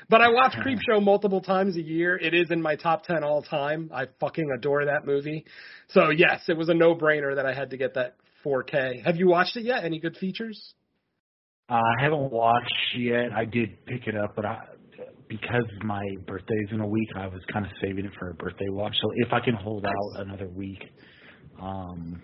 But 0.09 0.21
I 0.21 0.29
watch 0.29 0.53
Creep 0.61 0.79
Show 0.89 0.99
multiple 0.99 1.41
times 1.41 1.77
a 1.77 1.81
year. 1.81 2.17
It 2.17 2.33
is 2.33 2.51
in 2.51 2.61
my 2.61 2.75
top 2.75 3.03
ten 3.03 3.23
all 3.23 3.41
time. 3.41 3.89
I 3.93 4.05
fucking 4.19 4.49
adore 4.57 4.85
that 4.85 5.05
movie. 5.05 5.45
So 5.89 6.09
yes, 6.09 6.43
it 6.47 6.57
was 6.57 6.69
a 6.69 6.73
no 6.73 6.95
brainer 6.95 7.35
that 7.35 7.45
I 7.45 7.53
had 7.53 7.69
to 7.71 7.77
get 7.77 7.93
that 7.95 8.15
4K. 8.45 9.05
Have 9.05 9.15
you 9.15 9.27
watched 9.27 9.57
it 9.57 9.63
yet? 9.63 9.83
Any 9.83 9.99
good 9.99 10.17
features? 10.17 10.75
Uh, 11.67 11.73
I 11.73 12.03
haven't 12.03 12.31
watched 12.31 12.95
yet. 12.97 13.31
I 13.35 13.45
did 13.45 13.83
pick 13.85 14.07
it 14.07 14.15
up, 14.15 14.35
but 14.35 14.45
I, 14.45 14.59
because 15.27 15.65
my 15.83 16.03
birthday's 16.27 16.69
in 16.71 16.79
a 16.79 16.87
week, 16.87 17.09
I 17.15 17.27
was 17.27 17.41
kind 17.51 17.65
of 17.65 17.71
saving 17.81 18.05
it 18.05 18.11
for 18.19 18.29
a 18.29 18.33
birthday 18.35 18.69
watch. 18.69 18.93
So 19.01 19.11
if 19.15 19.33
I 19.33 19.39
can 19.39 19.55
hold 19.55 19.85
out 19.85 20.21
another 20.21 20.47
week, 20.47 20.83
um, 21.59 22.21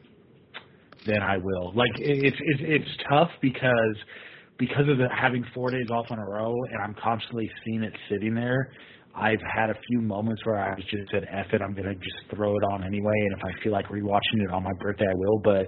then 1.05 1.21
I 1.21 1.37
will. 1.37 1.73
Like 1.75 1.99
it, 1.99 2.25
it's 2.25 2.37
it's 2.39 2.61
it's 2.63 3.03
tough 3.09 3.29
because 3.41 3.95
because 4.57 4.87
of 4.87 4.97
the 4.97 5.07
having 5.09 5.45
four 5.53 5.71
days 5.71 5.89
off 5.89 6.05
in 6.11 6.19
a 6.19 6.25
row, 6.25 6.53
and 6.71 6.81
I'm 6.83 6.95
constantly 7.01 7.49
seeing 7.65 7.83
it 7.83 7.93
sitting 8.09 8.35
there. 8.35 8.71
I've 9.13 9.41
had 9.41 9.69
a 9.69 9.75
few 9.87 9.99
moments 9.99 10.45
where 10.45 10.57
I 10.57 10.75
just 10.75 11.11
said, 11.11 11.27
"F 11.29 11.47
it," 11.53 11.61
I'm 11.61 11.73
gonna 11.73 11.95
just 11.95 12.35
throw 12.35 12.55
it 12.55 12.63
on 12.71 12.83
anyway, 12.83 13.13
and 13.15 13.37
if 13.37 13.43
I 13.43 13.63
feel 13.63 13.71
like 13.71 13.87
rewatching 13.87 14.43
it 14.43 14.51
on 14.51 14.63
my 14.63 14.73
birthday, 14.79 15.07
I 15.07 15.13
will. 15.15 15.39
But 15.43 15.67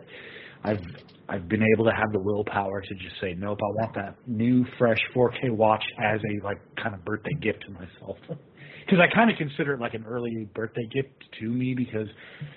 I've 0.63 0.81
I've 1.27 1.49
been 1.49 1.63
able 1.73 1.86
to 1.86 1.91
have 1.91 2.11
the 2.11 2.19
willpower 2.19 2.81
to 2.81 2.95
just 2.95 3.19
say, 3.19 3.34
"Nope, 3.38 3.59
I 3.61 3.84
want 3.84 3.95
that 3.95 4.15
new, 4.27 4.65
fresh 4.77 4.99
4K 5.15 5.49
watch 5.49 5.84
as 6.01 6.21
a 6.21 6.45
like 6.45 6.59
kind 6.81 6.93
of 6.93 7.03
birthday 7.03 7.34
gift 7.41 7.63
to 7.65 7.71
myself." 7.71 8.17
Because 8.86 8.99
I 8.99 9.15
kind 9.15 9.31
of 9.31 9.38
consider 9.38 9.75
it 9.75 9.79
like 9.79 9.93
an 9.93 10.03
early 10.05 10.45
birthday 10.53 10.86
gift 10.93 11.13
to 11.39 11.47
me 11.47 11.73
because, 11.73 12.09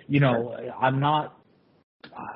you 0.09 0.18
know, 0.18 0.57
I'm 0.83 0.99
not 0.99 1.39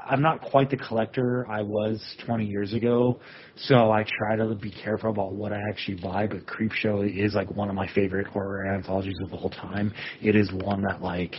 I'm 0.08 0.22
not 0.22 0.40
quite 0.40 0.70
the 0.70 0.76
collector 0.76 1.46
I 1.48 1.62
was 1.62 2.02
20 2.26 2.44
years 2.44 2.72
ago, 2.72 3.20
so 3.56 3.90
I 3.90 4.04
try 4.18 4.36
to 4.36 4.54
be 4.54 4.70
careful 4.70 5.10
about 5.10 5.32
what 5.34 5.52
I 5.52 5.60
actually 5.68 6.00
buy. 6.00 6.26
But 6.26 6.46
Creepshow 6.46 7.08
is 7.08 7.34
like 7.34 7.50
one 7.50 7.68
of 7.68 7.74
my 7.74 7.88
favorite 7.94 8.26
horror 8.26 8.66
anthologies 8.74 9.18
of 9.22 9.32
all 9.32 9.50
time. 9.50 9.92
It 10.20 10.36
is 10.36 10.50
one 10.52 10.82
that 10.82 11.02
like 11.02 11.34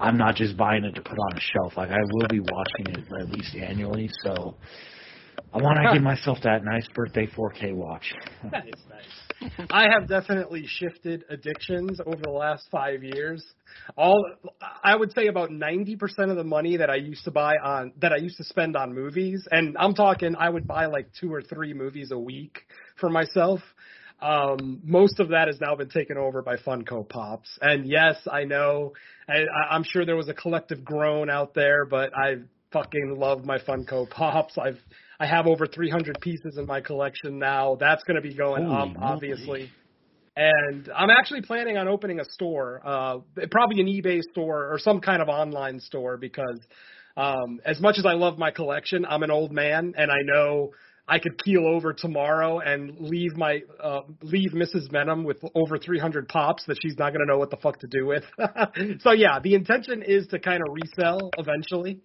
I'm 0.00 0.16
not 0.16 0.36
just 0.36 0.56
buying 0.56 0.84
it 0.84 0.94
to 0.94 1.02
put 1.02 1.18
on 1.18 1.36
a 1.36 1.40
shelf. 1.40 1.76
Like 1.76 1.90
I 1.90 1.98
will 2.12 2.28
be 2.28 2.40
watching 2.40 2.86
it 2.94 3.04
at 3.20 3.30
least 3.30 3.54
annually. 3.56 4.10
So 4.22 4.54
I 5.52 5.58
want 5.58 5.78
to 5.82 5.92
give 5.94 6.02
myself 6.02 6.38
that 6.44 6.64
nice 6.64 6.86
birthday 6.94 7.26
4K 7.26 7.74
watch. 7.74 8.14
Nice, 8.44 8.62
nice. 8.88 9.27
I 9.70 9.88
have 9.92 10.08
definitely 10.08 10.64
shifted 10.66 11.24
addictions 11.30 12.00
over 12.04 12.20
the 12.22 12.30
last 12.30 12.68
five 12.70 13.02
years. 13.02 13.44
All 13.96 14.24
I 14.82 14.96
would 14.96 15.12
say 15.12 15.26
about 15.26 15.50
ninety 15.50 15.96
percent 15.96 16.30
of 16.30 16.36
the 16.36 16.44
money 16.44 16.76
that 16.76 16.90
I 16.90 16.96
used 16.96 17.24
to 17.24 17.30
buy 17.30 17.56
on 17.56 17.92
that 18.00 18.12
I 18.12 18.16
used 18.16 18.36
to 18.38 18.44
spend 18.44 18.76
on 18.76 18.94
movies, 18.94 19.46
and 19.50 19.76
I'm 19.78 19.94
talking 19.94 20.34
I 20.36 20.48
would 20.48 20.66
buy 20.66 20.86
like 20.86 21.08
two 21.20 21.32
or 21.32 21.42
three 21.42 21.74
movies 21.74 22.10
a 22.10 22.18
week 22.18 22.58
for 23.00 23.08
myself. 23.08 23.60
Um, 24.20 24.80
most 24.82 25.20
of 25.20 25.28
that 25.28 25.46
has 25.46 25.60
now 25.60 25.76
been 25.76 25.90
taken 25.90 26.16
over 26.16 26.42
by 26.42 26.56
Funko 26.56 27.08
Pops, 27.08 27.58
and 27.60 27.86
yes, 27.86 28.16
I 28.30 28.44
know. 28.44 28.94
I, 29.28 29.44
I'm 29.70 29.84
sure 29.84 30.04
there 30.04 30.16
was 30.16 30.28
a 30.28 30.34
collective 30.34 30.84
groan 30.84 31.30
out 31.30 31.54
there, 31.54 31.84
but 31.84 32.10
I 32.16 32.38
fucking 32.72 33.14
love 33.16 33.44
my 33.44 33.58
Funko 33.58 34.10
Pops. 34.10 34.58
I've 34.58 34.80
I 35.20 35.26
have 35.26 35.46
over 35.46 35.66
300 35.66 36.20
pieces 36.20 36.58
in 36.58 36.66
my 36.66 36.80
collection 36.80 37.38
now. 37.38 37.76
That's 37.78 38.04
going 38.04 38.16
to 38.16 38.22
be 38.22 38.34
going 38.34 38.64
Holy 38.64 38.76
up, 38.76 38.88
moly. 38.88 38.98
obviously. 39.00 39.70
And 40.36 40.88
I'm 40.94 41.10
actually 41.10 41.42
planning 41.42 41.76
on 41.76 41.88
opening 41.88 42.20
a 42.20 42.24
store, 42.24 42.80
uh, 42.84 43.18
probably 43.50 43.80
an 43.80 43.88
eBay 43.88 44.20
store 44.30 44.72
or 44.72 44.78
some 44.78 45.00
kind 45.00 45.20
of 45.20 45.28
online 45.28 45.80
store 45.80 46.16
because 46.16 46.60
um, 47.16 47.60
as 47.64 47.80
much 47.80 47.98
as 47.98 48.06
I 48.06 48.12
love 48.12 48.38
my 48.38 48.52
collection, 48.52 49.04
I'm 49.04 49.24
an 49.24 49.32
old 49.32 49.50
man 49.50 49.94
and 49.96 50.12
I 50.12 50.22
know 50.22 50.70
I 51.08 51.18
could 51.18 51.42
keel 51.42 51.66
over 51.66 51.92
tomorrow 51.92 52.60
and 52.60 53.00
leave 53.00 53.36
my 53.36 53.62
uh, 53.82 54.02
leave 54.22 54.52
Mrs. 54.52 54.92
Venom 54.92 55.24
with 55.24 55.38
over 55.56 55.78
300 55.78 56.28
pops 56.28 56.64
that 56.66 56.76
she's 56.80 56.96
not 56.96 57.12
going 57.12 57.26
to 57.26 57.32
know 57.32 57.38
what 57.38 57.50
the 57.50 57.56
fuck 57.56 57.80
to 57.80 57.88
do 57.88 58.06
with. 58.06 58.22
so 59.00 59.10
yeah, 59.10 59.40
the 59.42 59.54
intention 59.54 60.02
is 60.02 60.28
to 60.28 60.38
kind 60.38 60.60
of 60.62 60.68
resell 60.72 61.30
eventually 61.38 62.02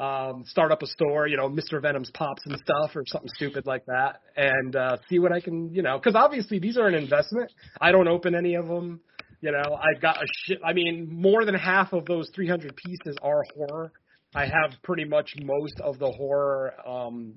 um, 0.00 0.44
start 0.46 0.72
up 0.72 0.82
a 0.82 0.86
store, 0.86 1.26
you 1.26 1.36
know, 1.36 1.48
Mr. 1.48 1.80
Venom's 1.80 2.10
Pops 2.10 2.42
and 2.46 2.56
stuff 2.58 2.96
or 2.96 3.04
something 3.06 3.28
stupid 3.36 3.66
like 3.66 3.84
that, 3.86 4.22
and 4.36 4.74
uh, 4.74 4.96
see 5.08 5.18
what 5.18 5.30
I 5.30 5.40
can, 5.40 5.72
you 5.74 5.82
know, 5.82 5.98
because 5.98 6.14
obviously 6.14 6.58
these 6.58 6.78
are 6.78 6.86
an 6.86 6.94
investment. 6.94 7.52
I 7.80 7.92
don't 7.92 8.08
open 8.08 8.34
any 8.34 8.54
of 8.54 8.66
them. 8.66 9.00
You 9.42 9.52
know, 9.52 9.74
I've 9.74 10.00
got 10.00 10.16
a 10.16 10.26
shit. 10.44 10.58
I 10.64 10.72
mean, 10.72 11.08
more 11.10 11.44
than 11.44 11.54
half 11.54 11.92
of 11.92 12.06
those 12.06 12.30
300 12.34 12.74
pieces 12.76 13.16
are 13.22 13.42
horror. 13.54 13.92
I 14.34 14.44
have 14.44 14.72
pretty 14.82 15.04
much 15.04 15.34
most 15.42 15.80
of 15.82 15.98
the 15.98 16.10
horror 16.10 16.74
um, 16.86 17.34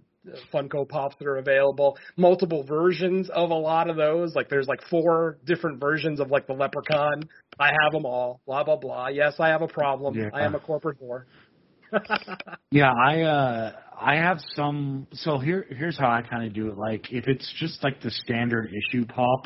Funko 0.53 0.87
Pops 0.87 1.15
that 1.19 1.27
are 1.27 1.37
available. 1.37 1.97
Multiple 2.17 2.63
versions 2.63 3.29
of 3.29 3.49
a 3.49 3.55
lot 3.55 3.89
of 3.89 3.95
those. 3.95 4.35
Like 4.35 4.49
there's 4.49 4.67
like 4.67 4.81
four 4.89 5.37
different 5.45 5.79
versions 5.79 6.19
of 6.19 6.31
like 6.31 6.47
the 6.47 6.53
Leprechaun. 6.53 7.23
I 7.59 7.71
have 7.83 7.91
them 7.91 8.05
all. 8.05 8.41
Blah 8.45 8.63
blah 8.63 8.77
blah. 8.77 9.07
Yes, 9.07 9.35
I 9.39 9.49
have 9.49 9.61
a 9.61 9.67
problem. 9.67 10.15
Yeah. 10.15 10.29
I 10.33 10.41
am 10.41 10.55
a 10.55 10.59
corporate 10.59 11.01
whore. 11.01 11.23
Yeah, 12.71 12.91
I 12.91 13.21
uh 13.21 13.71
I 13.99 14.15
have 14.15 14.39
some 14.55 15.07
so 15.13 15.37
here 15.37 15.65
here's 15.69 15.97
how 15.97 16.09
I 16.09 16.21
kind 16.21 16.45
of 16.45 16.53
do 16.53 16.69
it. 16.69 16.77
Like 16.77 17.11
if 17.11 17.27
it's 17.27 17.51
just 17.59 17.83
like 17.83 18.01
the 18.01 18.11
standard 18.11 18.71
issue 18.73 19.05
pop, 19.05 19.45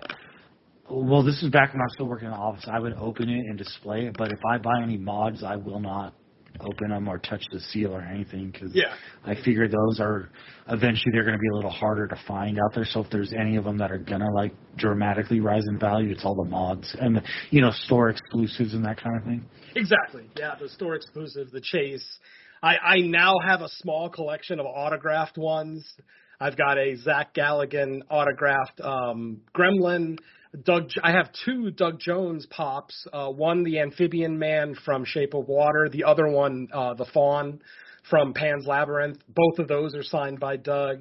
well 0.90 1.24
this 1.24 1.42
is 1.44 1.50
back 1.50 1.74
when 1.74 1.82
I 1.82 1.86
was 1.86 1.94
still 1.94 2.08
working 2.08 2.26
in 2.28 2.32
the 2.32 2.38
office, 2.38 2.66
I 2.72 2.80
would 2.80 2.94
open 2.94 3.30
it 3.30 3.46
and 3.48 3.58
display 3.58 4.06
it, 4.08 4.16
but 4.18 4.32
if 4.32 4.40
I 4.50 4.58
buy 4.58 4.82
any 4.82 4.98
mods, 4.98 5.44
I 5.44 5.56
will 5.58 5.80
not 5.80 6.14
open 6.62 6.90
them 6.90 7.08
or 7.08 7.18
touch 7.18 7.44
the 7.52 7.60
seal 7.60 7.94
or 7.94 8.02
anything 8.02 8.52
cuz 8.52 8.72
Yeah. 8.74 8.94
I 9.26 9.36
figure 9.36 9.68
those 9.68 10.00
are 10.00 10.30
eventually 10.70 11.12
they're 11.12 11.24
going 11.24 11.38
to 11.38 11.42
be 11.42 11.50
a 11.50 11.56
little 11.56 11.72
harder 11.72 12.08
to 12.08 12.16
find 12.28 12.58
out 12.60 12.74
there. 12.74 12.86
So 12.86 13.02
if 13.02 13.10
there's 13.10 13.34
any 13.34 13.56
of 13.56 13.64
them 13.64 13.78
that 13.78 13.92
are 13.92 13.98
going 13.98 14.22
to 14.22 14.32
like 14.32 14.54
dramatically 14.76 15.40
rise 15.40 15.66
in 15.68 15.80
value, 15.80 16.12
it's 16.12 16.26
all 16.26 16.36
the 16.36 16.50
mods 16.50 16.96
and 17.00 17.18
the, 17.18 17.24
you 17.50 17.62
know 17.62 17.72
store 17.72 18.10
exclusives 18.10 18.74
and 18.74 18.86
that 18.86 18.98
kind 19.02 19.18
of 19.18 19.24
thing. 19.24 19.46
Exactly. 19.76 20.30
Yeah, 20.38 20.56
the 20.60 20.70
store 20.70 20.96
exclusive, 20.96 21.52
the 21.52 21.62
chase. 21.62 22.20
I, 22.62 22.78
I 22.78 22.98
now 23.02 23.36
have 23.46 23.62
a 23.62 23.70
small 23.70 24.10
collection 24.10 24.60
of 24.60 24.66
autographed 24.66 25.38
ones. 25.38 25.86
I've 26.40 26.58
got 26.58 26.78
a 26.78 26.96
Zach 26.96 27.34
Galligan 27.34 28.02
autographed 28.10 28.80
um, 28.82 29.42
Gremlin. 29.56 30.18
Doug. 30.64 30.90
I 31.04 31.12
have 31.12 31.30
two 31.46 31.72
Doug 31.72 32.00
Jones 32.00 32.46
pops. 32.50 33.06
Uh, 33.12 33.30
one, 33.30 33.64
the 33.64 33.80
amphibian 33.80 34.40
man 34.40 34.76
from 34.86 35.06
Shape 35.06 35.34
of 35.34 35.48
Water. 35.48 35.90
The 35.90 36.06
other 36.06 36.28
one, 36.28 36.68
uh, 36.74 36.94
the 36.94 37.06
faun 37.06 37.62
from 38.10 38.34
Pan's 38.34 38.66
Labyrinth. 38.66 39.20
Both 39.28 39.60
of 39.60 39.68
those 39.68 39.94
are 39.94 40.04
signed 40.04 40.40
by 40.40 40.56
Doug. 40.58 41.00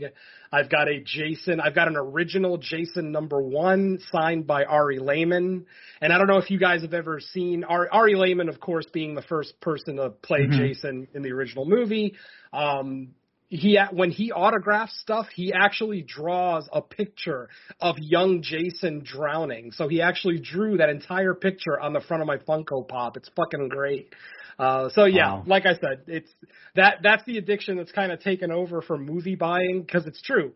I've 0.52 0.68
got 0.70 0.88
a 0.88 1.00
Jason. 1.04 1.60
I've 1.60 1.74
got 1.74 1.88
an 1.88 1.96
original 1.96 2.58
Jason 2.58 3.12
number 3.12 3.40
one 3.40 3.98
signed 4.10 4.46
by 4.46 4.64
Ari 4.64 4.98
Lehman. 4.98 5.66
And 6.00 6.12
I 6.12 6.18
don't 6.18 6.26
know 6.26 6.38
if 6.38 6.50
you 6.50 6.58
guys 6.58 6.82
have 6.82 6.94
ever 6.94 7.20
seen 7.20 7.64
Ari, 7.64 7.88
Ari 7.92 8.14
Lehman, 8.16 8.48
of 8.48 8.60
course, 8.60 8.86
being 8.92 9.14
the 9.14 9.22
first 9.22 9.60
person 9.60 9.96
to 9.96 10.10
play 10.10 10.46
Mhm. 10.46 10.56
Jason 10.56 11.08
in 11.14 11.22
the 11.22 11.32
original 11.32 11.64
movie. 11.64 12.14
Um, 12.52 13.14
he 13.48 13.78
when 13.92 14.10
he 14.10 14.32
autographs 14.32 14.98
stuff, 15.00 15.26
he 15.34 15.52
actually 15.52 16.02
draws 16.02 16.68
a 16.72 16.82
picture 16.82 17.48
of 17.80 17.96
young 17.98 18.42
Jason 18.42 19.02
drowning. 19.04 19.70
So 19.72 19.88
he 19.88 20.00
actually 20.02 20.40
drew 20.40 20.78
that 20.78 20.88
entire 20.88 21.34
picture 21.34 21.78
on 21.80 21.92
the 21.92 22.00
front 22.00 22.22
of 22.22 22.26
my 22.26 22.38
Funko 22.38 22.86
Pop. 22.88 23.16
It's 23.16 23.30
fucking 23.36 23.68
great. 23.68 24.12
Uh, 24.58 24.88
so 24.90 25.04
yeah, 25.04 25.34
Wow. 25.34 25.44
like 25.46 25.66
I 25.66 25.74
said, 25.74 26.02
it's 26.06 26.30
that 26.74 26.98
that's 27.02 27.24
the 27.24 27.38
addiction 27.38 27.76
that's 27.76 27.92
kind 27.92 28.10
of 28.10 28.20
taken 28.20 28.50
over 28.50 28.82
for 28.82 28.96
movie 28.98 29.36
buying 29.36 29.82
because 29.86 30.06
it's 30.06 30.22
true. 30.22 30.52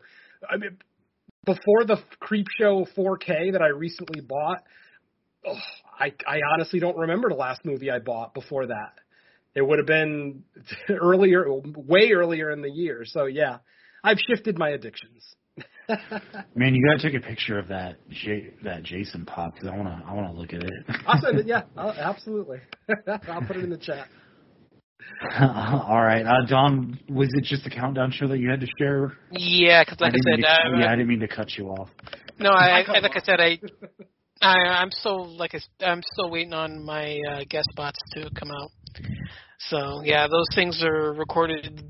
I 0.49 0.57
mean, 0.57 0.77
before 1.45 1.85
the 1.85 1.97
Creep 2.19 2.47
Show 2.59 2.85
4K 2.97 3.53
that 3.53 3.61
I 3.61 3.67
recently 3.67 4.21
bought, 4.21 4.63
oh, 5.45 5.57
I 5.99 6.13
I 6.27 6.39
honestly 6.53 6.79
don't 6.79 6.97
remember 6.97 7.29
the 7.29 7.35
last 7.35 7.63
movie 7.63 7.89
I 7.91 7.99
bought 7.99 8.33
before 8.33 8.67
that. 8.67 8.93
It 9.55 9.61
would 9.61 9.79
have 9.79 9.87
been 9.87 10.43
earlier, 10.89 11.45
way 11.49 12.11
earlier 12.11 12.51
in 12.51 12.61
the 12.61 12.71
year. 12.71 13.03
So 13.05 13.25
yeah, 13.25 13.57
I've 14.03 14.17
shifted 14.19 14.57
my 14.57 14.69
addictions. 14.69 15.25
Man, 16.55 16.73
you 16.73 16.85
gotta 16.87 17.01
take 17.01 17.21
a 17.21 17.25
picture 17.25 17.59
of 17.59 17.67
that 17.67 17.97
J- 18.09 18.53
that 18.63 18.83
Jason 18.83 19.25
pop 19.25 19.53
because 19.53 19.69
I 19.69 19.75
wanna 19.75 20.03
I 20.07 20.13
wanna 20.13 20.33
look 20.33 20.53
at 20.53 20.63
it. 20.63 20.73
I'll 21.07 21.21
send 21.21 21.39
it. 21.39 21.47
Yeah, 21.47 21.63
I'll, 21.77 21.91
absolutely. 21.91 22.59
I'll 23.07 23.41
put 23.41 23.57
it 23.57 23.63
in 23.63 23.69
the 23.69 23.77
chat. 23.77 24.07
All 25.39 26.01
right, 26.01 26.25
uh, 26.25 26.45
Don, 26.47 26.99
was 27.09 27.29
it 27.33 27.43
just 27.43 27.65
a 27.65 27.69
countdown 27.69 28.11
show 28.11 28.27
that 28.27 28.39
you 28.39 28.49
had 28.49 28.59
to 28.61 28.67
share? 28.79 29.13
Yeah, 29.31 29.83
because 29.83 29.99
like 29.99 30.13
I, 30.13 30.17
didn't 30.31 30.45
said, 30.45 30.63
to, 30.63 30.77
uh, 30.77 30.79
yeah, 30.79 30.87
I 30.87 30.95
didn't 30.95 31.07
mean 31.07 31.19
to 31.19 31.27
cut 31.27 31.51
you 31.57 31.67
off. 31.69 31.89
no, 32.39 32.49
I, 32.49 32.79
I 32.79 32.83
I 32.95 32.99
like 32.99 33.15
I 33.15 33.19
said, 33.19 33.39
I, 33.39 33.59
I 34.41 34.55
I'm 34.81 34.89
still 34.91 35.27
like 35.37 35.53
I 35.53 35.57
s- 35.57 35.67
I'm 35.81 36.01
still 36.13 36.31
waiting 36.31 36.53
on 36.53 36.83
my 36.83 37.19
uh, 37.29 37.43
guest 37.49 37.67
spots 37.71 37.99
to 38.13 38.29
come 38.39 38.51
out. 38.51 38.71
So 39.69 40.01
yeah, 40.03 40.27
those 40.27 40.47
things 40.55 40.83
are 40.83 41.13
recorded 41.13 41.83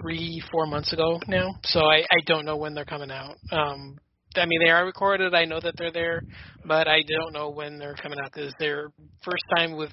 three, 0.00 0.42
four 0.50 0.66
months 0.66 0.92
ago 0.92 1.20
now. 1.28 1.54
So 1.64 1.80
I 1.80 1.98
I 1.98 2.20
don't 2.26 2.44
know 2.44 2.56
when 2.56 2.74
they're 2.74 2.84
coming 2.84 3.10
out. 3.10 3.36
Um, 3.50 3.98
I 4.34 4.46
mean 4.46 4.60
they 4.64 4.70
are 4.70 4.84
recorded. 4.84 5.34
I 5.34 5.44
know 5.44 5.60
that 5.60 5.74
they're 5.76 5.92
there, 5.92 6.22
but 6.64 6.88
I 6.88 7.02
don't 7.02 7.32
know 7.32 7.50
when 7.50 7.78
they're 7.78 7.94
coming 7.94 8.18
out 8.18 8.32
because 8.32 8.54
they're 8.58 8.88
first 9.24 9.44
time 9.56 9.76
with 9.76 9.90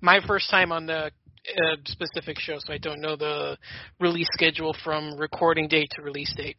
my 0.00 0.20
first 0.26 0.50
time 0.50 0.72
on 0.72 0.86
the 0.86 1.10
uh, 1.56 1.76
specific 1.84 2.38
show, 2.38 2.56
so 2.58 2.72
I 2.72 2.78
don't 2.78 3.00
know 3.00 3.16
the 3.16 3.56
release 4.00 4.28
schedule 4.32 4.74
from 4.84 5.16
recording 5.16 5.68
date 5.68 5.88
to 5.96 6.02
release 6.02 6.32
date. 6.36 6.56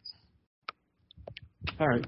All 1.78 1.88
right, 1.88 2.04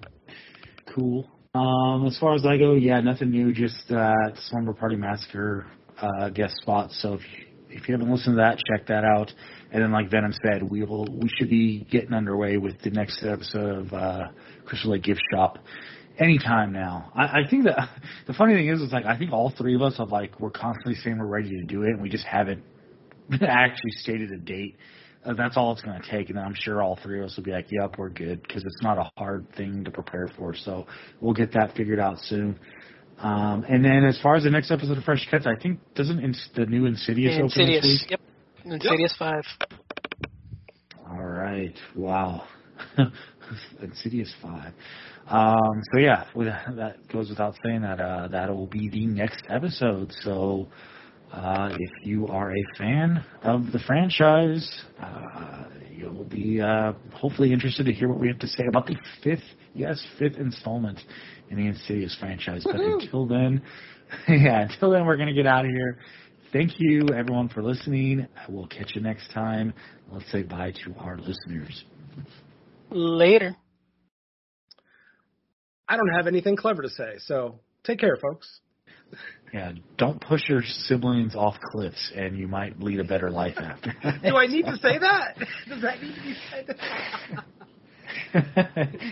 cool. 0.95 1.29
Um, 1.55 2.07
as 2.07 2.19
far 2.19 2.35
as 2.35 2.47
I 2.47 2.57
go, 2.57 2.75
yeah, 2.75 3.01
nothing 3.01 3.31
new. 3.31 3.53
Just 3.53 3.91
uh, 3.91 4.15
Slumber 4.49 4.73
Party 4.73 4.97
Massacre 4.97 5.67
uh, 6.03 6.29
guest 6.31 6.57
spot. 6.57 6.91
So 6.93 7.15
if 7.15 7.21
you, 7.21 7.47
if 7.71 7.89
you 7.89 7.95
haven't 7.95 8.11
listened 8.11 8.37
to 8.37 8.43
that, 8.43 8.59
check 8.59 8.87
that 8.89 9.05
out. 9.05 9.33
And 9.71 9.83
then, 9.83 9.93
like 9.93 10.11
Venom 10.11 10.33
said, 10.45 10.63
we 10.63 10.85
will 10.85 11.07
we 11.07 11.31
should 11.39 11.49
be 11.49 11.87
getting 11.91 12.13
underway 12.13 12.59
with 12.59 12.81
the 12.83 12.91
next 12.91 13.25
episode 13.25 13.87
of 13.87 13.93
uh, 13.93 14.29
Crystal 14.67 14.91
Lake 14.91 15.05
Gift 15.05 15.23
Shop 15.33 15.59
anytime 16.19 16.73
now. 16.73 17.11
I, 17.15 17.23
I 17.23 17.41
think 17.49 17.65
that 17.65 17.89
the 18.27 18.35
funny 18.35 18.55
thing 18.55 18.69
is, 18.69 18.81
is 18.81 18.93
like 18.93 19.07
I 19.07 19.17
think 19.17 19.33
all 19.33 19.53
three 19.57 19.75
of 19.75 19.83
us 19.83 19.95
are 19.99 20.07
like 20.07 20.39
we're 20.41 20.51
constantly 20.51 20.95
saying 20.97 21.19
we're 21.19 21.27
ready 21.27 21.51
to 21.51 21.65
do 21.65 21.83
it, 21.83 21.91
and 21.91 22.03
we 22.03 22.09
just 22.09 22.27
haven't 22.27 22.63
actually 23.43 23.93
stated 23.93 24.31
a 24.33 24.39
date. 24.39 24.77
Uh, 25.25 25.35
that's 25.35 25.57
all 25.57 25.73
it's 25.73 25.83
going 25.83 26.01
to 26.01 26.11
take, 26.11 26.31
and 26.31 26.39
I'm 26.39 26.55
sure 26.55 26.83
all 26.83 26.99
three 27.03 27.21
of 27.21 27.27
us 27.27 27.37
will 27.37 27.45
be 27.45 27.53
like, 27.53 27.69
"Yep, 27.71 27.95
we're 27.97 28.11
good," 28.11 28.43
because 28.43 28.65
it's 28.65 28.83
not 28.83 28.99
a 28.99 29.11
hard 29.17 29.47
thing 29.57 29.85
to 29.85 29.91
prepare 29.91 30.29
for. 30.37 30.55
So 30.55 30.87
we'll 31.21 31.35
get 31.35 31.53
that 31.53 31.75
figured 31.77 32.01
out 32.01 32.19
soon. 32.19 32.59
Um, 33.19 33.65
and 33.69 33.85
then 33.85 34.05
as 34.05 34.19
far 34.21 34.35
as 34.37 34.43
the 34.45 34.51
next 34.51 34.71
episode 34.71 34.99
of 34.99 35.05
Fresh 35.05 35.29
Cuts, 35.31 35.47
I 35.47 35.61
think 35.61 35.79
doesn't 35.95 36.19
Ins- 36.19 36.49
the 36.57 36.67
new 36.67 36.87
Insidious, 36.87 37.35
open 37.35 37.47
this 37.47 37.57
Insidious, 37.57 37.85
week? 37.85 38.11
yep. 38.11 38.21
Insidious 38.65 39.15
five. 39.19 39.45
All 41.09 41.25
right. 41.25 41.75
Wow. 41.97 42.47
Insidious 43.83 44.33
five. 44.43 44.73
Um, 45.29 45.83
so 45.93 45.99
yeah, 45.99 46.25
that 46.35 46.97
goes 47.13 47.29
without 47.29 47.55
saying 47.65 47.83
that 47.83 48.01
uh, 48.01 48.29
that 48.29 48.49
will 48.51 48.67
be 48.67 48.89
the 48.89 49.07
next 49.07 49.45
episode. 49.49 50.13
So 50.23 50.69
uh, 51.33 51.71
if 51.79 51.91
you 52.07 52.27
are 52.29 52.53
a 52.53 52.63
fan 52.79 53.25
of 53.43 53.73
the 53.73 53.79
franchise, 53.87 54.69
uh, 55.01 55.65
you'll 55.91 56.25
be 56.25 56.61
uh, 56.61 56.93
hopefully 57.15 57.53
interested 57.53 57.87
to 57.87 57.93
hear 57.93 58.09
what 58.09 58.19
we 58.19 58.29
have 58.29 58.39
to 58.41 58.49
say 58.49 58.65
about 58.69 58.87
the 58.87 58.97
fifth, 59.23 59.45
yes, 59.75 60.05
fifth 60.19 60.37
installment 60.37 61.01
in 61.53 61.59
the 61.59 61.67
Insidious 61.67 62.17
franchise. 62.19 62.65
But 62.65 62.81
until 62.81 63.27
then, 63.27 63.63
yeah, 64.29 64.63
until 64.63 64.91
then, 64.91 65.07
we're 65.07 65.17
gonna 65.17 65.35
get 65.35 65.47
out 65.47 65.65
of 65.65 65.71
here. 65.71 65.99
Thank 66.53 66.73
you, 66.79 67.09
everyone, 67.15 67.49
for 67.49 67.63
listening. 67.63 68.27
We'll 68.49 68.67
catch 68.67 68.93
you 68.95 69.01
next 69.01 69.31
time. 69.33 69.73
Let's 70.11 70.31
say 70.33 70.43
bye 70.43 70.73
to 70.85 70.95
our 70.99 71.19
listeners. 71.19 71.85
Later. 72.91 73.57
I 75.89 75.97
don't 75.97 76.11
have 76.17 76.27
anything 76.27 76.57
clever 76.57 76.83
to 76.83 76.89
say, 76.89 77.19
so 77.19 77.61
take 77.85 77.99
care, 77.99 78.17
folks. 78.17 78.61
Yeah, 79.53 79.73
don't 79.99 80.19
push 80.21 80.49
your 80.49 80.63
siblings 80.63 81.35
off 81.35 81.57
cliffs, 81.71 82.13
and 82.17 82.39
you 82.39 82.49
might 82.49 82.81
lead 82.81 83.01
a 83.01 83.05
better 83.05 83.31
life 83.31 83.59
after. 83.59 83.93
Do 84.23 84.37
I 84.37 84.47
need 84.47 84.65
to 84.65 84.77
say 84.77 84.99
that? 84.99 85.37
Does 85.69 85.83
that 85.83 86.03
need 86.03 86.15
to 86.15 86.23
be 86.23 86.35
said? 86.51 87.45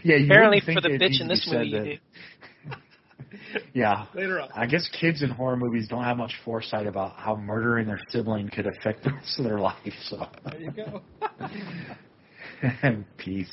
yeah, 0.05 0.17
you 0.17 0.27
Apparently, 0.27 0.61
think 0.61 0.81
for 0.83 0.89
the 0.89 0.95
bitch 0.97 1.21
in 1.21 1.29
this 1.29 1.45
be 1.49 1.57
movie, 1.57 1.69
you 1.69 1.85
do. 1.85 1.97
Yeah. 3.75 4.07
Later 4.15 4.41
on. 4.41 4.49
I 4.55 4.67
guess 4.67 4.89
kids 5.01 5.23
in 5.23 5.31
horror 5.31 5.57
movies 5.57 5.89
don't 5.89 6.05
have 6.05 6.17
much 6.17 6.35
foresight 6.45 6.87
about 6.87 7.17
how 7.17 7.37
murdering 7.37 7.87
their 7.87 8.01
sibling 8.09 8.49
could 8.49 8.67
affect 8.67 9.05
the 9.05 9.13
rest 9.13 9.39
of 9.39 9.45
their 9.45 9.59
life. 9.59 9.77
So, 10.05 10.27
There 10.51 10.61
you 10.61 10.71
go. 10.71 11.03
peace. 13.19 13.51